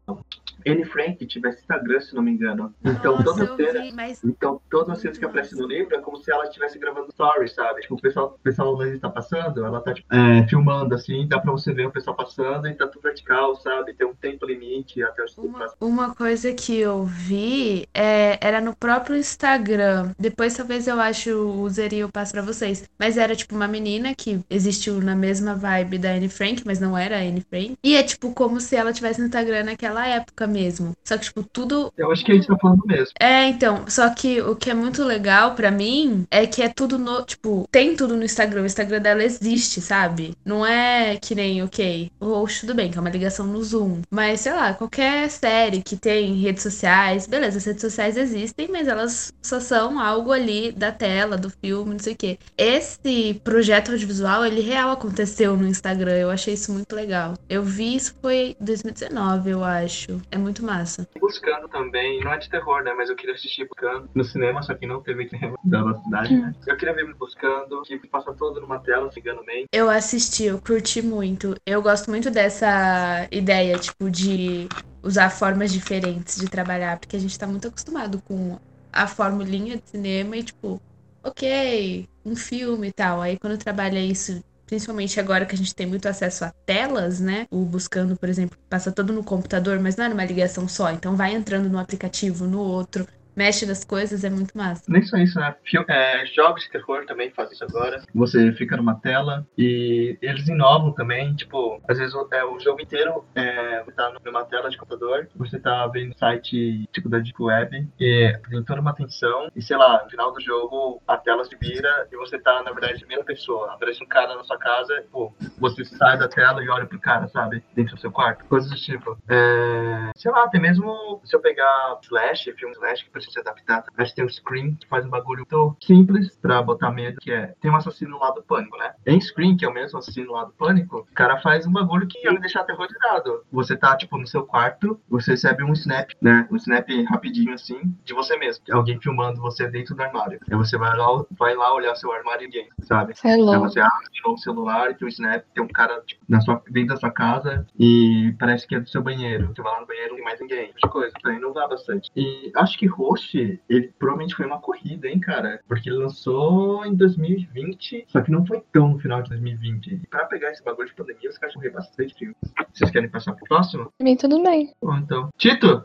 Anne 0.66 0.84
Frank 0.84 1.24
tivesse 1.26 1.60
Instagram, 1.60 2.00
se 2.00 2.14
não 2.14 2.22
me 2.22 2.32
engano. 2.32 2.74
Então 2.84 3.12
Nossa, 3.18 3.24
toda 3.24 3.56
cena. 3.56 3.82
vi, 3.82 3.92
mas 3.92 4.22
Então, 4.24 4.60
todas 4.70 4.90
as 4.90 5.00
cenas 5.00 5.18
que 5.18 5.24
aparecem 5.24 5.58
no 5.58 5.66
livro 5.66 5.94
é 5.94 6.00
como 6.00 6.16
se 6.18 6.30
ela 6.30 6.44
estivesse 6.44 6.78
gravando 6.78 7.10
stories, 7.12 7.54
sabe? 7.54 7.80
Tipo, 7.82 7.94
o 7.94 8.00
pessoal, 8.00 8.36
o 8.38 8.42
pessoal 8.42 8.74
onde 8.74 8.96
está 8.96 9.08
passando, 9.08 9.64
ela 9.64 9.80
tá 9.80 9.94
tipo, 9.94 10.08
é, 10.14 10.46
filmando 10.48 10.94
assim, 10.94 11.26
dá 11.26 11.38
pra 11.38 11.52
você 11.52 11.72
ver 11.72 11.86
o 11.86 11.90
pessoal 11.90 12.16
passando 12.16 12.66
e 12.68 12.74
tá 12.74 12.86
tudo 12.86 13.02
vertical, 13.02 13.54
sabe? 13.56 13.94
Tem 13.94 14.06
um 14.06 14.14
tempo 14.14 14.46
limite 14.46 15.02
até 15.02 15.22
o 15.22 15.42
Uma, 15.42 15.72
uma 15.80 16.14
coisa 16.14 16.52
que 16.52 16.76
eu 16.78 17.04
vi 17.04 17.86
é, 17.94 18.38
era 18.40 18.60
no 18.60 18.74
próprio 18.74 19.16
Instagram. 19.16 20.12
Depois 20.18 20.56
talvez 20.56 20.86
eu 20.86 21.00
acho 21.00 21.30
o 21.30 21.62
user 21.62 21.92
e 21.92 22.00
eu 22.00 22.08
passo 22.08 22.32
pra 22.32 22.42
vocês. 22.42 22.88
Mas 22.98 23.16
era 23.16 23.34
tipo 23.36 23.54
uma 23.54 23.68
menina 23.68 24.14
que 24.14 24.40
existiu 24.50 25.00
na 25.00 25.14
mesma 25.14 25.54
vibe 25.54 25.98
da 25.98 26.10
Anne 26.10 26.28
Frank, 26.28 26.62
mas 26.64 26.80
não 26.80 26.96
era 26.96 27.16
a 27.16 27.20
Anne 27.20 27.44
Frank. 27.48 27.76
E 27.82 27.96
é 27.96 28.02
tipo 28.02 28.32
como 28.34 28.60
se 28.60 28.76
ela 28.76 28.92
tivesse 28.92 29.20
no 29.20 29.26
Instagram 29.26 29.64
naquela 29.64 30.06
época 30.06 30.46
mesmo. 30.48 30.92
Só 31.04 31.16
que 31.16 31.24
tipo 31.24 31.42
tudo 31.42 31.92
Eu 31.96 32.10
acho 32.12 32.24
que 32.24 32.32
a 32.32 32.34
gente 32.34 32.46
tá 32.46 32.56
falando 32.58 32.82
mesmo. 32.86 33.12
é, 33.20 33.46
então, 33.48 33.84
só 33.88 34.08
que 34.10 34.40
o 34.40 34.56
que 34.56 34.70
é 34.70 34.74
muito 34.74 35.04
legal 35.04 35.54
pra 35.54 35.70
mim 35.70 36.26
é 36.30 36.46
que 36.46 36.62
é 36.62 36.68
tudo 36.68 36.98
no, 36.98 37.22
tipo, 37.24 37.66
tem 37.70 37.94
tudo 37.96 38.16
no 38.16 38.24
Instagram, 38.24 38.62
o 38.62 38.66
Instagram 38.66 39.00
dela 39.00 39.22
existe, 39.24 39.80
sabe? 39.80 40.34
Não 40.44 40.64
é 40.66 41.16
que 41.16 41.34
nem, 41.34 41.62
ok, 41.62 42.10
o 42.20 42.26
host 42.26 42.60
tudo 42.60 42.74
bem, 42.74 42.90
que 42.90 42.98
é 42.98 43.00
uma 43.00 43.10
ligação 43.10 43.46
no 43.46 43.62
Zoom, 43.62 44.02
mas 44.10 44.40
sei 44.40 44.52
lá, 44.52 44.74
qualquer 44.74 45.28
série 45.30 45.82
que 45.82 45.96
tem 45.96 46.34
redes 46.36 46.62
sociais, 46.62 47.26
beleza, 47.26 47.58
as 47.58 47.64
redes 47.64 47.82
sociais 47.82 48.16
existem, 48.16 48.68
mas 48.68 48.88
elas 48.88 49.32
só 49.42 49.60
são 49.60 49.98
algo 49.98 50.32
ali 50.32 50.72
da 50.72 50.92
tela, 50.92 51.36
do 51.36 51.50
filme, 51.50 51.92
não 51.92 51.98
sei 51.98 52.14
o 52.14 52.16
quê. 52.16 52.38
Esse 52.56 53.40
projeto 53.44 53.92
audiovisual, 53.92 54.44
ele 54.44 54.60
real 54.60 54.90
aconteceu 54.90 55.56
no 55.56 55.66
Instagram, 55.66 56.12
eu 56.16 56.30
achei 56.30 56.54
isso 56.54 56.72
muito 56.72 56.94
legal. 56.94 57.34
Eu 57.48 57.62
vi 57.62 57.96
isso 57.96 58.14
foi 58.20 58.56
2019, 58.60 59.50
eu 59.50 59.64
acho. 59.64 60.20
É 60.30 60.37
muito 60.38 60.64
massa. 60.64 61.06
Buscando 61.20 61.68
também, 61.68 62.20
não 62.20 62.32
é 62.32 62.38
de 62.38 62.48
terror, 62.48 62.82
né? 62.82 62.92
Mas 62.94 63.10
eu 63.10 63.16
queria 63.16 63.34
assistir 63.34 63.66
Buscando 63.66 64.08
no 64.14 64.24
cinema, 64.24 64.62
só 64.62 64.74
que 64.74 64.86
não 64.86 65.02
teve 65.02 65.28
cinema 65.28 65.56
da 65.64 65.80
nossa 65.82 66.02
cidade, 66.02 66.36
né? 66.36 66.54
Eu 66.66 66.76
queria 66.76 66.94
ver 66.94 67.14
Buscando, 67.14 67.82
que 67.82 67.98
passa 68.08 68.32
todo 68.32 68.60
numa 68.60 68.78
tela, 68.78 69.10
se 69.10 69.20
engano 69.20 69.44
bem. 69.44 69.66
Eu 69.72 69.90
assisti, 69.90 70.44
eu 70.44 70.60
curti 70.60 71.02
muito. 71.02 71.54
Eu 71.66 71.82
gosto 71.82 72.10
muito 72.10 72.30
dessa 72.30 73.26
ideia, 73.30 73.76
tipo, 73.78 74.10
de 74.10 74.68
usar 75.02 75.30
formas 75.30 75.72
diferentes 75.72 76.36
de 76.36 76.48
trabalhar, 76.48 76.98
porque 76.98 77.16
a 77.16 77.20
gente 77.20 77.38
tá 77.38 77.46
muito 77.46 77.68
acostumado 77.68 78.20
com 78.22 78.58
a 78.92 79.06
formulinha 79.06 79.76
de 79.76 79.88
cinema 79.88 80.36
e, 80.36 80.42
tipo, 80.42 80.80
ok, 81.22 82.08
um 82.24 82.36
filme 82.36 82.88
e 82.88 82.92
tal. 82.92 83.20
Aí 83.20 83.38
quando 83.38 83.58
trabalha 83.58 84.00
isso, 84.00 84.42
principalmente 84.68 85.18
agora 85.18 85.46
que 85.46 85.54
a 85.54 85.58
gente 85.58 85.74
tem 85.74 85.86
muito 85.86 86.06
acesso 86.06 86.44
a 86.44 86.52
telas, 86.64 87.18
né? 87.18 87.46
O 87.50 87.64
Buscando, 87.64 88.16
por 88.16 88.28
exemplo, 88.28 88.56
passa 88.68 88.92
todo 88.92 89.12
no 89.12 89.24
computador, 89.24 89.80
mas 89.80 89.96
não 89.96 90.04
é 90.04 90.08
numa 90.08 90.24
ligação 90.24 90.68
só. 90.68 90.90
Então 90.92 91.16
vai 91.16 91.34
entrando 91.34 91.68
no 91.70 91.78
aplicativo, 91.78 92.46
no 92.46 92.60
outro. 92.60 93.06
Mexe 93.38 93.64
nas 93.64 93.84
coisas, 93.84 94.24
é 94.24 94.30
muito 94.30 94.56
massa. 94.58 94.82
Nem 94.88 95.02
só 95.02 95.16
isso, 95.16 95.38
né? 95.38 95.54
Fil- 95.64 95.84
é, 95.88 96.26
jogos 96.26 96.64
de 96.64 96.70
terror 96.70 97.06
também 97.06 97.30
fazem 97.30 97.54
isso 97.54 97.64
agora. 97.64 98.02
Você 98.14 98.52
fica 98.52 98.76
numa 98.76 98.96
tela 98.96 99.46
e 99.56 100.18
eles 100.20 100.48
inovam 100.48 100.92
também. 100.92 101.34
Tipo, 101.36 101.80
às 101.88 101.98
vezes 101.98 102.14
é, 102.32 102.44
o 102.44 102.58
jogo 102.58 102.80
inteiro 102.82 103.24
é, 103.34 103.84
tá 103.96 104.12
numa 104.24 104.44
tela 104.44 104.68
de 104.68 104.76
computador, 104.76 105.28
você 105.36 105.58
tá 105.58 105.86
vendo 105.86 106.16
site 106.18 106.88
tipo 106.92 107.08
da 107.08 107.18
Deep 107.18 107.40
Web 107.40 107.88
e 108.00 108.38
tem 108.50 108.64
toda 108.64 108.80
uma 108.80 108.90
atenção. 108.90 109.48
E 109.54 109.62
sei 109.62 109.76
lá, 109.76 110.02
no 110.02 110.10
final 110.10 110.32
do 110.32 110.40
jogo 110.40 111.00
a 111.06 111.16
tela 111.16 111.44
se 111.44 111.56
vira 111.56 112.08
e 112.10 112.16
você 112.16 112.38
tá, 112.38 112.62
na 112.64 112.72
verdade, 112.72 112.98
primeira 112.98 113.24
pessoa. 113.24 113.72
Aparece 113.74 114.02
um 114.02 114.06
cara 114.08 114.34
na 114.34 114.42
sua 114.44 114.58
casa, 114.58 115.04
pô, 115.12 115.32
você 115.58 115.84
sai 115.84 116.18
da 116.18 116.26
tela 116.28 116.62
e 116.62 116.68
olha 116.68 116.86
pro 116.86 116.98
cara, 116.98 117.28
sabe? 117.28 117.62
Dentro 117.74 117.94
do 117.94 118.00
seu 118.00 118.10
quarto. 118.10 118.44
Coisas 118.46 118.68
do 118.70 118.76
tipo. 118.76 119.16
É, 119.28 120.10
sei 120.16 120.30
lá, 120.32 120.44
até 120.44 120.58
mesmo 120.58 121.20
se 121.24 121.34
eu 121.36 121.40
pegar 121.40 121.98
Slash, 122.02 122.52
filme 122.54 122.74
Slash 122.74 123.04
que 123.04 123.10
precisa 123.10 123.27
se 123.28 123.38
adaptar, 123.38 123.84
acho 123.96 124.10
que 124.10 124.16
tem 124.16 124.24
o 124.24 124.30
Scream, 124.30 124.74
que 124.74 124.86
faz 124.86 125.04
um 125.04 125.10
bagulho 125.10 125.44
tão 125.46 125.76
simples 125.82 126.36
pra 126.36 126.62
botar 126.62 126.90
medo, 126.90 127.20
que 127.20 127.32
é, 127.32 127.54
tem 127.60 127.70
um 127.70 127.76
assassino 127.76 128.18
lá 128.18 128.30
do 128.30 128.42
Pânico, 128.42 128.76
né? 128.78 128.92
Em 129.06 129.20
Scream, 129.20 129.56
que 129.56 129.64
é 129.64 129.68
o 129.68 129.74
mesmo 129.74 129.98
assassino 129.98 130.32
lá 130.32 130.44
do 130.44 130.52
Pânico, 130.52 131.06
o 131.10 131.14
cara 131.14 131.38
faz 131.40 131.66
um 131.66 131.72
bagulho 131.72 132.06
que 132.06 132.24
ia 132.24 132.32
me 132.32 132.40
deixar 132.40 132.60
aterrorizado. 132.60 133.42
Você 133.52 133.76
tá, 133.76 133.96
tipo, 133.96 134.18
no 134.18 134.26
seu 134.26 134.44
quarto, 134.44 135.00
você 135.08 135.32
recebe 135.32 135.62
um 135.62 135.72
snap, 135.72 136.10
né? 136.20 136.46
Um 136.50 136.56
snap 136.56 136.88
rapidinho, 137.08 137.54
assim, 137.54 137.94
de 138.04 138.14
você 138.14 138.36
mesmo. 138.36 138.64
Alguém 138.70 139.00
filmando 139.00 139.40
você 139.40 139.68
dentro 139.68 139.94
do 139.94 140.02
armário. 140.02 140.40
Aí 140.50 140.56
você 140.56 140.76
vai 140.76 140.96
lá, 140.96 141.06
vai 141.30 141.54
lá 141.54 141.74
olhar 141.74 141.94
seu 141.94 142.12
armário 142.12 142.44
e 142.44 142.46
ninguém, 142.46 142.68
sabe? 142.80 143.14
Você 143.14 143.28
é 143.28 143.32
Aí 143.32 143.58
você 143.58 143.80
abre 143.80 144.08
o 144.26 144.36
celular, 144.36 144.94
tem 144.94 145.06
um 145.06 145.08
snap, 145.08 145.44
tem 145.54 145.62
um 145.62 145.68
cara 145.68 146.00
tipo, 146.06 146.22
na 146.28 146.40
sua, 146.40 146.62
dentro 146.70 146.94
da 146.94 146.96
sua 146.96 147.10
casa 147.10 147.66
e 147.78 148.34
parece 148.38 148.66
que 148.66 148.74
é 148.74 148.80
do 148.80 148.88
seu 148.88 149.02
banheiro. 149.02 149.48
Você 149.54 149.62
vai 149.62 149.72
lá 149.72 149.80
no 149.80 149.86
banheiro, 149.86 150.10
não 150.10 150.16
tem 150.16 150.24
mais 150.24 150.40
ninguém. 150.40 150.72
Tipo 150.72 150.88
coisa, 150.88 151.12
pra 151.20 151.34
inovar 151.34 151.68
bastante. 151.68 152.10
E 152.16 152.50
acho 152.56 152.78
que 152.78 152.86
Roche, 153.18 153.60
ele 153.68 153.92
provavelmente 153.98 154.34
foi 154.34 154.46
uma 154.46 154.60
corrida, 154.60 155.08
hein, 155.08 155.18
cara? 155.18 155.60
Porque 155.66 155.90
ele 155.90 155.98
lançou 155.98 156.84
em 156.86 156.94
2020, 156.94 158.06
só 158.08 158.20
que 158.20 158.30
não 158.30 158.46
foi 158.46 158.62
tão 158.72 158.88
no 158.88 158.98
final 158.98 159.22
de 159.22 159.30
2020. 159.30 159.94
E 159.94 160.06
pra 160.06 160.24
pegar 160.26 160.52
esse 160.52 160.62
bagulho 160.64 160.88
de 160.88 160.94
pandemia, 160.94 161.28
os 161.28 161.38
caras 161.38 161.54
correr 161.54 161.70
bastante 161.70 162.14
filme. 162.14 162.34
Vocês 162.72 162.90
querem 162.90 163.08
passar 163.08 163.34
pro 163.34 163.44
próximo? 163.44 163.92
Pra 163.98 164.04
mim, 164.04 164.16
tudo 164.16 164.42
bem. 164.42 164.72
Bom, 164.80 164.96
então. 164.96 165.28
Tito! 165.36 165.84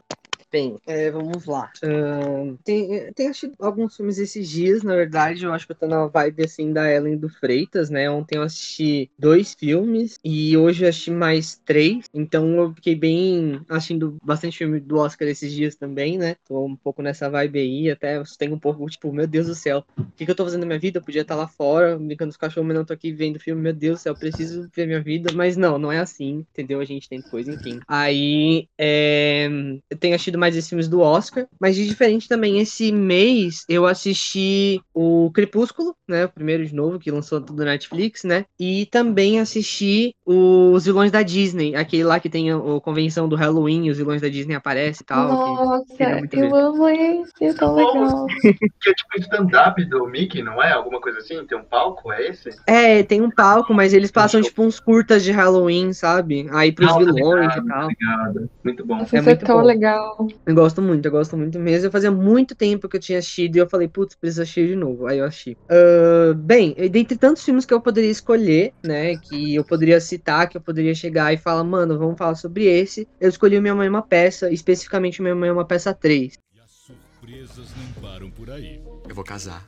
Bem, 0.54 0.78
é, 0.86 1.10
vamos 1.10 1.48
lá. 1.48 1.72
Ahn, 1.82 2.58
tem, 2.64 3.12
tem 3.14 3.28
assistido 3.28 3.56
alguns 3.58 3.96
filmes 3.96 4.20
esses 4.20 4.48
dias, 4.48 4.84
na 4.84 4.96
verdade. 4.96 5.44
Eu 5.44 5.52
acho 5.52 5.66
que 5.66 5.72
eu 5.72 5.76
tô 5.76 5.88
na 5.88 6.06
vibe 6.06 6.44
assim 6.44 6.72
da 6.72 6.88
Ellen 6.88 7.18
do 7.18 7.28
Freitas, 7.28 7.90
né? 7.90 8.08
Ontem 8.08 8.36
eu 8.36 8.44
assisti 8.44 9.10
dois 9.18 9.56
filmes 9.56 10.20
e 10.24 10.56
hoje 10.56 10.86
eu 10.86 10.90
assisti 10.90 11.10
mais 11.10 11.60
três. 11.66 12.06
Então 12.14 12.48
eu 12.52 12.74
fiquei 12.76 12.94
bem 12.94 13.62
assistindo 13.68 14.16
bastante 14.24 14.60
filme 14.60 14.80
do 14.80 14.98
Oscar 14.98 15.28
esses 15.28 15.52
dias 15.52 15.76
também, 15.76 16.20
né? 16.20 16.36
Tô 16.48 16.64
um 16.64 16.76
pouco 16.76 17.02
nessa 17.02 17.28
vibe 17.32 17.58
aí. 17.58 17.90
Até 17.90 18.22
tenho 18.38 18.54
um 18.54 18.60
pouco, 18.60 18.88
tipo, 18.88 19.12
meu 19.12 19.26
Deus 19.26 19.48
do 19.48 19.56
céu, 19.56 19.84
o 19.98 20.06
que, 20.16 20.24
que 20.24 20.30
eu 20.30 20.36
tô 20.36 20.44
fazendo 20.44 20.62
na 20.62 20.68
minha 20.68 20.80
vida? 20.80 21.00
Eu 21.00 21.04
podia 21.04 21.24
estar 21.24 21.34
lá 21.34 21.48
fora, 21.48 21.98
brincando 21.98 22.30
com 22.30 22.36
os 22.36 22.38
cachorros, 22.38 22.68
mas 22.68 22.78
não 22.78 22.86
tô 22.86 22.94
aqui 22.94 23.12
vendo 23.12 23.40
filme. 23.40 23.60
Meu 23.60 23.74
Deus 23.74 23.98
do 23.98 24.04
céu, 24.04 24.14
eu 24.14 24.18
preciso 24.18 24.70
ver 24.76 24.86
minha 24.86 25.02
vida. 25.02 25.32
Mas 25.34 25.58
não, 25.58 25.80
não 25.80 25.92
é 25.92 25.98
assim, 25.98 26.46
entendeu? 26.52 26.80
A 26.80 26.86
gente 26.86 27.10
tem 27.10 27.20
coisa, 27.24 27.52
enfim. 27.52 27.80
Aí, 27.88 28.68
é, 28.78 29.50
eu 29.90 29.98
tenho 29.98 30.14
assistido 30.14 30.43
mais 30.44 30.56
esses 30.56 30.70
filmes 30.70 30.88
do 30.88 31.00
Oscar, 31.00 31.48
mas 31.60 31.76
de 31.76 31.88
diferente 31.88 32.28
também, 32.28 32.60
esse 32.60 32.92
mês 32.92 33.64
eu 33.70 33.86
assisti 33.86 34.82
o 34.94 35.32
Crepúsculo, 35.34 35.96
né? 36.08 36.26
O 36.26 36.30
primeiro 36.30 36.66
de 36.66 36.74
novo, 36.76 37.00
que 37.00 37.10
lançou 37.12 37.40
do 37.40 37.54
Netflix, 37.64 38.24
né? 38.24 38.46
E 38.60 38.86
também 38.88 39.40
assisti 39.40 40.14
os 40.26 40.86
vilões 40.86 41.12
da 41.12 41.22
Disney, 41.24 41.76
aquele 41.76 42.04
lá 42.04 42.20
que 42.20 42.30
tem 42.30 42.52
a, 42.52 42.58
a 42.58 42.82
convenção 42.82 43.28
do 43.28 43.36
Halloween, 43.36 43.90
os 43.90 43.98
vilões 43.98 44.22
da 44.22 44.28
Disney 44.30 44.56
aparecem 44.56 45.04
e 45.04 45.06
tal. 45.06 45.30
que- 45.30 45.50
Nossa, 45.52 46.18
muito 46.20 46.36
eu 46.38 46.56
amo 46.56 46.88
esse, 46.90 47.46
é 47.46 47.54
tão 47.54 47.74
legal. 47.76 48.26
Que 48.82 48.90
é 48.90 48.94
tipo 48.94 49.20
stand-up 49.20 49.84
do 49.86 50.06
Mickey, 50.08 50.44
não 50.44 50.62
é? 50.62 50.72
Alguma 50.74 51.00
coisa 51.00 51.20
assim? 51.20 51.46
Tem 51.46 51.58
um 51.58 51.64
palco? 51.64 52.12
É 52.12 52.28
esse? 52.28 52.50
É, 52.68 53.04
tem 53.04 53.22
um 53.22 53.30
palco, 53.32 53.74
mas 53.74 53.94
eles 53.94 54.12
passam 54.12 54.42
show. 54.42 54.50
tipo 54.50 54.64
uns 54.64 54.80
curtas 54.80 55.24
de 55.24 55.32
Halloween, 55.32 55.94
sabe? 55.94 56.48
Aí 56.52 56.72
pros 56.72 56.92
Não, 56.92 57.00
tá 57.00 57.12
vilões 57.12 57.46
ligado, 57.46 57.66
e 57.66 57.70
tal. 57.70 57.84
Obrigado. 57.84 58.50
Muito 58.64 58.86
bom. 58.86 58.98
Nossa, 58.98 59.16
É 59.16 59.20
isso 59.20 59.30
é 59.30 59.32
muito 59.32 59.46
tão 59.46 59.58
bom. 59.58 59.64
legal. 59.64 60.28
Eu 60.46 60.54
gosto 60.54 60.82
muito, 60.82 61.06
eu 61.06 61.12
gosto 61.12 61.38
muito 61.38 61.60
mesmo. 61.60 61.88
Eu 61.88 61.92
fazia 61.92 62.12
muito 62.12 62.54
tempo 62.56 62.90
que 62.90 62.98
eu 62.98 63.02
tinha 63.02 63.20
assistido 63.20 63.56
e 63.56 63.60
eu 63.60 63.70
falei, 63.70 63.88
putz, 63.88 64.16
preciso 64.16 64.42
assistir 64.42 64.68
de 64.68 64.76
novo. 64.76 65.08
Aí 65.08 65.20
eu 65.20 65.26
assisti. 65.26 65.58
Ah, 65.70 66.34
bem, 66.36 66.74
dentre 66.92 67.18
tantos 67.18 67.44
filmes 67.44 67.66
que 67.66 67.74
eu 67.74 67.82
poderia 67.82 68.12
escolher, 68.12 68.74
né, 68.84 69.16
que 69.18 69.56
eu 69.56 69.64
poderia 69.64 70.00
citar, 70.02 70.50
que 70.50 70.58
eu 70.58 70.62
poderia 70.62 70.94
chegar 70.94 71.34
e 71.34 71.38
falar, 71.38 71.64
mano, 71.64 71.98
vamos 71.98 72.18
falar 72.18 72.36
sobre 72.36 72.66
esse, 72.66 73.08
eu 73.20 73.30
escolhi 73.30 73.58
o 73.58 73.62
Minha 73.62 73.76
Mãe 73.76 73.88
é 73.88 73.90
uma 73.90 74.02
Peça, 74.02 74.52
especificamente 74.52 75.20
o 75.20 75.24
Minha 75.24 75.36
Mãe 75.36 75.50
é 75.50 75.54
uma 75.54 75.66
Peça 75.66 75.94
3. 75.94 76.38
E 76.56 76.60
as 76.60 76.72
surpresas 76.72 77.70
não 77.78 78.02
param 78.02 78.30
por 78.30 78.50
aí. 78.50 78.82
Eu 79.08 79.16
vou 79.16 79.24
casar. 79.24 79.66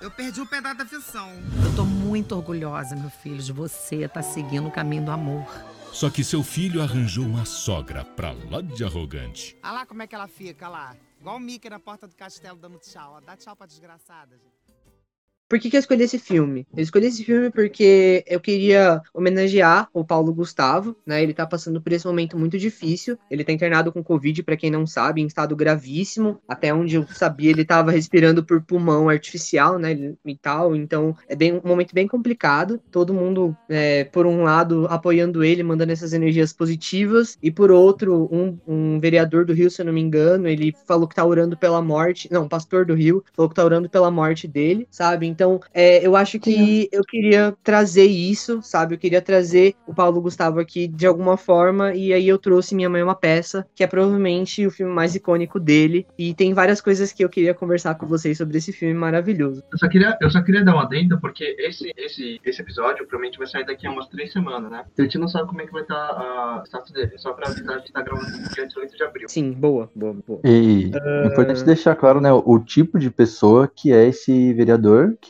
Eu 0.00 0.10
perdi 0.10 0.40
um 0.40 0.46
pedaço 0.46 0.78
da 0.78 0.86
ficção. 0.86 1.28
Eu 1.64 1.76
tô 1.76 1.84
muito 1.84 2.34
orgulhosa, 2.34 2.96
meu 2.96 3.10
filho, 3.10 3.36
de 3.36 3.52
você 3.52 3.96
estar 4.04 4.22
seguindo 4.22 4.66
o 4.66 4.70
caminho 4.70 5.04
do 5.04 5.10
amor. 5.10 5.46
Só 5.92 6.08
que 6.08 6.24
seu 6.24 6.42
filho 6.42 6.80
arranjou 6.80 7.24
uma 7.24 7.44
sogra 7.44 8.04
pra 8.04 8.32
lá 8.32 8.60
de 8.60 8.84
arrogante. 8.84 9.56
Olha 9.62 9.72
lá 9.72 9.86
como 9.86 10.02
é 10.02 10.06
que 10.06 10.14
ela 10.14 10.28
fica, 10.28 10.68
lá. 10.68 10.96
Igual 11.20 11.36
o 11.36 11.40
Mickey 11.40 11.68
na 11.68 11.78
porta 11.78 12.06
do 12.06 12.14
castelo 12.14 12.58
dando 12.58 12.78
tchau. 12.78 13.20
Dá 13.20 13.36
tchau 13.36 13.54
pra 13.54 13.66
desgraçada, 13.66 14.36
gente. 14.36 14.59
Por 15.50 15.58
que, 15.58 15.68
que 15.68 15.76
eu 15.76 15.80
escolhi 15.80 16.04
esse 16.04 16.16
filme? 16.16 16.64
Eu 16.76 16.80
escolhi 16.80 17.06
esse 17.06 17.24
filme 17.24 17.50
porque 17.50 18.22
eu 18.24 18.38
queria 18.38 19.02
homenagear 19.12 19.88
o 19.92 20.04
Paulo 20.04 20.32
Gustavo, 20.32 20.94
né? 21.04 21.20
Ele 21.24 21.34
tá 21.34 21.44
passando 21.44 21.82
por 21.82 21.92
esse 21.92 22.06
momento 22.06 22.38
muito 22.38 22.56
difícil. 22.56 23.18
Ele 23.28 23.42
tá 23.42 23.50
internado 23.50 23.90
com 23.90 24.00
Covid, 24.00 24.44
pra 24.44 24.56
quem 24.56 24.70
não 24.70 24.86
sabe, 24.86 25.20
em 25.20 25.26
estado 25.26 25.56
gravíssimo. 25.56 26.40
Até 26.46 26.72
onde 26.72 26.94
eu 26.94 27.04
sabia, 27.08 27.50
ele 27.50 27.64
tava 27.64 27.90
respirando 27.90 28.44
por 28.44 28.62
pulmão 28.62 29.08
artificial, 29.08 29.76
né? 29.76 30.14
E 30.24 30.36
tal. 30.36 30.76
Então, 30.76 31.16
é 31.28 31.34
bem, 31.34 31.54
um 31.54 31.68
momento 31.68 31.92
bem 31.92 32.06
complicado. 32.06 32.80
Todo 32.88 33.12
mundo, 33.12 33.56
é, 33.68 34.04
por 34.04 34.26
um 34.26 34.44
lado, 34.44 34.86
apoiando 34.88 35.42
ele, 35.42 35.64
mandando 35.64 35.90
essas 35.90 36.12
energias 36.12 36.52
positivas. 36.52 37.36
E 37.42 37.50
por 37.50 37.72
outro, 37.72 38.28
um, 38.30 38.56
um 38.68 39.00
vereador 39.00 39.44
do 39.44 39.52
Rio, 39.52 39.68
se 39.68 39.82
eu 39.82 39.86
não 39.86 39.92
me 39.92 40.00
engano, 40.00 40.46
ele 40.46 40.72
falou 40.86 41.08
que 41.08 41.16
tá 41.16 41.24
orando 41.24 41.56
pela 41.56 41.82
morte. 41.82 42.28
Não, 42.30 42.44
um 42.44 42.48
pastor 42.48 42.86
do 42.86 42.94
Rio, 42.94 43.24
falou 43.34 43.48
que 43.48 43.56
tá 43.56 43.64
orando 43.64 43.90
pela 43.90 44.12
morte 44.12 44.46
dele, 44.46 44.86
sabe? 44.92 45.26
Então, 45.40 45.58
é, 45.72 46.06
eu 46.06 46.14
acho 46.16 46.38
que 46.38 46.86
eu 46.92 47.02
queria 47.02 47.56
trazer 47.64 48.04
isso, 48.04 48.60
sabe? 48.62 48.94
Eu 48.94 48.98
queria 48.98 49.22
trazer 49.22 49.74
o 49.86 49.94
Paulo 49.94 50.20
Gustavo 50.20 50.60
aqui 50.60 50.86
de 50.86 51.06
alguma 51.06 51.38
forma, 51.38 51.94
e 51.94 52.12
aí 52.12 52.28
eu 52.28 52.36
trouxe 52.36 52.74
Minha 52.74 52.90
Mãe 52.90 53.00
é 53.00 53.04
uma 53.04 53.14
Peça, 53.14 53.66
que 53.74 53.82
é 53.82 53.86
provavelmente 53.86 54.66
o 54.66 54.70
filme 54.70 54.92
mais 54.92 55.14
icônico 55.14 55.58
dele, 55.58 56.06
e 56.18 56.34
tem 56.34 56.52
várias 56.52 56.82
coisas 56.82 57.10
que 57.10 57.24
eu 57.24 57.28
queria 57.30 57.54
conversar 57.54 57.94
com 57.94 58.06
vocês 58.06 58.36
sobre 58.36 58.58
esse 58.58 58.70
filme 58.70 58.92
maravilhoso. 58.92 59.62
Eu 59.72 59.78
só 59.78 59.88
queria, 59.88 60.14
eu 60.20 60.30
só 60.30 60.42
queria 60.42 60.62
dar 60.62 60.74
uma 60.74 60.82
adenda, 60.82 61.16
porque 61.18 61.56
esse, 61.58 61.90
esse, 61.96 62.38
esse 62.44 62.60
episódio 62.60 63.06
provavelmente 63.06 63.38
vai 63.38 63.46
sair 63.46 63.64
daqui 63.64 63.86
a 63.86 63.90
umas 63.90 64.08
três 64.08 64.30
semanas, 64.30 64.70
né? 64.70 64.84
Então 64.92 65.04
a 65.04 65.08
gente 65.08 65.16
não 65.16 65.28
sabe 65.28 65.48
como 65.48 65.62
é 65.62 65.66
que 65.66 65.72
vai 65.72 65.82
estar 65.82 65.94
a 65.96 66.62
status 66.66 66.92
dele. 66.92 67.12
Só 67.16 67.32
pra 67.32 67.48
avisar, 67.48 67.76
a 67.76 67.78
gente 67.78 67.92
tá 67.92 68.02
gravando 68.02 68.26
dia 68.54 68.66
18 68.66 68.94
de 68.94 69.02
abril. 69.02 69.26
Sim, 69.26 69.52
boa, 69.52 69.90
boa, 69.94 70.14
boa. 70.26 70.40
E 70.44 70.90
é 70.94 71.26
importante 71.28 71.64
deixar 71.64 71.96
claro, 71.96 72.20
né, 72.20 72.30
o 72.30 72.58
tipo 72.58 72.98
de 72.98 73.10
pessoa 73.10 73.66
que 73.66 73.90
é 73.90 74.06
esse 74.06 74.52
vereador, 74.52 75.16
que 75.18 75.29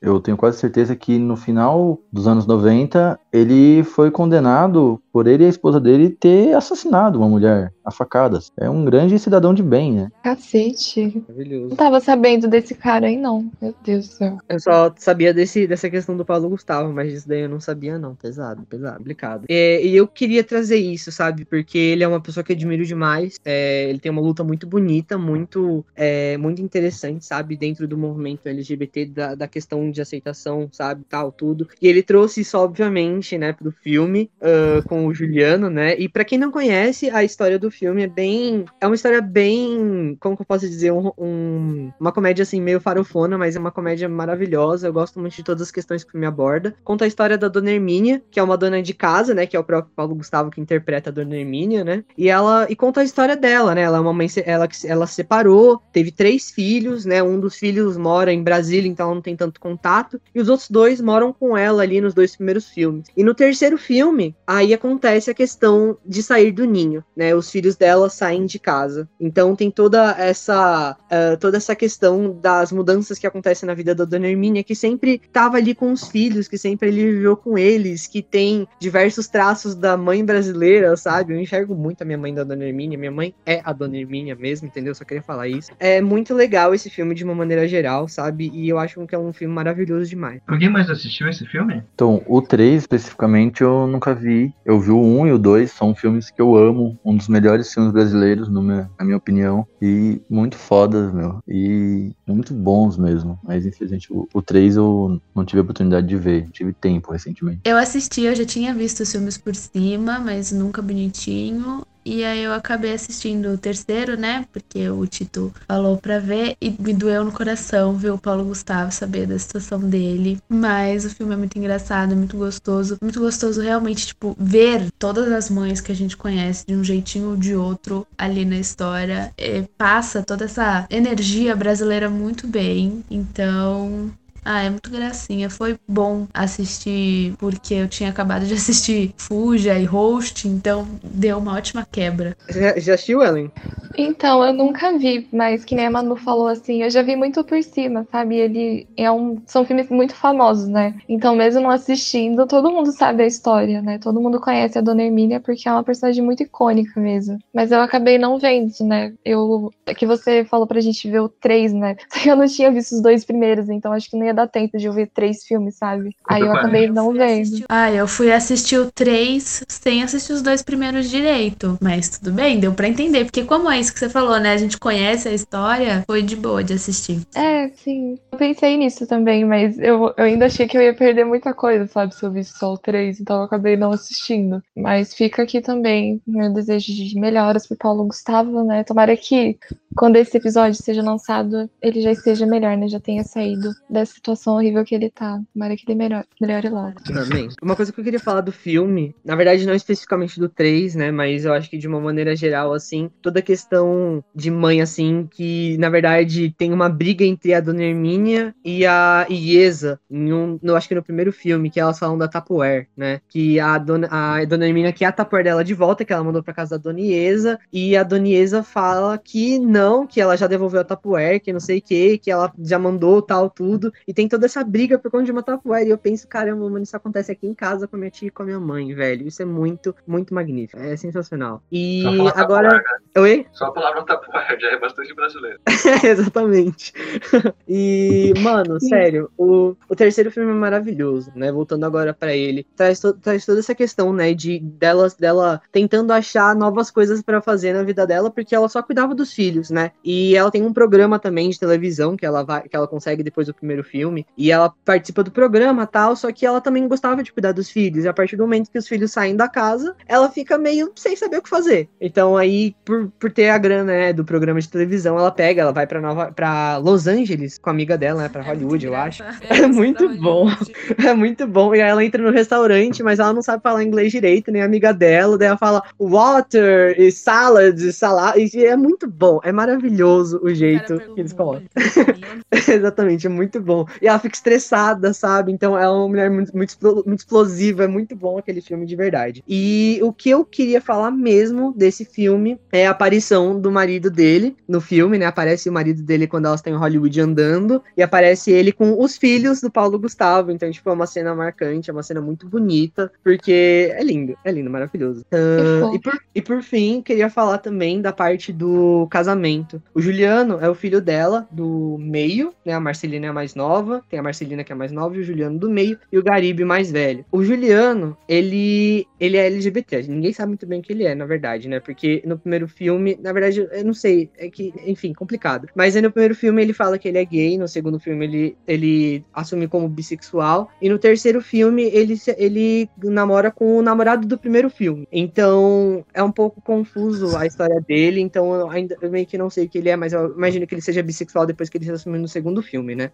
eu 0.00 0.20
tenho 0.20 0.36
quase 0.36 0.58
certeza 0.58 0.96
que 0.96 1.18
no 1.18 1.36
final 1.36 2.00
dos 2.12 2.26
anos 2.26 2.46
90 2.46 3.18
ele 3.32 3.84
foi 3.84 4.10
condenado 4.10 5.00
por 5.18 5.26
ele 5.26 5.42
e 5.42 5.46
a 5.46 5.50
esposa 5.50 5.80
dele 5.80 6.10
ter 6.10 6.54
assassinado 6.54 7.18
uma 7.18 7.28
mulher 7.28 7.72
a 7.84 7.90
facadas. 7.90 8.52
É 8.56 8.70
um 8.70 8.84
grande 8.84 9.18
cidadão 9.18 9.52
de 9.52 9.64
bem, 9.64 9.92
né? 9.92 10.12
Cacete. 10.22 11.24
Maravilhoso. 11.28 11.70
Não 11.70 11.76
tava 11.76 11.98
sabendo 11.98 12.46
desse 12.46 12.72
cara 12.72 13.08
aí, 13.08 13.16
não. 13.16 13.50
Meu 13.60 13.74
Deus 13.84 14.06
do 14.06 14.14
céu. 14.14 14.38
Eu 14.48 14.60
só 14.60 14.94
sabia 14.96 15.34
desse, 15.34 15.66
dessa 15.66 15.90
questão 15.90 16.16
do 16.16 16.24
Paulo 16.24 16.50
Gustavo, 16.50 16.92
mas 16.92 17.12
isso 17.12 17.28
daí 17.28 17.40
eu 17.40 17.48
não 17.48 17.58
sabia, 17.58 17.98
não. 17.98 18.14
Pesado, 18.14 18.62
pesado, 18.62 18.98
complicado. 18.98 19.46
É, 19.48 19.84
e 19.84 19.96
eu 19.96 20.06
queria 20.06 20.44
trazer 20.44 20.76
isso, 20.76 21.10
sabe? 21.10 21.44
Porque 21.44 21.78
ele 21.78 22.04
é 22.04 22.08
uma 22.08 22.20
pessoa 22.20 22.44
que 22.44 22.52
eu 22.52 22.56
admiro 22.56 22.84
demais. 22.84 23.40
É, 23.44 23.90
ele 23.90 23.98
tem 23.98 24.12
uma 24.12 24.22
luta 24.22 24.44
muito 24.44 24.68
bonita, 24.68 25.18
muito, 25.18 25.84
é, 25.96 26.36
muito 26.36 26.62
interessante, 26.62 27.24
sabe? 27.24 27.56
Dentro 27.56 27.88
do 27.88 27.98
movimento 27.98 28.46
LGBT, 28.46 29.06
da, 29.06 29.34
da 29.34 29.48
questão 29.48 29.90
de 29.90 30.00
aceitação, 30.00 30.68
sabe? 30.70 31.02
Tal, 31.08 31.32
tudo. 31.32 31.66
E 31.82 31.88
ele 31.88 32.04
trouxe 32.04 32.42
isso, 32.42 32.56
obviamente, 32.56 33.36
né, 33.36 33.52
pro 33.52 33.72
filme, 33.72 34.30
ah, 34.40 34.80
com 34.86 35.07
o 35.08 35.14
Juliano, 35.14 35.68
né? 35.70 35.94
E 35.98 36.08
pra 36.08 36.24
quem 36.24 36.38
não 36.38 36.50
conhece, 36.50 37.10
a 37.10 37.24
história 37.24 37.58
do 37.58 37.70
filme 37.70 38.02
é 38.02 38.06
bem. 38.08 38.64
É 38.80 38.86
uma 38.86 38.94
história 38.94 39.20
bem. 39.20 40.16
Como 40.20 40.36
que 40.36 40.42
eu 40.42 40.46
posso 40.46 40.68
dizer? 40.68 40.92
Um, 40.92 41.10
um- 41.18 41.92
uma 41.98 42.12
comédia 42.12 42.42
assim, 42.42 42.60
meio 42.60 42.80
farofona, 42.80 43.36
mas 43.38 43.56
é 43.56 43.58
uma 43.58 43.70
comédia 43.70 44.08
maravilhosa. 44.08 44.86
Eu 44.88 44.92
gosto 44.92 45.18
muito 45.20 45.34
de 45.36 45.42
todas 45.42 45.62
as 45.62 45.70
questões 45.70 46.02
que 46.04 46.10
o 46.10 46.12
filme 46.12 46.26
aborda. 46.26 46.74
Conta 46.84 47.04
a 47.04 47.08
história 47.08 47.36
da 47.38 47.48
Dona 47.48 47.70
Hermínia, 47.70 48.22
que 48.30 48.38
é 48.40 48.42
uma 48.42 48.56
dona 48.56 48.82
de 48.82 48.94
casa, 48.94 49.34
né? 49.34 49.46
Que 49.46 49.56
é 49.56 49.60
o 49.60 49.64
próprio 49.64 49.92
Paulo 49.94 50.14
Gustavo 50.14 50.50
que 50.50 50.60
interpreta 50.60 51.10
a 51.10 51.12
Dona 51.12 51.36
Hermínia, 51.36 51.84
né? 51.84 52.04
E 52.16 52.28
ela. 52.28 52.66
E 52.70 52.76
conta 52.76 53.00
a 53.00 53.04
história 53.04 53.36
dela, 53.36 53.74
né? 53.74 53.82
Ela 53.82 53.98
é 53.98 54.00
uma 54.00 54.12
mãe. 54.12 54.28
Ela, 54.44 54.68
ela 54.84 55.06
se 55.06 55.14
separou, 55.14 55.80
teve 55.92 56.10
três 56.12 56.50
filhos, 56.50 57.04
né? 57.04 57.22
Um 57.22 57.38
dos 57.40 57.56
filhos 57.56 57.96
mora 57.96 58.32
em 58.32 58.42
Brasília, 58.42 58.88
então 58.88 59.06
ela 59.06 59.14
não 59.14 59.22
tem 59.22 59.36
tanto 59.36 59.60
contato. 59.60 60.20
E 60.34 60.40
os 60.40 60.48
outros 60.48 60.70
dois 60.70 61.00
moram 61.00 61.32
com 61.32 61.56
ela 61.56 61.82
ali 61.82 62.00
nos 62.00 62.14
dois 62.14 62.36
primeiros 62.36 62.68
filmes. 62.68 63.06
E 63.16 63.22
no 63.24 63.34
terceiro 63.34 63.76
filme, 63.78 64.34
aí 64.46 64.72
acontece 64.74 64.87
acontece 64.88 65.30
a 65.30 65.34
questão 65.34 65.96
de 66.04 66.22
sair 66.22 66.50
do 66.50 66.64
ninho, 66.64 67.04
né? 67.14 67.34
Os 67.34 67.50
filhos 67.50 67.76
dela 67.76 68.08
saem 68.08 68.46
de 68.46 68.58
casa. 68.58 69.08
Então 69.20 69.54
tem 69.54 69.70
toda 69.70 70.12
essa 70.18 70.96
uh, 71.04 71.36
toda 71.38 71.58
essa 71.58 71.76
questão 71.76 72.36
das 72.40 72.72
mudanças 72.72 73.18
que 73.18 73.26
acontecem 73.26 73.66
na 73.66 73.74
vida 73.74 73.94
da 73.94 74.04
Dona 74.04 74.28
Hermínia, 74.28 74.64
que 74.64 74.74
sempre 74.74 75.20
estava 75.24 75.58
ali 75.58 75.74
com 75.74 75.92
os 75.92 76.08
filhos, 76.08 76.48
que 76.48 76.56
sempre 76.56 76.88
ele 76.88 77.12
viveu 77.12 77.36
com 77.36 77.58
eles, 77.58 78.06
que 78.06 78.22
tem 78.22 78.66
diversos 78.80 79.28
traços 79.28 79.74
da 79.74 79.96
mãe 79.96 80.24
brasileira, 80.24 80.96
sabe? 80.96 81.34
Eu 81.34 81.40
enxergo 81.40 81.74
muito 81.74 82.02
a 82.02 82.04
minha 82.04 82.18
mãe 82.18 82.34
da 82.34 82.44
Dona 82.44 82.64
Hermínia. 82.64 82.98
Minha 82.98 83.12
mãe 83.12 83.34
é 83.44 83.60
a 83.64 83.72
Dona 83.72 83.96
Hermínia 83.96 84.34
mesmo, 84.34 84.66
entendeu? 84.66 84.94
Só 84.94 85.04
queria 85.04 85.22
falar 85.22 85.48
isso. 85.48 85.70
É 85.78 86.00
muito 86.00 86.34
legal 86.34 86.74
esse 86.74 86.88
filme 86.88 87.14
de 87.14 87.24
uma 87.24 87.34
maneira 87.34 87.68
geral, 87.68 88.08
sabe? 88.08 88.50
E 88.54 88.68
eu 88.68 88.78
acho 88.78 89.06
que 89.06 89.14
é 89.14 89.18
um 89.18 89.32
filme 89.32 89.54
maravilhoso 89.54 90.08
demais. 90.08 90.40
Alguém 90.46 90.68
mais 90.68 90.88
assistiu 90.88 91.28
esse 91.28 91.44
filme? 91.46 91.82
Então, 91.94 92.22
o 92.26 92.40
3 92.40 92.82
especificamente 92.82 93.62
eu 93.62 93.86
nunca 93.86 94.14
vi. 94.14 94.52
Eu 94.64 94.77
vi 94.80 94.90
o 94.90 95.00
1 95.00 95.26
e 95.26 95.32
o 95.32 95.38
2, 95.38 95.70
são 95.70 95.94
filmes 95.94 96.30
que 96.30 96.40
eu 96.40 96.56
amo, 96.56 96.98
um 97.04 97.16
dos 97.16 97.28
melhores 97.28 97.72
filmes 97.72 97.92
brasileiros, 97.92 98.48
meu, 98.48 98.86
na 98.98 99.04
minha 99.04 99.16
opinião, 99.16 99.66
e 99.80 100.20
muito 100.28 100.56
fodas, 100.56 101.12
meu, 101.12 101.38
e 101.46 102.12
muito 102.26 102.52
bons 102.54 102.96
mesmo. 102.96 103.38
Mas 103.42 103.64
infelizmente 103.66 104.12
o, 104.12 104.28
o 104.32 104.42
3 104.42 104.76
eu 104.76 105.20
não 105.34 105.44
tive 105.44 105.60
a 105.60 105.62
oportunidade 105.62 106.06
de 106.06 106.16
ver, 106.16 106.48
tive 106.50 106.72
tempo 106.72 107.12
recentemente. 107.12 107.60
Eu 107.64 107.76
assisti, 107.76 108.22
eu 108.22 108.34
já 108.34 108.44
tinha 108.44 108.74
visto 108.74 109.00
os 109.00 109.10
filmes 109.10 109.38
por 109.38 109.54
cima, 109.54 110.18
mas 110.18 110.52
nunca 110.52 110.82
bonitinho. 110.82 111.82
E 112.10 112.24
aí 112.24 112.42
eu 112.42 112.54
acabei 112.54 112.94
assistindo 112.94 113.52
o 113.52 113.58
terceiro, 113.58 114.16
né? 114.16 114.46
Porque 114.50 114.88
o 114.88 115.06
Tito 115.06 115.52
falou 115.68 115.98
pra 115.98 116.18
ver 116.18 116.56
e 116.58 116.70
me 116.70 116.94
doeu 116.94 117.22
no 117.22 117.30
coração 117.30 117.98
ver 117.98 118.12
o 118.12 118.18
Paulo 118.18 118.46
Gustavo 118.46 118.90
saber 118.90 119.26
da 119.26 119.38
situação 119.38 119.78
dele. 119.78 120.38
Mas 120.48 121.04
o 121.04 121.10
filme 121.10 121.34
é 121.34 121.36
muito 121.36 121.58
engraçado, 121.58 122.16
muito 122.16 122.38
gostoso. 122.38 122.96
Muito 123.02 123.20
gostoso 123.20 123.60
realmente, 123.60 124.06
tipo, 124.06 124.34
ver 124.40 124.90
todas 124.98 125.30
as 125.30 125.50
mães 125.50 125.82
que 125.82 125.92
a 125.92 125.94
gente 125.94 126.16
conhece 126.16 126.64
de 126.66 126.74
um 126.74 126.82
jeitinho 126.82 127.28
ou 127.28 127.36
de 127.36 127.54
outro 127.54 128.06
ali 128.16 128.46
na 128.46 128.56
história. 128.56 129.30
E 129.36 129.64
passa 129.76 130.22
toda 130.22 130.46
essa 130.46 130.86
energia 130.88 131.54
brasileira 131.54 132.08
muito 132.08 132.46
bem. 132.46 133.04
Então, 133.10 134.10
ah, 134.50 134.62
é 134.62 134.70
muito 134.70 134.90
gracinha. 134.90 135.50
Foi 135.50 135.78
bom 135.86 136.26
assistir, 136.32 137.34
porque 137.36 137.74
eu 137.74 137.86
tinha 137.86 138.08
acabado 138.08 138.46
de 138.46 138.54
assistir 138.54 139.12
Fuja 139.18 139.78
e 139.78 139.84
Host, 139.84 140.48
então 140.48 140.88
deu 141.04 141.36
uma 141.36 141.54
ótima 141.54 141.86
quebra. 141.92 142.34
Já, 142.48 142.78
já 142.78 142.94
assistiu, 142.94 143.22
Ellen? 143.22 143.52
Então, 143.94 144.42
eu 144.42 144.54
nunca 144.54 144.96
vi, 144.96 145.28
mas 145.30 145.66
que 145.66 145.74
nem 145.74 145.86
a 145.86 145.90
Manu 145.90 146.16
falou 146.16 146.46
assim, 146.46 146.82
eu 146.82 146.88
já 146.88 147.02
vi 147.02 147.14
muito 147.14 147.44
por 147.44 147.62
cima, 147.62 148.06
sabe? 148.10 148.36
Ele 148.36 148.86
é 148.96 149.10
um. 149.10 149.42
São 149.44 149.66
filmes 149.66 149.90
muito 149.90 150.14
famosos, 150.14 150.66
né? 150.66 150.94
Então, 151.06 151.36
mesmo 151.36 151.60
não 151.60 151.70
assistindo, 151.70 152.46
todo 152.46 152.70
mundo 152.70 152.90
sabe 152.90 153.24
a 153.24 153.26
história, 153.26 153.82
né? 153.82 153.98
Todo 153.98 154.20
mundo 154.20 154.40
conhece 154.40 154.78
a 154.78 154.80
Dona 154.80 155.02
Hermínia 155.02 155.40
porque 155.40 155.68
é 155.68 155.72
uma 155.72 155.84
personagem 155.84 156.24
muito 156.24 156.42
icônica 156.42 156.98
mesmo. 156.98 157.38
Mas 157.52 157.70
eu 157.70 157.82
acabei 157.82 158.16
não 158.16 158.38
vendo, 158.38 158.72
né? 158.80 159.12
Eu. 159.22 159.70
É 159.84 159.92
que 159.92 160.06
você 160.06 160.42
falou 160.44 160.66
pra 160.66 160.80
gente 160.80 161.10
ver 161.10 161.20
o 161.20 161.28
3, 161.28 161.74
né? 161.74 161.96
Só 162.08 162.20
que 162.20 162.28
eu 162.30 162.36
não 162.36 162.46
tinha 162.46 162.70
visto 162.70 162.92
os 162.92 163.02
dois 163.02 163.26
primeiros, 163.26 163.68
então 163.68 163.92
acho 163.92 164.08
que 164.08 164.16
não 164.16 164.24
ia 164.24 164.37
dar 164.38 164.46
tempo 164.46 164.78
de 164.78 164.86
eu 164.86 164.92
ver 164.92 165.08
três 165.08 165.44
filmes, 165.44 165.76
sabe? 165.76 166.14
Aí 166.28 166.42
eu 166.42 166.52
acabei 166.52 166.88
não 166.88 167.12
vendo. 167.12 167.64
Ah, 167.68 167.90
eu 167.90 168.06
fui 168.06 168.32
assistir 168.32 168.78
o 168.78 168.90
3 168.92 169.64
sem 169.68 170.02
assistir 170.02 170.32
os 170.32 170.42
dois 170.42 170.62
primeiros 170.62 171.10
direito. 171.10 171.76
Mas 171.80 172.08
tudo 172.08 172.32
bem, 172.32 172.60
deu 172.60 172.72
pra 172.72 172.88
entender. 172.88 173.24
Porque 173.24 173.44
como 173.44 173.70
é 173.70 173.80
isso 173.80 173.92
que 173.92 173.98
você 173.98 174.08
falou, 174.08 174.38
né? 174.38 174.52
A 174.52 174.56
gente 174.56 174.78
conhece 174.78 175.28
a 175.28 175.32
história, 175.32 176.04
foi 176.06 176.22
de 176.22 176.36
boa 176.36 176.62
de 176.62 176.74
assistir. 176.74 177.20
É, 177.34 177.68
sim. 177.68 178.18
Eu 178.30 178.38
pensei 178.38 178.76
nisso 178.76 179.06
também, 179.06 179.44
mas 179.44 179.78
eu, 179.78 180.14
eu 180.16 180.24
ainda 180.24 180.46
achei 180.46 180.68
que 180.68 180.76
eu 180.76 180.82
ia 180.82 180.94
perder 180.94 181.24
muita 181.24 181.52
coisa, 181.52 181.86
sabe? 181.86 182.14
Se 182.14 182.24
eu 182.24 182.30
visse 182.30 182.56
só 182.58 182.72
o 182.72 182.78
3, 182.78 183.20
então 183.20 183.38
eu 183.38 183.42
acabei 183.42 183.76
não 183.76 183.90
assistindo. 183.92 184.62
Mas 184.76 185.14
fica 185.14 185.42
aqui 185.42 185.60
também 185.60 186.20
meu 186.26 186.52
desejo 186.52 186.92
de 186.92 187.18
melhoras 187.18 187.66
pro 187.66 187.76
Paulo 187.76 188.06
Gustavo, 188.06 188.62
né? 188.62 188.84
Tomara 188.84 189.16
que 189.16 189.58
quando 189.96 190.16
esse 190.16 190.36
episódio 190.36 190.80
seja 190.80 191.02
lançado, 191.02 191.68
ele 191.82 192.00
já 192.00 192.12
esteja 192.12 192.46
melhor, 192.46 192.76
né? 192.76 192.86
Já 192.86 193.00
tenha 193.00 193.24
saído 193.24 193.70
dessa 193.90 194.14
situação 194.14 194.27
horrível 194.54 194.84
que 194.84 194.94
ele 194.94 195.10
tá. 195.10 195.40
Tomara 195.52 195.76
que 195.76 195.84
ele 195.86 195.94
melhore, 195.94 196.26
melhore 196.40 196.68
logo. 196.68 196.94
Também. 197.04 197.48
Uma 197.62 197.76
coisa 197.76 197.92
que 197.92 198.00
eu 198.00 198.04
queria 198.04 198.20
falar 198.20 198.40
do 198.40 198.52
filme, 198.52 199.14
na 199.24 199.36
verdade 199.36 199.66
não 199.66 199.74
especificamente 199.74 200.38
do 200.40 200.48
3, 200.48 200.94
né? 200.94 201.10
Mas 201.10 201.44
eu 201.44 201.52
acho 201.52 201.68
que 201.68 201.78
de 201.78 201.88
uma 201.88 202.00
maneira 202.00 202.34
geral, 202.34 202.72
assim, 202.72 203.10
toda 203.22 203.40
a 203.40 203.42
questão 203.42 204.22
de 204.34 204.50
mãe, 204.50 204.80
assim, 204.80 205.28
que 205.30 205.76
na 205.78 205.88
verdade 205.88 206.54
tem 206.56 206.72
uma 206.72 206.88
briga 206.88 207.24
entre 207.24 207.54
a 207.54 207.60
Dona 207.60 207.84
Hermínia 207.84 208.54
e 208.64 208.86
a 208.86 209.26
Iesa, 209.28 210.00
em 210.10 210.32
um, 210.32 210.58
eu 210.62 210.76
acho 210.76 210.88
que 210.88 210.94
no 210.94 211.02
primeiro 211.02 211.32
filme, 211.32 211.70
que 211.70 211.80
elas 211.80 211.98
falam 211.98 212.18
da 212.18 212.28
Tupperware, 212.28 212.88
né? 212.96 213.20
Que 213.28 213.58
a 213.60 213.78
Dona, 213.78 214.08
a 214.10 214.44
Dona 214.44 214.66
Hermínia 214.66 214.92
quer 214.92 215.06
a 215.06 215.12
Tupperware 215.12 215.44
dela 215.44 215.64
de 215.64 215.74
volta, 215.74 216.04
que 216.04 216.12
ela 216.12 216.24
mandou 216.24 216.42
pra 216.42 216.54
casa 216.54 216.78
da 216.78 216.82
Dona 216.82 217.00
Iesa, 217.00 217.58
e 217.72 217.96
a 217.96 218.02
Dona 218.02 218.28
Iesa 218.28 218.62
fala 218.62 219.18
que 219.18 219.58
não, 219.58 220.06
que 220.06 220.20
ela 220.20 220.36
já 220.36 220.46
devolveu 220.46 220.80
a 220.80 220.84
Tupperware, 220.84 221.40
que 221.40 221.52
não 221.52 221.60
sei 221.60 221.78
o 221.78 221.82
que, 221.82 222.18
que 222.18 222.30
ela 222.30 222.52
já 222.58 222.78
mandou 222.78 223.20
tal, 223.22 223.50
tudo. 223.50 223.92
E 224.08 224.14
tem 224.14 224.26
toda 224.26 224.46
essa 224.46 224.64
briga 224.64 224.98
por 224.98 225.10
conta 225.10 225.24
de 225.24 225.32
uma 225.32 225.42
Tupperware. 225.42 225.86
E 225.86 225.90
eu 225.90 225.98
penso, 225.98 226.26
caramba, 226.26 226.64
mano, 226.64 226.82
isso 226.82 226.96
acontece 226.96 227.30
aqui 227.30 227.46
em 227.46 227.52
casa 227.52 227.86
com 227.86 227.96
a 227.96 227.98
minha 227.98 228.10
tia 228.10 228.28
e 228.28 228.30
com 228.30 228.42
a 228.42 228.46
minha 228.46 228.58
mãe, 228.58 228.94
velho. 228.94 229.28
Isso 229.28 229.42
é 229.42 229.44
muito, 229.44 229.94
muito 230.06 230.32
magnífico. 230.32 230.80
É 230.80 230.96
sensacional. 230.96 231.62
E 231.70 232.02
agora. 232.34 232.70
Tupperware, 232.70 233.02
Oi? 233.18 233.46
Só 233.52 233.66
a 233.66 233.72
palavra 233.72 234.02
Tupperware 234.06 234.58
já 234.58 234.68
é 234.68 234.78
bastante 234.78 235.14
brasileiro. 235.14 235.60
Exatamente. 236.02 236.94
e, 237.68 238.32
mano, 238.40 238.80
sério, 238.80 239.30
o, 239.36 239.76
o 239.86 239.94
terceiro 239.94 240.30
filme 240.30 240.52
é 240.52 240.54
maravilhoso, 240.54 241.30
né? 241.34 241.52
Voltando 241.52 241.84
agora 241.84 242.14
para 242.14 242.34
ele. 242.34 242.66
Traz, 242.74 243.00
to, 243.00 243.12
traz 243.12 243.44
toda 243.44 243.58
essa 243.58 243.74
questão, 243.74 244.10
né? 244.10 244.32
De 244.32 244.58
dela, 244.58 245.06
dela 245.20 245.60
tentando 245.70 246.14
achar 246.14 246.56
novas 246.56 246.90
coisas 246.90 247.20
para 247.20 247.42
fazer 247.42 247.74
na 247.74 247.82
vida 247.82 248.06
dela, 248.06 248.30
porque 248.30 248.54
ela 248.54 248.70
só 248.70 248.82
cuidava 248.82 249.14
dos 249.14 249.34
filhos, 249.34 249.68
né? 249.68 249.92
E 250.02 250.34
ela 250.34 250.50
tem 250.50 250.62
um 250.62 250.72
programa 250.72 251.18
também 251.18 251.50
de 251.50 251.60
televisão 251.60 252.16
que 252.16 252.24
ela 252.24 252.42
vai, 252.42 252.66
que 252.66 252.74
ela 252.74 252.88
consegue 252.88 253.22
depois 253.22 253.46
do 253.46 253.52
primeiro 253.52 253.84
filme. 253.84 253.97
E 254.36 254.50
ela 254.50 254.72
participa 254.84 255.22
do 255.22 255.30
programa 255.30 255.86
tal, 255.86 256.14
só 256.16 256.30
que 256.32 256.46
ela 256.46 256.60
também 256.60 256.86
gostava 256.86 257.22
de 257.22 257.32
cuidar 257.32 257.52
dos 257.52 257.70
filhos. 257.70 258.04
E 258.04 258.08
a 258.08 258.12
partir 258.12 258.36
do 258.36 258.44
momento 258.44 258.70
que 258.70 258.78
os 258.78 258.88
filhos 258.88 259.12
saem 259.12 259.36
da 259.36 259.48
casa, 259.48 259.94
ela 260.06 260.30
fica 260.30 260.58
meio 260.58 260.92
sem 260.94 261.16
saber 261.16 261.38
o 261.38 261.42
que 261.42 261.48
fazer. 261.48 261.88
Então 262.00 262.36
aí, 262.36 262.74
por, 262.84 263.10
por 263.18 263.30
ter 263.32 263.50
a 263.50 263.58
grana 263.58 263.84
né, 263.84 264.12
do 264.12 264.24
programa 264.24 264.60
de 264.60 264.68
televisão, 264.68 265.18
ela 265.18 265.30
pega, 265.30 265.62
ela 265.62 265.72
vai 265.72 265.86
para 265.86 266.00
Nova, 266.00 266.32
para 266.32 266.76
Los 266.78 267.06
Angeles 267.06 267.58
com 267.58 267.70
a 267.70 267.72
amiga 267.72 267.96
dela, 267.96 268.22
né, 268.22 268.28
para 268.28 268.42
Hollywood, 268.42 268.86
eu 268.86 268.94
acho. 268.94 269.22
É, 269.48 269.66
muito 269.66 270.08
bom. 270.20 270.48
É 271.04 271.14
muito 271.14 271.46
bom. 271.46 271.74
E 271.74 271.80
aí 271.80 271.88
ela 271.88 272.04
entra 272.04 272.22
no 272.22 272.30
restaurante, 272.30 273.02
mas 273.02 273.18
ela 273.18 273.32
não 273.32 273.42
sabe 273.42 273.62
falar 273.62 273.82
inglês 273.82 274.10
direito, 274.10 274.50
nem 274.50 274.62
a 274.62 274.64
amiga 274.64 274.92
dela. 274.92 275.38
Daí 275.38 275.48
ela 275.48 275.56
fala 275.56 275.82
water 275.98 276.98
e 276.98 277.10
salad, 277.10 277.78
e 277.78 277.92
salada. 277.92 278.38
E 278.38 278.50
é 278.64 278.76
muito 278.76 279.08
bom. 279.08 279.40
É 279.42 279.52
maravilhoso 279.52 280.40
o 280.42 280.52
jeito 280.52 280.98
que 281.14 281.20
eles 281.20 281.32
colocam. 281.32 281.62
Exatamente, 282.50 283.26
é 283.26 283.30
muito 283.30 283.60
bom. 283.60 283.86
E 284.00 284.08
ela 284.08 284.18
fica 284.18 284.34
estressada, 284.34 285.12
sabe? 285.12 285.52
Então 285.52 285.76
ela 285.76 285.94
é 285.94 285.98
uma 285.98 286.08
mulher 286.08 286.30
muito, 286.30 286.56
muito, 286.56 286.76
muito 287.06 287.20
explosiva. 287.20 287.84
É 287.84 287.88
muito 287.88 288.14
bom 288.14 288.38
aquele 288.38 288.60
filme 288.60 288.86
de 288.86 288.96
verdade. 288.96 289.42
E 289.48 289.98
o 290.02 290.12
que 290.12 290.30
eu 290.30 290.44
queria 290.44 290.80
falar 290.80 291.10
mesmo 291.10 291.72
desse 291.76 292.04
filme 292.04 292.58
é 292.70 292.86
a 292.86 292.90
aparição 292.90 293.58
do 293.60 293.70
marido 293.70 294.10
dele 294.10 294.56
no 294.66 294.80
filme, 294.80 295.18
né? 295.18 295.26
Aparece 295.26 295.68
o 295.68 295.72
marido 295.72 296.02
dele 296.02 296.26
quando 296.26 296.46
elas 296.46 296.62
em 296.66 296.74
Hollywood 296.74 297.20
andando. 297.20 297.82
E 297.96 298.02
aparece 298.02 298.50
ele 298.50 298.72
com 298.72 299.00
os 299.02 299.16
filhos 299.16 299.60
do 299.60 299.70
Paulo 299.70 299.98
Gustavo. 299.98 300.50
Então, 300.50 300.70
tipo, 300.70 300.88
é 300.90 300.92
uma 300.92 301.06
cena 301.06 301.34
marcante, 301.34 301.90
é 301.90 301.92
uma 301.92 302.02
cena 302.02 302.20
muito 302.20 302.46
bonita. 302.46 303.10
Porque 303.22 303.92
é 303.94 304.02
lindo, 304.02 304.36
é 304.44 304.52
lindo, 304.52 304.70
maravilhoso. 304.70 305.24
Uh, 305.32 305.94
e, 305.94 305.98
por, 305.98 306.20
e 306.34 306.42
por 306.42 306.62
fim, 306.62 307.02
queria 307.02 307.30
falar 307.30 307.58
também 307.58 308.00
da 308.00 308.12
parte 308.12 308.52
do 308.52 309.06
casamento. 309.10 309.82
O 309.94 310.00
Juliano 310.00 310.58
é 310.60 310.68
o 310.68 310.74
filho 310.74 311.00
dela, 311.00 311.46
do 311.50 311.96
meio, 311.98 312.52
né? 312.64 312.72
A 312.72 312.80
Marcelina 312.80 313.26
é 313.26 313.28
a 313.28 313.32
mais 313.32 313.54
nova, 313.54 313.77
tem 314.08 314.18
a 314.18 314.22
Marcelina 314.22 314.64
que 314.64 314.72
é 314.72 314.74
mais 314.74 314.92
nova 314.92 315.16
e 315.16 315.20
o 315.20 315.24
Juliano 315.24 315.58
do 315.58 315.70
meio 315.70 315.98
e 316.10 316.18
o 316.18 316.22
Garibe 316.22 316.64
mais 316.64 316.90
velho. 316.90 317.24
O 317.30 317.42
Juliano, 317.42 318.16
ele 318.28 319.06
ele 319.20 319.36
é 319.36 319.46
LGBT, 319.46 320.02
ninguém 320.02 320.32
sabe 320.32 320.48
muito 320.48 320.66
bem 320.66 320.80
o 320.80 320.82
que 320.82 320.92
ele 320.92 321.04
é, 321.04 321.14
na 321.14 321.26
verdade, 321.26 321.68
né? 321.68 321.80
Porque 321.80 322.22
no 322.24 322.38
primeiro 322.38 322.68
filme, 322.68 323.18
na 323.20 323.32
verdade, 323.32 323.66
eu 323.70 323.84
não 323.84 323.94
sei, 323.94 324.30
é 324.38 324.48
que, 324.48 324.72
enfim, 324.86 325.12
complicado. 325.12 325.68
Mas 325.74 325.96
aí 325.96 326.02
no 326.02 326.10
primeiro 326.10 326.34
filme 326.34 326.62
ele 326.62 326.72
fala 326.72 326.98
que 326.98 327.08
ele 327.08 327.18
é 327.18 327.24
gay, 327.24 327.58
no 327.58 327.66
segundo 327.66 327.98
filme 327.98 328.24
ele, 328.24 328.56
ele 328.66 329.24
assume 329.32 329.66
como 329.66 329.88
bissexual 329.88 330.70
e 330.80 330.88
no 330.88 330.98
terceiro 330.98 331.40
filme 331.40 331.84
ele 331.84 332.18
ele 332.36 332.88
namora 333.02 333.50
com 333.50 333.78
o 333.78 333.82
namorado 333.82 334.26
do 334.26 334.38
primeiro 334.38 334.70
filme. 334.70 335.06
Então, 335.10 336.04
é 336.12 336.22
um 336.22 336.32
pouco 336.32 336.60
confuso 336.60 337.36
a 337.36 337.46
história 337.46 337.80
dele, 337.80 338.20
então 338.20 338.54
eu 338.54 338.70
ainda 338.70 338.96
eu 339.00 339.10
meio 339.10 339.26
que 339.26 339.38
não 339.38 339.50
sei 339.50 339.66
o 339.66 339.68
que 339.68 339.78
ele 339.78 339.88
é, 339.88 339.96
mas 339.96 340.12
eu 340.12 340.34
imagino 340.34 340.66
que 340.66 340.74
ele 340.74 340.82
seja 340.82 341.02
bissexual 341.02 341.46
depois 341.46 341.68
que 341.68 341.78
ele 341.78 341.84
se 341.84 341.92
assumiu 341.92 342.20
no 342.20 342.28
segundo 342.28 342.62
filme, 342.62 342.94
né? 342.94 343.10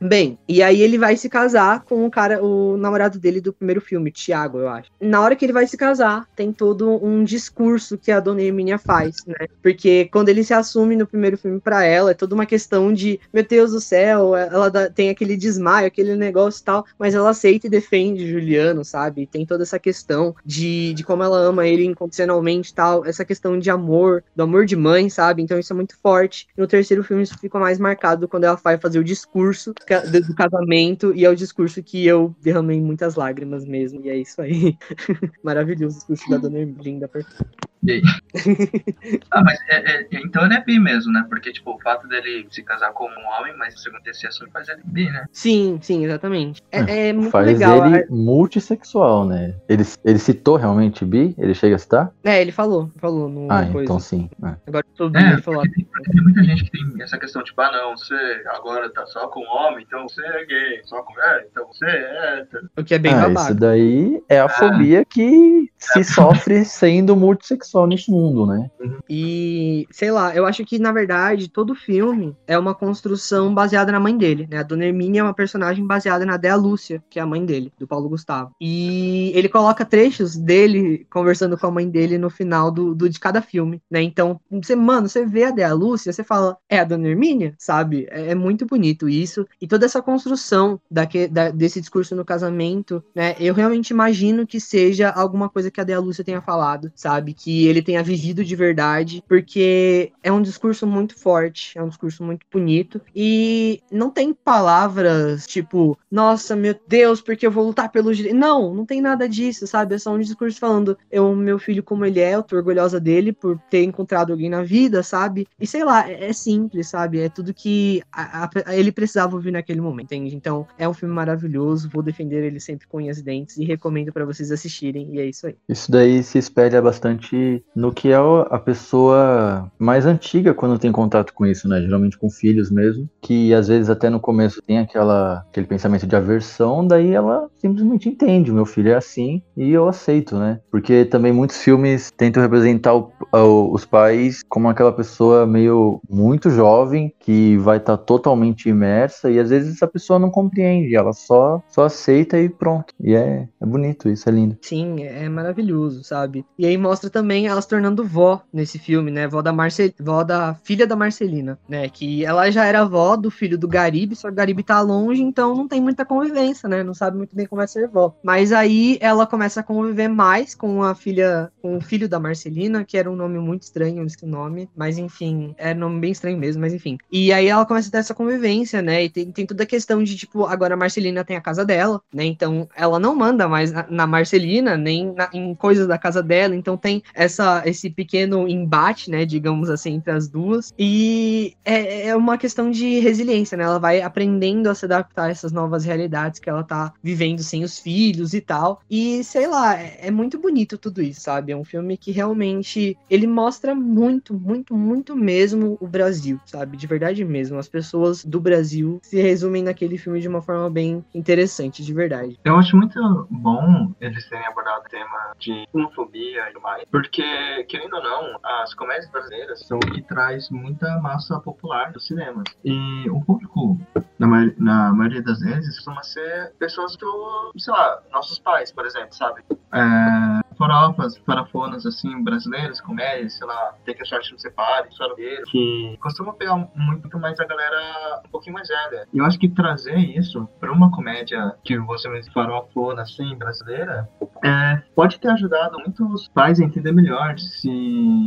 Bem, 0.00 0.38
e 0.48 0.62
aí 0.62 0.80
ele 0.82 0.98
vai 0.98 1.16
se 1.16 1.28
casar 1.28 1.82
com 1.84 2.04
o 2.06 2.10
cara, 2.10 2.42
o 2.44 2.76
namorado 2.76 3.18
dele 3.18 3.40
do 3.40 3.52
primeiro 3.52 3.80
filme, 3.80 4.10
Thiago, 4.10 4.58
eu 4.58 4.68
acho. 4.68 4.90
Na 5.00 5.20
hora 5.20 5.34
que 5.36 5.44
ele 5.44 5.52
vai 5.52 5.66
se 5.66 5.76
casar, 5.76 6.26
tem 6.36 6.52
todo 6.52 7.02
um 7.04 7.24
discurso 7.24 7.96
que 7.98 8.10
a 8.10 8.20
dona 8.20 8.42
Hermínia 8.42 8.78
faz. 8.78 9.16
né? 9.26 9.46
Porque 9.62 10.06
quando 10.12 10.28
ele 10.28 10.44
se 10.44 10.52
assume 10.54 10.96
no 10.96 11.06
primeiro 11.06 11.36
filme 11.38 11.60
pra 11.60 11.84
ela, 11.84 12.10
é 12.10 12.14
toda 12.14 12.34
uma 12.34 12.46
questão 12.46 12.92
de, 12.92 13.20
meu 13.32 13.44
Deus 13.46 13.72
do 13.72 13.80
céu, 13.80 14.34
ela 14.36 14.68
dá- 14.70 14.90
tem 14.90 15.10
aquele 15.10 15.36
desmaio, 15.36 15.86
aquele 15.86 16.14
negócio 16.16 16.60
e 16.60 16.64
tal, 16.64 16.84
mas 16.98 17.14
ela 17.14 17.30
aceita 17.30 17.66
e 17.66 17.70
defende 17.70 18.28
Juliano, 18.30 18.84
sabe? 18.84 19.26
Tem 19.26 19.46
toda 19.46 19.62
essa 19.62 19.78
questão 19.78 20.34
de, 20.44 20.92
de 20.94 21.04
como 21.04 21.22
ela 21.22 21.38
ama 21.38 21.66
ele 21.66 21.84
incondicionalmente 21.84 22.70
e 22.70 22.74
tal, 22.74 23.04
essa 23.04 23.24
questão 23.24 23.58
de 23.58 23.70
amor, 23.70 24.22
do 24.34 24.42
amor 24.42 24.66
de 24.66 24.76
mãe, 24.76 25.08
sabe? 25.08 25.42
Então 25.42 25.58
isso 25.58 25.72
é 25.72 25.76
muito 25.76 25.96
forte. 26.02 26.46
No 26.56 26.66
terceiro 26.66 27.02
filme 27.04 27.22
isso 27.22 27.38
fica 27.38 27.58
mais 27.58 27.78
marcado 27.78 28.28
quando 28.28 28.44
ela 28.44 28.56
vai 28.62 28.78
fazer 28.78 28.98
o 28.98 29.04
discurso 29.04 29.53
ca- 29.86 30.00
do 30.00 30.20
do 30.20 30.34
casamento, 30.34 31.12
e 31.14 31.24
é 31.24 31.30
o 31.30 31.36
discurso 31.36 31.82
que 31.82 32.04
eu 32.06 32.34
derramei 32.40 32.80
muitas 32.80 33.14
lágrimas 33.14 33.64
mesmo, 33.64 34.00
e 34.04 34.08
é 34.10 34.16
isso 34.16 34.40
aí. 34.42 34.76
Maravilhoso 35.42 35.96
o 35.96 35.98
discurso 35.98 36.28
da 36.30 36.38
Dona 36.38 36.58
Ermelinda, 36.60 37.08
perfeito. 37.08 37.44
Ah, 39.30 39.42
mas 39.42 39.58
é, 39.68 39.76
é- 40.02 40.08
então 40.24 40.44
ele 40.44 40.54
é 40.54 40.64
bi 40.64 40.78
mesmo, 40.78 41.12
né? 41.12 41.24
Porque, 41.28 41.52
tipo, 41.52 41.72
o 41.74 41.80
fato 41.80 42.06
dele 42.08 42.46
se 42.50 42.62
casar 42.62 42.92
com 42.92 43.04
um 43.04 43.38
homem, 43.38 43.54
mas 43.58 43.80
segundo 43.82 44.00
esse 44.06 44.26
assunto 44.26 44.50
faz 44.52 44.68
ele 44.68 44.80
bi, 44.84 45.04
né? 45.10 45.24
Sim, 45.32 45.78
sim, 45.82 46.04
exatamente. 46.04 46.62
É, 46.70 47.08
é 47.08 47.12
muito 47.12 47.30
Faz 47.30 47.46
legal. 47.46 47.86
ele 47.86 48.06
multissexual, 48.10 49.26
né? 49.26 49.54
Ele, 49.68 49.82
ele 50.04 50.18
citou 50.18 50.56
realmente 50.56 51.04
bi? 51.04 51.34
Ele 51.38 51.54
chega 51.54 51.76
a 51.76 51.78
citar? 51.78 52.12
É, 52.22 52.40
ele 52.40 52.52
falou, 52.52 52.90
falou 52.98 53.28
no 53.28 53.50
Ah, 53.50 53.64
coisa. 53.66 53.84
então 53.84 53.98
sim. 53.98 54.28
é. 54.42 54.54
Agora 54.66 54.84
eu 54.98 55.10
tô 55.10 55.18
É, 55.18 55.38
falar. 55.42 55.62
tem, 55.62 55.86
tem 56.12 56.22
muita 56.22 56.44
gente 56.44 56.64
que 56.64 56.70
tem 56.70 57.02
essa 57.02 57.18
questão, 57.18 57.42
tipo, 57.42 57.60
ah, 57.60 57.72
não, 57.72 57.96
você 57.96 58.14
agora 58.48 58.88
tá 58.90 59.04
só 59.06 59.28
com 59.28 59.40
homem, 59.40 59.84
então 59.86 60.08
você 60.08 60.24
é 60.24 60.44
gay, 60.46 60.80
só 60.84 61.02
com 61.02 61.20
é, 61.20 61.46
então 61.50 61.66
você 61.66 61.86
é 61.86 62.38
hétero. 62.40 62.68
O 62.78 62.84
que 62.84 62.94
é 62.94 62.98
bem 62.98 63.12
ah, 63.14 63.20
babaca. 63.28 63.40
isso 63.50 63.54
daí 63.60 64.22
é 64.28 64.40
a 64.40 64.48
fobia 64.48 65.04
que 65.04 65.68
se 65.78 66.04
sofre 66.04 66.64
sendo 66.64 67.16
multissexual 67.16 67.73
nesse 67.86 68.10
mundo, 68.10 68.46
né? 68.46 68.70
E, 69.08 69.86
sei 69.90 70.10
lá, 70.10 70.34
eu 70.34 70.46
acho 70.46 70.64
que, 70.64 70.78
na 70.78 70.92
verdade, 70.92 71.48
todo 71.48 71.74
filme 71.74 72.36
é 72.46 72.58
uma 72.58 72.74
construção 72.74 73.52
baseada 73.54 73.92
na 73.92 74.00
mãe 74.00 74.16
dele, 74.16 74.46
né? 74.50 74.58
A 74.58 74.62
Dona 74.62 74.84
Hermínia 74.86 75.20
é 75.20 75.22
uma 75.22 75.34
personagem 75.34 75.86
baseada 75.86 76.24
na 76.24 76.36
Dea 76.36 76.56
Lúcia, 76.56 77.02
que 77.10 77.18
é 77.18 77.22
a 77.22 77.26
mãe 77.26 77.44
dele, 77.44 77.72
do 77.78 77.86
Paulo 77.86 78.08
Gustavo. 78.08 78.52
E 78.60 79.30
ele 79.34 79.48
coloca 79.48 79.84
trechos 79.84 80.36
dele 80.36 81.06
conversando 81.10 81.58
com 81.58 81.66
a 81.66 81.70
mãe 81.70 81.88
dele 81.88 82.18
no 82.18 82.30
final 82.30 82.70
do, 82.70 82.94
do 82.94 83.08
de 83.08 83.20
cada 83.20 83.42
filme, 83.42 83.82
né? 83.90 84.02
Então, 84.02 84.40
você, 84.50 84.74
mano, 84.74 85.08
você 85.08 85.24
vê 85.26 85.44
a 85.44 85.50
Dea 85.50 85.72
Lúcia, 85.74 86.12
você 86.12 86.24
fala, 86.24 86.56
é 86.68 86.78
a 86.78 86.84
Dona 86.84 87.08
Hermínia, 87.08 87.54
sabe? 87.58 88.06
É, 88.10 88.30
é 88.30 88.34
muito 88.34 88.66
bonito 88.66 89.08
isso. 89.08 89.46
E 89.60 89.66
toda 89.66 89.84
essa 89.86 90.02
construção 90.02 90.80
daque, 90.90 91.28
da- 91.28 91.50
desse 91.50 91.80
discurso 91.80 92.14
no 92.16 92.24
casamento, 92.24 93.02
né? 93.14 93.34
Eu 93.38 93.54
realmente 93.54 93.90
imagino 93.90 94.46
que 94.46 94.60
seja 94.60 95.10
alguma 95.10 95.48
coisa 95.48 95.70
que 95.70 95.80
a 95.80 95.84
Dea 95.84 96.00
Lúcia 96.00 96.24
tenha 96.24 96.40
falado, 96.40 96.90
sabe? 96.94 97.34
Que 97.34 97.53
ele 97.66 97.82
tenha 97.82 98.02
vivido 98.02 98.44
de 98.44 98.56
verdade, 98.56 99.22
porque 99.28 100.12
é 100.22 100.32
um 100.32 100.42
discurso 100.42 100.86
muito 100.86 101.18
forte, 101.18 101.76
é 101.78 101.82
um 101.82 101.88
discurso 101.88 102.22
muito 102.24 102.46
bonito. 102.52 103.00
E 103.14 103.80
não 103.90 104.10
tem 104.10 104.32
palavras 104.32 105.46
tipo, 105.46 105.98
nossa, 106.10 106.56
meu 106.56 106.74
Deus, 106.88 107.20
porque 107.20 107.46
eu 107.46 107.50
vou 107.50 107.66
lutar 107.66 107.90
pelo 107.90 108.14
direito. 108.14 108.36
Não, 108.36 108.74
não 108.74 108.84
tem 108.86 109.00
nada 109.00 109.28
disso, 109.28 109.66
sabe? 109.66 109.94
É 109.94 109.98
só 109.98 110.12
um 110.14 110.18
discurso 110.18 110.58
falando, 110.58 110.96
eu 111.10 111.34
meu 111.34 111.58
filho 111.58 111.82
como 111.82 112.04
ele 112.04 112.20
é, 112.20 112.34
eu 112.34 112.42
tô 112.42 112.56
orgulhosa 112.56 112.98
dele 113.00 113.32
por 113.32 113.58
ter 113.70 113.82
encontrado 113.84 114.32
alguém 114.32 114.48
na 114.50 114.62
vida, 114.62 115.02
sabe? 115.02 115.46
E 115.60 115.66
sei 115.66 115.84
lá, 115.84 116.08
é, 116.08 116.30
é 116.30 116.32
simples, 116.32 116.88
sabe? 116.88 117.20
É 117.20 117.28
tudo 117.28 117.52
que 117.54 118.02
a- 118.12 118.44
a- 118.66 118.74
ele 118.74 118.92
precisava 118.92 119.34
ouvir 119.36 119.50
naquele 119.50 119.80
momento, 119.80 120.06
entende? 120.12 120.34
Então, 120.34 120.66
é 120.78 120.88
um 120.88 120.94
filme 120.94 121.14
maravilhoso, 121.14 121.88
vou 121.92 122.02
defender 122.02 122.42
ele 122.44 122.60
sempre 122.60 122.86
com 122.86 122.98
unhas 122.98 123.18
e 123.18 123.22
dentes 123.22 123.56
e 123.56 123.64
recomendo 123.64 124.12
pra 124.12 124.24
vocês 124.24 124.50
assistirem, 124.50 125.14
e 125.14 125.18
é 125.20 125.26
isso 125.26 125.46
aí. 125.46 125.56
Isso 125.68 125.90
daí 125.90 126.22
se 126.22 126.38
espelha 126.38 126.80
bastante 126.80 127.34
no 127.74 127.92
que 127.92 128.10
é 128.10 128.16
a 128.16 128.58
pessoa 128.58 129.70
mais 129.78 130.06
antiga 130.06 130.54
quando 130.54 130.78
tem 130.78 130.92
contato 130.92 131.32
com 131.34 131.44
isso, 131.46 131.68
né? 131.68 131.80
Geralmente 131.80 132.18
com 132.18 132.30
filhos 132.30 132.70
mesmo, 132.70 133.08
que 133.20 133.52
às 133.54 133.68
vezes 133.68 133.90
até 133.90 134.08
no 134.08 134.20
começo 134.20 134.60
tem 134.66 134.78
aquela, 134.78 135.44
aquele 135.50 135.66
pensamento 135.66 136.06
de 136.06 136.16
aversão, 136.16 136.86
daí 136.86 137.12
ela 137.12 137.48
simplesmente 137.58 138.08
entende, 138.08 138.52
meu 138.52 138.66
filho 138.66 138.90
é 138.90 138.94
assim 138.94 139.42
e 139.56 139.70
eu 139.70 139.88
aceito, 139.88 140.36
né? 140.38 140.60
Porque 140.70 141.04
também 141.04 141.32
muitos 141.32 141.58
filmes 141.58 142.10
tentam 142.16 142.42
representar 142.42 142.94
o- 142.94 143.12
o- 143.32 143.72
os 143.74 143.84
pais 143.84 144.42
como 144.48 144.68
aquela 144.68 144.92
pessoa 144.92 145.46
meio 145.46 146.00
muito 146.08 146.50
jovem 146.50 147.12
que 147.20 147.56
vai 147.58 147.78
estar 147.78 147.96
totalmente 147.96 148.68
imersa 148.68 149.30
e 149.30 149.38
às 149.38 149.50
vezes 149.50 149.74
essa 149.74 149.86
pessoa 149.88 150.18
não 150.18 150.30
compreende, 150.30 150.94
ela 150.94 151.12
só, 151.12 151.60
só 151.68 151.84
aceita 151.84 152.38
e 152.38 152.48
pronto. 152.48 152.92
E 153.00 153.14
é, 153.14 153.48
é 153.60 153.66
bonito 153.66 154.08
isso, 154.08 154.28
é 154.28 154.32
lindo. 154.32 154.56
Sim, 154.62 155.02
é 155.02 155.28
maravilhoso, 155.28 156.04
sabe? 156.04 156.44
E 156.58 156.66
aí 156.66 156.76
mostra 156.76 157.08
também 157.10 157.33
ela 157.46 157.60
se 157.60 157.68
tornando 157.68 158.04
vó 158.04 158.42
nesse 158.52 158.78
filme, 158.78 159.10
né? 159.10 159.26
Vó 159.28 159.42
da, 159.42 159.52
Marcel... 159.52 159.90
vó 160.00 160.22
da 160.24 160.54
filha 160.64 160.86
da 160.86 160.96
Marcelina, 160.96 161.58
né? 161.68 161.88
Que 161.88 162.24
ela 162.24 162.50
já 162.50 162.64
era 162.64 162.84
vó 162.84 163.16
do 163.16 163.30
filho 163.30 163.58
do 163.58 163.68
Garibe, 163.68 164.16
só 164.16 164.28
que 164.28 164.32
o 164.32 164.36
Garibe 164.36 164.62
tá 164.62 164.80
longe, 164.80 165.22
então 165.22 165.54
não 165.54 165.68
tem 165.68 165.80
muita 165.80 166.04
convivência, 166.04 166.68
né? 166.68 166.82
Não 166.82 166.94
sabe 166.94 167.16
muito 167.16 167.34
bem 167.34 167.46
como 167.46 167.62
é 167.62 167.66
ser 167.66 167.88
vó. 167.88 168.14
Mas 168.22 168.52
aí 168.52 168.98
ela 169.00 169.26
começa 169.26 169.60
a 169.60 169.62
conviver 169.62 170.08
mais 170.08 170.54
com 170.54 170.82
a 170.82 170.94
filha, 170.94 171.50
com 171.60 171.76
o 171.76 171.80
filho 171.80 172.08
da 172.08 172.20
Marcelina, 172.20 172.84
que 172.84 172.96
era 172.96 173.10
um 173.10 173.16
nome 173.16 173.38
muito 173.38 173.62
estranho, 173.62 174.04
o 174.22 174.26
nome, 174.26 174.68
mas 174.76 174.98
enfim, 174.98 175.54
é 175.58 175.72
um 175.72 175.78
nome 175.78 176.00
bem 176.00 176.12
estranho 176.12 176.38
mesmo, 176.38 176.60
mas 176.60 176.72
enfim. 176.72 176.98
E 177.10 177.32
aí 177.32 177.46
ela 177.48 177.66
começa 177.66 177.88
a 177.88 177.92
ter 177.92 177.98
essa 177.98 178.14
convivência, 178.14 178.80
né? 178.82 179.04
E 179.04 179.10
tem, 179.10 179.30
tem 179.32 179.46
toda 179.46 179.62
a 179.62 179.66
questão 179.66 180.02
de, 180.02 180.16
tipo, 180.16 180.44
agora 180.46 180.74
a 180.74 180.76
Marcelina 180.76 181.24
tem 181.24 181.36
a 181.36 181.40
casa 181.40 181.64
dela, 181.64 182.00
né? 182.12 182.24
Então 182.24 182.68
ela 182.76 182.98
não 182.98 183.14
manda 183.14 183.48
mais 183.48 183.72
na, 183.72 183.86
na 183.88 184.06
Marcelina, 184.06 184.76
nem 184.76 185.12
na- 185.12 185.30
em 185.32 185.54
coisas 185.54 185.86
da 185.86 185.98
casa 185.98 186.22
dela, 186.22 186.54
então 186.54 186.76
tem 186.76 187.02
essa, 187.24 187.62
esse 187.66 187.90
pequeno 187.90 188.48
embate, 188.48 189.10
né? 189.10 189.24
Digamos 189.24 189.70
assim, 189.70 189.94
entre 189.94 190.12
as 190.12 190.28
duas. 190.28 190.72
E 190.78 191.54
é, 191.64 192.08
é 192.08 192.16
uma 192.16 192.38
questão 192.38 192.70
de 192.70 192.98
resiliência, 193.00 193.56
né? 193.56 193.64
Ela 193.64 193.78
vai 193.78 194.00
aprendendo 194.00 194.68
a 194.68 194.74
se 194.74 194.84
adaptar 194.84 195.24
a 195.24 195.30
essas 195.30 195.52
novas 195.52 195.84
realidades 195.84 196.40
que 196.40 196.48
ela 196.48 196.62
tá 196.62 196.92
vivendo 197.02 197.42
sem 197.42 197.64
os 197.64 197.78
filhos 197.78 198.34
e 198.34 198.40
tal. 198.40 198.80
E 198.90 199.22
sei 199.24 199.46
lá, 199.46 199.78
é, 199.78 200.08
é 200.08 200.10
muito 200.10 200.38
bonito 200.38 200.78
tudo 200.78 201.02
isso, 201.02 201.20
sabe? 201.20 201.52
É 201.52 201.56
um 201.56 201.64
filme 201.64 201.96
que 201.96 202.10
realmente 202.10 202.96
ele 203.08 203.26
mostra 203.26 203.74
muito, 203.74 204.34
muito, 204.34 204.76
muito 204.76 205.16
mesmo 205.16 205.76
o 205.80 205.86
Brasil, 205.86 206.40
sabe? 206.46 206.76
De 206.76 206.86
verdade 206.86 207.24
mesmo. 207.24 207.58
As 207.58 207.68
pessoas 207.68 208.24
do 208.24 208.40
Brasil 208.40 209.00
se 209.02 209.20
resumem 209.20 209.62
naquele 209.62 209.98
filme 209.98 210.20
de 210.20 210.28
uma 210.28 210.42
forma 210.42 210.68
bem 210.70 211.04
interessante, 211.14 211.82
de 211.82 211.94
verdade. 211.94 212.38
Eu 212.44 212.56
acho 212.56 212.76
muito 212.76 213.26
bom 213.30 213.92
eles 214.00 214.28
terem 214.28 214.46
abordado 214.46 214.82
o 214.86 214.90
tema 214.90 215.32
de 215.38 215.66
homofobia 215.72 216.50
e 216.54 216.60
mais, 216.60 216.84
porque, 216.90 217.13
querendo 217.22 217.94
ou 217.96 218.02
não, 218.02 218.38
as 218.42 218.74
comédias 218.74 219.10
brasileiras 219.10 219.60
são 219.66 219.78
o 219.78 219.80
que 219.80 220.02
traz 220.02 220.50
muita 220.50 220.98
massa 220.98 221.38
popular 221.40 221.92
dos 221.92 222.06
cinemas. 222.06 222.44
E 222.64 223.08
o 223.10 223.20
público, 223.24 223.78
na, 224.18 224.26
mai- 224.26 224.54
na 224.58 224.92
maioria 224.92 225.22
das 225.22 225.40
vezes, 225.40 225.76
costuma 225.76 226.02
ser 226.02 226.52
pessoas 226.58 226.96
do, 226.96 227.52
sei 227.56 227.72
lá, 227.72 228.00
nossos 228.12 228.38
pais, 228.38 228.72
por 228.72 228.84
exemplo, 228.86 229.12
sabe? 229.14 229.42
É, 229.72 230.43
farofas, 230.56 231.18
parafonas, 231.18 231.86
assim, 231.86 232.22
brasileiras, 232.22 232.80
comédias, 232.80 233.34
sei 233.34 233.46
lá, 233.46 233.74
Tem 233.84 233.94
que 233.94 234.02
a 234.02 234.06
sorte 234.06 234.32
não 234.32 234.38
separe, 234.38 234.88
Saroeiro, 234.96 235.42
que 235.46 235.96
costuma 236.00 236.32
pegar 236.32 236.56
muito 236.74 237.18
mais 237.18 237.38
a 237.40 237.44
galera 237.44 238.20
um 238.26 238.30
pouquinho 238.30 238.54
mais 238.54 238.68
velha. 238.68 239.06
E 239.12 239.18
eu 239.18 239.24
acho 239.24 239.38
que 239.38 239.48
trazer 239.48 239.96
isso 239.98 240.48
pra 240.60 240.72
uma 240.72 240.90
comédia 240.90 241.54
que 241.64 241.78
você 241.78 242.08
mesmo 242.08 242.32
farofona, 242.32 243.02
assim, 243.02 243.34
brasileira, 243.36 244.08
é, 244.44 244.82
pode 244.94 245.18
ter 245.18 245.28
ajudado 245.30 245.78
muitos 245.78 246.28
pais 246.28 246.60
a 246.60 246.64
entender 246.64 246.92
melhor 246.92 247.38
se 247.38 247.68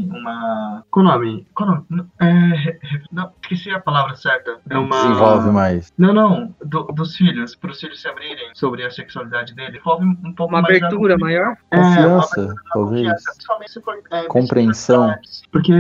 uma... 0.09 0.83
Qual 0.91 1.05
o 1.05 1.09
nome? 1.09 1.47
Qual 1.53 1.69
o 1.69 1.85
nome? 1.89 2.07
É, 2.19 2.77
não, 3.11 3.31
esqueci 3.41 3.69
a 3.71 3.79
palavra 3.79 4.15
certa. 4.15 4.59
É 4.69 4.77
uma... 4.77 4.95
Desenvolve 4.95 5.49
mais. 5.51 5.93
Não, 5.97 6.13
não, 6.13 6.55
do- 6.63 6.85
dos 6.85 7.15
filhos, 7.15 7.55
para 7.55 7.71
os 7.71 7.79
filhos 7.79 8.01
se 8.01 8.07
abrirem 8.07 8.49
sobre 8.53 8.83
a 8.83 8.89
sexualidade 8.91 9.53
dele, 9.53 9.77
envolve 9.77 10.05
um 10.05 10.33
pouco 10.33 10.53
Uma 10.53 10.61
mais 10.61 10.77
abertura 10.77 11.17
da- 11.17 11.23
maior? 11.25 11.55
É, 11.71 11.77
uma 12.05 12.16
Confiança, 12.21 12.55
talvez. 12.73 13.01
confiança, 13.01 13.31
principalmente 13.31 13.71
se 13.71 13.81
for 13.81 13.99
é, 14.11 14.23
Compreensão. 14.27 15.15
porque 15.51 15.71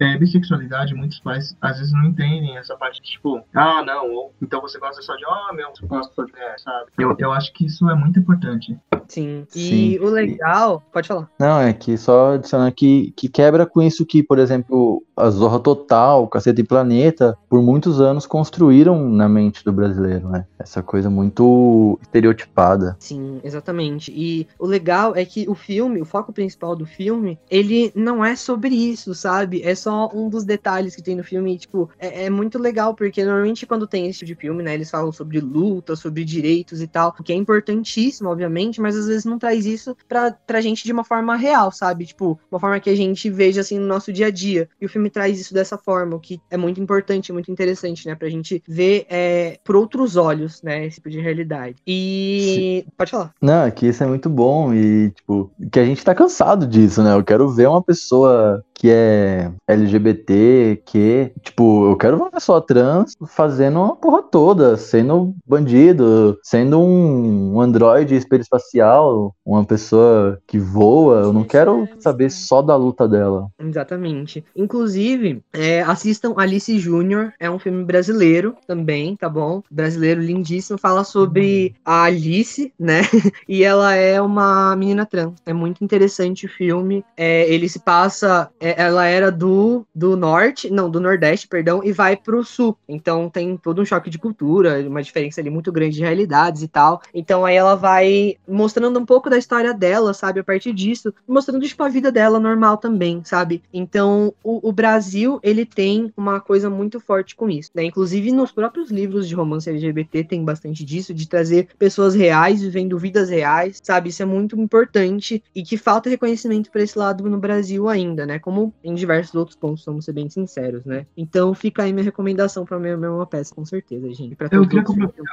é, 0.00 0.18
bissexualidade, 0.18 0.94
muitos 0.94 1.18
pais 1.20 1.56
às 1.60 1.78
vezes 1.78 1.92
não 1.92 2.04
entendem 2.04 2.56
essa 2.56 2.76
parte 2.76 3.00
de 3.00 3.08
tipo, 3.10 3.42
ah, 3.54 3.82
não, 3.84 4.10
ou 4.10 4.34
então 4.42 4.60
você 4.60 4.78
gosta 4.78 5.02
só 5.02 5.14
de 5.16 5.24
homem, 5.24 5.64
ou 5.64 5.74
você 5.74 5.86
gosta 5.86 6.12
só 6.14 6.24
de 6.24 6.32
mulher, 6.32 6.54
sabe? 6.58 6.86
Eu, 6.98 7.14
eu 7.18 7.32
acho 7.32 7.52
que 7.52 7.66
isso 7.66 7.88
é 7.88 7.94
muito 7.94 8.18
importante. 8.18 8.76
Sim. 9.08 9.46
E 9.54 9.60
Sim. 9.60 9.98
o 9.98 10.08
legal. 10.08 10.82
Pode 10.92 11.08
falar. 11.08 11.28
Não, 11.38 11.60
é 11.60 11.72
que 11.72 11.96
só 11.96 12.34
adicionar 12.34 12.70
que, 12.72 13.12
que 13.16 13.28
quebra 13.28 13.66
com 13.66 13.82
isso 13.82 14.06
que, 14.06 14.22
por 14.22 14.38
exemplo, 14.38 15.02
a 15.16 15.28
Zorra 15.30 15.60
Total, 15.60 16.26
Caceta 16.28 16.60
e 16.60 16.64
Planeta, 16.64 17.36
por 17.48 17.62
muitos 17.62 18.00
anos 18.00 18.26
construíram 18.26 19.08
na 19.08 19.28
mente 19.28 19.64
do 19.64 19.72
brasileiro, 19.72 20.28
né? 20.28 20.46
Essa 20.58 20.82
coisa 20.82 21.10
muito 21.10 21.98
estereotipada. 22.02 22.96
Sim, 22.98 23.40
exatamente. 23.44 24.12
E 24.14 24.46
o 24.58 24.66
legal 24.66 25.14
é 25.14 25.24
que 25.24 25.48
o 25.48 25.54
filme, 25.64 26.00
o 26.00 26.04
foco 26.04 26.32
principal 26.32 26.76
do 26.76 26.86
filme, 26.86 27.38
ele 27.50 27.92
não 27.94 28.24
é 28.24 28.36
sobre 28.36 28.74
isso, 28.74 29.14
sabe? 29.14 29.62
É 29.62 29.74
só 29.74 30.10
um 30.14 30.28
dos 30.28 30.44
detalhes 30.44 30.94
que 30.94 31.02
tem 31.02 31.16
no 31.16 31.24
filme. 31.24 31.54
e, 31.54 31.58
Tipo, 31.58 31.90
é, 31.98 32.24
é 32.24 32.30
muito 32.30 32.58
legal, 32.58 32.94
porque 32.94 33.24
normalmente 33.24 33.66
quando 33.66 33.86
tem 33.86 34.06
esse 34.06 34.20
tipo 34.20 34.26
de 34.26 34.34
filme, 34.34 34.62
né, 34.62 34.74
eles 34.74 34.90
falam 34.90 35.12
sobre 35.12 35.40
luta, 35.40 35.96
sobre 35.96 36.24
direitos 36.24 36.80
e 36.80 36.86
tal, 36.86 37.14
o 37.18 37.22
que 37.22 37.32
é 37.32 37.36
importantíssimo, 37.36 38.28
obviamente, 38.28 38.80
mas 38.80 38.96
às 38.96 39.06
vezes 39.06 39.24
não 39.24 39.38
traz 39.38 39.64
isso 39.66 39.96
pra, 40.08 40.32
pra 40.32 40.60
gente 40.60 40.84
de 40.84 40.92
uma 40.92 41.04
forma 41.04 41.36
real, 41.36 41.70
sabe? 41.72 42.06
Tipo, 42.06 42.38
uma 42.50 42.60
forma 42.60 42.80
que 42.80 42.90
a 42.90 42.96
gente 42.96 43.30
veja 43.30 43.60
assim 43.60 43.78
no 43.78 43.86
nosso 43.86 44.12
dia 44.12 44.26
a 44.26 44.30
dia. 44.30 44.68
E 44.80 44.86
o 44.86 44.88
filme 44.88 45.10
traz 45.10 45.40
isso 45.40 45.54
dessa 45.54 45.78
forma, 45.78 46.16
o 46.16 46.20
que 46.20 46.40
é 46.50 46.56
muito 46.56 46.80
importante, 46.80 47.32
muito 47.32 47.50
interessante, 47.50 48.06
né? 48.06 48.14
Pra 48.14 48.28
gente 48.28 48.62
ver 48.66 49.06
é, 49.08 49.58
por 49.64 49.76
outros 49.76 50.16
olhos, 50.16 50.62
né? 50.62 50.86
Esse 50.86 50.96
tipo 50.96 51.10
de 51.10 51.20
realidade. 51.20 51.76
E. 51.86 52.84
Pode 52.96 53.10
falar. 53.10 53.34
Não, 53.40 53.64
é 53.64 53.70
que 53.70 53.86
isso 53.86 54.02
é 54.02 54.06
muito 54.06 54.28
bom 54.28 54.74
e, 54.74 55.10
tipo, 55.10 55.50
que 55.70 55.78
a 55.78 55.84
gente 55.84 56.04
tá 56.04 56.14
cansado 56.14 56.66
disso, 56.66 57.02
né? 57.02 57.14
Eu 57.14 57.24
quero 57.24 57.48
ver 57.48 57.68
uma 57.68 57.82
pessoa 57.82 58.64
que 58.74 58.90
é 58.90 59.50
LGBT, 59.68 60.82
que, 60.84 61.32
tipo, 61.42 61.90
eu 61.90 61.96
quero 61.96 62.16
ver 62.16 62.22
uma 62.24 62.30
pessoa 62.30 62.60
trans 62.60 63.14
fazendo 63.28 63.78
uma 63.78 63.96
porra 63.96 64.22
toda, 64.22 64.76
sendo 64.76 65.34
bandido, 65.46 66.38
sendo 66.42 66.80
um, 66.80 67.54
um 67.54 67.60
androide 67.60 68.14
espacial, 68.14 69.34
uma 69.44 69.64
pessoa 69.64 70.38
que 70.46 70.58
voa. 70.58 71.22
Eu 71.22 71.32
não 71.32 71.44
quero 71.44 71.88
saber 71.98 72.30
só 72.30 72.60
da 72.60 72.76
luta 72.76 73.08
dela. 73.08 73.48
Exatamente. 73.58 74.44
Inclusive, 74.56 75.42
é, 75.52 75.82
assistam 75.82 76.34
Alice 76.36 76.78
Júnior, 76.78 77.32
é 77.38 77.50
um 77.50 77.58
filme 77.58 77.84
brasileiro 77.84 78.56
também, 78.66 79.16
tá 79.16 79.28
bom? 79.28 79.62
Brasileiro 79.70 80.20
lindíssimo, 80.20 80.78
fala 80.78 81.04
sobre 81.04 81.74
a 81.84 82.04
Alice, 82.04 82.72
né? 82.78 83.02
e 83.48 83.62
ela 83.62 83.94
é 83.94 84.20
uma 84.20 84.74
menina 84.76 85.06
trans. 85.06 85.34
É 85.46 85.52
muito 85.52 85.84
interessante 85.84 86.46
o 86.46 86.48
filme. 86.48 87.04
É, 87.16 87.48
ele 87.52 87.68
se 87.68 87.78
passa. 87.78 88.50
é, 88.60 88.82
ela 88.82 89.06
era 89.06 89.30
do, 89.30 89.86
do 89.94 90.16
norte, 90.16 90.70
não, 90.70 90.90
do 90.90 91.00
nordeste, 91.00 91.46
perdão, 91.48 91.82
e 91.84 91.92
vai 91.92 92.16
pro 92.16 92.44
sul. 92.44 92.76
Então 92.88 93.28
tem 93.28 93.56
todo 93.56 93.80
um 93.80 93.84
choque 93.84 94.10
de 94.10 94.18
cultura, 94.18 94.86
uma 94.88 95.02
diferença 95.02 95.40
ali 95.40 95.50
muito 95.50 95.70
grande 95.72 95.96
de 95.96 96.02
realidades 96.02 96.62
e 96.62 96.68
tal. 96.68 97.00
Então 97.12 97.44
aí 97.44 97.56
ela 97.56 97.74
vai 97.74 98.36
mostrando 98.48 98.98
um 98.98 99.06
pouco 99.06 99.28
da 99.28 99.38
história 99.38 99.72
dela, 99.74 100.14
sabe? 100.14 100.40
A 100.40 100.44
partir 100.44 100.72
disso, 100.72 101.12
mostrando 101.26 101.66
tipo 101.66 101.82
a 101.82 101.88
vida 101.88 102.10
dela 102.10 102.40
normal 102.40 102.76
também, 102.76 103.22
sabe? 103.24 103.62
Então 103.72 104.34
o, 104.42 104.68
o 104.68 104.72
Brasil, 104.72 105.38
ele 105.42 105.64
tem 105.66 106.12
uma 106.16 106.40
coisa 106.40 106.70
muito 106.70 107.00
forte 107.00 107.36
com 107.36 107.48
isso, 107.48 107.70
né? 107.74 107.84
Inclusive 107.84 108.32
nos 108.32 108.52
próprios 108.52 108.90
livros 108.90 109.28
de 109.28 109.34
romance 109.34 109.68
LGBT 109.68 110.24
tem 110.24 110.44
bastante 110.44 110.84
disso, 110.84 111.12
de 111.12 111.28
trazer 111.28 111.68
pessoas 111.78 112.14
reais 112.14 112.62
vivendo 112.62 112.98
vidas 112.98 113.28
reais, 113.28 113.80
sabe? 113.82 114.08
Isso 114.08 114.22
é 114.22 114.26
muito 114.26 114.58
importante 114.58 115.33
e 115.54 115.62
que 115.62 115.76
falta 115.76 116.10
reconhecimento 116.10 116.70
para 116.70 116.82
esse 116.82 116.98
lado 116.98 117.28
no 117.28 117.38
Brasil 117.38 117.88
ainda, 117.88 118.26
né? 118.26 118.38
Como 118.38 118.74
em 118.82 118.94
diversos 118.94 119.34
outros 119.34 119.56
pontos, 119.56 119.84
vamos 119.84 120.04
ser 120.04 120.12
bem 120.12 120.28
sinceros, 120.28 120.84
né? 120.84 121.06
Então 121.16 121.54
fica 121.54 121.82
aí 121.82 121.92
minha 121.92 122.04
recomendação 122.04 122.64
pra 122.64 122.78
minha, 122.78 122.96
minha 122.96 123.26
peça, 123.26 123.54
com 123.54 123.64
certeza, 123.64 124.12
gente. 124.12 124.36
Pra 124.36 124.48
Eu 124.50 124.66
queria, 124.66 124.84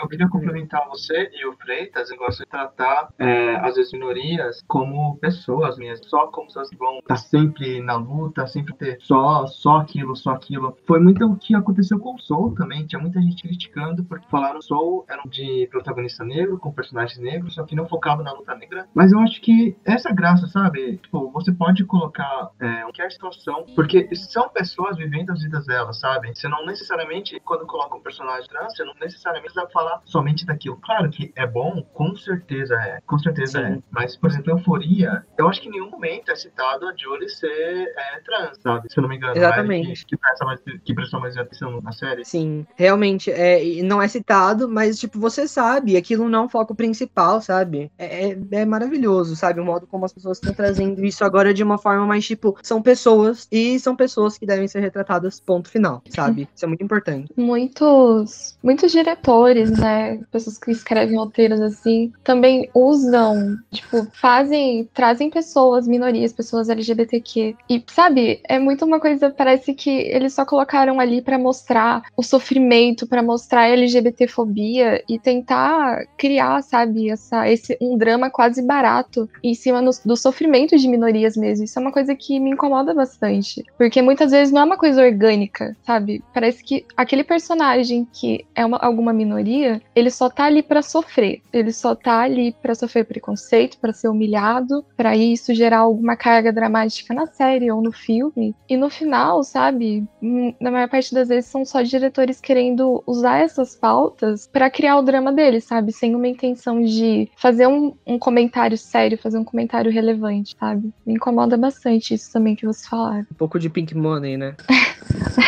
eu 0.02 0.08
queria 0.08 0.30
complementar 0.30 0.88
você 0.88 1.30
e 1.34 1.46
o 1.48 1.54
Freitas, 1.58 2.10
eu 2.10 2.18
gosto 2.18 2.40
de 2.40 2.50
tratar 2.50 3.10
é, 3.18 3.56
as 3.56 3.76
minorias 3.92 4.62
como 4.68 5.18
pessoas 5.18 5.78
mesmo, 5.78 6.06
só 6.06 6.28
como 6.28 6.48
pessoas 6.48 6.70
que 6.70 6.78
vão 6.78 7.00
estar 7.00 7.18
sempre 7.18 7.82
na 7.82 7.96
luta, 7.96 8.48
sempre 8.48 8.74
ter 8.76 8.98
só, 9.02 9.46
só 9.48 9.78
aquilo, 9.78 10.16
só 10.16 10.32
aquilo. 10.32 10.78
Foi 10.86 11.00
muito 11.00 11.26
o 11.26 11.36
que 11.36 11.56
aconteceu 11.56 12.00
com 12.00 12.16
o 12.16 12.20
Soul 12.20 12.54
também, 12.56 12.86
tinha 12.86 13.02
muita 13.02 13.22
gente 13.22 13.42
criticando 13.42 14.04
porque 14.04 14.28
falaram 14.30 14.60
que 14.60 14.66
Soul 14.66 15.06
era 15.10 15.22
de 15.28 15.68
protagonista 15.72 16.24
negro, 16.24 16.58
com 16.58 16.72
personagens 16.72 17.20
negros, 17.20 17.56
só 17.56 17.64
que 17.64 17.76
não 17.76 17.88
focava 17.88 18.24
na 18.24 18.32
luta 18.34 18.56
negra. 18.56 18.88
Mas 18.94 19.12
eu 19.12 19.20
acho 19.20 19.42
que 19.42 19.76
é 19.86 19.91
a 20.06 20.12
graça, 20.12 20.48
sabe? 20.48 20.98
Tipo, 20.98 21.32
você 21.32 21.52
pode 21.52 21.84
colocar 21.86 22.50
é, 22.60 22.82
qualquer 22.82 23.12
situação, 23.12 23.66
porque 23.76 24.08
são 24.16 24.50
pessoas 24.50 24.98
vivendo 24.98 25.32
as 25.32 25.42
vidas 25.42 25.66
delas, 25.66 26.00
sabe? 26.00 26.34
Você 26.34 26.48
não 26.48 26.66
necessariamente, 26.66 27.40
quando 27.44 27.66
coloca 27.66 27.96
um 27.96 28.02
personagem 28.02 28.48
trans, 28.50 28.76
você 28.76 28.84
não 28.84 28.94
necessariamente 29.00 29.54
vai 29.54 29.70
falar 29.72 30.02
somente 30.06 30.46
daquilo. 30.46 30.78
Claro 30.78 31.10
que 31.10 31.32
é 31.36 31.46
bom, 31.46 31.84
com 31.94 32.16
certeza 32.16 32.76
é. 32.76 33.00
Com 33.06 33.18
certeza 33.20 33.60
Sim. 33.60 33.74
é. 33.74 33.80
Mas, 33.92 34.16
por 34.16 34.30
exemplo, 34.30 34.52
Euforia, 34.52 35.26
eu 35.38 35.48
acho 35.48 35.62
que 35.62 35.68
em 35.68 35.72
nenhum 35.72 35.90
momento 35.90 36.32
é 36.32 36.36
citado 36.36 36.88
a 36.88 36.94
Jolie 36.96 37.30
ser 37.30 37.94
é, 37.98 38.20
trans, 38.26 38.58
sabe? 38.62 38.92
Se 38.92 38.98
eu 38.98 39.02
não 39.02 39.10
me 39.10 39.18
engano. 39.18 39.36
Exatamente. 39.36 39.88
A 39.88 39.90
Ellie 39.90 39.96
Que, 39.96 40.06
que, 40.06 40.18
presta 40.18 40.46
mais, 40.46 40.62
que 40.62 40.94
prestou 40.94 41.20
mais 41.20 41.38
atenção 41.38 41.82
na 41.82 41.92
série. 41.92 42.26
Sim, 42.26 42.66
realmente, 42.76 43.32
é, 43.32 43.82
não 43.84 44.02
é 44.02 44.08
citado, 44.08 44.68
mas, 44.68 45.00
tipo, 45.00 45.20
você 45.20 45.48
sabe, 45.48 45.98
aquilo 45.98 46.30
não 46.30 46.40
é 46.40 46.42
um 46.44 46.50
foco 46.50 46.76
principal, 46.76 47.42
sabe? 47.42 47.92
É, 47.98 48.30
é, 48.30 48.38
é 48.52 48.66
maravilhoso, 48.66 49.36
sabe? 49.36 49.60
O 49.60 49.66
modo 49.66 49.81
como 49.88 50.06
as 50.06 50.14
pessoas 50.14 50.38
estão 50.38 50.54
trazendo 50.54 51.04
isso 51.04 51.24
agora 51.24 51.54
de 51.54 51.64
uma 51.64 51.78
forma 51.78 52.06
mais, 52.06 52.26
tipo, 52.26 52.58
são 52.62 52.82
pessoas 52.82 53.48
e 53.52 53.80
são 53.80 53.96
pessoas 53.96 54.38
que 54.38 54.46
devem 54.46 54.68
ser 54.68 54.80
retratadas, 54.80 55.40
ponto 55.40 55.70
final, 55.70 56.02
sabe? 56.10 56.48
Isso 56.56 56.66
é 56.66 56.68
muito 56.68 56.84
importante. 56.84 57.32
muitos 57.36 58.58
muitos 58.64 58.92
diretores, 58.92 59.72
né, 59.72 60.20
pessoas 60.32 60.58
que 60.58 60.72
escrevem 60.72 61.18
roteiros 61.18 61.60
assim, 61.62 62.12
também 62.24 62.70
usam, 62.74 63.58
tipo, 63.72 64.08
fazem, 64.14 64.90
trazem 64.94 65.30
pessoas, 65.30 65.88
minorias, 65.88 66.34
pessoas 66.34 66.70
LGBTQ. 66.70 67.56
E 67.70 67.84
sabe, 67.88 68.42
é 68.48 68.60
muito 68.60 68.86
uma 68.86 69.00
coisa, 69.00 69.30
parece 69.30 69.74
que 69.74 69.90
eles 69.90 70.34
só 70.34 70.46
colocaram 70.46 71.00
ali 71.00 71.22
pra 71.22 71.38
mostrar 71.38 72.04
o 72.16 72.24
sofrimento, 72.24 73.08
pra 73.08 73.24
mostrar 73.24 73.62
a 73.62 73.70
LGBTfobia 73.70 75.04
e 75.08 75.20
tentar 75.20 76.06
criar, 76.18 76.62
sabe, 76.62 77.10
essa 77.10 77.50
esse 77.50 77.78
um 77.82 77.98
drama 77.98 78.30
quase 78.30 78.62
barato 78.62 79.30
em 79.44 79.54
cima 79.54 79.71
no- 79.80 79.92
do 80.04 80.18
sofrimento 80.18 80.76
de 80.76 80.88
minorias 80.88 81.38
mesmo. 81.38 81.66
Isso 81.66 81.78
é 81.78 81.82
uma 81.82 81.92
coisa 81.92 82.16
que 82.16 82.40
me 82.40 82.50
incomoda 82.50 82.94
bastante, 82.96 83.64
porque 83.78 84.02
muitas 84.02 84.32
vezes 84.32 84.52
não 84.52 84.62
é 84.62 84.64
uma 84.66 84.78
coisa 84.78 85.04
orgânica, 85.04 85.78
sabe? 85.86 86.24
Parece 86.34 86.64
que 86.64 86.84
aquele 86.98 87.24
personagem 87.24 88.08
que 88.12 88.44
é 88.56 88.66
uma, 88.66 88.78
alguma 88.78 89.14
minoria, 89.14 89.80
ele 89.96 90.10
só 90.10 90.30
tá 90.30 90.46
ali 90.46 90.64
pra 90.64 90.82
sofrer. 90.82 91.42
Ele 91.54 91.72
só 91.72 91.94
tá 91.94 92.22
ali 92.22 92.56
pra 92.62 92.74
sofrer 92.74 93.06
preconceito, 93.06 93.78
pra 93.80 93.94
ser 93.94 94.08
humilhado, 94.08 94.84
pra 94.98 95.16
isso 95.16 95.54
gerar 95.54 95.80
alguma 95.80 96.16
carga 96.16 96.52
dramática 96.52 97.14
na 97.14 97.28
série 97.28 97.70
ou 97.72 97.82
no 97.82 97.92
filme. 97.92 98.56
E 98.68 98.76
no 98.78 98.90
final, 98.90 99.44
sabe, 99.44 100.04
hum, 100.22 100.54
na 100.60 100.72
maior 100.72 100.90
parte 100.90 101.14
das 101.14 101.28
vezes 101.28 101.50
são 101.52 101.64
só 101.64 101.82
diretores 101.82 102.40
querendo 102.42 103.04
usar 103.06 103.40
essas 103.40 103.76
pautas 103.76 104.48
pra 104.48 104.70
criar 104.70 104.98
o 104.98 105.02
drama 105.04 105.32
deles, 105.32 105.66
sabe? 105.66 105.92
Sem 105.92 106.16
uma 106.16 106.28
intenção 106.28 106.82
de 106.82 107.30
fazer 107.36 107.68
um, 107.68 107.94
um 108.08 108.18
comentário 108.18 108.78
sério, 108.78 109.18
fazer 109.18 109.38
um 109.38 109.44
comentário 109.44 109.61
relevante, 109.90 110.56
sabe? 110.60 110.92
Me 111.06 111.14
incomoda 111.14 111.58
bastante 111.58 112.14
isso 112.14 112.32
também 112.32 112.56
que 112.56 112.66
vocês 112.66 112.88
falaram. 112.88 113.26
Um 113.32 113.36
pouco 113.36 113.60
de 113.60 113.70
Pink 113.70 113.96
Money, 113.96 114.38
né? 114.38 114.56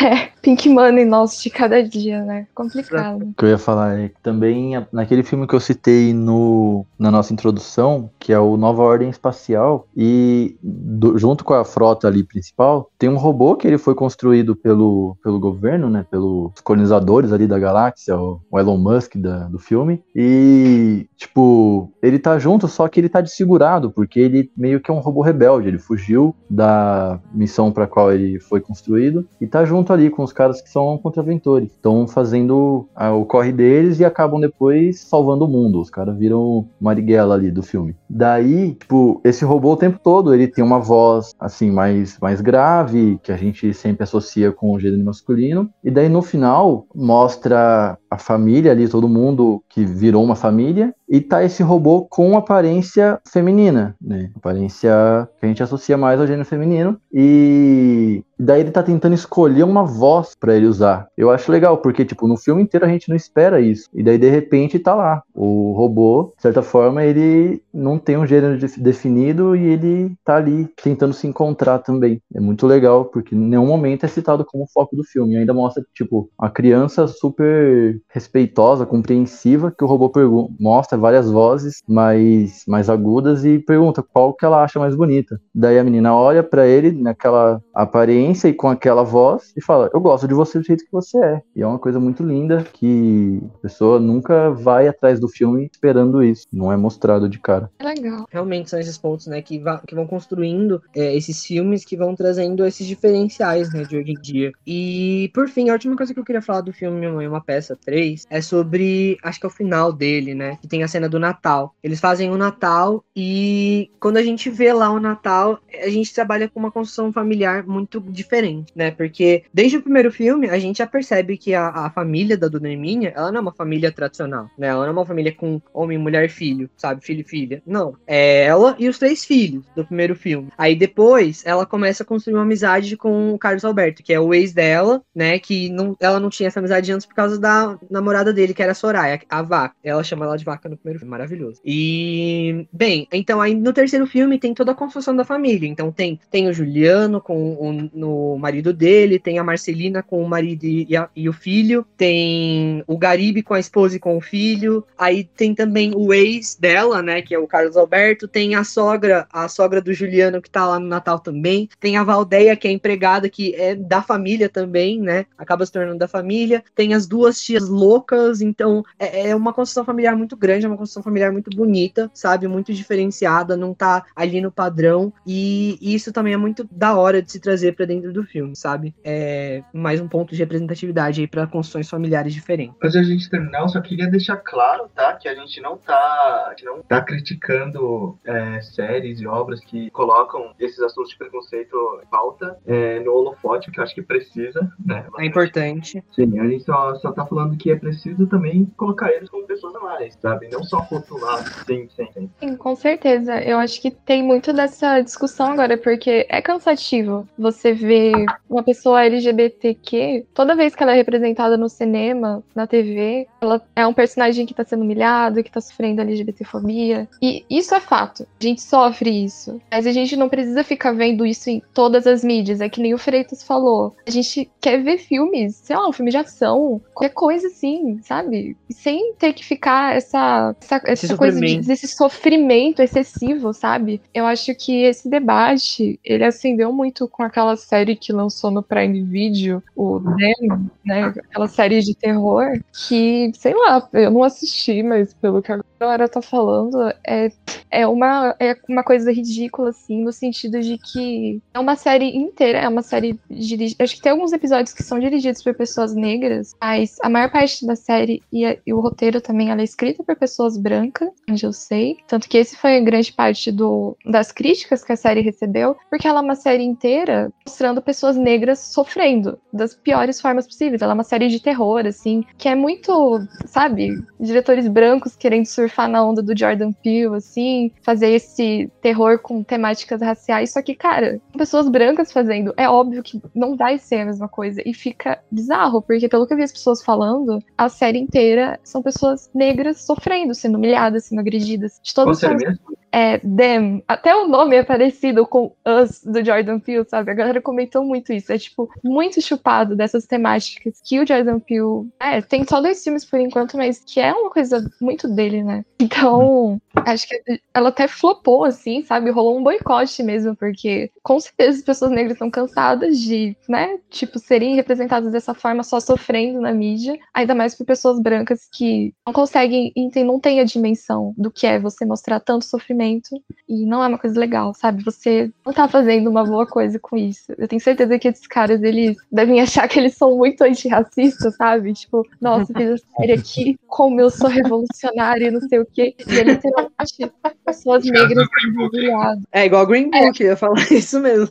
É, 0.04 0.28
Pink 0.42 0.68
Money, 0.68 1.04
nosso 1.04 1.42
de 1.42 1.48
cada 1.48 1.82
dia, 1.82 2.22
né? 2.22 2.46
Complicado. 2.54 3.22
O 3.22 3.34
que 3.34 3.44
eu 3.44 3.48
ia 3.48 3.56
falar 3.58 3.98
é 3.98 4.08
que 4.08 4.20
também 4.22 4.72
naquele 4.92 5.22
filme 5.22 5.46
que 5.46 5.54
eu 5.54 5.60
citei 5.60 6.12
no, 6.12 6.84
na 6.98 7.10
nossa 7.10 7.32
introdução, 7.32 8.10
que 8.18 8.32
é 8.32 8.38
o 8.38 8.56
Nova 8.56 8.82
Ordem 8.82 9.08
Espacial, 9.08 9.86
e 9.96 10.56
do- 10.62 11.16
junto 11.18 11.44
com 11.44 11.54
a 11.54 11.64
frota 11.64 12.08
ali 12.08 12.24
principal, 12.24 12.90
tem 12.98 13.08
um 13.08 13.16
robô 13.16 13.54
que 13.56 13.66
ele 13.66 13.78
foi 13.78 13.94
construído 13.94 14.54
pelo, 14.56 15.16
pelo 15.22 15.38
governo, 15.38 15.88
né? 15.88 16.04
Pelos 16.10 16.52
colonizadores 16.62 17.32
ali 17.32 17.46
da 17.46 17.58
galáxia, 17.58 18.18
o, 18.18 18.40
o 18.50 18.58
Elon 18.58 18.76
Musk 18.78 19.16
da- 19.16 19.44
do 19.48 19.58
filme. 19.58 20.02
E, 20.14 21.06
tipo, 21.24 21.90
ele 22.02 22.18
tá 22.18 22.38
junto, 22.38 22.68
só 22.68 22.86
que 22.86 23.00
ele 23.00 23.08
tá 23.08 23.20
desfigurado, 23.20 23.90
porque 23.90 24.20
ele 24.20 24.50
meio 24.56 24.80
que 24.80 24.90
é 24.90 24.94
um 24.94 25.00
robô 25.00 25.22
rebelde. 25.22 25.68
Ele 25.68 25.78
fugiu 25.78 26.34
da 26.48 27.18
missão 27.32 27.72
para 27.72 27.86
qual 27.86 28.12
ele 28.12 28.38
foi 28.38 28.60
construído 28.60 29.26
e 29.40 29.46
tá 29.46 29.64
junto 29.64 29.92
ali 29.92 30.10
com 30.10 30.22
os 30.22 30.32
caras 30.32 30.60
que 30.60 30.70
são 30.70 30.96
contraventores. 30.98 31.72
Estão 31.72 32.06
fazendo 32.06 32.86
ah, 32.94 33.12
o 33.12 33.24
corre 33.24 33.52
deles 33.52 33.98
e 34.00 34.04
acabam 34.04 34.40
depois 34.40 35.00
salvando 35.00 35.44
o 35.44 35.48
mundo. 35.48 35.80
Os 35.80 35.90
caras 35.90 36.16
viram 36.16 36.66
Marighella 36.80 37.34
ali 37.34 37.50
do 37.50 37.62
filme. 37.62 37.96
Daí, 38.08 38.74
tipo, 38.74 39.20
esse 39.24 39.44
robô 39.44 39.72
o 39.72 39.76
tempo 39.76 39.98
todo, 40.02 40.34
ele 40.34 40.46
tem 40.46 40.62
uma 40.62 40.78
voz, 40.78 41.32
assim, 41.40 41.70
mais, 41.70 42.18
mais 42.20 42.40
grave, 42.40 43.18
que 43.22 43.32
a 43.32 43.36
gente 43.36 43.72
sempre 43.72 44.04
associa 44.04 44.52
com 44.52 44.72
o 44.72 44.78
gênero 44.78 45.04
masculino. 45.04 45.70
E 45.82 45.90
daí, 45.90 46.08
no 46.08 46.22
final, 46.22 46.86
mostra 46.94 47.98
a 48.14 48.18
família 48.18 48.70
ali, 48.70 48.88
todo 48.88 49.08
mundo 49.08 49.62
que 49.68 49.84
virou 49.84 50.22
uma 50.22 50.36
família. 50.36 50.94
E 51.08 51.20
tá 51.20 51.44
esse 51.44 51.62
robô 51.62 52.06
com 52.08 52.36
aparência 52.36 53.20
feminina, 53.30 53.94
né? 54.00 54.30
Aparência 54.36 55.28
que 55.38 55.44
a 55.44 55.48
gente 55.48 55.62
associa 55.62 55.98
mais 55.98 56.20
ao 56.20 56.26
gênero 56.26 56.44
feminino. 56.44 56.98
E 57.12 58.22
daí 58.38 58.60
ele 58.60 58.70
tá 58.70 58.82
tentando 58.82 59.14
escolher 59.14 59.62
uma 59.64 59.84
voz 59.84 60.34
pra 60.38 60.54
ele 60.54 60.66
usar. 60.66 61.08
Eu 61.16 61.30
acho 61.30 61.50
legal, 61.50 61.78
porque, 61.78 62.04
tipo, 62.04 62.26
no 62.26 62.36
filme 62.36 62.62
inteiro 62.62 62.86
a 62.86 62.88
gente 62.88 63.08
não 63.08 63.16
espera 63.16 63.60
isso. 63.60 63.88
E 63.94 64.02
daí, 64.02 64.18
de 64.18 64.28
repente, 64.28 64.78
tá 64.78 64.94
lá. 64.94 65.22
O 65.34 65.72
robô, 65.72 66.32
de 66.36 66.42
certa 66.42 66.62
forma, 66.62 67.04
ele 67.04 67.62
não 67.72 67.98
tem 67.98 68.16
um 68.16 68.26
gênero 68.26 68.58
de- 68.58 68.80
definido 68.80 69.54
e 69.56 69.64
ele 69.66 70.12
tá 70.24 70.36
ali 70.36 70.66
tentando 70.82 71.12
se 71.12 71.26
encontrar 71.26 71.78
também. 71.80 72.20
É 72.34 72.40
muito 72.40 72.66
legal, 72.66 73.04
porque 73.06 73.34
em 73.34 73.38
nenhum 73.38 73.66
momento 73.66 74.04
é 74.04 74.08
citado 74.08 74.44
como 74.44 74.66
foco 74.72 74.96
do 74.96 75.04
filme. 75.04 75.34
E 75.34 75.36
ainda 75.38 75.54
mostra, 75.54 75.84
tipo, 75.94 76.28
a 76.38 76.48
criança 76.50 77.06
super 77.06 78.00
respeitosa, 78.08 78.86
compreensiva, 78.86 79.72
que 79.76 79.84
o 79.84 79.86
robô 79.86 80.10
mostra 80.58 80.96
várias 80.98 81.30
vozes 81.30 81.82
mais, 81.88 82.64
mais 82.66 82.88
agudas 82.88 83.44
e 83.44 83.58
pergunta 83.58 84.02
qual 84.02 84.34
que 84.34 84.44
ela 84.44 84.62
acha 84.62 84.78
mais 84.78 84.94
bonita. 84.94 85.40
Daí 85.54 85.78
a 85.78 85.84
menina 85.84 86.14
olha 86.14 86.42
pra 86.42 86.66
ele 86.66 86.92
naquela 86.92 87.60
aparência 87.74 88.48
e 88.48 88.54
com 88.54 88.68
aquela 88.68 89.02
voz 89.02 89.52
e 89.56 89.62
fala: 89.62 89.90
Eu 89.92 90.00
gosto 90.00 90.28
de 90.28 90.34
você 90.34 90.58
do 90.58 90.64
jeito 90.64 90.84
que 90.84 90.92
você 90.92 91.18
é. 91.18 91.42
E 91.54 91.62
é 91.62 91.66
uma 91.66 91.78
coisa 91.78 91.98
muito 91.98 92.22
linda 92.22 92.64
que 92.72 93.40
a 93.54 93.58
pessoa 93.58 93.98
nunca 93.98 94.50
vai 94.50 94.88
atrás 94.88 95.18
do 95.18 95.28
filme 95.28 95.68
esperando 95.72 96.22
isso. 96.22 96.46
Não 96.52 96.72
é 96.72 96.76
mostrado 96.76 97.28
de 97.28 97.38
cara. 97.38 97.70
É 97.78 97.84
legal. 97.84 98.26
Realmente 98.30 98.70
são 98.70 98.78
esses 98.78 98.96
pontos, 98.96 99.26
né, 99.26 99.42
que, 99.42 99.62
que 99.86 99.94
vão 99.94 100.06
construindo 100.06 100.82
é, 100.94 101.14
esses 101.16 101.44
filmes 101.44 101.84
que 101.84 101.96
vão 101.96 102.14
trazendo 102.14 102.64
esses 102.64 102.86
diferenciais, 102.86 103.72
né, 103.72 103.84
de 103.84 103.96
hoje 103.96 104.12
em 104.12 104.20
dia. 104.20 104.52
E, 104.66 105.30
por 105.34 105.48
fim, 105.48 105.68
a 105.68 105.72
última 105.72 105.96
coisa 105.96 106.14
que 106.14 106.20
eu 106.20 106.24
queria 106.24 106.42
falar 106.42 106.60
do 106.60 106.72
filme 106.72 106.98
Minha 106.98 107.12
Mãe, 107.12 107.26
é 107.26 107.28
Uma 107.28 107.40
Peça 107.40 107.76
3 107.84 108.24
é 108.30 108.40
sobre, 108.40 109.18
acho 109.22 109.40
que 109.40 109.46
é 109.46 109.48
o 109.48 109.52
final 109.52 109.92
dele, 109.92 110.34
né, 110.34 110.56
que 110.60 110.68
tem 110.68 110.82
a 110.82 110.88
cena 110.88 111.08
do 111.08 111.18
Natal. 111.18 111.74
Eles 111.82 112.00
fazem 112.00 112.30
o 112.30 112.36
Natal 112.36 113.04
e 113.16 113.90
quando 113.98 114.16
a 114.18 114.22
gente 114.22 114.50
vê 114.50 114.72
lá 114.72 114.90
o 114.90 115.00
Natal, 115.00 115.58
a 115.82 115.88
gente 115.88 116.14
trabalha 116.14 116.48
com 116.48 116.60
uma 116.60 116.70
construção 116.70 117.12
familiar 117.12 117.63
muito 117.64 118.00
diferente, 118.00 118.72
né, 118.74 118.90
porque 118.90 119.44
desde 119.52 119.76
o 119.76 119.82
primeiro 119.82 120.10
filme 120.10 120.48
a 120.48 120.58
gente 120.58 120.78
já 120.78 120.86
percebe 120.86 121.36
que 121.36 121.54
a, 121.54 121.68
a 121.68 121.90
família 121.90 122.36
da 122.36 122.48
Dona 122.48 122.70
Hermínia, 122.70 123.12
ela 123.16 123.30
não 123.30 123.38
é 123.38 123.42
uma 123.42 123.52
família 123.52 123.92
tradicional, 123.92 124.50
né, 124.58 124.68
ela 124.68 124.82
não 124.82 124.90
é 124.90 124.92
uma 124.92 125.06
família 125.06 125.32
com 125.32 125.60
homem, 125.72 125.98
mulher, 125.98 126.28
filho, 126.28 126.68
sabe, 126.76 127.04
filho 127.04 127.20
e 127.20 127.24
filha. 127.24 127.62
Não, 127.66 127.96
é 128.06 128.44
ela 128.44 128.76
e 128.78 128.88
os 128.88 128.98
três 128.98 129.24
filhos 129.24 129.64
do 129.74 129.84
primeiro 129.84 130.14
filme. 130.14 130.48
Aí 130.56 130.74
depois 130.74 131.42
ela 131.44 131.66
começa 131.66 132.02
a 132.02 132.06
construir 132.06 132.34
uma 132.34 132.42
amizade 132.42 132.96
com 132.96 133.34
o 133.34 133.38
Carlos 133.38 133.64
Alberto, 133.64 134.02
que 134.02 134.12
é 134.12 134.20
o 134.20 134.34
ex 134.34 134.52
dela, 134.52 135.02
né? 135.14 135.38
Que 135.38 135.68
não, 135.70 135.96
ela 136.00 136.20
não 136.20 136.30
tinha 136.30 136.48
essa 136.48 136.60
amizade 136.60 136.92
antes 136.92 137.06
por 137.06 137.14
causa 137.14 137.38
da 137.38 137.78
namorada 137.90 138.32
dele, 138.32 138.54
que 138.54 138.62
era 138.62 138.72
a 138.72 138.74
Soraya, 138.74 139.20
a 139.28 139.42
vaca. 139.42 139.74
Ela 139.82 140.02
chama 140.02 140.24
ela 140.24 140.36
de 140.36 140.44
vaca 140.44 140.68
no 140.68 140.76
primeiro 140.76 140.98
filme, 141.00 141.10
maravilhoso. 141.10 141.60
E, 141.64 142.66
bem, 142.72 143.06
então 143.12 143.40
aí 143.40 143.54
no 143.54 143.72
terceiro 143.72 144.06
filme 144.06 144.38
tem 144.38 144.54
toda 144.54 144.72
a 144.72 144.74
construção 144.74 145.14
da 145.14 145.24
família. 145.24 145.68
Então 145.68 145.90
tem, 145.90 146.20
tem 146.30 146.48
o 146.48 146.52
Juliano 146.52 147.20
com 147.20 147.53
o, 147.58 147.72
no 147.92 148.36
marido 148.38 148.72
dele, 148.72 149.18
tem 149.18 149.38
a 149.38 149.44
Marcelina 149.44 150.02
com 150.02 150.22
o 150.22 150.28
marido 150.28 150.64
e, 150.64 150.96
a- 150.96 151.08
e 151.14 151.28
o 151.28 151.32
filho, 151.32 151.86
tem 151.96 152.82
o 152.86 152.96
Garibe 152.98 153.42
com 153.42 153.54
a 153.54 153.60
esposa 153.60 153.96
e 153.96 154.00
com 154.00 154.16
o 154.16 154.20
filho, 154.20 154.84
aí 154.98 155.24
tem 155.24 155.54
também 155.54 155.92
o 155.94 156.12
ex 156.12 156.56
dela, 156.56 157.02
né, 157.02 157.22
que 157.22 157.34
é 157.34 157.38
o 157.38 157.46
Carlos 157.46 157.76
Alberto, 157.76 158.28
tem 158.28 158.54
a 158.54 158.64
sogra, 158.64 159.26
a 159.32 159.48
sogra 159.48 159.80
do 159.80 159.92
Juliano 159.92 160.40
que 160.40 160.50
tá 160.50 160.66
lá 160.66 160.78
no 160.78 160.86
Natal 160.86 161.18
também, 161.18 161.68
tem 161.80 161.96
a 161.96 162.04
Valdeia, 162.04 162.56
que 162.56 162.68
é 162.68 162.70
empregada, 162.70 163.28
que 163.28 163.54
é 163.54 163.74
da 163.74 164.02
família 164.02 164.48
também, 164.48 165.00
né, 165.00 165.26
acaba 165.36 165.64
se 165.64 165.72
tornando 165.72 165.98
da 165.98 166.08
família, 166.08 166.62
tem 166.74 166.94
as 166.94 167.06
duas 167.06 167.40
tias 167.40 167.68
loucas, 167.68 168.40
então 168.40 168.82
é, 168.98 169.30
é 169.30 169.36
uma 169.36 169.52
construção 169.52 169.84
familiar 169.84 170.16
muito 170.16 170.36
grande, 170.36 170.64
é 170.66 170.68
uma 170.68 170.76
construção 170.76 171.02
familiar 171.02 171.32
muito 171.32 171.50
bonita, 171.54 172.10
sabe, 172.14 172.46
muito 172.48 172.72
diferenciada, 172.72 173.56
não 173.56 173.74
tá 173.74 174.04
ali 174.14 174.40
no 174.40 174.50
padrão, 174.50 175.12
e 175.26 175.78
isso 175.80 176.12
também 176.12 176.32
é 176.34 176.36
muito 176.36 176.66
da 176.70 176.96
hora 176.96 177.22
de 177.22 177.30
se 177.32 177.40
trazer 177.44 177.76
pra 177.76 177.84
dentro 177.84 178.10
do 178.12 178.24
filme, 178.24 178.56
sabe, 178.56 178.94
é 179.04 179.62
mais 179.72 180.00
um 180.00 180.08
ponto 180.08 180.34
de 180.34 180.40
representatividade 180.40 181.20
aí 181.20 181.28
pra 181.28 181.46
construções 181.46 181.88
familiares 181.88 182.32
diferentes. 182.32 182.74
Antes 182.82 182.92
de 182.92 182.98
a 182.98 183.02
gente 183.02 183.28
terminar, 183.30 183.60
eu 183.60 183.68
só 183.68 183.80
queria 183.80 184.08
deixar 184.08 184.38
claro, 184.38 184.88
tá? 184.94 185.12
Que 185.12 185.28
a 185.28 185.34
gente 185.34 185.60
não 185.60 185.76
tá, 185.76 186.54
que 186.56 186.64
não 186.64 186.82
tá 186.82 187.02
criticando 187.02 188.18
é, 188.24 188.60
séries 188.62 189.20
e 189.20 189.26
obras 189.26 189.60
que 189.60 189.90
colocam 189.90 190.54
esses 190.58 190.80
assuntos 190.80 191.10
de 191.10 191.18
preconceito 191.18 191.76
em 192.02 192.06
pauta 192.06 192.58
é, 192.66 193.00
no 193.00 193.12
holofote, 193.12 193.70
que 193.70 193.78
eu 193.78 193.84
acho 193.84 193.94
que 193.94 194.02
precisa, 194.02 194.72
né? 194.84 195.06
É 195.18 195.26
importante. 195.26 196.02
Sim, 196.14 196.38
a 196.38 196.46
gente 196.46 196.64
só, 196.64 196.94
só 196.96 197.12
tá 197.12 197.26
falando 197.26 197.56
que 197.56 197.70
é 197.70 197.76
preciso 197.76 198.26
também 198.26 198.64
colocar 198.76 199.12
eles 199.12 199.28
como 199.28 199.46
pessoas 199.46 199.74
a 199.76 199.80
mais, 199.80 200.16
sabe? 200.20 200.48
Não 200.48 200.64
só 200.64 200.78
rotular, 200.78 201.44
sim, 201.66 201.88
sim, 201.94 202.08
sim. 202.14 202.30
Sim, 202.40 202.56
com 202.56 202.74
certeza. 202.74 203.38
Eu 203.42 203.58
acho 203.58 203.80
que 203.82 203.90
tem 203.90 204.22
muito 204.22 204.52
dessa 204.52 205.00
discussão 205.02 205.52
agora, 205.52 205.76
porque 205.76 206.26
é 206.30 206.40
cansativo 206.40 207.28
você 207.36 207.72
ver 207.72 208.12
uma 208.48 208.62
pessoa 208.62 209.04
LGBTQ, 209.04 210.26
toda 210.32 210.56
vez 210.56 210.74
que 210.74 210.82
ela 210.82 210.92
é 210.92 210.96
representada 210.96 211.56
no 211.56 211.68
cinema, 211.68 212.42
na 212.54 212.66
TV, 212.66 213.26
ela 213.44 213.62
é 213.76 213.86
um 213.86 213.92
personagem 213.92 214.46
que 214.46 214.54
tá 214.54 214.64
sendo 214.64 214.82
humilhado, 214.82 215.42
que 215.42 215.50
tá 215.50 215.60
sofrendo 215.60 216.00
LGBTfobia. 216.00 217.08
E 217.22 217.44
isso 217.48 217.74
é 217.74 217.80
fato. 217.80 218.26
A 218.40 218.44
gente 218.44 218.62
sofre 218.62 219.24
isso. 219.24 219.60
Mas 219.70 219.86
a 219.86 219.92
gente 219.92 220.16
não 220.16 220.28
precisa 220.28 220.64
ficar 220.64 220.92
vendo 220.92 221.24
isso 221.24 221.50
em 221.50 221.62
todas 221.72 222.06
as 222.06 222.24
mídias. 222.24 222.60
É 222.60 222.68
que 222.68 222.80
nem 222.80 222.94
o 222.94 222.98
Freitas 222.98 223.42
falou. 223.42 223.94
A 224.06 224.10
gente 224.10 224.50
quer 224.60 224.82
ver 224.82 224.98
filmes, 224.98 225.56
sei 225.56 225.76
lá, 225.76 225.88
um 225.88 225.92
filme 225.92 226.10
de 226.10 226.16
ação, 226.16 226.80
qualquer 226.92 227.14
coisa 227.14 227.46
assim, 227.48 228.00
sabe? 228.02 228.56
Sem 228.70 229.14
ter 229.14 229.32
que 229.32 229.44
ficar 229.44 229.94
essa, 229.94 230.54
essa, 230.60 230.76
Esse 230.86 231.06
essa 231.06 231.16
coisa 231.16 231.38
de, 231.38 231.46
sofrimento. 231.46 231.66
desse 231.66 231.88
sofrimento 231.88 232.82
excessivo, 232.82 233.52
sabe? 233.52 234.00
Eu 234.12 234.26
acho 234.26 234.54
que 234.54 234.82
esse 234.82 235.08
debate, 235.08 235.98
ele 236.04 236.24
acendeu 236.24 236.72
muito 236.72 237.06
com 237.08 237.22
aquela 237.22 237.56
série 237.56 237.96
que 237.96 238.12
lançou 238.12 238.50
no 238.50 238.62
Prime 238.62 239.02
Video, 239.02 239.62
o 239.76 239.98
Dem, 240.00 240.70
né? 240.84 241.12
Aquela 241.30 241.48
série 241.48 241.80
de 241.80 241.94
terror, 241.94 242.60
que, 242.88 243.30
sei 243.34 243.54
lá, 243.54 243.86
eu 243.92 244.10
não 244.10 244.22
assisti, 244.22 244.82
mas 244.82 245.12
pelo 245.14 245.42
que 245.42 245.52
a 245.84 245.86
galera 245.86 246.08
tá 246.08 246.22
falando, 246.22 246.92
é, 247.06 247.30
é, 247.70 247.86
uma, 247.86 248.34
é 248.40 248.56
uma 248.68 248.82
coisa 248.82 249.12
ridícula, 249.12 249.70
assim, 249.70 250.02
no 250.02 250.12
sentido 250.12 250.60
de 250.60 250.78
que 250.78 251.40
é 251.52 251.58
uma 251.58 251.76
série 251.76 252.16
inteira, 252.16 252.58
é 252.58 252.68
uma 252.68 252.82
série 252.82 253.18
dirigida. 253.30 253.84
Acho 253.84 253.96
que 253.96 254.02
tem 254.02 254.12
alguns 254.12 254.32
episódios 254.32 254.72
que 254.74 254.82
são 254.82 254.98
dirigidos 254.98 255.42
por 255.42 255.54
pessoas 255.54 255.94
negras, 255.94 256.52
mas 256.60 256.96
a 257.02 257.08
maior 257.08 257.30
parte 257.30 257.66
da 257.66 257.76
série 257.76 258.22
e, 258.32 258.44
a- 258.46 258.56
e 258.66 258.72
o 258.72 258.80
roteiro 258.80 259.20
também 259.20 259.50
ela 259.50 259.60
é 259.60 259.64
escrita 259.64 260.02
por 260.02 260.16
pessoas 260.16 260.56
brancas, 260.56 261.08
onde 261.28 261.44
eu 261.44 261.52
sei. 261.52 261.96
Tanto 262.08 262.28
que 262.28 262.38
esse 262.38 262.56
foi 262.56 262.80
grande 262.80 263.12
parte 263.12 263.50
do, 263.52 263.96
das 264.06 264.32
críticas 264.32 264.82
que 264.84 264.92
a 264.92 264.96
série 264.96 265.20
recebeu, 265.20 265.76
porque 265.90 266.08
ela 266.08 266.20
é 266.20 266.22
uma 266.22 266.36
série 266.36 266.62
inteira 266.64 267.30
mostrando 267.46 267.82
pessoas 267.82 268.16
negras 268.16 268.58
sofrendo 268.58 269.38
das 269.52 269.74
piores 269.74 270.20
formas 270.20 270.46
possíveis. 270.46 270.80
Ela 270.82 270.92
é 270.92 270.94
uma 270.94 271.04
série 271.04 271.28
de 271.28 271.40
terror, 271.40 271.84
assim, 271.86 272.24
que 272.38 272.48
é 272.48 272.54
muito, 272.54 273.20
sabe, 273.46 273.90
diretores 274.18 274.66
brancos 274.68 275.16
querendo 275.16 275.46
surfar 275.46 275.73
na 275.88 276.04
onda 276.04 276.22
do 276.22 276.36
Jordan 276.36 276.72
Peele, 276.72 277.16
assim, 277.16 277.72
fazer 277.82 278.08
esse 278.08 278.70
terror 278.80 279.18
com 279.18 279.42
temáticas 279.42 280.00
raciais. 280.00 280.52
Só 280.52 280.62
que, 280.62 280.74
cara, 280.74 281.20
pessoas 281.36 281.68
brancas 281.68 282.12
fazendo, 282.12 282.54
é 282.56 282.68
óbvio 282.68 283.02
que 283.02 283.20
não 283.34 283.56
vai 283.56 283.78
ser 283.78 284.00
a 284.00 284.06
mesma 284.06 284.28
coisa. 284.28 284.62
E 284.64 284.72
fica 284.72 285.20
bizarro, 285.30 285.82
porque 285.82 286.08
pelo 286.08 286.26
que 286.26 286.32
eu 286.32 286.36
vi 286.36 286.44
as 286.44 286.52
pessoas 286.52 286.82
falando, 286.82 287.42
a 287.56 287.68
série 287.68 287.98
inteira 287.98 288.58
são 288.62 288.82
pessoas 288.82 289.30
negras 289.34 289.80
sofrendo, 289.82 290.34
sendo 290.34 290.56
humilhadas, 290.56 291.04
sendo 291.06 291.20
agredidas. 291.20 291.80
De 291.82 291.94
todas 291.94 292.18
série 292.18 292.34
as 292.34 292.42
mesmo? 292.42 292.74
é, 292.94 293.18
Them. 293.18 293.82
Até 293.88 294.14
o 294.14 294.28
nome 294.28 294.54
é 294.54 294.62
parecido 294.62 295.26
com 295.26 295.52
Us 295.66 296.00
do 296.04 296.24
Jordan 296.24 296.60
Peele, 296.60 296.84
sabe? 296.88 297.10
A 297.10 297.14
galera 297.14 297.42
comentou 297.42 297.84
muito 297.84 298.12
isso. 298.12 298.32
É, 298.32 298.38
tipo, 298.38 298.70
muito 298.84 299.20
chupado 299.20 299.74
dessas 299.74 300.06
temáticas 300.06 300.80
que 300.80 301.00
o 301.00 301.06
Jordan 301.06 301.40
Peele. 301.40 301.90
É, 301.98 302.22
tem 302.22 302.44
só 302.44 302.60
dois 302.60 302.84
filmes 302.84 303.04
por 303.04 303.18
enquanto, 303.18 303.56
mas 303.56 303.82
que 303.84 303.98
é 303.98 304.12
uma 304.12 304.30
coisa 304.30 304.64
muito 304.80 305.08
dele, 305.08 305.42
né? 305.42 305.63
Então, 305.78 306.60
acho 306.76 307.08
que 307.08 307.40
ela 307.52 307.68
até 307.68 307.88
flopou, 307.88 308.44
assim, 308.44 308.84
sabe? 308.84 309.10
Rolou 309.10 309.38
um 309.38 309.42
boicote 309.42 310.02
mesmo, 310.02 310.36
porque 310.36 310.90
com 311.02 311.18
certeza 311.18 311.58
as 311.58 311.64
pessoas 311.64 311.90
negras 311.90 312.12
estão 312.12 312.30
cansadas 312.30 312.98
de, 312.98 313.36
né? 313.48 313.78
Tipo, 313.90 314.18
serem 314.18 314.54
representadas 314.54 315.12
dessa 315.12 315.34
forma 315.34 315.62
só 315.62 315.80
sofrendo 315.80 316.40
na 316.40 316.52
mídia. 316.52 316.96
Ainda 317.12 317.34
mais 317.34 317.54
por 317.54 317.66
pessoas 317.66 318.00
brancas 318.00 318.48
que 318.52 318.94
não 319.04 319.12
conseguem, 319.12 319.72
não 320.04 320.20
têm 320.20 320.40
a 320.40 320.44
dimensão 320.44 321.12
do 321.18 321.30
que 321.30 321.46
é 321.46 321.58
você 321.58 321.84
mostrar 321.84 322.20
tanto 322.20 322.44
sofrimento 322.44 323.20
e 323.48 323.66
não 323.66 323.82
é 323.82 323.88
uma 323.88 323.98
coisa 323.98 324.18
legal, 324.18 324.54
sabe? 324.54 324.84
Você 324.84 325.30
não 325.44 325.52
tá 325.52 325.66
fazendo 325.66 326.08
uma 326.08 326.24
boa 326.24 326.46
coisa 326.46 326.78
com 326.78 326.96
isso. 326.96 327.32
Eu 327.36 327.48
tenho 327.48 327.60
certeza 327.60 327.98
que 327.98 328.08
esses 328.08 328.26
caras, 328.26 328.62
eles 328.62 328.96
devem 329.10 329.40
achar 329.40 329.68
que 329.68 329.78
eles 329.78 329.96
são 329.96 330.16
muito 330.16 330.42
antirracistas, 330.42 331.34
sabe? 331.36 331.72
Tipo, 331.72 332.06
nossa, 332.20 332.52
fiz 332.54 332.70
essa 332.70 332.86
série 332.96 333.12
aqui, 333.12 333.58
como 333.66 334.00
eu 334.00 334.08
sou 334.08 334.30
revolucionária 334.30 335.26
e 335.26 335.30
não 335.30 335.40
sei 335.48 335.58
o 335.60 335.66
quê. 335.66 335.94
E 335.98 336.18
é 336.18 336.22
literalmente 336.22 337.12
pessoas 337.44 337.84
negras 337.84 338.28
sendo. 338.40 339.22
É 339.32 339.46
igual 339.46 339.66
Green 339.66 339.90
Book, 339.90 340.20
eu 340.20 340.30
ia 340.30 340.36
falar 340.36 340.60
isso 340.72 341.00
mesmo. 341.00 341.28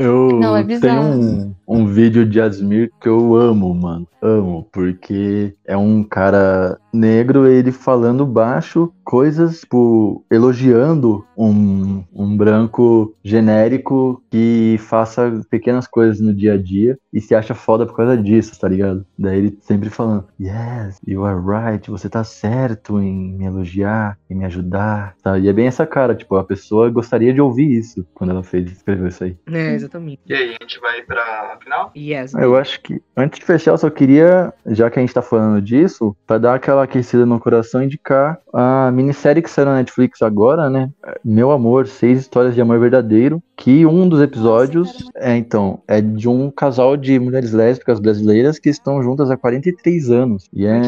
Eu 0.00 0.38
Não, 0.40 0.56
é 0.56 0.64
tenho 0.64 1.02
um, 1.02 1.54
um 1.68 1.86
vídeo 1.86 2.24
de 2.24 2.40
Asmir 2.40 2.90
que 2.98 3.06
eu 3.06 3.36
amo, 3.36 3.74
mano. 3.74 4.08
Amo, 4.22 4.66
porque 4.72 5.54
é 5.66 5.76
um 5.76 6.02
cara 6.02 6.78
negro, 6.92 7.46
ele 7.46 7.70
falando 7.70 8.26
baixo, 8.26 8.92
coisas, 9.04 9.60
tipo, 9.60 10.24
elogiando 10.30 11.24
um, 11.36 12.02
um 12.12 12.36
branco 12.36 13.14
genérico 13.24 14.22
que 14.30 14.76
faça 14.80 15.40
pequenas 15.50 15.86
coisas 15.86 16.20
no 16.20 16.34
dia 16.34 16.54
a 16.54 16.56
dia 16.56 16.98
e 17.12 17.20
se 17.20 17.34
acha 17.34 17.54
foda 17.54 17.86
por 17.86 17.96
causa 17.96 18.16
disso, 18.16 18.58
tá 18.58 18.68
ligado? 18.68 19.06
Daí 19.18 19.38
ele 19.38 19.58
sempre 19.62 19.88
falando, 19.88 20.26
yes, 20.38 20.98
you 21.06 21.24
are 21.24 21.40
right, 21.40 21.90
você 21.90 22.08
tá 22.08 22.24
certo 22.24 23.00
em 23.00 23.34
me 23.34 23.44
elogiar, 23.44 24.18
em 24.28 24.34
me 24.34 24.44
ajudar, 24.44 25.14
tá? 25.22 25.38
E 25.38 25.48
é 25.48 25.52
bem 25.52 25.66
essa 25.66 25.86
cara, 25.86 26.14
tipo, 26.14 26.36
a 26.36 26.44
pessoa 26.44 26.90
gostaria 26.90 27.32
de 27.32 27.40
ouvir 27.40 27.70
isso 27.70 28.06
quando 28.12 28.30
ela 28.30 28.42
fez, 28.42 28.70
escreveu 28.70 29.08
isso 29.08 29.24
aí. 29.24 29.36
É, 29.46 29.74
exatamente. 29.74 29.89
E 30.26 30.34
aí, 30.34 30.56
a 30.60 30.62
gente 30.62 30.78
vai 30.80 31.02
pra 31.02 31.58
final? 31.62 31.92
Yes. 31.96 32.34
Eu 32.34 32.56
acho 32.56 32.80
que, 32.80 33.02
antes 33.16 33.38
de 33.38 33.44
fechar, 33.44 33.72
eu 33.72 33.78
só 33.78 33.90
queria, 33.90 34.52
já 34.66 34.90
que 34.90 34.98
a 34.98 35.02
gente 35.02 35.14
tá 35.14 35.22
falando 35.22 35.60
disso, 35.60 36.16
pra 36.26 36.38
dar 36.38 36.54
aquela 36.54 36.84
aquecida 36.84 37.26
no 37.26 37.40
coração, 37.40 37.82
indicar 37.82 38.38
a 38.52 38.90
minissérie 38.90 39.42
que 39.42 39.50
saiu 39.50 39.66
na 39.66 39.76
Netflix 39.76 40.22
agora, 40.22 40.68
né? 40.68 40.90
Meu 41.24 41.50
Amor, 41.50 41.86
Seis 41.86 42.20
Histórias 42.20 42.54
de 42.54 42.60
Amor 42.60 42.78
Verdadeiro, 42.78 43.42
que 43.56 43.84
um 43.84 44.08
dos 44.08 44.22
episódios 44.22 45.10
é, 45.14 45.36
então, 45.36 45.82
é 45.86 46.00
de 46.00 46.28
um 46.28 46.50
casal 46.50 46.96
de 46.96 47.18
mulheres 47.18 47.52
lésbicas 47.52 48.00
brasileiras 48.00 48.58
que 48.58 48.70
estão 48.70 49.02
juntas 49.02 49.30
há 49.30 49.36
43 49.36 50.10
anos. 50.10 50.48
E 50.52 50.66
é 50.66 50.80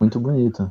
muito 0.00 0.18
bonito. 0.18 0.70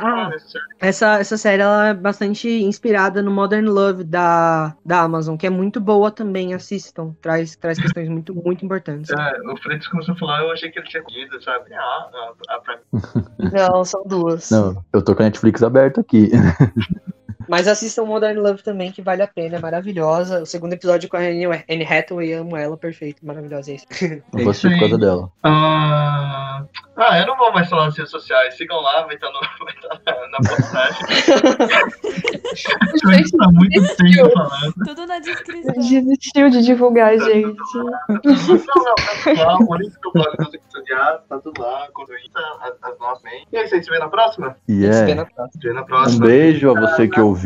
Ah. 0.00 0.30
Essa, 0.78 1.18
essa 1.18 1.36
série 1.36 1.62
ela 1.62 1.88
é 1.88 1.94
bastante 1.94 2.48
inspirada 2.48 3.22
no 3.22 3.30
Modern 3.30 3.66
Love 3.66 4.04
da, 4.04 4.76
da 4.84 5.00
Amazon, 5.00 5.36
que 5.36 5.46
é 5.46 5.50
muito 5.50 5.80
boa 5.80 6.10
também, 6.10 6.54
assistam. 6.70 7.14
Traz, 7.20 7.56
traz 7.56 7.78
questões 7.78 8.08
muito, 8.08 8.34
muito 8.34 8.64
importantes. 8.64 9.10
É, 9.10 9.52
o 9.52 9.56
Freitas 9.56 9.88
começou 9.88 10.14
a 10.14 10.18
falar, 10.18 10.42
eu 10.42 10.50
achei 10.52 10.70
que 10.70 10.78
ele 10.78 10.88
tinha 10.88 11.02
comido, 11.02 11.42
sabe? 11.42 11.72
Ah, 11.74 12.10
ah, 12.12 12.32
ah, 12.48 12.60
pra. 12.60 12.78
Não, 13.68 13.84
são 13.84 14.04
duas. 14.06 14.50
Não, 14.50 14.84
eu 14.92 15.02
tô 15.02 15.14
com 15.14 15.22
a 15.22 15.26
Netflix 15.26 15.62
aberto 15.62 16.00
aqui. 16.00 16.30
Mas 17.50 17.66
assistam 17.66 18.04
Modern 18.04 18.38
Love 18.38 18.62
também, 18.62 18.92
que 18.92 19.02
vale 19.02 19.22
a 19.22 19.26
pena, 19.26 19.56
é 19.56 19.60
maravilhosa. 19.60 20.40
O 20.42 20.46
segundo 20.46 20.72
episódio 20.74 21.08
com 21.08 21.16
a 21.16 21.20
Anne 21.20 21.84
Hathaway, 21.84 22.32
amo 22.34 22.56
ela, 22.56 22.76
perfeito, 22.76 23.26
maravilhosa. 23.26 23.72
É 23.72 23.74
isso. 23.74 23.86
Eu 24.32 24.44
vou 24.44 24.50
assistir 24.50 24.70
por 24.70 24.78
causa 24.78 24.96
dela. 24.96 25.32
Ah, 25.42 26.64
ah, 26.96 27.18
eu 27.18 27.26
não 27.26 27.36
vou 27.36 27.52
mais 27.52 27.68
falar 27.68 27.86
nas 27.86 27.96
redes 27.96 28.12
sociais. 28.12 28.54
Sigam 28.56 28.80
lá, 28.80 29.02
vai 29.04 29.16
estar, 29.16 29.26
no, 29.32 29.40
vai 29.64 29.74
estar 29.74 30.14
na, 30.14 30.28
na 30.28 30.38
postagem. 30.38 31.06
a 33.04 33.12
gente 33.16 33.36
tá 33.36 33.48
muito 33.50 33.96
tempo 33.96 34.30
falando. 34.32 34.74
Tudo 34.84 35.06
na 35.06 35.18
descrição. 35.18 35.74
Desistiu 35.74 36.50
de 36.50 36.62
divulgar, 36.62 37.18
gente. 37.18 37.56
Não, 37.74 38.20
não, 38.22 38.94
tá 39.34 39.44
lá, 39.44 39.56
o 39.58 39.74
link 39.74 39.92
do 40.00 40.12
blog 40.12 40.36
dos 40.36 40.54
episodiados, 40.54 41.22
tá 41.28 41.38
tudo 41.38 41.60
lá, 41.60 41.88
conduíta, 41.94 42.38
as, 42.60 42.92
as 42.92 42.98
nossas. 42.98 43.24
E 43.50 43.56
é 43.56 43.64
isso 43.64 43.74
aí, 43.74 43.82
se 43.82 43.90
vê 43.90 43.98
na 43.98 44.08
próxima? 44.08 44.56
E 44.68 44.92
Se 44.92 45.04
vê 45.04 45.10
é. 45.10 45.14
na 45.16 45.24
próxima. 45.24 45.50
Se 45.52 45.58
vê 45.58 45.72
na 45.72 45.80
Um 45.80 45.86
próxima. 45.86 46.26
beijo 46.26 46.70
a 46.70 46.80
você 46.80 47.08
que 47.08 47.20
ouviu. 47.20 47.39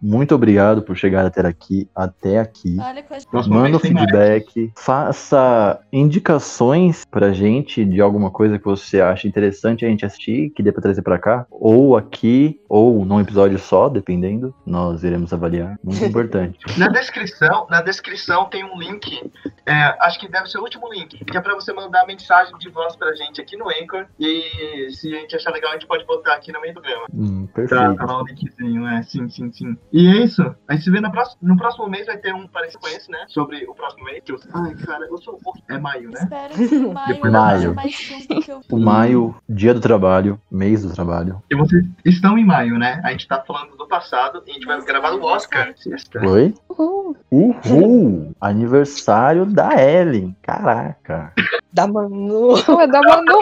Muito 0.00 0.34
obrigado 0.34 0.82
por 0.82 0.96
chegar 0.96 1.24
até 1.26 1.46
aqui. 1.46 1.88
Até 1.94 2.38
aqui. 2.38 2.76
Olha 2.80 3.02
com 3.02 3.14
a 3.14 3.18
gente. 3.18 3.28
Próxima 3.30 3.56
Manda 3.56 3.76
o 3.76 3.80
feedback, 3.80 4.72
faça 4.76 5.80
indicações 5.92 7.04
pra 7.10 7.32
gente 7.32 7.84
de 7.84 8.00
alguma 8.00 8.30
coisa 8.30 8.58
que 8.58 8.64
você 8.64 9.00
acha 9.00 9.26
interessante 9.28 9.84
a 9.84 9.88
gente 9.88 10.04
assistir, 10.04 10.50
que 10.50 10.62
dê 10.62 10.72
pra 10.72 10.82
trazer 10.82 11.02
pra 11.02 11.18
cá, 11.18 11.46
ou 11.50 11.96
aqui, 11.96 12.60
ou 12.68 13.04
num 13.04 13.20
episódio 13.20 13.58
só, 13.58 13.88
dependendo. 13.88 14.54
Nós 14.66 15.02
iremos 15.04 15.32
avaliar. 15.32 15.78
Muito 15.82 16.02
importante. 16.04 16.58
Na 16.78 16.88
descrição, 16.88 17.66
na 17.70 17.82
descrição 17.82 18.46
tem 18.46 18.64
um 18.64 18.78
link, 18.78 19.30
é, 19.66 19.72
acho 20.00 20.18
que 20.20 20.28
deve 20.28 20.48
ser 20.48 20.58
o 20.58 20.62
último 20.62 20.92
link, 20.92 21.24
que 21.24 21.36
é 21.36 21.40
pra 21.40 21.54
você 21.54 21.72
mandar 21.72 22.06
mensagem 22.06 22.56
de 22.58 22.68
voz 22.70 22.96
pra 22.96 23.14
gente 23.14 23.40
aqui 23.40 23.56
no 23.56 23.68
Anchor. 23.68 24.06
E 24.18 24.90
se 24.92 25.14
a 25.14 25.20
gente 25.20 25.36
achar 25.36 25.50
legal, 25.52 25.70
a 25.70 25.74
gente 25.74 25.86
pode 25.86 26.04
botar 26.06 26.34
aqui 26.34 26.52
no 26.52 26.60
meio 26.60 26.74
do 26.74 26.80
programa. 26.80 27.06
Hum, 27.12 27.46
Tá, 27.46 27.52
perfeito. 27.54 27.96
tá 27.96 28.04
lá 28.06 28.22
o 28.22 28.26
linkzinho, 28.26 28.86
é, 28.86 29.02
sim, 29.02 29.28
sim, 29.34 29.52
sim. 29.52 29.76
E 29.92 30.06
é 30.06 30.24
isso. 30.24 30.42
A 30.68 30.72
gente 30.74 30.84
se 30.84 30.90
vê 30.90 31.00
no 31.00 31.10
próximo, 31.10 31.38
no 31.42 31.56
próximo 31.56 31.88
mês, 31.88 32.06
vai 32.06 32.16
ter 32.18 32.34
um 32.34 32.46
parecido 32.46 32.80
com 32.80 32.88
esse, 32.88 33.10
né? 33.10 33.24
Sobre 33.28 33.64
o 33.66 33.74
próximo 33.74 34.04
mês. 34.04 34.22
eu- 34.26 34.38
Ai, 34.54 34.74
cara, 34.74 35.04
eu 35.06 35.18
sou. 35.18 35.38
É 35.68 35.78
maio, 35.78 36.10
né? 36.10 36.20
Espero 36.22 36.54
que 36.54 36.76
o 36.76 36.92
maio 36.94 37.06
Depois 37.14 37.32
seja 37.32 37.40
maio. 37.40 37.74
mais 37.74 37.94
fundo 37.94 38.28
do 38.34 38.40
que 38.42 38.50
eu 38.52 38.60
O 38.70 38.78
maio, 38.78 39.34
dia 39.48 39.74
do 39.74 39.80
trabalho, 39.80 40.40
mês 40.50 40.82
do 40.82 40.92
trabalho. 40.92 41.42
E 41.50 41.56
vocês 41.56 41.84
estão 42.04 42.38
em 42.38 42.44
maio, 42.44 42.78
né? 42.78 43.00
A 43.04 43.10
gente 43.10 43.26
tá 43.28 43.42
falando 43.46 43.76
do 43.76 43.86
passado 43.88 44.42
e 44.46 44.50
a 44.50 44.54
gente 44.54 44.66
vai 44.66 44.80
gravar 44.84 45.12
o 45.12 45.22
Oscar. 45.22 45.72
Sexta. 45.76 46.20
Oi? 46.26 46.54
Uhul. 46.68 47.16
Uhul! 47.30 48.32
Aniversário 48.40 49.46
da 49.46 49.70
Ellen. 49.80 50.36
Caraca. 50.42 51.32
Da 51.74 51.88
Manu. 51.88 52.52
Ué, 52.68 52.86
da 52.86 53.00
Manu. 53.00 53.38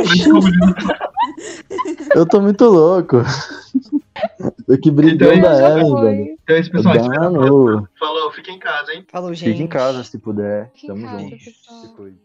Oxi, 0.00 0.24
eu 2.16 2.26
tô 2.26 2.40
muito 2.40 2.64
louco. 2.64 3.18
Eu 4.66 4.80
que 4.80 4.90
brigando 4.90 5.34
Então, 5.34 5.50
da 5.50 5.58
já 5.58 5.70
Ellen, 5.78 5.94
velho. 6.00 6.38
Então 6.42 6.56
é 6.56 6.60
isso, 6.60 6.70
pessoal. 6.70 6.94
A 6.94 6.98
próxima. 6.98 7.90
Falou, 7.98 8.32
fica 8.32 8.50
em 8.50 8.58
casa, 8.58 8.92
hein? 8.94 9.04
Falou, 9.10 9.34
gente. 9.34 9.50
Fique 9.50 9.62
em 9.62 9.66
casa 9.66 10.02
se 10.02 10.16
puder. 10.18 10.70
Fique 10.72 10.86
Tamo 10.86 11.04
casa, 11.04 11.18
junto. 11.18 11.36
pessoal. 11.44 11.80
Se 11.82 11.88
cuide. 11.88 12.18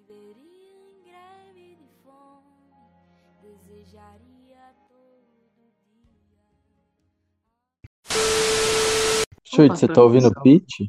Chute, 9.43 9.77
você 9.77 9.87
tá 9.87 10.01
ouvindo 10.01 10.27
o 10.29 10.41
pitch? 10.41 10.87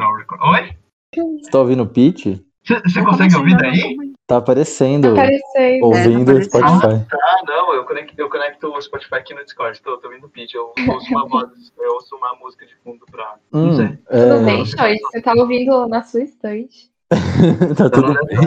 Oi? 0.00 0.76
Você 1.14 1.50
tá 1.50 1.58
ouvindo 1.58 1.82
o 1.82 1.86
pitch? 1.86 2.40
Você 2.64 3.02
consegue 3.04 3.36
ouvir 3.36 3.56
daí? 3.56 3.96
Tá 4.26 4.36
aparecendo. 4.36 5.12
Aparecendo. 5.12 5.84
Ouvindo 5.84 6.32
É, 6.32 6.34
o 6.34 6.38
tá 6.38 6.44
Spotify. 6.44 7.06
Ah, 7.12 7.42
não, 7.46 7.74
eu 7.74 7.84
conecto, 7.84 8.14
eu 8.16 8.30
conecto 8.30 8.68
o 8.68 8.80
Spotify 8.80 9.16
aqui 9.16 9.34
no 9.34 9.44
Discord. 9.44 9.80
Tô, 9.82 9.98
tô 9.98 10.08
ouvindo 10.08 10.26
o 10.26 10.30
pitch. 10.30 10.54
Eu 10.54 10.72
ouço 10.88 11.10
uma 11.10 11.28
voz, 11.28 11.50
eu 11.78 11.92
ouço 11.94 12.16
uma 12.16 12.34
música 12.36 12.64
de 12.64 12.74
fundo 12.84 13.04
pra. 13.10 13.34
Não 13.52 13.70
Hum, 13.70 13.76
sei. 13.76 13.88
Tudo 13.88 14.44
bem, 14.44 14.62
é, 14.62 14.64
Choice? 14.64 15.00
Você 15.02 15.22
tá 15.22 15.32
ouvindo 15.36 15.88
na 15.88 16.02
sua 16.02 16.22
estante. 16.22 16.90
tá 17.76 17.90
tudo 17.90 18.14
bem. 18.26 18.38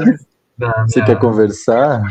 Você 0.87 1.03
quer 1.03 1.19
conversar? 1.19 2.01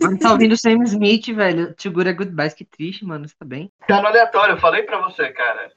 Mano, 0.00 0.18
tá 0.18 0.32
ouvindo 0.32 0.56
Sam 0.56 0.82
Smith, 0.84 1.26
velho. 1.28 1.74
Too 1.74 1.92
Good 1.92 2.08
a 2.08 2.12
Goodbye, 2.12 2.50
que 2.54 2.64
triste, 2.64 3.04
mano. 3.04 3.28
Você 3.28 3.34
tá 3.38 3.44
bem? 3.44 3.70
Tá 3.86 4.00
no 4.00 4.08
aleatório, 4.08 4.54
eu 4.54 4.60
falei 4.60 4.82
pra 4.82 5.00
você, 5.02 5.28
cara. 5.28 5.70